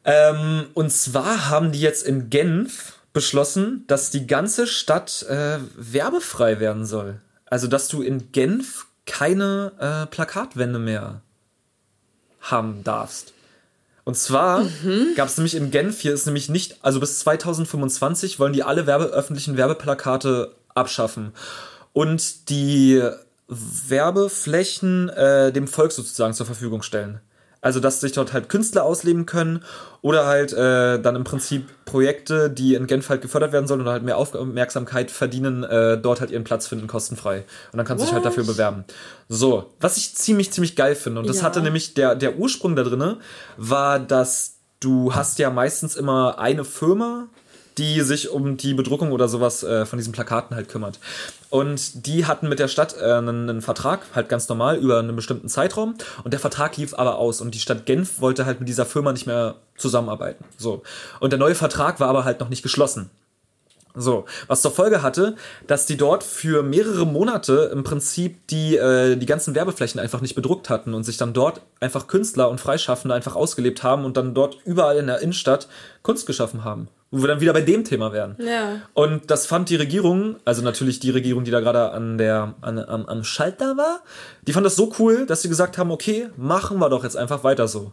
Ähm, 0.06 0.66
und 0.76 0.92
zwar 0.92 1.50
haben 1.50 1.72
die 1.72 1.82
jetzt 1.82 2.06
in 2.06 2.30
Genf 2.30 3.00
beschlossen, 3.14 3.84
dass 3.88 4.12
die 4.12 4.28
ganze 4.28 4.68
Stadt 4.68 5.26
äh, 5.28 5.58
werbefrei 5.76 6.60
werden 6.60 6.86
soll. 6.86 7.20
Also, 7.46 7.68
dass 7.68 7.88
du 7.88 8.02
in 8.02 8.32
Genf 8.32 8.86
keine 9.06 9.72
äh, 9.80 10.06
Plakatwände 10.08 10.80
mehr 10.80 11.22
haben 12.42 12.84
darfst. 12.84 13.34
Und 14.04 14.18
zwar 14.18 14.66
gab 15.16 15.28
es 15.28 15.38
nämlich 15.38 15.56
in 15.56 15.72
Genf, 15.72 16.02
hier 16.02 16.14
ist 16.14 16.26
nämlich 16.26 16.50
nicht, 16.50 16.78
also 16.82 17.00
bis 17.00 17.20
2025 17.20 18.40
wollen 18.40 18.54
die 18.54 18.64
alle 18.64 18.88
Werbe, 18.88 19.06
öffentlichen 19.06 19.58
Werbeplakate 19.58 20.56
abschaffen 20.74 21.34
und 21.94 22.50
die 22.50 23.02
Werbeflächen 23.48 25.10
äh, 25.10 25.52
dem 25.52 25.68
Volk 25.68 25.92
sozusagen 25.92 26.34
zur 26.34 26.46
Verfügung 26.46 26.82
stellen. 26.82 27.20
Also, 27.62 27.80
dass 27.80 28.02
sich 28.02 28.12
dort 28.12 28.34
halt 28.34 28.50
Künstler 28.50 28.84
ausleben 28.84 29.26
können 29.28 29.64
oder 30.02 30.26
halt 30.26 30.52
äh, 30.52 31.00
dann 31.00 31.16
im 31.16 31.24
Prinzip 31.24 31.68
Projekte, 31.86 32.50
die 32.50 32.74
in 32.74 32.88
Genf 32.88 33.10
halt 33.10 33.22
gefördert 33.22 33.52
werden 33.52 33.68
sollen 33.68 33.82
oder 33.82 33.92
halt 33.92 34.04
mehr 34.04 34.18
Aufmerksamkeit 34.18 35.12
verdienen, 35.12 35.64
äh, 35.64 35.98
dort 36.00 36.22
halt 36.22 36.32
ihren 36.32 36.44
Platz 36.44 36.66
finden, 36.68 36.88
kostenfrei. 36.88 37.44
Und 37.72 37.78
dann 37.78 37.86
kannst 37.86 38.02
du 38.02 38.08
dich 38.08 38.14
halt 38.16 38.26
dafür 38.26 38.46
bewerben. 38.46 38.84
So, 39.30 39.72
was 39.80 39.98
ich 39.98 40.16
ziemlich, 40.16 40.52
ziemlich 40.52 40.76
geil 40.76 40.96
finde. 40.96 41.20
Und 41.22 41.30
das 41.30 41.38
Ja. 41.38 41.44
hatte 41.44 41.62
nämlich 41.62 41.94
der, 41.94 42.16
der 42.16 42.38
Ursprung 42.38 42.76
da 42.76 42.84
drinne, 42.84 43.20
war, 43.58 44.00
dass 44.00 44.56
du 44.80 45.14
hast 45.14 45.38
ja 45.38 45.52
meistens 45.52 45.96
immer 45.96 46.40
eine 46.40 46.66
Firma, 46.66 47.28
die 47.82 48.02
sich 48.02 48.30
um 48.30 48.58
die 48.58 48.76
Bedruckung 48.76 49.12
oder 49.12 49.28
sowas 49.28 49.64
äh, 49.64 49.88
von 49.88 49.98
diesen 49.98 50.14
Plakaten 50.14 50.56
halt 50.56 50.70
kümmert. 50.70 51.00
Und 51.50 52.06
die 52.06 52.28
hatten 52.28 52.48
mit 52.48 52.60
der 52.60 52.68
Stadt 52.68 52.96
äh, 53.02 53.14
einen, 53.14 53.50
einen 53.50 53.62
Vertrag, 53.64 54.02
halt 54.14 54.30
ganz 54.30 54.48
normal, 54.48 54.78
über 54.78 55.00
einen 55.00 55.16
bestimmten 55.16 55.50
Zeitraum. 55.50 55.96
Und 56.24 56.32
der 56.32 56.40
Vertrag 56.40 56.78
lief 56.78 56.94
aber 56.94 57.18
aus. 57.18 57.42
Und 57.42 57.56
die 57.56 57.60
Stadt 57.60 57.88
Genf 57.88 58.22
wollte 58.22 58.46
halt 58.46 58.60
mit 58.60 58.70
dieser 58.70 58.86
Firma 58.86 59.12
nicht 59.12 59.26
mehr 59.26 59.56
zusammenarbeiten. 59.78 60.46
So. 60.58 60.84
Und 61.20 61.34
der 61.34 61.40
neue 61.40 61.56
Vertrag 61.56 62.00
war 62.00 62.08
aber 62.08 62.24
halt 62.24 62.40
noch 62.40 62.50
nicht 62.50 62.62
geschlossen. 62.62 63.10
So, 63.96 64.26
was 64.48 64.62
zur 64.62 64.72
Folge 64.72 65.02
hatte, 65.02 65.36
dass 65.66 65.88
die 65.88 65.98
dort 65.98 66.24
für 66.24 66.64
mehrere 66.64 67.06
Monate 67.06 67.72
im 67.74 67.84
Prinzip 67.84 68.48
die, 68.48 68.78
äh, 68.78 69.18
die 69.18 69.26
ganzen 69.26 69.56
Werbeflächen 69.56 70.00
einfach 70.00 70.22
nicht 70.22 70.36
bedruckt 70.36 70.70
hatten 70.70 70.94
und 70.94 71.04
sich 71.04 71.18
dann 71.18 71.34
dort 71.34 71.62
einfach 71.80 72.08
Künstler 72.08 72.50
und 72.50 72.62
Freischaffende 72.62 73.16
einfach 73.16 73.36
ausgelebt 73.36 73.84
haben 73.84 74.06
und 74.06 74.16
dann 74.16 74.34
dort 74.34 74.60
überall 74.66 74.98
in 74.98 75.08
der 75.08 75.20
Innenstadt 75.20 75.68
Kunst 76.04 76.26
geschaffen 76.28 76.64
haben. 76.64 76.88
Wo 77.12 77.22
wir 77.22 77.28
dann 77.28 77.42
wieder 77.42 77.52
bei 77.52 77.62
dem 77.62 77.84
Thema 77.84 78.14
wären. 78.14 78.38
Ja. 78.40 78.82
Und 78.94 79.30
das 79.30 79.46
fand 79.46 79.70
die 79.70 79.76
Regierung, 79.76 80.38
also 80.46 80.62
natürlich 80.62 81.02
die 81.02 81.10
Regierung, 81.10 81.44
die 81.44 81.52
da 81.52 81.60
gerade 81.60 81.92
an 81.92 82.18
der, 82.18 82.56
an, 82.62 82.80
am, 82.80 83.06
am 83.06 83.24
Schalter 83.26 83.76
war, 83.76 84.02
die 84.48 84.54
fand 84.54 84.66
das 84.66 84.78
so 84.78 84.94
cool, 84.98 85.26
dass 85.26 85.42
sie 85.42 85.50
gesagt 85.50 85.78
haben, 85.78 85.92
okay, 85.92 86.30
machen 86.38 86.80
wir 86.80 86.90
doch 86.90 87.04
jetzt 87.04 87.18
einfach 87.18 87.44
weiter 87.44 87.68
so. 87.68 87.92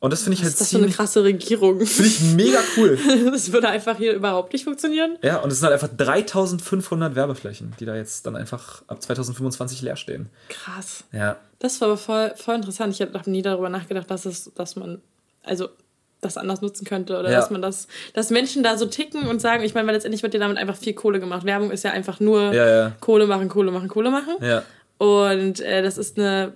Und 0.00 0.14
das 0.14 0.22
finde 0.22 0.36
ich 0.36 0.42
halt 0.42 0.52
ist 0.52 0.60
das 0.60 0.70
für 0.70 0.76
eine 0.76 0.86
ziemlich, 0.86 0.96
krasse 0.96 1.22
Regierung? 1.22 1.84
finde 1.84 2.08
ich 2.08 2.20
mega 2.22 2.58
cool. 2.76 2.98
Das 3.30 3.52
würde 3.52 3.68
einfach 3.68 3.98
hier 3.98 4.14
überhaupt 4.14 4.54
nicht 4.54 4.64
funktionieren. 4.64 5.18
Ja, 5.22 5.38
und 5.40 5.52
es 5.52 5.60
sind 5.60 5.68
halt 5.68 5.80
einfach 5.80 5.94
3500 5.94 7.14
Werbeflächen, 7.14 7.74
die 7.78 7.84
da 7.84 7.94
jetzt 7.94 8.26
dann 8.26 8.34
einfach 8.34 8.82
ab 8.86 9.02
2025 9.02 9.82
leer 9.82 9.96
stehen. 9.96 10.30
Krass. 10.48 11.04
Ja. 11.12 11.36
Das 11.58 11.80
war 11.82 11.88
aber 11.88 11.98
voll, 11.98 12.32
voll 12.36 12.54
interessant. 12.56 12.94
Ich 12.94 13.02
habe 13.02 13.30
nie 13.30 13.42
darüber 13.42 13.68
nachgedacht, 13.68 14.10
dass 14.10 14.24
es, 14.24 14.50
dass 14.54 14.74
man, 14.74 15.02
also 15.42 15.68
das 16.20 16.36
anders 16.36 16.60
nutzen 16.60 16.84
könnte 16.86 17.18
oder 17.18 17.30
Ja. 17.30 17.36
dass 17.40 17.50
man 17.50 17.62
das, 17.62 17.88
dass 18.14 18.30
Menschen 18.30 18.62
da 18.62 18.76
so 18.76 18.86
ticken 18.86 19.26
und 19.28 19.40
sagen, 19.40 19.64
ich 19.64 19.74
meine, 19.74 19.86
weil 19.86 19.94
letztendlich 19.94 20.22
wird 20.22 20.34
dir 20.34 20.38
damit 20.40 20.58
einfach 20.58 20.76
viel 20.76 20.92
Kohle 20.94 21.18
gemacht. 21.20 21.44
Werbung 21.46 21.70
ist 21.70 21.82
ja 21.84 21.92
einfach 21.92 22.20
nur 22.20 22.52
Ja, 22.52 22.68
ja. 22.68 22.92
Kohle 23.00 23.26
machen, 23.26 23.48
Kohle 23.48 23.70
machen, 23.70 23.88
Kohle 23.88 24.10
machen. 24.10 24.34
Ja. 24.42 24.62
Und 24.98 25.60
äh, 25.60 25.82
das 25.82 25.96
ist 25.96 26.18
eine, 26.18 26.52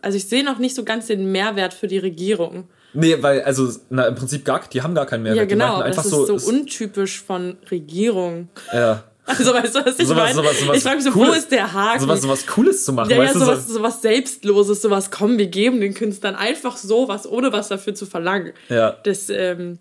also 0.00 0.16
ich 0.16 0.28
sehe 0.28 0.44
noch 0.44 0.58
nicht 0.58 0.74
so 0.76 0.84
ganz 0.84 1.06
den 1.08 1.32
Mehrwert 1.32 1.74
für 1.74 1.88
die 1.88 1.98
Regierung. 1.98 2.68
Nee, 2.94 3.16
weil, 3.22 3.40
also, 3.42 3.70
na, 3.88 4.04
im 4.06 4.14
Prinzip 4.14 4.44
gar, 4.44 4.60
die 4.70 4.82
haben 4.82 4.94
gar 4.94 5.06
keinen 5.06 5.22
Mehrwert. 5.22 5.38
ja, 5.38 5.44
Die 5.44 5.48
genau, 5.48 5.64
meinten 5.78 5.80
aber 5.80 5.88
das 5.88 5.98
einfach 6.06 6.18
ist 6.18 6.26
so 6.26 6.34
es- 6.36 6.44
untypisch 6.46 7.22
von 7.22 7.56
Regierung. 7.70 8.48
ja. 8.72 9.02
Also 9.24 9.54
weißt 9.54 9.74
du, 9.76 9.84
was 9.84 9.98
ich 9.98 10.08
meine? 10.08 10.34
sowas- 10.34 10.58
sowas 10.60 10.76
ich 10.76 10.82
frage 10.82 10.96
mich 10.96 11.04
so, 11.04 11.14
wo 11.14 11.20
Cooles. 11.24 11.38
ist 11.38 11.52
der 11.52 11.72
Haken? 11.72 12.00
Sowas, 12.00 12.22
sowas 12.22 12.46
Cooles 12.46 12.84
zu 12.84 12.92
machen, 12.92 13.10
ja, 13.10 13.16
ja, 13.18 13.22
weißt 13.22 13.36
du? 13.36 13.38
sowas, 13.40 13.66
So, 13.68 13.74
sowas 13.74 14.02
Selbstloses, 14.02 14.82
sowas, 14.82 15.10
komm, 15.12 15.38
wir 15.38 15.46
geben 15.46 15.80
den 15.80 15.94
Künstlern 15.94 16.34
einfach 16.34 16.76
sowas, 16.76 17.26
ohne 17.30 17.52
was 17.52 17.68
dafür 17.68 17.94
zu 17.94 18.04
verlangen. 18.06 18.52
Ja. 18.68 18.96
Das 19.04 19.30
ähm, 19.30 19.78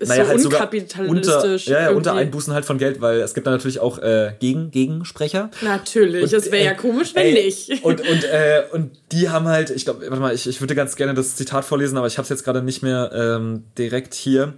ist 0.00 0.08
naja, 0.08 0.24
so 0.24 0.30
halt 0.30 0.44
unkapitalistisch. 0.46 1.34
unter, 1.34 1.56
ja, 1.56 1.80
ja, 1.82 1.90
unter. 1.90 2.14
Einbußen 2.14 2.54
halt 2.54 2.64
von 2.64 2.78
Geld, 2.78 3.02
weil 3.02 3.20
es 3.20 3.34
gibt 3.34 3.46
da 3.46 3.50
natürlich 3.50 3.80
auch 3.80 3.98
äh, 3.98 4.32
Gegen, 4.40 4.70
Gegensprecher. 4.70 5.50
Natürlich, 5.60 6.32
es 6.32 6.50
wäre 6.50 6.64
ja 6.64 6.72
äh, 6.72 6.76
komisch, 6.76 7.14
wenn 7.14 7.26
ey, 7.26 7.44
nicht. 7.44 7.84
Und, 7.84 8.00
und, 8.00 8.24
äh, 8.24 8.62
und 8.72 8.92
die 9.12 9.28
haben 9.28 9.46
halt, 9.46 9.68
ich 9.68 9.84
glaube, 9.84 10.06
warte 10.08 10.20
mal, 10.22 10.34
ich, 10.34 10.48
ich 10.48 10.62
würde 10.62 10.74
ganz 10.74 10.96
gerne 10.96 11.12
das 11.12 11.36
Zitat 11.36 11.66
vorlesen, 11.66 11.98
aber 11.98 12.06
ich 12.06 12.16
habe 12.16 12.22
es 12.24 12.30
jetzt 12.30 12.44
gerade 12.44 12.62
nicht 12.62 12.82
mehr 12.82 13.10
ähm, 13.14 13.64
direkt 13.76 14.14
hier. 14.14 14.54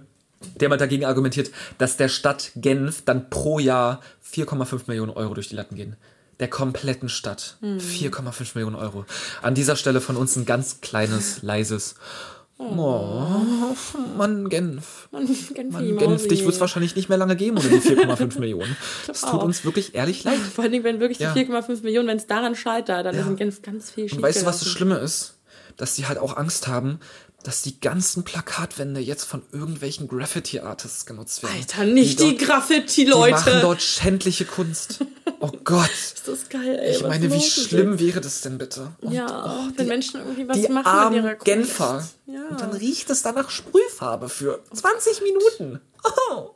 Der 0.59 0.69
halt 0.69 0.81
dagegen 0.81 1.05
argumentiert, 1.05 1.51
dass 1.77 1.97
der 1.97 2.07
Stadt 2.09 2.51
Genf 2.55 3.03
dann 3.05 3.29
pro 3.29 3.59
Jahr 3.59 4.01
4,5 4.33 4.81
Millionen 4.87 5.11
Euro 5.11 5.33
durch 5.33 5.49
die 5.49 5.55
Latten 5.55 5.75
gehen. 5.75 5.95
Der 6.39 6.49
kompletten 6.49 7.09
Stadt. 7.09 7.57
Hm. 7.61 7.77
4,5 7.77 8.51
Millionen 8.55 8.75
Euro. 8.75 9.05
An 9.41 9.53
dieser 9.53 9.75
Stelle 9.75 10.01
von 10.01 10.15
uns 10.17 10.35
ein 10.35 10.45
ganz 10.45 10.81
kleines, 10.81 11.43
leises. 11.43 11.95
Oh, 12.57 13.25
Mann, 14.17 14.47
Genf. 14.49 15.07
Man, 15.11 15.27
Mann, 15.71 15.97
Genf, 15.97 16.27
dich 16.27 16.43
wird 16.43 16.53
es 16.53 16.59
wahrscheinlich 16.59 16.95
nicht 16.95 17.09
mehr 17.09 17.17
lange 17.17 17.35
geben 17.35 17.57
ohne 17.57 17.67
die 17.69 17.77
4,5 17.79 18.39
Millionen. 18.39 18.75
Das 19.07 19.21
tut 19.21 19.29
auch. 19.31 19.43
uns 19.43 19.65
wirklich 19.65 19.95
ehrlich 19.95 20.23
leid. 20.23 20.37
Vor 20.37 20.63
allen 20.63 20.71
Dingen, 20.71 20.83
wenn 20.83 20.99
wirklich 20.99 21.17
Ja. 21.19 21.33
die 21.33 21.45
4,5 21.45 21.81
Millionen, 21.83 22.07
wenn 22.07 22.17
es 22.17 22.27
daran 22.27 22.55
scheitert, 22.55 23.05
dann 23.05 23.15
ist 23.15 23.25
in 23.27 23.35
Genf 23.35 23.61
ganz 23.63 23.89
viel 23.91 24.11
Und 24.11 24.21
weißt 24.21 24.43
du, 24.43 24.45
was 24.45 24.59
das. 24.59 24.67
Schlimme 24.67 24.97
ist? 24.97 25.35
Dass 25.77 25.95
die 25.95 26.05
halt 26.05 26.19
auch 26.19 26.37
Angst 26.37 26.67
haben, 26.67 26.99
dass 27.43 27.61
die 27.63 27.79
ganzen 27.79 28.23
Plakatwände 28.23 28.99
jetzt 28.99 29.23
von 29.25 29.41
irgendwelchen 29.51 30.07
Graffiti-Artists 30.07 31.05
genutzt 31.05 31.43
werden. 31.43 31.55
Alter, 31.57 31.85
nicht 31.85 32.19
die, 32.19 32.37
Die 32.37 32.45
Graffiti-Leute. 32.45 33.31
machen 33.31 33.61
dort 33.61 33.81
schändliche 33.81 34.45
Kunst. 34.45 34.99
Oh 35.39 35.49
Gott. 35.63 35.89
ist 35.91 36.27
das 36.27 36.49
geil, 36.49 36.79
ey. 36.79 36.95
Ich 36.95 37.01
meine, 37.03 37.25
wie 37.31 37.35
mit 37.35 37.43
schlimm 37.43 37.99
wäre 37.99 38.21
das 38.21 38.41
denn 38.41 38.57
bitte? 38.57 38.91
denen? 39.01 39.13
Ja, 39.13 39.67
wenn 39.75 39.87
Menschen 39.87 40.19
irgendwie 40.19 40.47
was 40.47 40.57
Die 40.57 40.63
machen 40.63 40.75
mit 40.75 40.85
armen 40.87 41.15
ihrer 41.15 41.35
Kunst. 41.35 41.45
Genfer. 41.45 42.07
Ja. 42.27 42.47
Und 42.49 42.61
dann 42.61 42.73
riecht 42.73 43.09
es 43.09 43.23
dann 43.23 43.35
nach 43.35 43.49
Sprühfarbe 43.49 44.29
für 44.29 44.59
20 44.73 45.21
Minuten. 45.21 45.81
Oh, 46.03 46.49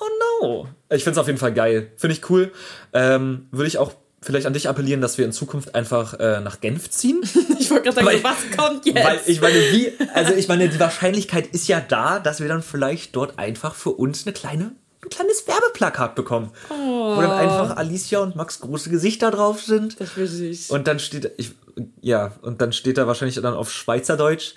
oh 0.00 0.06
no. 0.42 0.68
Ich 0.90 1.04
finde 1.04 1.12
es 1.12 1.18
auf 1.18 1.26
jeden 1.26 1.38
Fall 1.38 1.54
geil. 1.54 1.92
Finde 1.96 2.16
ich 2.16 2.28
cool. 2.30 2.52
Ähm, 2.92 3.48
Würde 3.50 3.68
ich 3.68 3.78
auch 3.78 3.92
vielleicht 4.22 4.46
an 4.46 4.52
dich 4.54 4.68
appellieren, 4.68 5.00
dass 5.00 5.18
wir 5.18 5.24
in 5.24 5.32
Zukunft 5.32 5.74
einfach 5.74 6.14
äh, 6.20 6.40
nach 6.40 6.60
Genf 6.60 6.88
ziehen. 6.90 7.20
Ich 7.58 7.70
wollte 7.70 7.84
gerade 7.84 7.96
sagen, 7.96 8.06
Weil- 8.06 8.24
was 8.24 8.56
kommt 8.56 8.86
jetzt? 8.86 9.04
Weil 9.04 9.20
ich 9.26 9.40
meine, 9.40 9.54
wie, 9.54 9.92
also 10.14 10.32
ich 10.34 10.48
meine, 10.48 10.68
die 10.68 10.80
Wahrscheinlichkeit 10.80 11.46
ist 11.48 11.68
ja 11.68 11.80
da, 11.80 12.18
dass 12.18 12.40
wir 12.40 12.48
dann 12.48 12.62
vielleicht 12.62 13.14
dort 13.14 13.38
einfach 13.38 13.74
für 13.74 13.90
uns 13.90 14.26
eine 14.26 14.32
kleine, 14.32 14.72
ein 15.04 15.10
kleines 15.10 15.46
Werbeplakat 15.46 16.14
bekommen. 16.16 16.50
Wo 16.68 17.20
dann 17.20 17.30
einfach 17.30 17.76
Alicia 17.76 18.18
und 18.20 18.34
Max 18.36 18.60
große 18.60 18.90
Gesichter 18.90 19.30
drauf 19.30 19.62
sind. 19.62 20.00
das 20.00 20.16
wäre 20.16 20.26
süß. 20.26 20.70
Und 20.70 20.86
dann 20.88 20.98
steht, 20.98 21.30
ich, 21.36 21.52
ja, 22.00 22.32
und 22.42 22.60
dann 22.60 22.72
steht 22.72 22.98
da 22.98 23.06
wahrscheinlich 23.06 23.36
dann 23.36 23.54
auf 23.54 23.72
Schweizerdeutsch, 23.72 24.54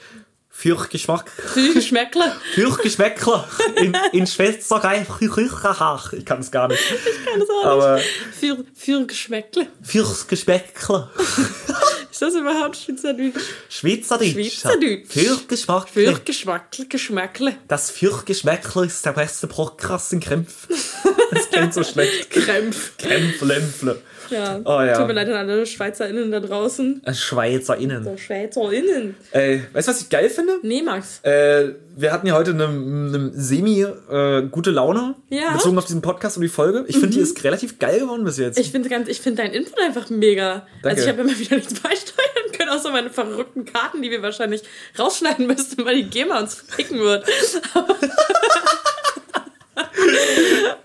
für 0.57 0.87
Geschmack, 0.89 1.29
Geschmäckle. 1.73 2.31
für 2.53 2.71
Geschmäckler 2.77 3.47
in, 3.75 3.95
in 4.13 4.25
Schweizerei, 4.25 5.05
ich 5.21 6.25
kann 6.25 6.39
es 6.39 6.49
gar 6.49 6.69
nicht. 6.69 6.81
Kann 7.25 7.39
das 7.41 7.49
auch 7.49 7.65
Aber 7.65 7.95
nicht. 7.97 8.07
Für, 8.39 8.63
für 8.73 9.05
Geschmäckle. 9.05 9.67
fürs 9.83 10.25
Geschmäckler, 10.25 11.11
Ist 12.09 12.21
das 12.21 12.33
überhaupt 12.35 12.77
Schweizerdeutsch? 12.77 13.35
Schweizerdeutsch. 13.69 14.31
Schweizerdeutsch. 14.31 15.07
Für 15.09 15.37
Geschmack. 15.47 15.89
Für 15.89 16.19
Geschmackle, 16.23 16.85
Geschmäckle. 16.87 17.57
Das 17.67 17.91
Fürchgeschmäckler 17.91 18.83
ist 18.85 19.05
der 19.05 19.11
beste 19.11 19.47
Podcast 19.47 20.13
in 20.13 20.21
Krämpf. 20.21 20.67
Das 21.31 21.49
klingt 21.49 21.73
so 21.73 21.83
schlecht. 21.83 22.29
Krämpf. 22.29 22.91
Krämpf, 22.97 23.41
Lämpfle. 23.41 24.01
Ja. 24.29 24.59
Oh 24.63 24.81
ja. 24.81 24.97
Tut 24.97 25.07
mir 25.07 25.13
leid 25.13 25.27
an 25.29 25.35
alle 25.35 25.65
SchweizerInnen 25.65 26.31
da 26.31 26.39
draußen. 26.39 27.01
SchweizerInnen. 27.11 28.17
SchweizerInnen. 28.17 29.15
Ey, 29.31 29.63
weißt 29.73 29.87
du, 29.87 29.91
was 29.91 30.01
ich 30.01 30.09
geil 30.09 30.29
finde? 30.29 30.53
Nee, 30.61 30.81
Max. 30.81 31.19
Äh, 31.23 31.73
wir 31.95 32.11
hatten 32.11 32.27
ja 32.27 32.33
heute 32.33 32.51
eine, 32.51 32.65
eine 32.65 33.31
semi 33.33 33.81
äh, 33.83 34.41
Laune 34.71 35.15
Ja. 35.29 35.51
Mhm. 35.51 35.53
bezogen 35.53 35.77
auf 35.77 35.85
diesen 35.85 36.01
Podcast 36.01 36.37
und 36.37 36.43
die 36.43 36.49
Folge. 36.49 36.85
Ich 36.87 36.97
finde, 36.97 37.15
die 37.15 37.19
ist 37.21 37.43
relativ 37.43 37.79
geil 37.79 37.99
geworden 37.99 38.23
bis 38.25 38.37
jetzt. 38.37 38.59
Ich 38.59 38.71
finde 38.71 38.89
ganz, 38.89 39.07
ich 39.07 39.21
finde 39.21 39.43
deinen 39.43 39.53
Input 39.53 39.79
einfach 39.79 40.09
mega. 40.09 40.65
Danke. 40.81 40.89
Also 40.89 41.03
ich 41.03 41.07
habe 41.09 41.21
immer 41.21 41.37
wieder 41.39 41.55
nichts 41.55 41.73
beisteuern 41.81 42.51
können, 42.57 42.69
außer 42.69 42.91
meine 42.91 43.09
verrückten 43.09 43.65
Karten, 43.65 44.01
die 44.01 44.11
wir 44.11 44.21
wahrscheinlich 44.21 44.63
rausschneiden 44.99 45.47
müssten, 45.47 45.85
weil 45.85 45.95
die 45.95 46.09
GEMA 46.09 46.39
uns 46.39 46.55
ficken 46.55 46.99
wird. 46.99 47.25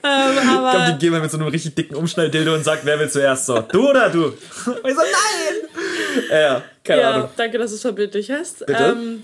ähm, 0.02 0.36
ich 0.36 0.42
glaube, 0.42 0.68
aber 0.68 0.92
die 0.92 0.98
gehen 0.98 1.12
mal 1.12 1.20
mit 1.20 1.30
so 1.30 1.38
einem 1.38 1.48
richtig 1.48 1.74
dicken 1.74 1.94
Umschnalldildo 1.94 2.54
und 2.54 2.64
sagt, 2.64 2.84
wer 2.84 2.98
will 2.98 3.10
zuerst 3.10 3.46
so? 3.46 3.60
Du 3.60 3.90
oder 3.90 4.08
du? 4.10 4.26
Und 4.26 4.36
ich 4.66 4.94
so, 4.94 5.00
nein! 5.00 6.30
Ja, 6.30 6.62
keine 6.84 7.00
ja, 7.00 7.10
Ahnung. 7.12 7.28
danke, 7.36 7.58
dass 7.58 7.70
du 7.70 7.76
es 7.76 7.82
verbildlich 7.82 8.30
hast. 8.30 8.66
Bitte? 8.66 8.96
Ähm, 8.96 9.22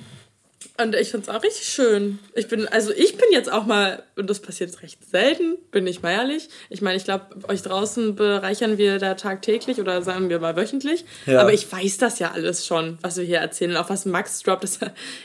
und 0.83 0.95
ich 0.95 1.11
finde 1.11 1.31
es 1.31 1.35
auch 1.35 1.43
richtig 1.43 1.66
schön. 1.66 2.18
Ich 2.35 2.49
bin, 2.49 2.66
also 2.68 2.93
ich 2.93 3.16
bin 3.16 3.27
jetzt 3.33 3.51
auch 3.51 3.66
mal, 3.66 4.03
und 4.16 4.29
das 4.29 4.41
passiert 4.41 4.83
recht 4.83 4.99
selten, 5.11 5.57
bin 5.70 5.87
ich 5.87 6.03
mal 6.03 6.12
ehrlich. 6.12 6.49
Ich 6.70 6.83
meine, 6.83 6.97
ich 6.97 7.05
glaube, 7.05 7.24
euch 7.49 7.62
draußen 7.62 8.14
bereichern 8.14 8.79
wir 8.79 8.99
da 8.99 9.14
tagtäglich 9.14 9.81
oder 9.81 10.03
sagen 10.03 10.29
wir 10.29 10.39
mal 10.39 10.57
wöchentlich. 10.57 11.05
Ja. 11.27 11.41
Aber 11.41 11.53
ich 11.53 11.70
weiß 11.70 11.99
das 11.99 12.18
ja 12.18 12.33
alles 12.33 12.66
schon, 12.66 12.99
was 13.03 13.16
wir 13.16 13.24
hier 13.24 13.39
erzählen. 13.39 13.77
Auch 13.77 13.91
was 13.91 14.05
Max 14.05 14.43
droppt, 14.43 14.64
das 14.64 14.79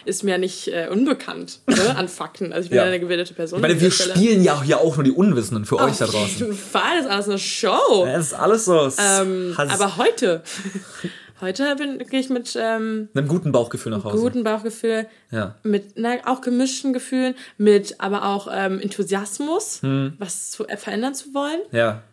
ist 0.06 0.24
mir 0.24 0.38
nicht 0.38 0.68
äh, 0.70 0.88
unbekannt 0.90 1.60
ne, 1.68 1.96
an 1.96 2.08
Fakten. 2.08 2.54
Also 2.54 2.66
ich 2.66 2.70
bin 2.70 2.78
Ja. 2.78 2.84
ja. 2.84 2.88
eine 2.90 3.00
gebildete 3.00 3.34
Person. 3.34 3.60
Ich 3.60 3.62
meine, 3.62 3.80
wir 3.80 3.92
spielen 3.92 4.44
ja 4.44 4.62
hier 4.64 4.80
auch 4.80 4.96
nur 4.96 5.04
die 5.04 5.12
Unwissenden 5.12 5.66
für 5.66 5.78
euch 5.78 5.98
da 5.98 6.06
Auf 6.06 6.12
draußen. 6.12 6.38
jeden 6.38 6.54
Fall, 6.58 6.98
das 6.98 7.06
ist 7.06 7.12
alles 7.12 7.30
eine 7.30 7.40
Show. 7.40 8.06
Es 8.08 8.28
ist 8.28 8.34
alles 8.34 8.66
so. 8.66 8.92
Ähm, 9.00 9.54
aber 9.58 9.98
heute, 9.98 10.44
heute 11.42 11.76
bin- 11.76 11.98
gehe 12.00 12.20
ich 12.20 12.30
mit 12.30 12.56
ähm, 12.60 13.10
einem 13.14 13.28
guten 13.28 13.52
Bauchgefühl 13.52 13.92
nach 13.92 14.04
Hause. 14.04 14.18
gutem 14.22 14.44
Bauchgefühl, 14.44 15.08
Ja. 15.32 15.56
mit 15.64 15.94
na, 15.96 16.16
auch 16.26 16.42
gemischten 16.42 16.94
Gefühlen, 16.94 17.36
mit 17.58 18.00
aber 18.00 18.26
auch 18.26 18.48
ähm, 18.52 18.80
Enthusiasmus, 18.80 19.82
Hm. 19.82 20.14
was 20.20 20.52
zu, 20.52 20.68
äh, 20.68 20.78
verändern 20.78 21.16
zu 21.16 21.34
wollen. 21.34 21.60
Ja, 21.72 22.04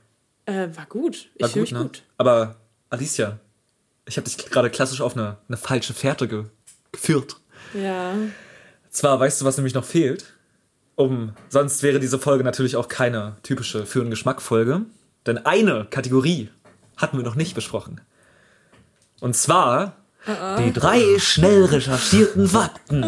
Äh, 0.47 0.69
war 0.75 0.87
gut. 0.89 1.29
Ich 1.35 1.47
fühle 1.47 1.53
gut, 1.53 1.61
mich 1.61 1.73
ne? 1.73 1.79
gut. 1.83 2.03
Aber 2.17 2.57
Alicia, 2.91 3.39
ich 4.07 4.17
habe 4.17 4.25
dich 4.25 4.39
gerade 4.39 4.71
klassisch 4.71 5.01
auf 5.03 5.15
eine, 5.17 5.37
eine 5.49 5.57
falsche 5.59 5.93
Fährte 5.93 6.27
ge 6.27 6.45
geführt. 6.91 7.37
Ja. 7.75 8.15
Zwar 8.89 9.21
weißt 9.21 9.41
du, 9.41 9.45
was 9.45 9.59
nämlich 9.59 9.75
noch 9.75 9.85
fehlt. 9.85 10.25
Um, 10.97 11.35
sonst 11.51 11.83
wäre 11.83 12.01
diese 12.01 12.19
Folge 12.19 12.43
natürlich 12.43 12.75
auch 12.77 12.89
keine 12.89 13.37
typische 13.43 13.85
Für- 13.87 14.01
und 14.01 14.11
Geschmack-Folge. 14.11 14.87
Denn 15.27 15.39
eine 15.45 15.87
Kategorie 15.91 16.49
hatten 16.97 17.19
wir 17.19 17.25
noch 17.25 17.35
nicht 17.37 17.55
besprochen. 17.55 18.01
Und 19.21 19.37
zwar 19.37 19.95
die 20.59 20.73
drei 20.75 21.01
schnell 21.19 21.65
recherchierten 21.65 22.49
Fakten, 22.49 23.05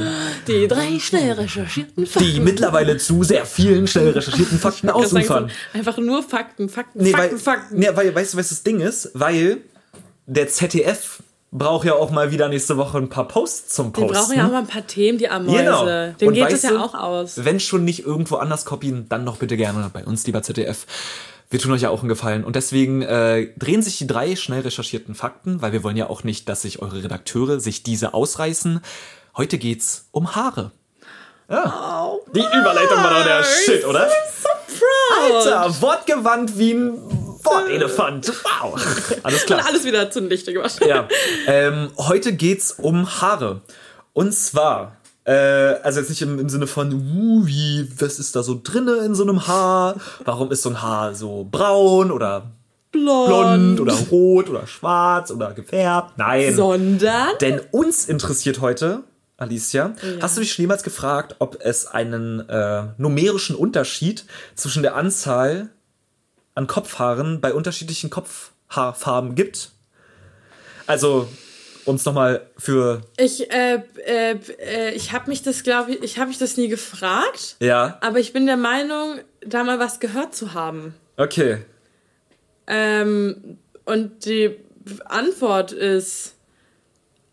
Die 0.47 0.67
drei 0.69 0.99
schnell 0.99 1.33
recherchierten 1.33 2.07
Fakten. 2.07 2.25
die 2.33 2.41
mittlerweile 2.41 2.97
zu 2.97 3.23
sehr 3.25 3.45
vielen 3.45 3.87
schnell 3.87 4.11
recherchierten 4.11 4.59
Fakten 4.59 4.89
ausufern. 4.89 5.51
so, 5.73 5.79
Einfach 5.79 5.99
nur 5.99 6.23
Fakten, 6.23 6.71
Fakten, 6.71 7.03
Nee, 7.03 7.11
Fakten, 7.11 7.33
weil, 7.33 7.39
Fakten. 7.39 7.79
Nee, 7.79 7.89
weil, 7.93 8.15
weißt 8.15 8.33
du, 8.35 8.39
was 8.39 8.49
das 8.49 8.63
Ding 8.63 8.81
ist? 8.81 9.11
Weil 9.13 9.59
der 10.27 10.49
ZDF 10.49 11.23
braucht 11.53 11.85
ja 11.85 11.95
auch 11.95 12.11
mal 12.11 12.31
wieder 12.31 12.49
nächste 12.49 12.77
Woche 12.79 12.97
ein 12.97 13.09
paar 13.11 13.29
Posts 13.29 13.75
zum 13.75 13.87
Wir 13.89 14.07
Posten. 14.07 14.15
brauchen 14.15 14.37
ja 14.39 14.47
auch 14.47 14.53
mal 14.53 14.59
ein 14.61 14.67
paar 14.69 14.87
Themen, 14.87 15.19
die 15.19 15.29
Ameuse. 15.29 15.59
Genau. 15.59 15.85
Dem 16.21 16.29
Und 16.29 16.35
geht 16.35 16.53
es 16.53 16.63
ja 16.63 16.81
auch 16.81 16.95
aus. 16.95 17.45
Wenn 17.45 17.61
schon 17.61 17.85
nicht 17.85 18.07
irgendwo 18.07 18.37
anders 18.37 18.65
kopieren, 18.65 19.07
dann 19.11 19.27
doch 19.27 19.37
bitte 19.37 19.57
gerne 19.59 19.91
bei 19.93 20.05
uns, 20.05 20.27
lieber 20.27 20.43
ZDF. 20.43 20.87
Wir 21.51 21.59
tun 21.59 21.73
euch 21.73 21.83
ja 21.83 21.91
auch 21.91 22.01
einen 22.01 22.09
Gefallen. 22.09 22.45
Und 22.45 22.55
deswegen 22.55 23.03
äh, 23.03 23.49
drehen 23.59 23.83
sich 23.83 23.99
die 23.99 24.07
drei 24.07 24.37
schnell 24.37 24.61
recherchierten 24.61 25.17
Fakten, 25.17 25.61
weil 25.61 25.73
wir 25.73 25.83
wollen 25.83 25.97
ja 25.97 26.09
auch 26.09 26.23
nicht, 26.23 26.49
dass 26.49 26.63
sich 26.63 26.81
eure 26.81 27.03
Redakteure 27.03 27.59
sich 27.59 27.83
diese 27.83 28.15
ausreißen. 28.15 28.81
Heute 29.37 29.59
geht's 29.59 30.09
um 30.13 30.37
Haare. 30.37 30.71
Ja. 31.49 32.13
die 32.33 32.39
Überleitung 32.39 32.99
war 32.99 33.11
doch 33.11 33.25
der 33.25 33.43
Shit, 33.43 33.85
oder? 33.85 34.09
Alter, 35.25 35.83
wortgewandt 35.83 36.57
wie 36.57 36.75
ein 36.75 36.93
Wortelefant. 37.43 38.33
Wow. 38.45 38.81
Alles 39.25 39.47
klar. 39.47 39.59
Und 39.59 39.67
alles 39.67 39.85
wieder 39.85 40.11
zu 40.11 40.21
Lichte 40.21 40.53
gewaschen. 40.53 40.87
Ja. 40.87 41.09
Ähm, 41.47 41.91
heute 41.97 42.35
geht's 42.35 42.73
um 42.73 43.21
Haare. 43.21 43.63
Und 44.13 44.35
zwar, 44.35 44.97
äh, 45.31 45.81
also 45.85 46.01
jetzt 46.01 46.09
nicht 46.09 46.23
im, 46.23 46.41
im 46.41 46.49
Sinne 46.49 46.67
von, 46.67 46.93
uh, 46.93 47.47
wie, 47.47 47.89
was 47.99 48.19
ist 48.19 48.35
da 48.35 48.43
so 48.43 48.61
drinne 48.61 48.97
in 49.05 49.15
so 49.15 49.23
einem 49.23 49.47
Haar? 49.47 49.95
Warum 50.25 50.51
ist 50.51 50.63
so 50.63 50.71
ein 50.71 50.83
Haar 50.83 51.15
so 51.15 51.47
braun 51.49 52.11
oder 52.11 52.51
blond 52.91 53.79
oder 53.79 53.95
rot 54.11 54.51
oder 54.51 54.67
schwarz 54.67 55.31
oder 55.31 55.53
gefärbt? 55.53 56.19
Nein. 56.19 56.53
Sondern. 56.55 57.29
Denn 57.41 57.61
uns 57.71 58.07
interessiert 58.07 58.61
heute, 58.61 59.05
Alicia, 59.37 59.95
hast 60.21 60.37
du 60.37 60.41
dich 60.41 60.53
schon 60.53 60.65
jemals 60.65 60.83
gefragt, 60.83 61.37
ob 61.39 61.59
es 61.61 61.87
einen 61.87 62.49
äh, 62.49 62.89
numerischen 62.99 63.55
Unterschied 63.55 64.25
zwischen 64.57 64.83
der 64.83 64.97
Anzahl 64.97 65.69
an 66.57 66.67
Kopfhaaren 66.67 67.41
bei 67.41 67.55
unterschiedlichen 67.55 68.11
Kopfhaarfarben 68.11 69.37
gibt? 69.37 69.71
Also, 70.89 71.29
uns 71.91 72.05
nochmal 72.05 72.47
für, 72.57 73.03
Ich, 73.19 73.51
äh, 73.53 73.83
äh, 74.07 74.37
äh, 74.59 74.91
ich 74.95 75.13
habe 75.13 75.29
mich 75.31 75.43
das, 75.43 75.63
glaube 75.63 75.93
ich, 75.93 76.03
ich 76.03 76.19
habe 76.19 76.29
mich 76.29 76.39
das 76.39 76.57
nie 76.57 76.69
gefragt. 76.69 77.57
ja, 77.61 77.99
Aber 78.01 78.19
ich 78.19 78.33
bin 78.33 78.47
der 78.47 78.57
Meinung, 78.57 79.21
da 79.45 79.65
mal 79.65 79.79
was 79.79 80.01
gehört 80.01 80.35
zu 80.35 80.55
haben. 80.55 80.95
okay. 81.17 81.59
Ähm, 82.67 83.59
und 83.85 84.25
die 84.27 84.57
Antwort 85.07 85.73
ist, 85.73 86.35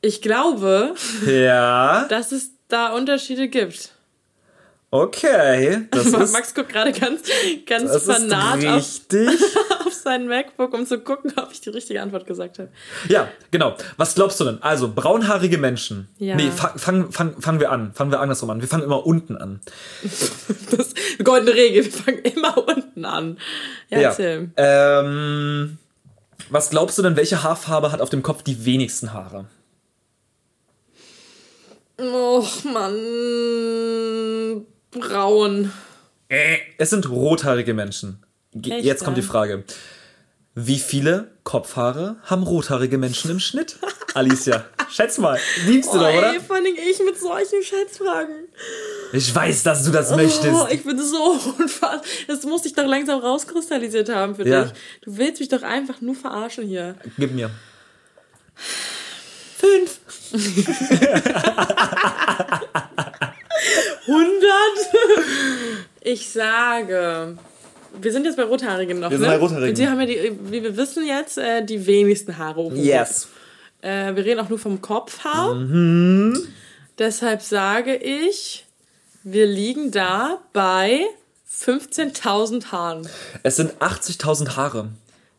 ich 0.01 0.21
glaube, 0.21 0.95
Ja, 1.27 2.05
dass 2.09 2.31
es 2.31 2.51
da 2.67 2.93
Unterschiede 2.93 3.47
gibt. 3.47 3.91
okay. 4.91 5.87
Das 5.91 6.05
ist, 6.07 6.33
Max 6.33 6.53
guckt 6.55 6.69
gerade 6.69 6.91
ganz, 6.91 7.21
ganz 7.65 7.91
ist 7.91 8.05
fanat 8.05 8.65
auf, 8.65 8.77
richtig. 8.77 9.29
Sein 10.07 10.27
MacBook, 10.27 10.73
um 10.73 10.85
zu 10.85 10.99
gucken, 10.99 11.33
ob 11.35 11.51
ich 11.51 11.59
die 11.59 11.69
richtige 11.69 12.01
Antwort 12.01 12.25
gesagt 12.25 12.59
habe. 12.59 12.69
Ja, 13.09 13.27
genau. 13.51 13.75
Was 13.97 14.15
glaubst 14.15 14.39
du 14.39 14.45
denn? 14.45 14.63
Also, 14.63 14.93
braunhaarige 14.93 15.57
Menschen. 15.57 16.07
Ja. 16.17 16.35
Nee, 16.35 16.49
fangen 16.51 17.11
fang, 17.11 17.41
fang, 17.41 17.59
wir 17.59 17.71
an. 17.71 17.93
Fangen 17.93 18.11
wir 18.11 18.21
andersrum 18.21 18.49
an. 18.51 18.61
Wir 18.61 18.69
fangen 18.69 18.83
immer 18.83 19.05
unten 19.05 19.37
an. 19.37 19.59
Das 20.69 20.93
goldene 21.23 21.53
Regel, 21.53 21.85
wir 21.85 21.91
fangen 21.91 22.19
immer 22.19 22.57
unten 22.57 23.05
an. 23.05 23.37
Ja, 23.89 24.13
Ja. 24.17 24.47
Ähm, 24.57 25.77
was 26.49 26.69
glaubst 26.69 26.97
du 26.97 27.03
denn, 27.03 27.15
welche 27.15 27.41
Haarfarbe 27.43 27.91
hat 27.91 28.01
auf 28.01 28.09
dem 28.09 28.21
Kopf 28.21 28.43
die 28.43 28.65
wenigsten 28.65 29.13
Haare? 29.13 29.45
Och, 31.99 32.63
Mann. 32.65 32.95
Braun. 34.91 35.71
Es 36.29 36.89
sind 36.89 37.09
rothaarige 37.09 37.73
Menschen. 37.73 38.23
Echt, 38.55 38.85
Jetzt 38.85 39.03
kommt 39.03 39.17
die 39.17 39.21
Frage. 39.21 39.63
Wie 40.59 40.79
viele 40.79 41.29
Kopfhaare 41.43 42.15
haben 42.23 42.41
rothaarige 42.41 42.97
Menschen 42.97 43.29
im 43.29 43.39
Schnitt? 43.39 43.77
Alicia, 44.15 44.65
schätz 44.89 45.19
mal. 45.19 45.37
Liebst 45.67 45.93
du 45.93 45.97
Oh, 45.97 45.99
doch, 46.01 46.11
oder? 46.17 46.33
ey, 46.33 46.39
vor 46.39 46.55
allem 46.55 46.65
ich 46.65 46.99
mit 47.05 47.19
solchen 47.19 47.61
Schätzfragen. 47.61 48.47
Ich 49.13 49.35
weiß, 49.35 49.61
dass 49.61 49.83
du 49.83 49.91
das 49.91 50.09
möchtest. 50.15 50.47
Oh, 50.51 50.65
ich 50.71 50.83
bin 50.83 50.99
so 50.99 51.39
unfassbar. 51.59 52.01
Das 52.27 52.41
muss 52.43 52.63
sich 52.63 52.73
doch 52.73 52.87
langsam 52.87 53.19
rauskristallisiert 53.19 54.09
haben 54.09 54.33
für 54.35 54.47
Ja. 54.47 54.63
dich. 54.63 54.73
Du 55.03 55.15
willst 55.17 55.39
mich 55.41 55.49
doch 55.49 55.61
einfach 55.61 56.01
nur 56.01 56.15
verarschen 56.15 56.65
hier. 56.65 56.95
Gib 57.19 57.33
mir. 57.35 57.51
Fünf. 59.59 59.99
100? 64.07 64.43
Ich 66.01 66.29
sage, 66.29 67.37
wir 68.01 68.11
sind 68.11 68.25
jetzt 68.25 68.37
bei 68.37 68.43
Rothaarigen 68.43 68.99
noch, 68.99 69.09
Wir 69.09 69.17
sind 69.17 69.27
ne? 69.27 69.33
bei 69.33 69.39
Rothaarigen. 69.39 69.69
Und 69.69 69.77
die 69.77 69.87
haben 69.87 69.99
ja, 69.99 70.05
die, 70.05 70.39
wie 70.51 70.63
wir 70.63 70.77
wissen 70.77 71.05
jetzt, 71.05 71.37
äh, 71.37 71.63
die 71.63 71.85
wenigsten 71.85 72.37
Haare. 72.37 72.69
dem 72.69 72.75
Yes. 72.75 73.27
Äh, 73.81 74.15
wir 74.15 74.25
reden 74.25 74.39
auch 74.39 74.49
nur 74.49 74.59
vom 74.59 74.81
Kopfhaar. 74.81 75.55
Mhm. 75.55 76.37
Deshalb 76.97 77.41
sage 77.41 77.95
ich, 77.95 78.65
wir 79.23 79.45
liegen 79.45 79.91
da 79.91 80.39
bei 80.53 81.01
15.000 81.51 82.71
Haaren. 82.71 83.07
Es 83.43 83.55
sind 83.55 83.73
80.000 83.75 84.55
Haare. 84.55 84.89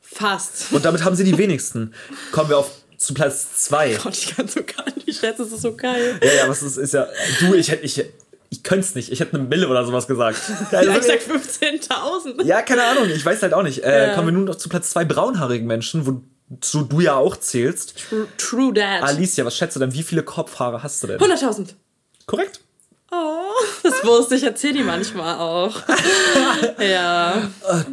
Fast. 0.00 0.72
Und 0.72 0.84
damit 0.84 1.04
haben 1.04 1.16
sie 1.16 1.24
die 1.24 1.36
wenigsten. 1.36 1.92
Kommen 2.32 2.48
wir 2.48 2.58
auf 2.58 2.70
zu 2.96 3.14
Platz 3.14 3.64
2. 3.64 3.94
Gott, 4.02 4.16
ich 4.16 4.34
kann 4.34 4.48
so 4.48 4.60
gar 4.62 4.84
nicht 5.06 5.20
schätzen, 5.20 5.44
das 5.44 5.52
ist 5.52 5.62
so 5.62 5.74
geil. 5.74 6.18
Ja, 6.22 6.32
ja, 6.32 6.42
aber 6.44 6.52
es 6.52 6.62
ist, 6.62 6.76
ist 6.76 6.94
ja. 6.94 7.06
Du, 7.40 7.54
ich 7.54 7.70
hätte. 7.70 7.84
Ich, 7.84 8.04
ich 8.50 8.62
könnte 8.62 8.86
es 8.86 8.94
nicht. 8.94 9.10
Ich 9.12 9.20
hätte 9.20 9.36
eine 9.38 9.46
Mille 9.46 9.68
oder 9.68 9.84
sowas 9.84 10.06
gesagt. 10.06 10.38
Also, 10.72 10.90
ich 10.90 11.02
sag 11.02 11.20
15.000. 11.20 12.44
ja, 12.44 12.62
keine 12.62 12.82
Ahnung. 12.84 13.08
Ich 13.10 13.24
weiß 13.24 13.42
halt 13.42 13.52
auch 13.54 13.62
nicht. 13.62 13.82
Äh, 13.84 14.08
Ja. 14.08 14.14
Kommen 14.14 14.28
wir 14.28 14.32
nun 14.32 14.44
noch 14.44 14.54
zu 14.56 14.68
Platz 14.68 14.90
2 14.90 15.04
braunhaarigen 15.04 15.66
Menschen, 15.66 16.22
wozu 16.50 16.82
du 16.82 17.00
ja 17.00 17.14
auch 17.16 17.36
zählst. 17.36 17.94
True, 18.08 18.26
true 18.38 18.72
that. 18.74 19.02
Alicia, 19.02 19.44
was 19.44 19.56
schätzt 19.56 19.76
du 19.76 19.80
denn? 19.80 19.92
Wie 19.92 20.02
viele 20.02 20.22
Kopfhaare 20.22 20.82
hast 20.82 21.02
du 21.02 21.06
denn? 21.08 21.18
100.000. 21.20 21.74
Korrekt. 22.26 22.60
Oh, 23.10 23.40
das 23.82 24.04
wusste 24.04 24.34
ich, 24.34 24.42
erzähl 24.42 24.74
die 24.74 24.82
manchmal 24.82 25.38
auch. 25.38 25.74
ja. 26.78 27.40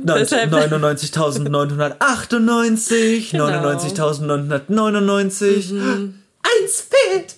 Deshalb- 0.03 0.51
99.998, 0.53 3.31
Genau. 3.31 3.45
99.999. 3.47 6.11
Eins 6.43 6.87
fehlt. 6.89 7.35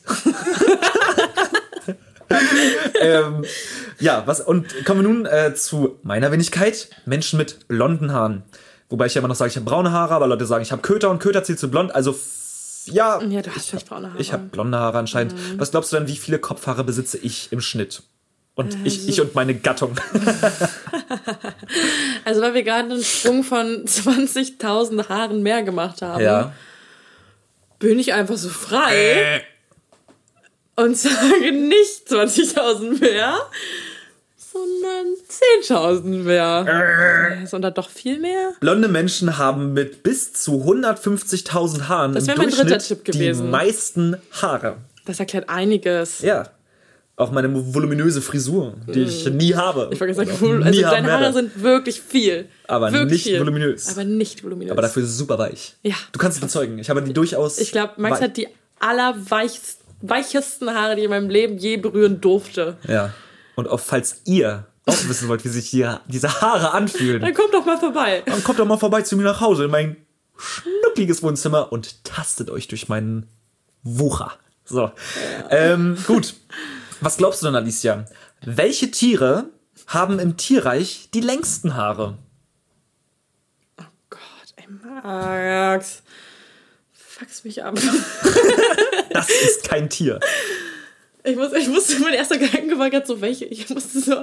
ähm, 3.02 3.46
ja, 4.00 4.24
was 4.26 4.42
und 4.42 4.86
kommen 4.86 5.02
wir 5.02 5.08
nun 5.10 5.26
äh, 5.26 5.54
zu 5.56 6.00
meiner 6.04 6.32
Wenigkeit. 6.32 6.90
Menschen 7.06 7.38
mit 7.38 7.68
blonden 7.68 8.12
Haaren. 8.12 8.44
Wobei 8.90 9.06
ich 9.08 9.16
ja 9.16 9.20
immer 9.20 9.28
noch 9.28 9.36
sage, 9.36 9.50
ich 9.50 9.56
habe 9.58 9.66
braune 9.66 9.92
Haare, 9.92 10.14
aber 10.16 10.28
Leute 10.28 10.46
sagen, 10.46 10.62
ich 10.62 10.72
habe 10.72 10.82
Köter 10.82 11.10
und 11.10 11.20
Köter 11.20 11.44
zählt 11.44 11.60
zu 11.60 11.70
blond. 11.70 11.94
Also 11.94 12.18
ja, 12.86 13.22
Ja, 13.22 13.42
du 13.42 13.52
hast 13.54 13.70
vielleicht 13.70 13.90
braune 13.90 14.10
Haare. 14.12 14.22
ich 14.22 14.32
habe 14.34 14.44
blonde 14.44 14.78
Haare 14.80 14.98
anscheinend. 14.98 15.36
Was 15.60 15.72
glaubst 15.72 15.92
du 15.92 15.98
denn, 15.98 16.08
wie 16.08 16.16
viele 16.16 16.40
Kopfhaare 16.40 16.84
besitze 16.86 17.18
ich 17.18 17.52
im 17.52 17.60
Schnitt? 17.62 18.02
Und 18.56 18.76
ich, 18.86 18.98
Also 19.00 19.10
ich 19.10 19.22
und 19.22 19.36
meine 19.36 19.54
Gattung. 19.56 19.96
Also, 22.26 22.42
weil 22.42 22.54
wir 22.54 22.64
gerade 22.64 22.92
einen 22.92 23.04
Sprung 23.04 23.44
von 23.44 23.86
20.000 23.86 25.08
Haaren 25.10 25.44
mehr 25.44 25.64
gemacht 25.64 26.02
haben, 26.02 26.22
Ja. 26.24 26.54
bin 27.80 28.00
ich 28.00 28.14
einfach 28.14 28.36
so 28.38 28.50
frei 28.50 29.42
und 30.78 30.98
sage 30.98 31.52
nicht 31.52 32.08
20.000 32.10 33.00
mehr, 33.00 33.36
sondern 34.38 35.08
10.000 35.68 36.24
mehr. 36.24 37.42
Ist 37.44 37.54
und 37.54 37.62
dann 37.64 37.74
doch 37.74 37.90
viel 37.90 38.20
mehr? 38.20 38.54
Blonde 38.60 38.88
Menschen 38.88 39.38
haben 39.38 39.74
mit 39.74 40.04
bis 40.04 40.34
zu 40.34 40.64
150.000 40.64 41.88
Haaren 41.88 42.14
Das 42.14 42.24
im 42.24 42.30
wär 42.30 42.38
mein 42.38 42.50
dritter 42.50 42.66
Durchschnitt 42.68 43.04
Tipp 43.04 43.06
gewesen. 43.06 43.46
die 43.46 43.52
meisten 43.52 44.18
Haare. 44.42 44.78
Das 45.06 45.20
erklärt 45.20 45.50
einiges. 45.50 46.22
Ja. 46.22 46.50
Auch 47.16 47.32
meine 47.32 47.50
voluminöse 47.74 48.22
Frisur, 48.22 48.76
die 48.86 49.02
ich 49.02 49.28
nie 49.32 49.56
habe. 49.56 49.90
Ich 49.92 50.00
nie 50.00 50.08
also 50.08 50.82
deine 50.82 51.12
Haare 51.12 51.34
sind 51.34 51.64
wirklich 51.64 52.00
viel. 52.00 52.48
Aber 52.68 52.92
wirklich 52.92 53.12
nicht 53.12 53.24
viel. 53.24 53.40
voluminös. 53.40 53.90
Aber 53.90 54.04
nicht 54.04 54.44
voluminös. 54.44 54.72
Aber 54.72 54.84
dafür 54.84 55.04
super 55.04 55.40
weich. 55.40 55.74
Ja. 55.82 55.96
Du 56.12 56.20
kannst 56.20 56.38
es 56.38 56.42
bezeugen. 56.42 56.78
Ich 56.78 56.92
habe 56.92 57.02
die 57.02 57.14
durchaus. 57.14 57.58
ich 57.58 57.72
glaube, 57.72 57.94
Max 57.98 58.22
hat 58.22 58.38
die 58.38 58.48
allerweichesten 60.02 60.70
Haare, 60.74 60.96
die 60.96 61.02
ich 61.02 61.06
in 61.06 61.12
meinem 61.12 61.30
Leben 61.30 61.58
je 61.58 61.78
berühren 61.78 62.22
durfte. 62.22 62.78
Ja. 62.88 63.14
Und 63.56 63.68
auch 63.68 63.80
falls 63.80 64.22
ihr 64.26 64.68
auch 64.86 65.08
wissen 65.08 65.28
wollt, 65.28 65.44
wie 65.44 65.50
sich 65.50 65.72
die, 65.72 65.88
diese 66.08 66.42
Haare 66.42 66.72
anfühlen, 66.72 67.22
Dann 67.22 67.34
kommt 67.34 67.54
doch 67.54 67.66
mal 67.66 67.78
vorbei. 67.78 68.24
dann 68.26 68.44
kommt 68.44 68.60
doch 68.60 68.66
mal 68.66 68.78
vorbei 68.78 69.02
zu 69.02 69.18
mir 69.18 69.24
nach 69.24 69.42
Hause 69.42 69.66
in 69.66 69.72
mein 69.72 69.98
schnuckliges 70.38 71.24
Wohnzimmer 71.24 71.72
und 71.72 72.04
tastet 72.06 72.50
euch 72.50 72.68
durch 72.68 72.88
meinen 72.88 73.28
Wucher. 73.84 74.34
So. 74.66 74.92
Ähm, 75.50 75.98
gut. 76.06 76.36
Was 77.02 77.18
glaubst 77.18 77.42
du 77.42 77.48
denn, 77.48 77.56
Alicia? 77.56 78.06
Welche 78.46 78.92
Tiere 78.92 79.46
haben 79.88 80.20
im 80.20 80.38
Tierreich 80.38 81.10
die 81.14 81.22
längsten 81.22 81.76
Haare? 81.76 82.18
Gott, 84.10 84.20
ey, 84.58 84.66
Max. 84.68 86.04
Fuckst 87.18 87.46
mich 87.46 87.64
ab. 87.64 87.78
Das 89.10 89.30
ist 89.30 89.68
kein 89.68 89.90
Tier. 89.90 90.20
Ich, 91.24 91.36
muss, 91.36 91.52
ich 91.54 91.68
musste, 91.68 92.00
mein 92.02 92.14
erster 92.14 92.38
Gedanke 92.38 92.78
war 92.78 92.92
gerade 92.92 93.08
so, 93.08 93.20
welche, 93.20 93.46
ich 93.46 93.68
musste 93.70 94.00
so, 94.00 94.16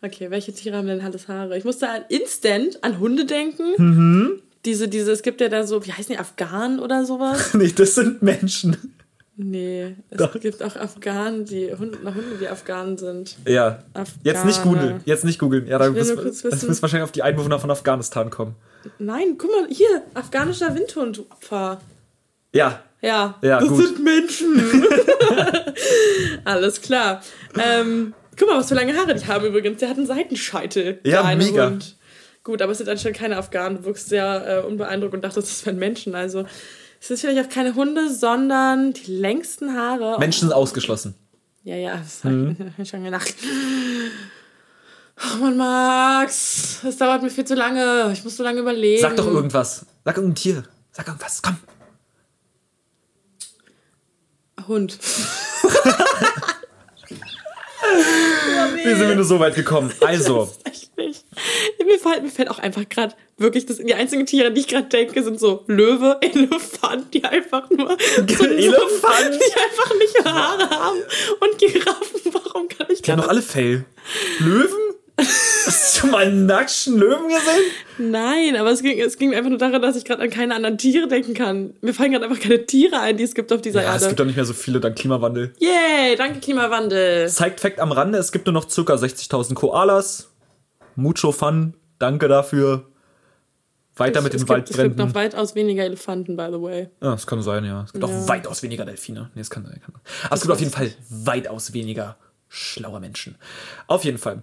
okay, 0.00 0.30
welche 0.30 0.52
Tiere 0.52 0.76
haben 0.76 0.86
denn 0.86 1.00
alles 1.00 1.26
Haare? 1.26 1.58
Ich 1.58 1.64
musste 1.64 1.88
an 1.88 2.02
instant 2.08 2.84
an 2.84 3.00
Hunde 3.00 3.24
denken. 3.24 4.40
diese, 4.64 4.86
diese, 4.86 5.10
es 5.10 5.22
gibt 5.22 5.40
ja 5.40 5.48
da 5.48 5.66
so, 5.66 5.84
wie 5.84 5.92
heißen 5.92 6.12
die, 6.12 6.18
Afghanen 6.20 6.78
oder 6.78 7.04
sowas? 7.04 7.52
nee, 7.54 7.72
das 7.74 7.96
sind 7.96 8.22
Menschen. 8.22 8.94
Nee, 9.34 9.96
es 10.10 10.18
Doch. 10.18 10.38
gibt 10.38 10.62
auch 10.62 10.76
Afghanen, 10.76 11.44
die 11.46 11.74
Hunde, 11.74 11.98
nach 12.04 12.14
Hunde, 12.14 12.36
die 12.38 12.46
Afghanen 12.46 12.98
sind. 12.98 13.36
Ja. 13.46 13.82
Jetzt 14.22 14.44
nicht 14.44 14.58
Afghane. 14.58 14.76
googeln. 14.76 15.00
Jetzt 15.04 15.24
nicht 15.24 15.38
googeln. 15.40 15.66
Ja, 15.66 15.78
da 15.78 15.92
wissen. 15.92 16.22
müssen 16.22 16.82
wahrscheinlich 16.82 17.04
auf 17.04 17.12
die 17.12 17.22
Einwohner 17.22 17.58
von 17.58 17.70
Afghanistan 17.70 18.30
kommen. 18.30 18.54
Nein, 18.98 19.36
guck 19.38 19.50
mal, 19.50 19.68
hier, 19.68 20.02
afghanischer 20.14 20.74
Windhundopfer. 20.76 21.80
Ja. 22.52 22.82
Ja, 23.00 23.36
Ja, 23.42 23.58
das 23.58 23.68
gut. 23.68 23.84
sind 23.84 24.04
Menschen. 24.04 24.62
Alles 26.44 26.80
klar. 26.80 27.20
Ähm, 27.58 28.14
guck 28.38 28.48
mal, 28.48 28.58
was 28.58 28.68
für 28.68 28.74
lange 28.74 28.94
Haare 28.96 29.14
die 29.14 29.26
haben 29.26 29.44
übrigens. 29.46 29.80
Der 29.80 29.88
hat 29.88 29.96
einen 29.96 30.06
Seitenscheitel. 30.06 31.00
Ja, 31.04 31.34
mega. 31.34 31.66
Hund. 31.66 31.96
Gut, 32.44 32.62
aber 32.62 32.72
es 32.72 32.78
sind 32.78 32.88
anscheinend 32.88 33.18
keine 33.18 33.36
Afghanen. 33.38 33.78
Du 33.78 33.84
wirkst 33.84 34.08
sehr 34.08 34.62
äh, 34.62 34.66
unbeeindruckt 34.66 35.14
und 35.14 35.22
dachtest, 35.22 35.48
das 35.50 35.66
wären 35.66 35.78
Menschen. 35.78 36.14
Also, 36.14 36.44
es 37.00 37.08
sind 37.08 37.18
vielleicht 37.20 37.44
auch 37.44 37.52
keine 37.52 37.74
Hunde, 37.74 38.08
sondern 38.12 38.92
die 38.92 39.12
längsten 39.16 39.74
Haare. 39.76 40.18
Menschen 40.20 40.48
sind 40.48 40.52
ausgeschlossen. 40.52 41.14
Ja, 41.64 41.76
ja, 41.76 41.96
das 41.96 42.22
hab 42.24 42.32
ich 42.78 42.88
schon 42.90 43.04
gedacht. 43.04 43.34
Ach 45.16 45.38
man, 45.38 45.56
Max, 45.56 46.80
es 46.86 46.96
dauert 46.96 47.22
mir 47.22 47.30
viel 47.30 47.44
zu 47.44 47.54
lange. 47.54 48.10
Ich 48.12 48.24
muss 48.24 48.36
so 48.36 48.42
lange 48.42 48.60
überlegen. 48.60 49.00
Sag 49.00 49.16
doch 49.16 49.26
irgendwas. 49.26 49.86
Sag 50.04 50.16
irgendein 50.16 50.34
Tier. 50.36 50.64
Sag 50.90 51.06
irgendwas. 51.06 51.40
Komm. 51.42 51.56
Hund. 54.68 54.98
Wie 58.84 58.94
sind 58.94 59.08
wir 59.08 59.14
nur 59.14 59.24
so 59.24 59.38
weit 59.40 59.54
gekommen? 59.54 59.92
Also. 60.00 60.50
Mir 61.84 61.98
fällt, 61.98 62.22
mir 62.22 62.30
fällt 62.30 62.50
auch 62.50 62.58
einfach 62.58 62.88
gerade 62.88 63.14
wirklich, 63.38 63.66
das, 63.66 63.78
die 63.78 63.94
einzigen 63.94 64.24
Tiere, 64.26 64.52
die 64.52 64.60
ich 64.60 64.68
gerade 64.68 64.88
denke, 64.88 65.22
sind 65.22 65.40
so 65.40 65.64
Löwe, 65.66 66.18
Elefant, 66.22 67.12
die 67.12 67.24
einfach 67.24 67.68
nur 67.70 67.88
so, 68.16 68.44
Elefant? 68.44 69.32
so, 69.32 69.38
die 69.38 69.60
einfach 69.60 69.94
nicht 69.98 70.24
Haare 70.24 70.70
haben 70.70 70.98
und 71.40 71.58
Giraffen. 71.58 72.20
Warum 72.32 72.68
kann 72.68 72.86
ich 72.90 73.02
die 73.02 73.10
haben 73.12 73.20
doch 73.20 73.28
alle 73.28 73.42
Fell. 73.42 73.84
Löwen? 74.38 74.91
Hast 75.66 76.02
du 76.02 76.06
mal 76.08 76.26
einen 76.26 76.46
nackten 76.46 76.98
Löwen 76.98 77.28
gesehen? 77.28 78.10
Nein, 78.10 78.56
aber 78.56 78.70
es 78.72 78.82
ging, 78.82 78.98
es 79.00 79.16
ging 79.16 79.34
einfach 79.34 79.50
nur 79.50 79.58
daran, 79.58 79.80
dass 79.80 79.96
ich 79.96 80.04
gerade 80.04 80.22
an 80.22 80.30
keine 80.30 80.54
anderen 80.54 80.78
Tiere 80.78 81.06
denken 81.08 81.34
kann. 81.34 81.74
Mir 81.80 81.94
fallen 81.94 82.12
gerade 82.12 82.24
einfach 82.26 82.40
keine 82.40 82.66
Tiere 82.66 82.98
ein, 83.00 83.16
die 83.16 83.22
es 83.24 83.34
gibt 83.34 83.52
auf 83.52 83.60
dieser 83.62 83.82
Ja, 83.82 83.90
es 83.94 84.02
Erde. 84.02 84.08
gibt 84.08 84.20
doch 84.20 84.24
nicht 84.26 84.36
mehr 84.36 84.44
so 84.44 84.52
viele 84.54 84.80
dank 84.80 84.96
Klimawandel. 84.96 85.52
Yay, 85.60 86.16
danke 86.16 86.40
Klimawandel. 86.40 87.28
Zeigt 87.28 87.60
Fact 87.60 87.78
am 87.80 87.92
Rande, 87.92 88.18
es 88.18 88.32
gibt 88.32 88.46
nur 88.46 88.52
noch 88.54 88.66
ca. 88.68 88.94
60.000 88.94 89.54
Koalas. 89.54 90.28
Mucho 90.96 91.32
Fun, 91.32 91.74
danke 91.98 92.28
dafür. 92.28 92.86
Weiter 93.96 94.22
mit 94.22 94.32
es 94.34 94.44
den 94.44 94.46
gibt, 94.54 94.70
es 94.70 94.76
gibt 94.76 94.96
noch 94.96 95.04
Waldbränden. 95.06 95.14
weitaus 95.14 95.54
weniger 95.54 95.84
Elefanten, 95.84 96.36
by 96.36 96.46
the 96.50 96.60
way. 96.60 96.88
Ja, 97.02 97.10
das 97.12 97.26
kann 97.26 97.42
sein, 97.42 97.64
ja. 97.64 97.82
Es 97.84 97.92
gibt 97.92 98.02
Ja. 98.06 98.10
auch 98.10 98.28
weitaus 98.28 98.62
weniger 98.62 98.84
Delfine. 98.86 99.30
Nee, 99.34 99.42
es 99.42 99.50
kann 99.50 99.64
sein. 99.66 99.80
Aber 100.24 100.34
es 100.34 100.40
gibt 100.40 100.50
auf 100.52 100.60
jeden 100.60 100.72
Fall 100.72 100.90
weitaus 101.10 101.74
weniger 101.74 102.16
schlaue 102.54 103.00
Menschen. 103.00 103.36
Auf 103.86 104.04
jeden 104.04 104.18
Fall. 104.18 104.42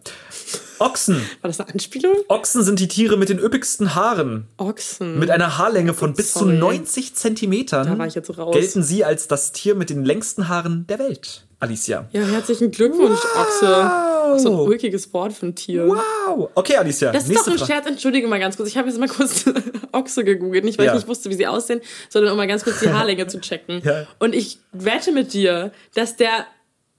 Ochsen. 0.79 1.17
War 1.41 1.47
das 1.49 1.59
eine 1.59 1.69
Anspielung? 1.73 2.15
Ochsen 2.27 2.63
sind 2.63 2.79
die 2.79 2.87
Tiere 2.87 3.17
mit 3.17 3.29
den 3.29 3.37
üppigsten 3.37 3.93
Haaren. 3.95 4.47
Ochsen. 4.57 5.19
Mit 5.19 5.29
einer 5.29 5.57
Haarlänge 5.57 5.93
von 5.93 6.13
bis 6.13 6.33
zu 6.33 6.39
Sorry. 6.39 6.57
90 6.57 7.13
Zentimetern 7.15 7.85
Da 7.87 7.97
war 7.99 8.07
ich 8.07 8.15
jetzt 8.15 8.35
raus. 8.37 8.53
gelten 8.55 8.81
sie 8.81 9.03
als 9.05 9.27
das 9.27 9.51
Tier 9.51 9.75
mit 9.75 9.89
den 9.91 10.03
längsten 10.05 10.47
Haaren 10.47 10.87
der 10.87 10.97
Welt. 10.99 11.45
Alicia. 11.61 12.07
ja, 12.13 12.21
herzlichen 12.21 12.71
Glückwunsch, 12.71 13.19
Ochse. 13.35 13.91
Auch 13.91 14.39
so 14.39 14.49
ein 14.49 14.59
ulkiges 14.69 15.13
Wort 15.13 15.33
für 15.33 15.47
ein 15.47 15.55
Tier. 15.55 15.87
Wow. 15.87 16.49
Okay, 16.55 16.77
Alicia. 16.77 17.11
Das 17.11 17.27
ist 17.27 17.35
doch 17.35 17.47
ein 17.47 17.57
Frage. 17.57 17.71
Scherz, 17.73 17.85
entschuldige 17.87 18.27
mal 18.27 18.39
ganz 18.39 18.55
kurz. 18.55 18.69
Ich 18.69 18.77
habe 18.77 18.87
jetzt 18.87 18.97
mal 18.97 19.09
kurz 19.09 19.43
Ochse 19.91 20.23
gegoogelt. 20.23 20.63
Nicht, 20.63 20.77
weil 20.79 20.85
Ja. 20.85 20.93
ich 20.93 20.99
nicht 20.99 21.07
wusste, 21.09 21.29
wie 21.29 21.35
sie 21.35 21.47
aussehen, 21.47 21.81
sondern 22.07 22.31
um 22.31 22.37
mal 22.37 22.47
ganz 22.47 22.63
kurz 22.63 22.79
die 22.79 22.89
Haarlänge 22.93 23.27
zu 23.27 23.41
checken. 23.41 23.81
Ja. 23.83 24.07
Und 24.19 24.33
ich 24.33 24.59
wette 24.71 25.11
mit 25.11 25.33
dir, 25.33 25.71
dass 25.95 26.15
der 26.15 26.45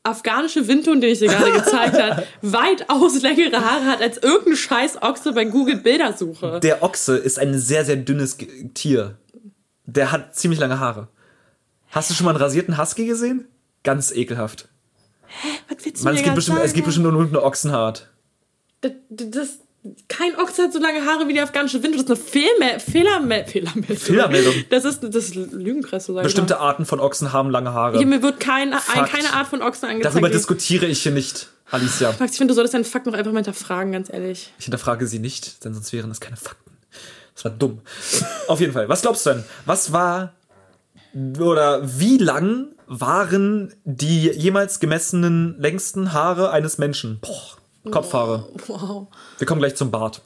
afghanische 0.02 0.66
Windhund, 0.66 1.02
den 1.02 1.10
ich 1.10 1.18
dir 1.18 1.28
gerade 1.28 1.52
gezeigt 1.52 2.00
habe, 2.00 2.26
weitaus 2.42 3.20
längere 3.22 3.60
Haare 3.60 3.84
hat 3.86 4.00
als 4.02 4.18
irgendein 4.18 4.56
scheiß 4.56 5.02
Ochse 5.02 5.32
bei 5.32 5.44
Google 5.44 5.76
Bildersuche. 5.76 6.60
Der 6.60 6.82
Ochse 6.82 7.16
ist 7.16 7.38
ein 7.38 7.58
sehr, 7.58 7.84
sehr 7.84 7.96
dünnes 7.96 8.38
Tier. 8.74 9.18
Der 9.84 10.12
hat 10.12 10.34
ziemlich 10.34 10.60
lange 10.60 10.80
Haare. 10.80 11.08
Hast 11.90 12.08
du 12.10 12.14
schon 12.14 12.24
mal 12.24 12.30
einen 12.30 12.42
rasierten 12.42 12.78
Husky 12.78 13.06
gesehen? 13.06 13.46
Ganz 13.82 14.12
ekelhaft. 14.12 14.68
Was 15.68 15.84
willst 15.84 16.00
du 16.00 16.04
Man, 16.04 16.14
mir 16.14 16.20
es, 16.20 16.24
gibt 16.24 16.34
bestimmt, 16.36 16.58
es 16.58 16.62
sagen? 16.64 16.74
gibt 16.74 16.86
bestimmt 16.86 17.12
nur 17.12 17.22
eine 17.22 17.42
Ochsenhaart. 17.42 18.10
das, 18.80 18.92
das, 19.10 19.48
kein 20.08 20.36
Ochse 20.36 20.64
hat 20.64 20.72
so 20.74 20.78
lange 20.78 21.06
Haare 21.06 21.26
wie 21.26 21.32
der 21.32 21.44
afghanische 21.44 21.82
Windhund. 21.82 22.08
Das 22.10 22.18
ist 22.18 22.34
eine 22.34 22.44
Fehlme 22.46 22.80
Fehlerme 22.80 23.44
Fehlermeldung. 23.46 23.96
Fehlermeldung. 23.96 24.54
Das 24.68 24.84
ist, 24.84 25.02
das 25.02 25.14
ist 25.14 25.34
Lügenpresse, 25.34 26.12
sag 26.12 26.22
Bestimmte 26.22 26.54
ich. 26.54 26.60
Arten 26.60 26.84
von 26.84 27.00
Ochsen 27.00 27.32
haben 27.32 27.50
lange 27.50 27.72
Haare. 27.72 27.96
Hier, 27.98 28.06
mir 28.06 28.22
wird 28.22 28.40
kein, 28.40 28.74
ein, 28.74 29.04
keine 29.06 29.32
Art 29.32 29.46
von 29.48 29.62
Ochsen 29.62 29.88
angezeigt. 29.88 30.14
Darüber 30.14 30.28
die- 30.28 30.34
diskutiere 30.36 30.84
ich 30.86 31.02
hier 31.02 31.12
nicht, 31.12 31.48
Alicia. 31.70 32.14
Max, 32.18 32.32
ich 32.32 32.38
finde, 32.38 32.52
du 32.52 32.54
solltest 32.56 32.74
deinen 32.74 32.84
Fakt 32.84 33.06
noch 33.06 33.14
einfach 33.14 33.32
mal 33.32 33.38
hinterfragen, 33.38 33.92
ganz 33.92 34.12
ehrlich. 34.12 34.52
Ich 34.58 34.64
hinterfrage 34.66 35.06
sie 35.06 35.18
nicht, 35.18 35.64
denn 35.64 35.72
sonst 35.72 35.92
wären 35.94 36.10
das 36.10 36.20
keine 36.20 36.36
Fakten. 36.36 36.70
Das 37.34 37.44
war 37.44 37.52
dumm. 37.52 37.80
Auf 38.48 38.60
jeden 38.60 38.74
Fall. 38.74 38.88
Was 38.90 39.00
glaubst 39.00 39.24
du 39.24 39.30
denn? 39.30 39.44
Was 39.64 39.92
war 39.94 40.34
oder 41.38 41.80
wie 41.98 42.18
lang 42.18 42.66
waren 42.86 43.72
die 43.84 44.28
jemals 44.30 44.78
gemessenen 44.78 45.58
längsten 45.58 46.12
Haare 46.12 46.50
eines 46.50 46.76
Menschen? 46.76 47.18
Boah, 47.22 47.56
Kopfhaare. 47.90 48.48
Wow. 48.66 49.08
Wir 49.38 49.46
kommen 49.46 49.60
gleich 49.60 49.74
zum 49.76 49.90
Bart. 49.90 50.22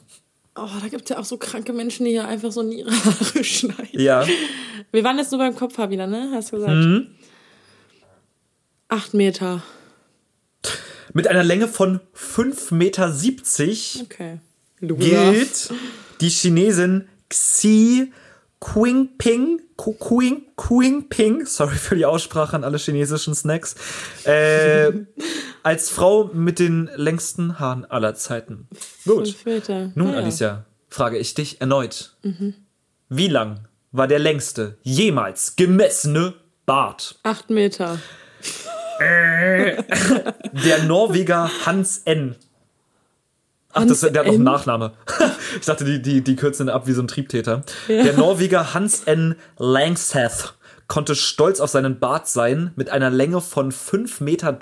Oh, 0.57 0.67
da 0.81 0.87
gibt 0.87 1.03
es 1.03 1.09
ja 1.09 1.19
auch 1.19 1.25
so 1.25 1.37
kranke 1.37 1.73
Menschen, 1.73 2.05
die 2.05 2.11
hier 2.11 2.27
einfach 2.27 2.51
so 2.51 2.63
nie 2.63 2.79
ihre 2.79 2.91
Haare 3.05 3.43
schneiden. 3.43 3.89
Ja. 3.91 4.25
Wir 4.91 5.03
waren 5.03 5.17
jetzt 5.17 5.31
nur 5.31 5.39
beim 5.39 5.55
Kopfhaar 5.55 5.89
wieder, 5.89 6.07
ne? 6.07 6.31
Hast 6.33 6.51
du 6.51 6.57
gesagt? 6.57 6.73
Mhm. 6.73 7.07
Acht 8.87 9.13
Meter. 9.13 9.63
Mit 11.13 11.27
einer 11.27 11.43
Länge 11.43 11.67
von 11.67 11.99
5,70 12.15 12.73
Meter 12.73 13.13
Okay. 14.03 14.39
Gilt 14.79 15.73
die 16.21 16.29
Chinesin 16.29 17.07
Xi 17.29 18.11
Jinping, 18.73 19.61
Ku- 19.77 19.93
Kuing, 19.93 20.43
Jinping, 20.57 21.45
sorry 21.45 21.75
für 21.75 21.95
die 21.95 22.05
Aussprache 22.05 22.55
an 22.55 22.63
alle 22.63 22.77
chinesischen 22.77 23.35
Snacks, 23.35 23.75
äh, 24.25 24.91
als 25.63 25.89
Frau 25.89 26.29
mit 26.33 26.59
den 26.59 26.89
längsten 26.95 27.59
Haaren 27.59 27.83
aller 27.85 28.15
Zeiten. 28.15 28.67
Gut. 29.05 29.35
Nun, 29.45 29.91
Naja. 30.07 30.17
Alicia, 30.19 30.65
frage 30.89 31.17
ich 31.17 31.33
dich 31.33 31.59
erneut. 31.61 32.15
Wie 33.09 33.27
lang 33.27 33.67
war 33.91 34.07
der 34.07 34.19
längste 34.19 34.77
jemals 34.83 35.55
gemessene 35.57 36.33
Bart? 36.65 37.19
Acht 37.23 37.49
Meter. 37.49 37.99
Der 38.99 40.83
Norweger 40.87 41.51
Hans 41.65 42.01
N. 42.05 42.35
Ach, 43.75 43.85
das, 43.85 43.99
der 43.99 44.09
hat 44.09 44.15
noch 44.15 44.33
einen 44.33 44.35
N? 44.35 44.43
Nachname. 44.43 44.93
Ich 45.59 45.65
dachte, 45.65 45.85
die, 45.85 46.01
die, 46.01 46.21
die 46.21 46.35
kürzen 46.35 46.67
ihn 46.67 46.69
ab 46.69 46.85
wie 46.85 46.91
so 46.91 47.01
ein 47.01 47.07
Triebtäter. 47.07 47.63
Der 47.87 48.13
Norweger 48.13 48.73
Hans 48.73 49.03
N. 49.03 49.35
Langseth 49.57 50.53
konnte 50.87 51.15
stolz 51.15 51.59
auf 51.59 51.69
seinen 51.69 51.99
Bart 51.99 52.27
sein 52.27 52.71
mit 52.75 52.89
einer 52.89 53.09
Länge 53.09 53.41
von 53.41 53.71
5,33 53.71 54.23
Meter. 54.23 54.57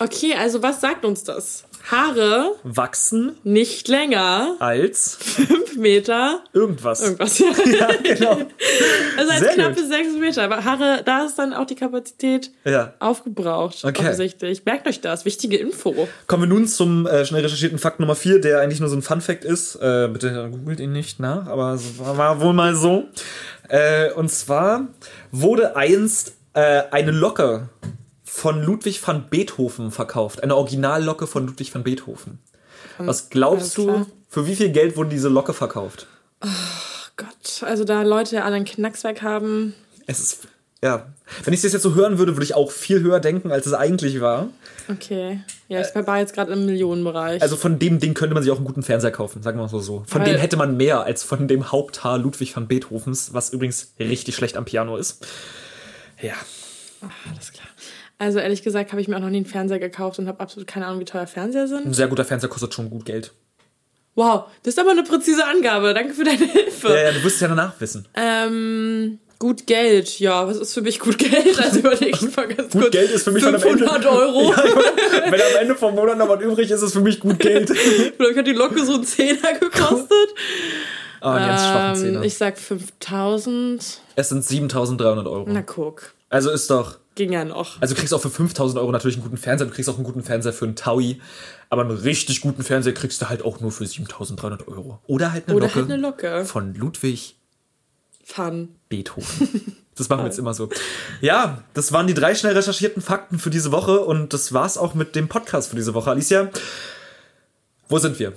Okay, 0.00 0.34
also 0.38 0.62
was 0.62 0.80
sagt 0.80 1.04
uns 1.04 1.24
das? 1.24 1.64
Haare 1.90 2.52
Wachsen 2.62 3.36
nicht 3.42 3.88
länger. 3.88 4.56
als 4.58 5.16
Fünf 5.20 5.76
Meter. 5.76 6.42
irgendwas. 6.52 7.02
Irgendwas. 7.02 7.38
Ja, 7.40 7.88
genau. 8.02 8.38
Also 9.16 9.30
als 9.32 9.40
Sehr 9.40 9.54
knappe 9.54 9.80
gut. 9.80 9.88
sechs 9.90 10.12
Meter. 10.18 10.42
Aber 10.44 10.64
Haare, 10.64 11.02
da 11.04 11.24
ist 11.24 11.36
dann 11.38 11.52
auch 11.52 11.64
die 11.66 11.74
Kapazität 11.74 12.50
Ja. 12.64 12.94
aufgebraucht. 12.98 13.84
Okay. 13.84 14.00
Offensichtlich. 14.02 14.64
Merkt 14.64 14.86
euch 14.86 15.00
das. 15.00 15.24
Wichtige 15.24 15.56
Info. 15.56 16.08
Kommen 16.26 16.42
wir 16.44 16.48
nun 16.48 16.66
zum 16.68 17.06
äh, 17.06 17.24
schnell 17.24 17.42
recherchierten 17.42 17.78
Fakt 17.78 18.00
Nummer 18.00 18.14
4, 18.14 18.40
der 18.40 18.60
eigentlich 18.60 18.80
nur 18.80 18.88
so 18.88 18.96
ein 18.96 19.02
Fun-Fact 19.02 19.44
ist. 19.44 19.76
Äh, 19.76 20.08
bitte 20.12 20.48
googelt 20.50 20.80
ihn 20.80 20.92
nicht 20.92 21.20
nach, 21.20 21.46
aber 21.46 21.72
es 21.74 21.98
war, 21.98 22.16
war 22.18 22.40
wohl 22.40 22.52
mal 22.52 22.74
so. 22.74 23.04
Äh, 23.68 24.12
und 24.12 24.30
zwar 24.30 24.88
wurde 25.30 25.76
einst 25.76 26.34
äh, 26.54 26.82
eine 26.90 27.12
Locke 27.12 27.68
von 28.40 28.62
Ludwig 28.62 29.06
van 29.06 29.28
Beethoven 29.28 29.90
verkauft. 29.90 30.42
Eine 30.42 30.56
Originallocke 30.56 31.26
von 31.26 31.46
Ludwig 31.46 31.74
van 31.74 31.82
Beethoven. 31.82 32.38
Was 32.96 33.28
glaubst 33.28 33.76
du, 33.76 34.06
für 34.30 34.46
wie 34.46 34.56
viel 34.56 34.70
Geld 34.70 34.96
wurde 34.96 35.10
diese 35.10 35.28
Locke 35.28 35.52
verkauft? 35.52 36.06
Gott, 37.18 37.62
also 37.62 37.84
da 37.84 38.00
Leute 38.02 38.42
alle 38.42 38.56
einen 38.56 38.64
Knackswerk 38.64 39.20
haben. 39.20 39.74
Es 40.06 40.20
ist, 40.20 40.48
ja. 40.82 41.06
Wenn 41.44 41.52
ich 41.52 41.60
das 41.60 41.74
jetzt 41.74 41.82
so 41.82 41.94
hören 41.94 42.16
würde, 42.18 42.34
würde 42.34 42.44
ich 42.44 42.54
auch 42.54 42.70
viel 42.70 43.02
höher 43.02 43.20
denken, 43.20 43.52
als 43.52 43.66
es 43.66 43.74
eigentlich 43.74 44.22
war. 44.22 44.48
Okay. 44.88 45.40
Ja, 45.68 45.82
ich 45.82 45.94
war 46.06 46.18
jetzt 46.18 46.32
gerade 46.32 46.50
im 46.54 46.64
Millionenbereich. 46.64 47.42
Also 47.42 47.56
von 47.56 47.78
dem 47.78 48.00
Ding 48.00 48.14
könnte 48.14 48.32
man 48.32 48.42
sich 48.42 48.50
auch 48.50 48.56
einen 48.56 48.64
guten 48.64 48.82
Fernseher 48.82 49.12
kaufen, 49.12 49.42
sagen 49.42 49.58
wir 49.58 49.64
mal 49.64 49.68
so. 49.68 49.80
so. 49.80 50.02
Von 50.06 50.22
Weil- 50.22 50.32
dem 50.32 50.40
hätte 50.40 50.56
man 50.56 50.78
mehr 50.78 51.04
als 51.04 51.22
von 51.22 51.46
dem 51.46 51.70
Haupthaar 51.70 52.16
Ludwig 52.16 52.56
van 52.56 52.68
Beethovens, 52.68 53.34
was 53.34 53.50
übrigens 53.50 53.92
richtig 53.98 54.34
schlecht 54.34 54.56
am 54.56 54.64
Piano 54.64 54.96
ist. 54.96 55.26
Ja. 56.22 56.34
Alles 57.30 57.52
klar. 57.52 57.68
Also 58.20 58.38
ehrlich 58.38 58.62
gesagt 58.62 58.92
habe 58.92 59.00
ich 59.00 59.08
mir 59.08 59.16
auch 59.16 59.20
noch 59.20 59.30
nie 59.30 59.38
einen 59.38 59.46
Fernseher 59.46 59.78
gekauft 59.78 60.18
und 60.18 60.28
habe 60.28 60.40
absolut 60.40 60.66
keine 60.68 60.86
Ahnung, 60.86 61.00
wie 61.00 61.06
teuer 61.06 61.26
Fernseher 61.26 61.66
sind. 61.66 61.86
Ein 61.86 61.94
sehr 61.94 62.06
guter 62.06 62.24
Fernseher 62.26 62.50
kostet 62.50 62.74
schon 62.74 62.90
gut 62.90 63.06
Geld. 63.06 63.32
Wow, 64.14 64.44
das 64.62 64.74
ist 64.74 64.78
aber 64.78 64.90
eine 64.90 65.04
präzise 65.04 65.46
Angabe. 65.46 65.94
Danke 65.94 66.12
für 66.12 66.24
deine 66.24 66.44
Hilfe. 66.44 66.88
Ja, 66.88 67.02
ja, 67.04 67.12
du 67.12 67.24
wirst 67.24 67.36
es 67.36 67.40
ja 67.40 67.48
danach 67.48 67.80
wissen. 67.80 68.06
Ähm, 68.14 69.18
gut 69.38 69.66
Geld. 69.66 70.18
Ja, 70.20 70.46
was 70.46 70.58
ist 70.58 70.74
für 70.74 70.82
mich 70.82 70.98
gut 71.00 71.16
Geld? 71.16 71.58
Also 71.58 71.78
überleg 71.78 72.14
ich 72.20 72.36
mal 72.36 72.46
ganz 72.48 72.72
Gut 72.72 72.82
kurz. 72.82 72.90
Geld 72.92 73.10
ist 73.10 73.22
für 73.22 73.30
mich 73.30 73.42
dann 73.42 73.54
am 73.54 73.60
500 73.62 73.94
Ende- 73.96 74.10
Euro. 74.10 74.50
Ja, 74.52 74.64
wenn 75.30 75.40
am 75.40 75.56
Ende 75.62 75.74
vom 75.74 75.94
Monat 75.94 76.18
noch 76.18 76.28
was 76.28 76.42
übrig 76.42 76.70
ist, 76.70 76.76
ist 76.78 76.82
es 76.82 76.92
für 76.92 77.00
mich 77.00 77.20
gut 77.20 77.38
Geld. 77.38 77.70
Vielleicht 78.16 78.36
hat 78.36 78.46
die 78.46 78.52
Locke 78.52 78.84
so 78.84 78.94
einen 78.94 79.04
Zehner 79.04 79.54
gekostet. 79.58 80.10
Ah, 81.22 81.34
einen 81.34 81.48
ganz 81.48 81.60
schwachen 81.62 81.90
Ähm, 81.90 81.96
Zehner. 82.14 82.22
ich 82.24 82.34
sag 82.38 82.56
5000. 82.58 84.00
Es 84.16 84.28
sind 84.30 84.42
7300 84.44 85.26
Euro. 85.26 85.44
Na 85.48 85.60
guck, 85.60 86.14
Also 86.30 86.50
ist 86.50 86.70
doch. 86.70 86.98
Ging 87.14 87.32
ja 87.32 87.44
noch. 87.44 87.80
Also 87.80 87.94
du 87.94 88.00
kriegst 88.00 88.14
auch 88.14 88.20
für 88.20 88.30
5000 88.30 88.80
Euro 88.80 88.92
natürlich 88.92 89.16
einen 89.16 89.24
guten 89.24 89.36
Fernseher, 89.36 89.66
du 89.66 89.74
kriegst 89.74 89.88
auch 89.90 89.96
einen 89.96 90.04
guten 90.04 90.22
Fernseher 90.22 90.52
für 90.52 90.64
einen 90.64 90.76
Taui, 90.76 91.20
aber 91.68 91.82
einen 91.82 91.90
richtig 91.90 92.40
guten 92.40 92.62
Fernseher 92.62 92.94
kriegst 92.94 93.20
du 93.20 93.28
halt 93.28 93.42
auch 93.44 93.60
nur 93.60 93.72
für 93.72 93.86
7300 93.86 94.68
Euro. 94.68 95.00
Oder 95.06 95.32
halt 95.32 95.48
eine 95.48 95.56
Oder 95.56 95.66
Locke 95.66 95.80
halt 95.80 95.90
eine 95.90 95.96
Locke. 96.00 96.44
von 96.44 96.74
Ludwig 96.74 97.36
Fun. 98.24 98.70
Beethoven. 98.88 99.76
Das 99.96 100.08
machen 100.08 100.20
wir 100.20 100.26
jetzt 100.28 100.38
immer 100.38 100.54
so. 100.54 100.70
Ja, 101.20 101.62
das 101.74 101.92
waren 101.92 102.06
die 102.06 102.14
drei 102.14 102.34
schnell 102.34 102.54
recherchierten 102.54 103.02
Fakten 103.02 103.38
für 103.38 103.50
diese 103.50 103.70
Woche 103.70 104.00
und 104.00 104.32
das 104.32 104.54
war's 104.54 104.78
auch 104.78 104.94
mit 104.94 105.14
dem 105.14 105.28
Podcast 105.28 105.68
für 105.68 105.76
diese 105.76 105.92
Woche. 105.92 106.10
Alicia, 106.10 106.48
wo 107.86 107.98
sind 107.98 108.18
wir? 108.18 108.32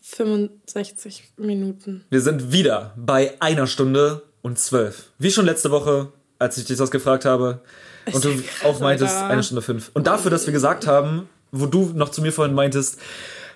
65 0.00 1.32
Minuten. 1.38 2.04
Wir 2.10 2.20
sind 2.20 2.52
wieder 2.52 2.94
bei 2.96 3.34
einer 3.40 3.66
Stunde 3.66 4.22
und 4.42 4.58
zwölf. 4.58 5.10
Wie 5.18 5.30
schon 5.30 5.46
letzte 5.46 5.70
Woche, 5.70 6.08
als 6.38 6.58
ich 6.58 6.64
dich 6.64 6.78
das 6.78 6.90
gefragt 6.90 7.24
habe. 7.24 7.60
Und 8.12 8.24
du 8.24 8.30
auch 8.64 8.80
meintest, 8.80 9.16
eine 9.16 9.42
Stunde 9.42 9.62
fünf. 9.62 9.90
Und 9.94 10.06
dafür, 10.06 10.30
dass 10.30 10.46
wir 10.46 10.52
gesagt 10.52 10.86
haben, 10.86 11.28
wo 11.52 11.66
du 11.66 11.92
noch 11.94 12.08
zu 12.08 12.22
mir 12.22 12.32
vorhin 12.32 12.54
meintest, 12.54 12.98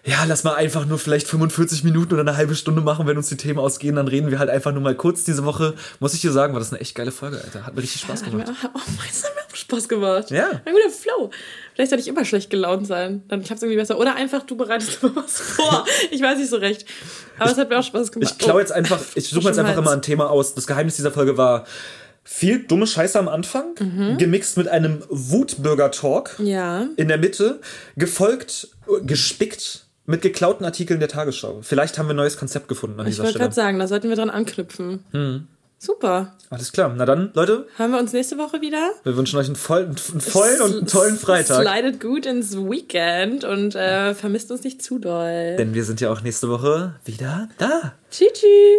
ja, 0.06 0.24
lass 0.26 0.44
mal 0.44 0.54
einfach 0.54 0.84
nur 0.84 0.98
vielleicht 0.98 1.26
45 1.28 1.82
Minuten 1.84 2.12
oder 2.12 2.20
eine 2.22 2.36
halbe 2.36 2.54
Stunde 2.54 2.82
machen, 2.82 3.06
wenn 3.06 3.16
uns 3.16 3.28
die 3.28 3.36
Themen 3.38 3.58
ausgehen, 3.58 3.96
dann 3.96 4.06
reden 4.06 4.30
wir 4.30 4.38
halt 4.38 4.50
einfach 4.50 4.70
nur 4.72 4.82
mal 4.82 4.94
kurz 4.94 5.24
diese 5.24 5.44
Woche. 5.46 5.74
Muss 5.98 6.12
ich 6.12 6.20
dir 6.20 6.30
sagen, 6.30 6.52
war 6.52 6.60
das 6.60 6.72
eine 6.72 6.80
echt 6.80 6.94
geile 6.94 7.10
Folge, 7.10 7.40
Alter. 7.42 7.64
Hat 7.64 7.74
mir 7.74 7.82
richtig 7.82 8.02
Spaß 8.02 8.22
gemacht. 8.22 8.48
oh, 8.74 8.78
das 9.08 9.24
hat 9.24 9.34
mir 9.34 9.40
auch 9.50 9.54
Spaß 9.56 9.88
gemacht. 9.88 10.30
Ja. 10.30 10.50
Ein 10.64 10.74
guter 10.74 10.90
Flow. 10.90 11.30
Vielleicht 11.74 11.90
sollte 11.90 12.02
ich 12.02 12.08
immer 12.08 12.24
schlecht 12.26 12.50
gelaunt 12.50 12.86
sein. 12.86 13.22
Dann 13.28 13.42
klappt 13.42 13.58
es 13.58 13.62
irgendwie 13.62 13.78
besser. 13.78 13.98
Oder 13.98 14.14
einfach, 14.16 14.42
du 14.42 14.56
bereitest 14.56 15.02
immer 15.02 15.16
was 15.16 15.40
vor. 15.40 15.86
Ich 16.10 16.20
weiß 16.20 16.38
nicht 16.38 16.50
so 16.50 16.56
recht. 16.56 16.84
Aber 17.38 17.50
es 17.50 17.56
hat 17.56 17.70
mir 17.70 17.78
auch 17.78 17.82
Spaß 17.84 18.12
gemacht. 18.12 18.30
Ich 18.32 18.38
klaue 18.38 18.56
Oh. 18.56 18.60
jetzt 18.60 18.72
einfach, 18.72 19.00
ich 19.14 19.28
suche 19.30 19.46
jetzt 19.48 19.58
einfach 19.58 19.76
immer 19.78 19.92
ein 19.92 20.02
Thema 20.02 20.28
aus. 20.30 20.54
Das 20.54 20.66
Geheimnis 20.66 20.96
dieser 20.96 21.12
Folge 21.12 21.38
war 21.38 21.64
viel 22.22 22.60
dumme 22.64 22.86
Scheiße 22.86 23.18
am 23.18 23.28
Anfang, 23.28 23.74
Mhm. 23.80 24.18
gemixt 24.18 24.56
mit 24.58 24.68
einem 24.68 25.02
Wutbürger-Talk. 25.08 26.36
Ja. 26.38 26.86
in 26.96 27.08
der 27.08 27.18
Mitte, 27.18 27.60
gefolgt, 27.96 28.68
äh, 28.86 29.04
gespickt 29.04 29.83
mit 30.06 30.22
geklauten 30.22 30.64
Artikeln 30.64 31.00
der 31.00 31.08
Tagesschau. 31.08 31.60
Vielleicht 31.62 31.98
haben 31.98 32.06
wir 32.06 32.14
ein 32.14 32.16
neues 32.16 32.36
Konzept 32.36 32.68
gefunden 32.68 33.00
an 33.00 33.06
Ich 33.06 33.12
dieser 33.12 33.24
wollte 33.24 33.30
Stelle. 33.32 33.44
gerade 33.44 33.54
sagen, 33.54 33.78
da 33.78 33.86
sollten 33.88 34.08
wir 34.08 34.16
dran 34.16 34.30
anknüpfen. 34.30 35.48
Super. 35.78 36.34
Alles 36.50 36.72
klar. 36.72 36.94
Na 36.96 37.04
dann, 37.04 37.30
Leute, 37.34 37.66
Hören 37.76 37.90
wir 37.90 37.98
uns 37.98 38.12
nächste 38.12 38.38
Woche 38.38 38.60
wieder? 38.62 38.90
wir 39.02 39.16
wünschen 39.16 39.38
euch 39.38 39.46
einen 39.46 39.56
vollen, 39.56 39.96
einen 40.12 40.20
vollen 40.20 40.60
und 40.62 40.72
einen 40.76 40.86
tollen 40.86 41.16
Freitag. 41.18 41.66
Slidet 41.66 42.00
gut 42.00 42.24
ins 42.26 42.56
Weekend 42.56 43.44
und 43.44 43.74
äh, 43.74 44.14
vermisst 44.14 44.50
uns 44.50 44.64
nicht 44.64 44.82
zu 44.82 44.98
doll. 44.98 45.56
Denn 45.58 45.74
wir 45.74 45.84
sind 45.84 46.00
ja 46.00 46.10
auch 46.10 46.22
nächste 46.22 46.48
Woche 46.48 46.94
wieder 47.04 47.48
da. 47.58 47.92
Tschüss. 48.10 48.30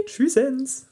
Tschüssens. 0.07 0.84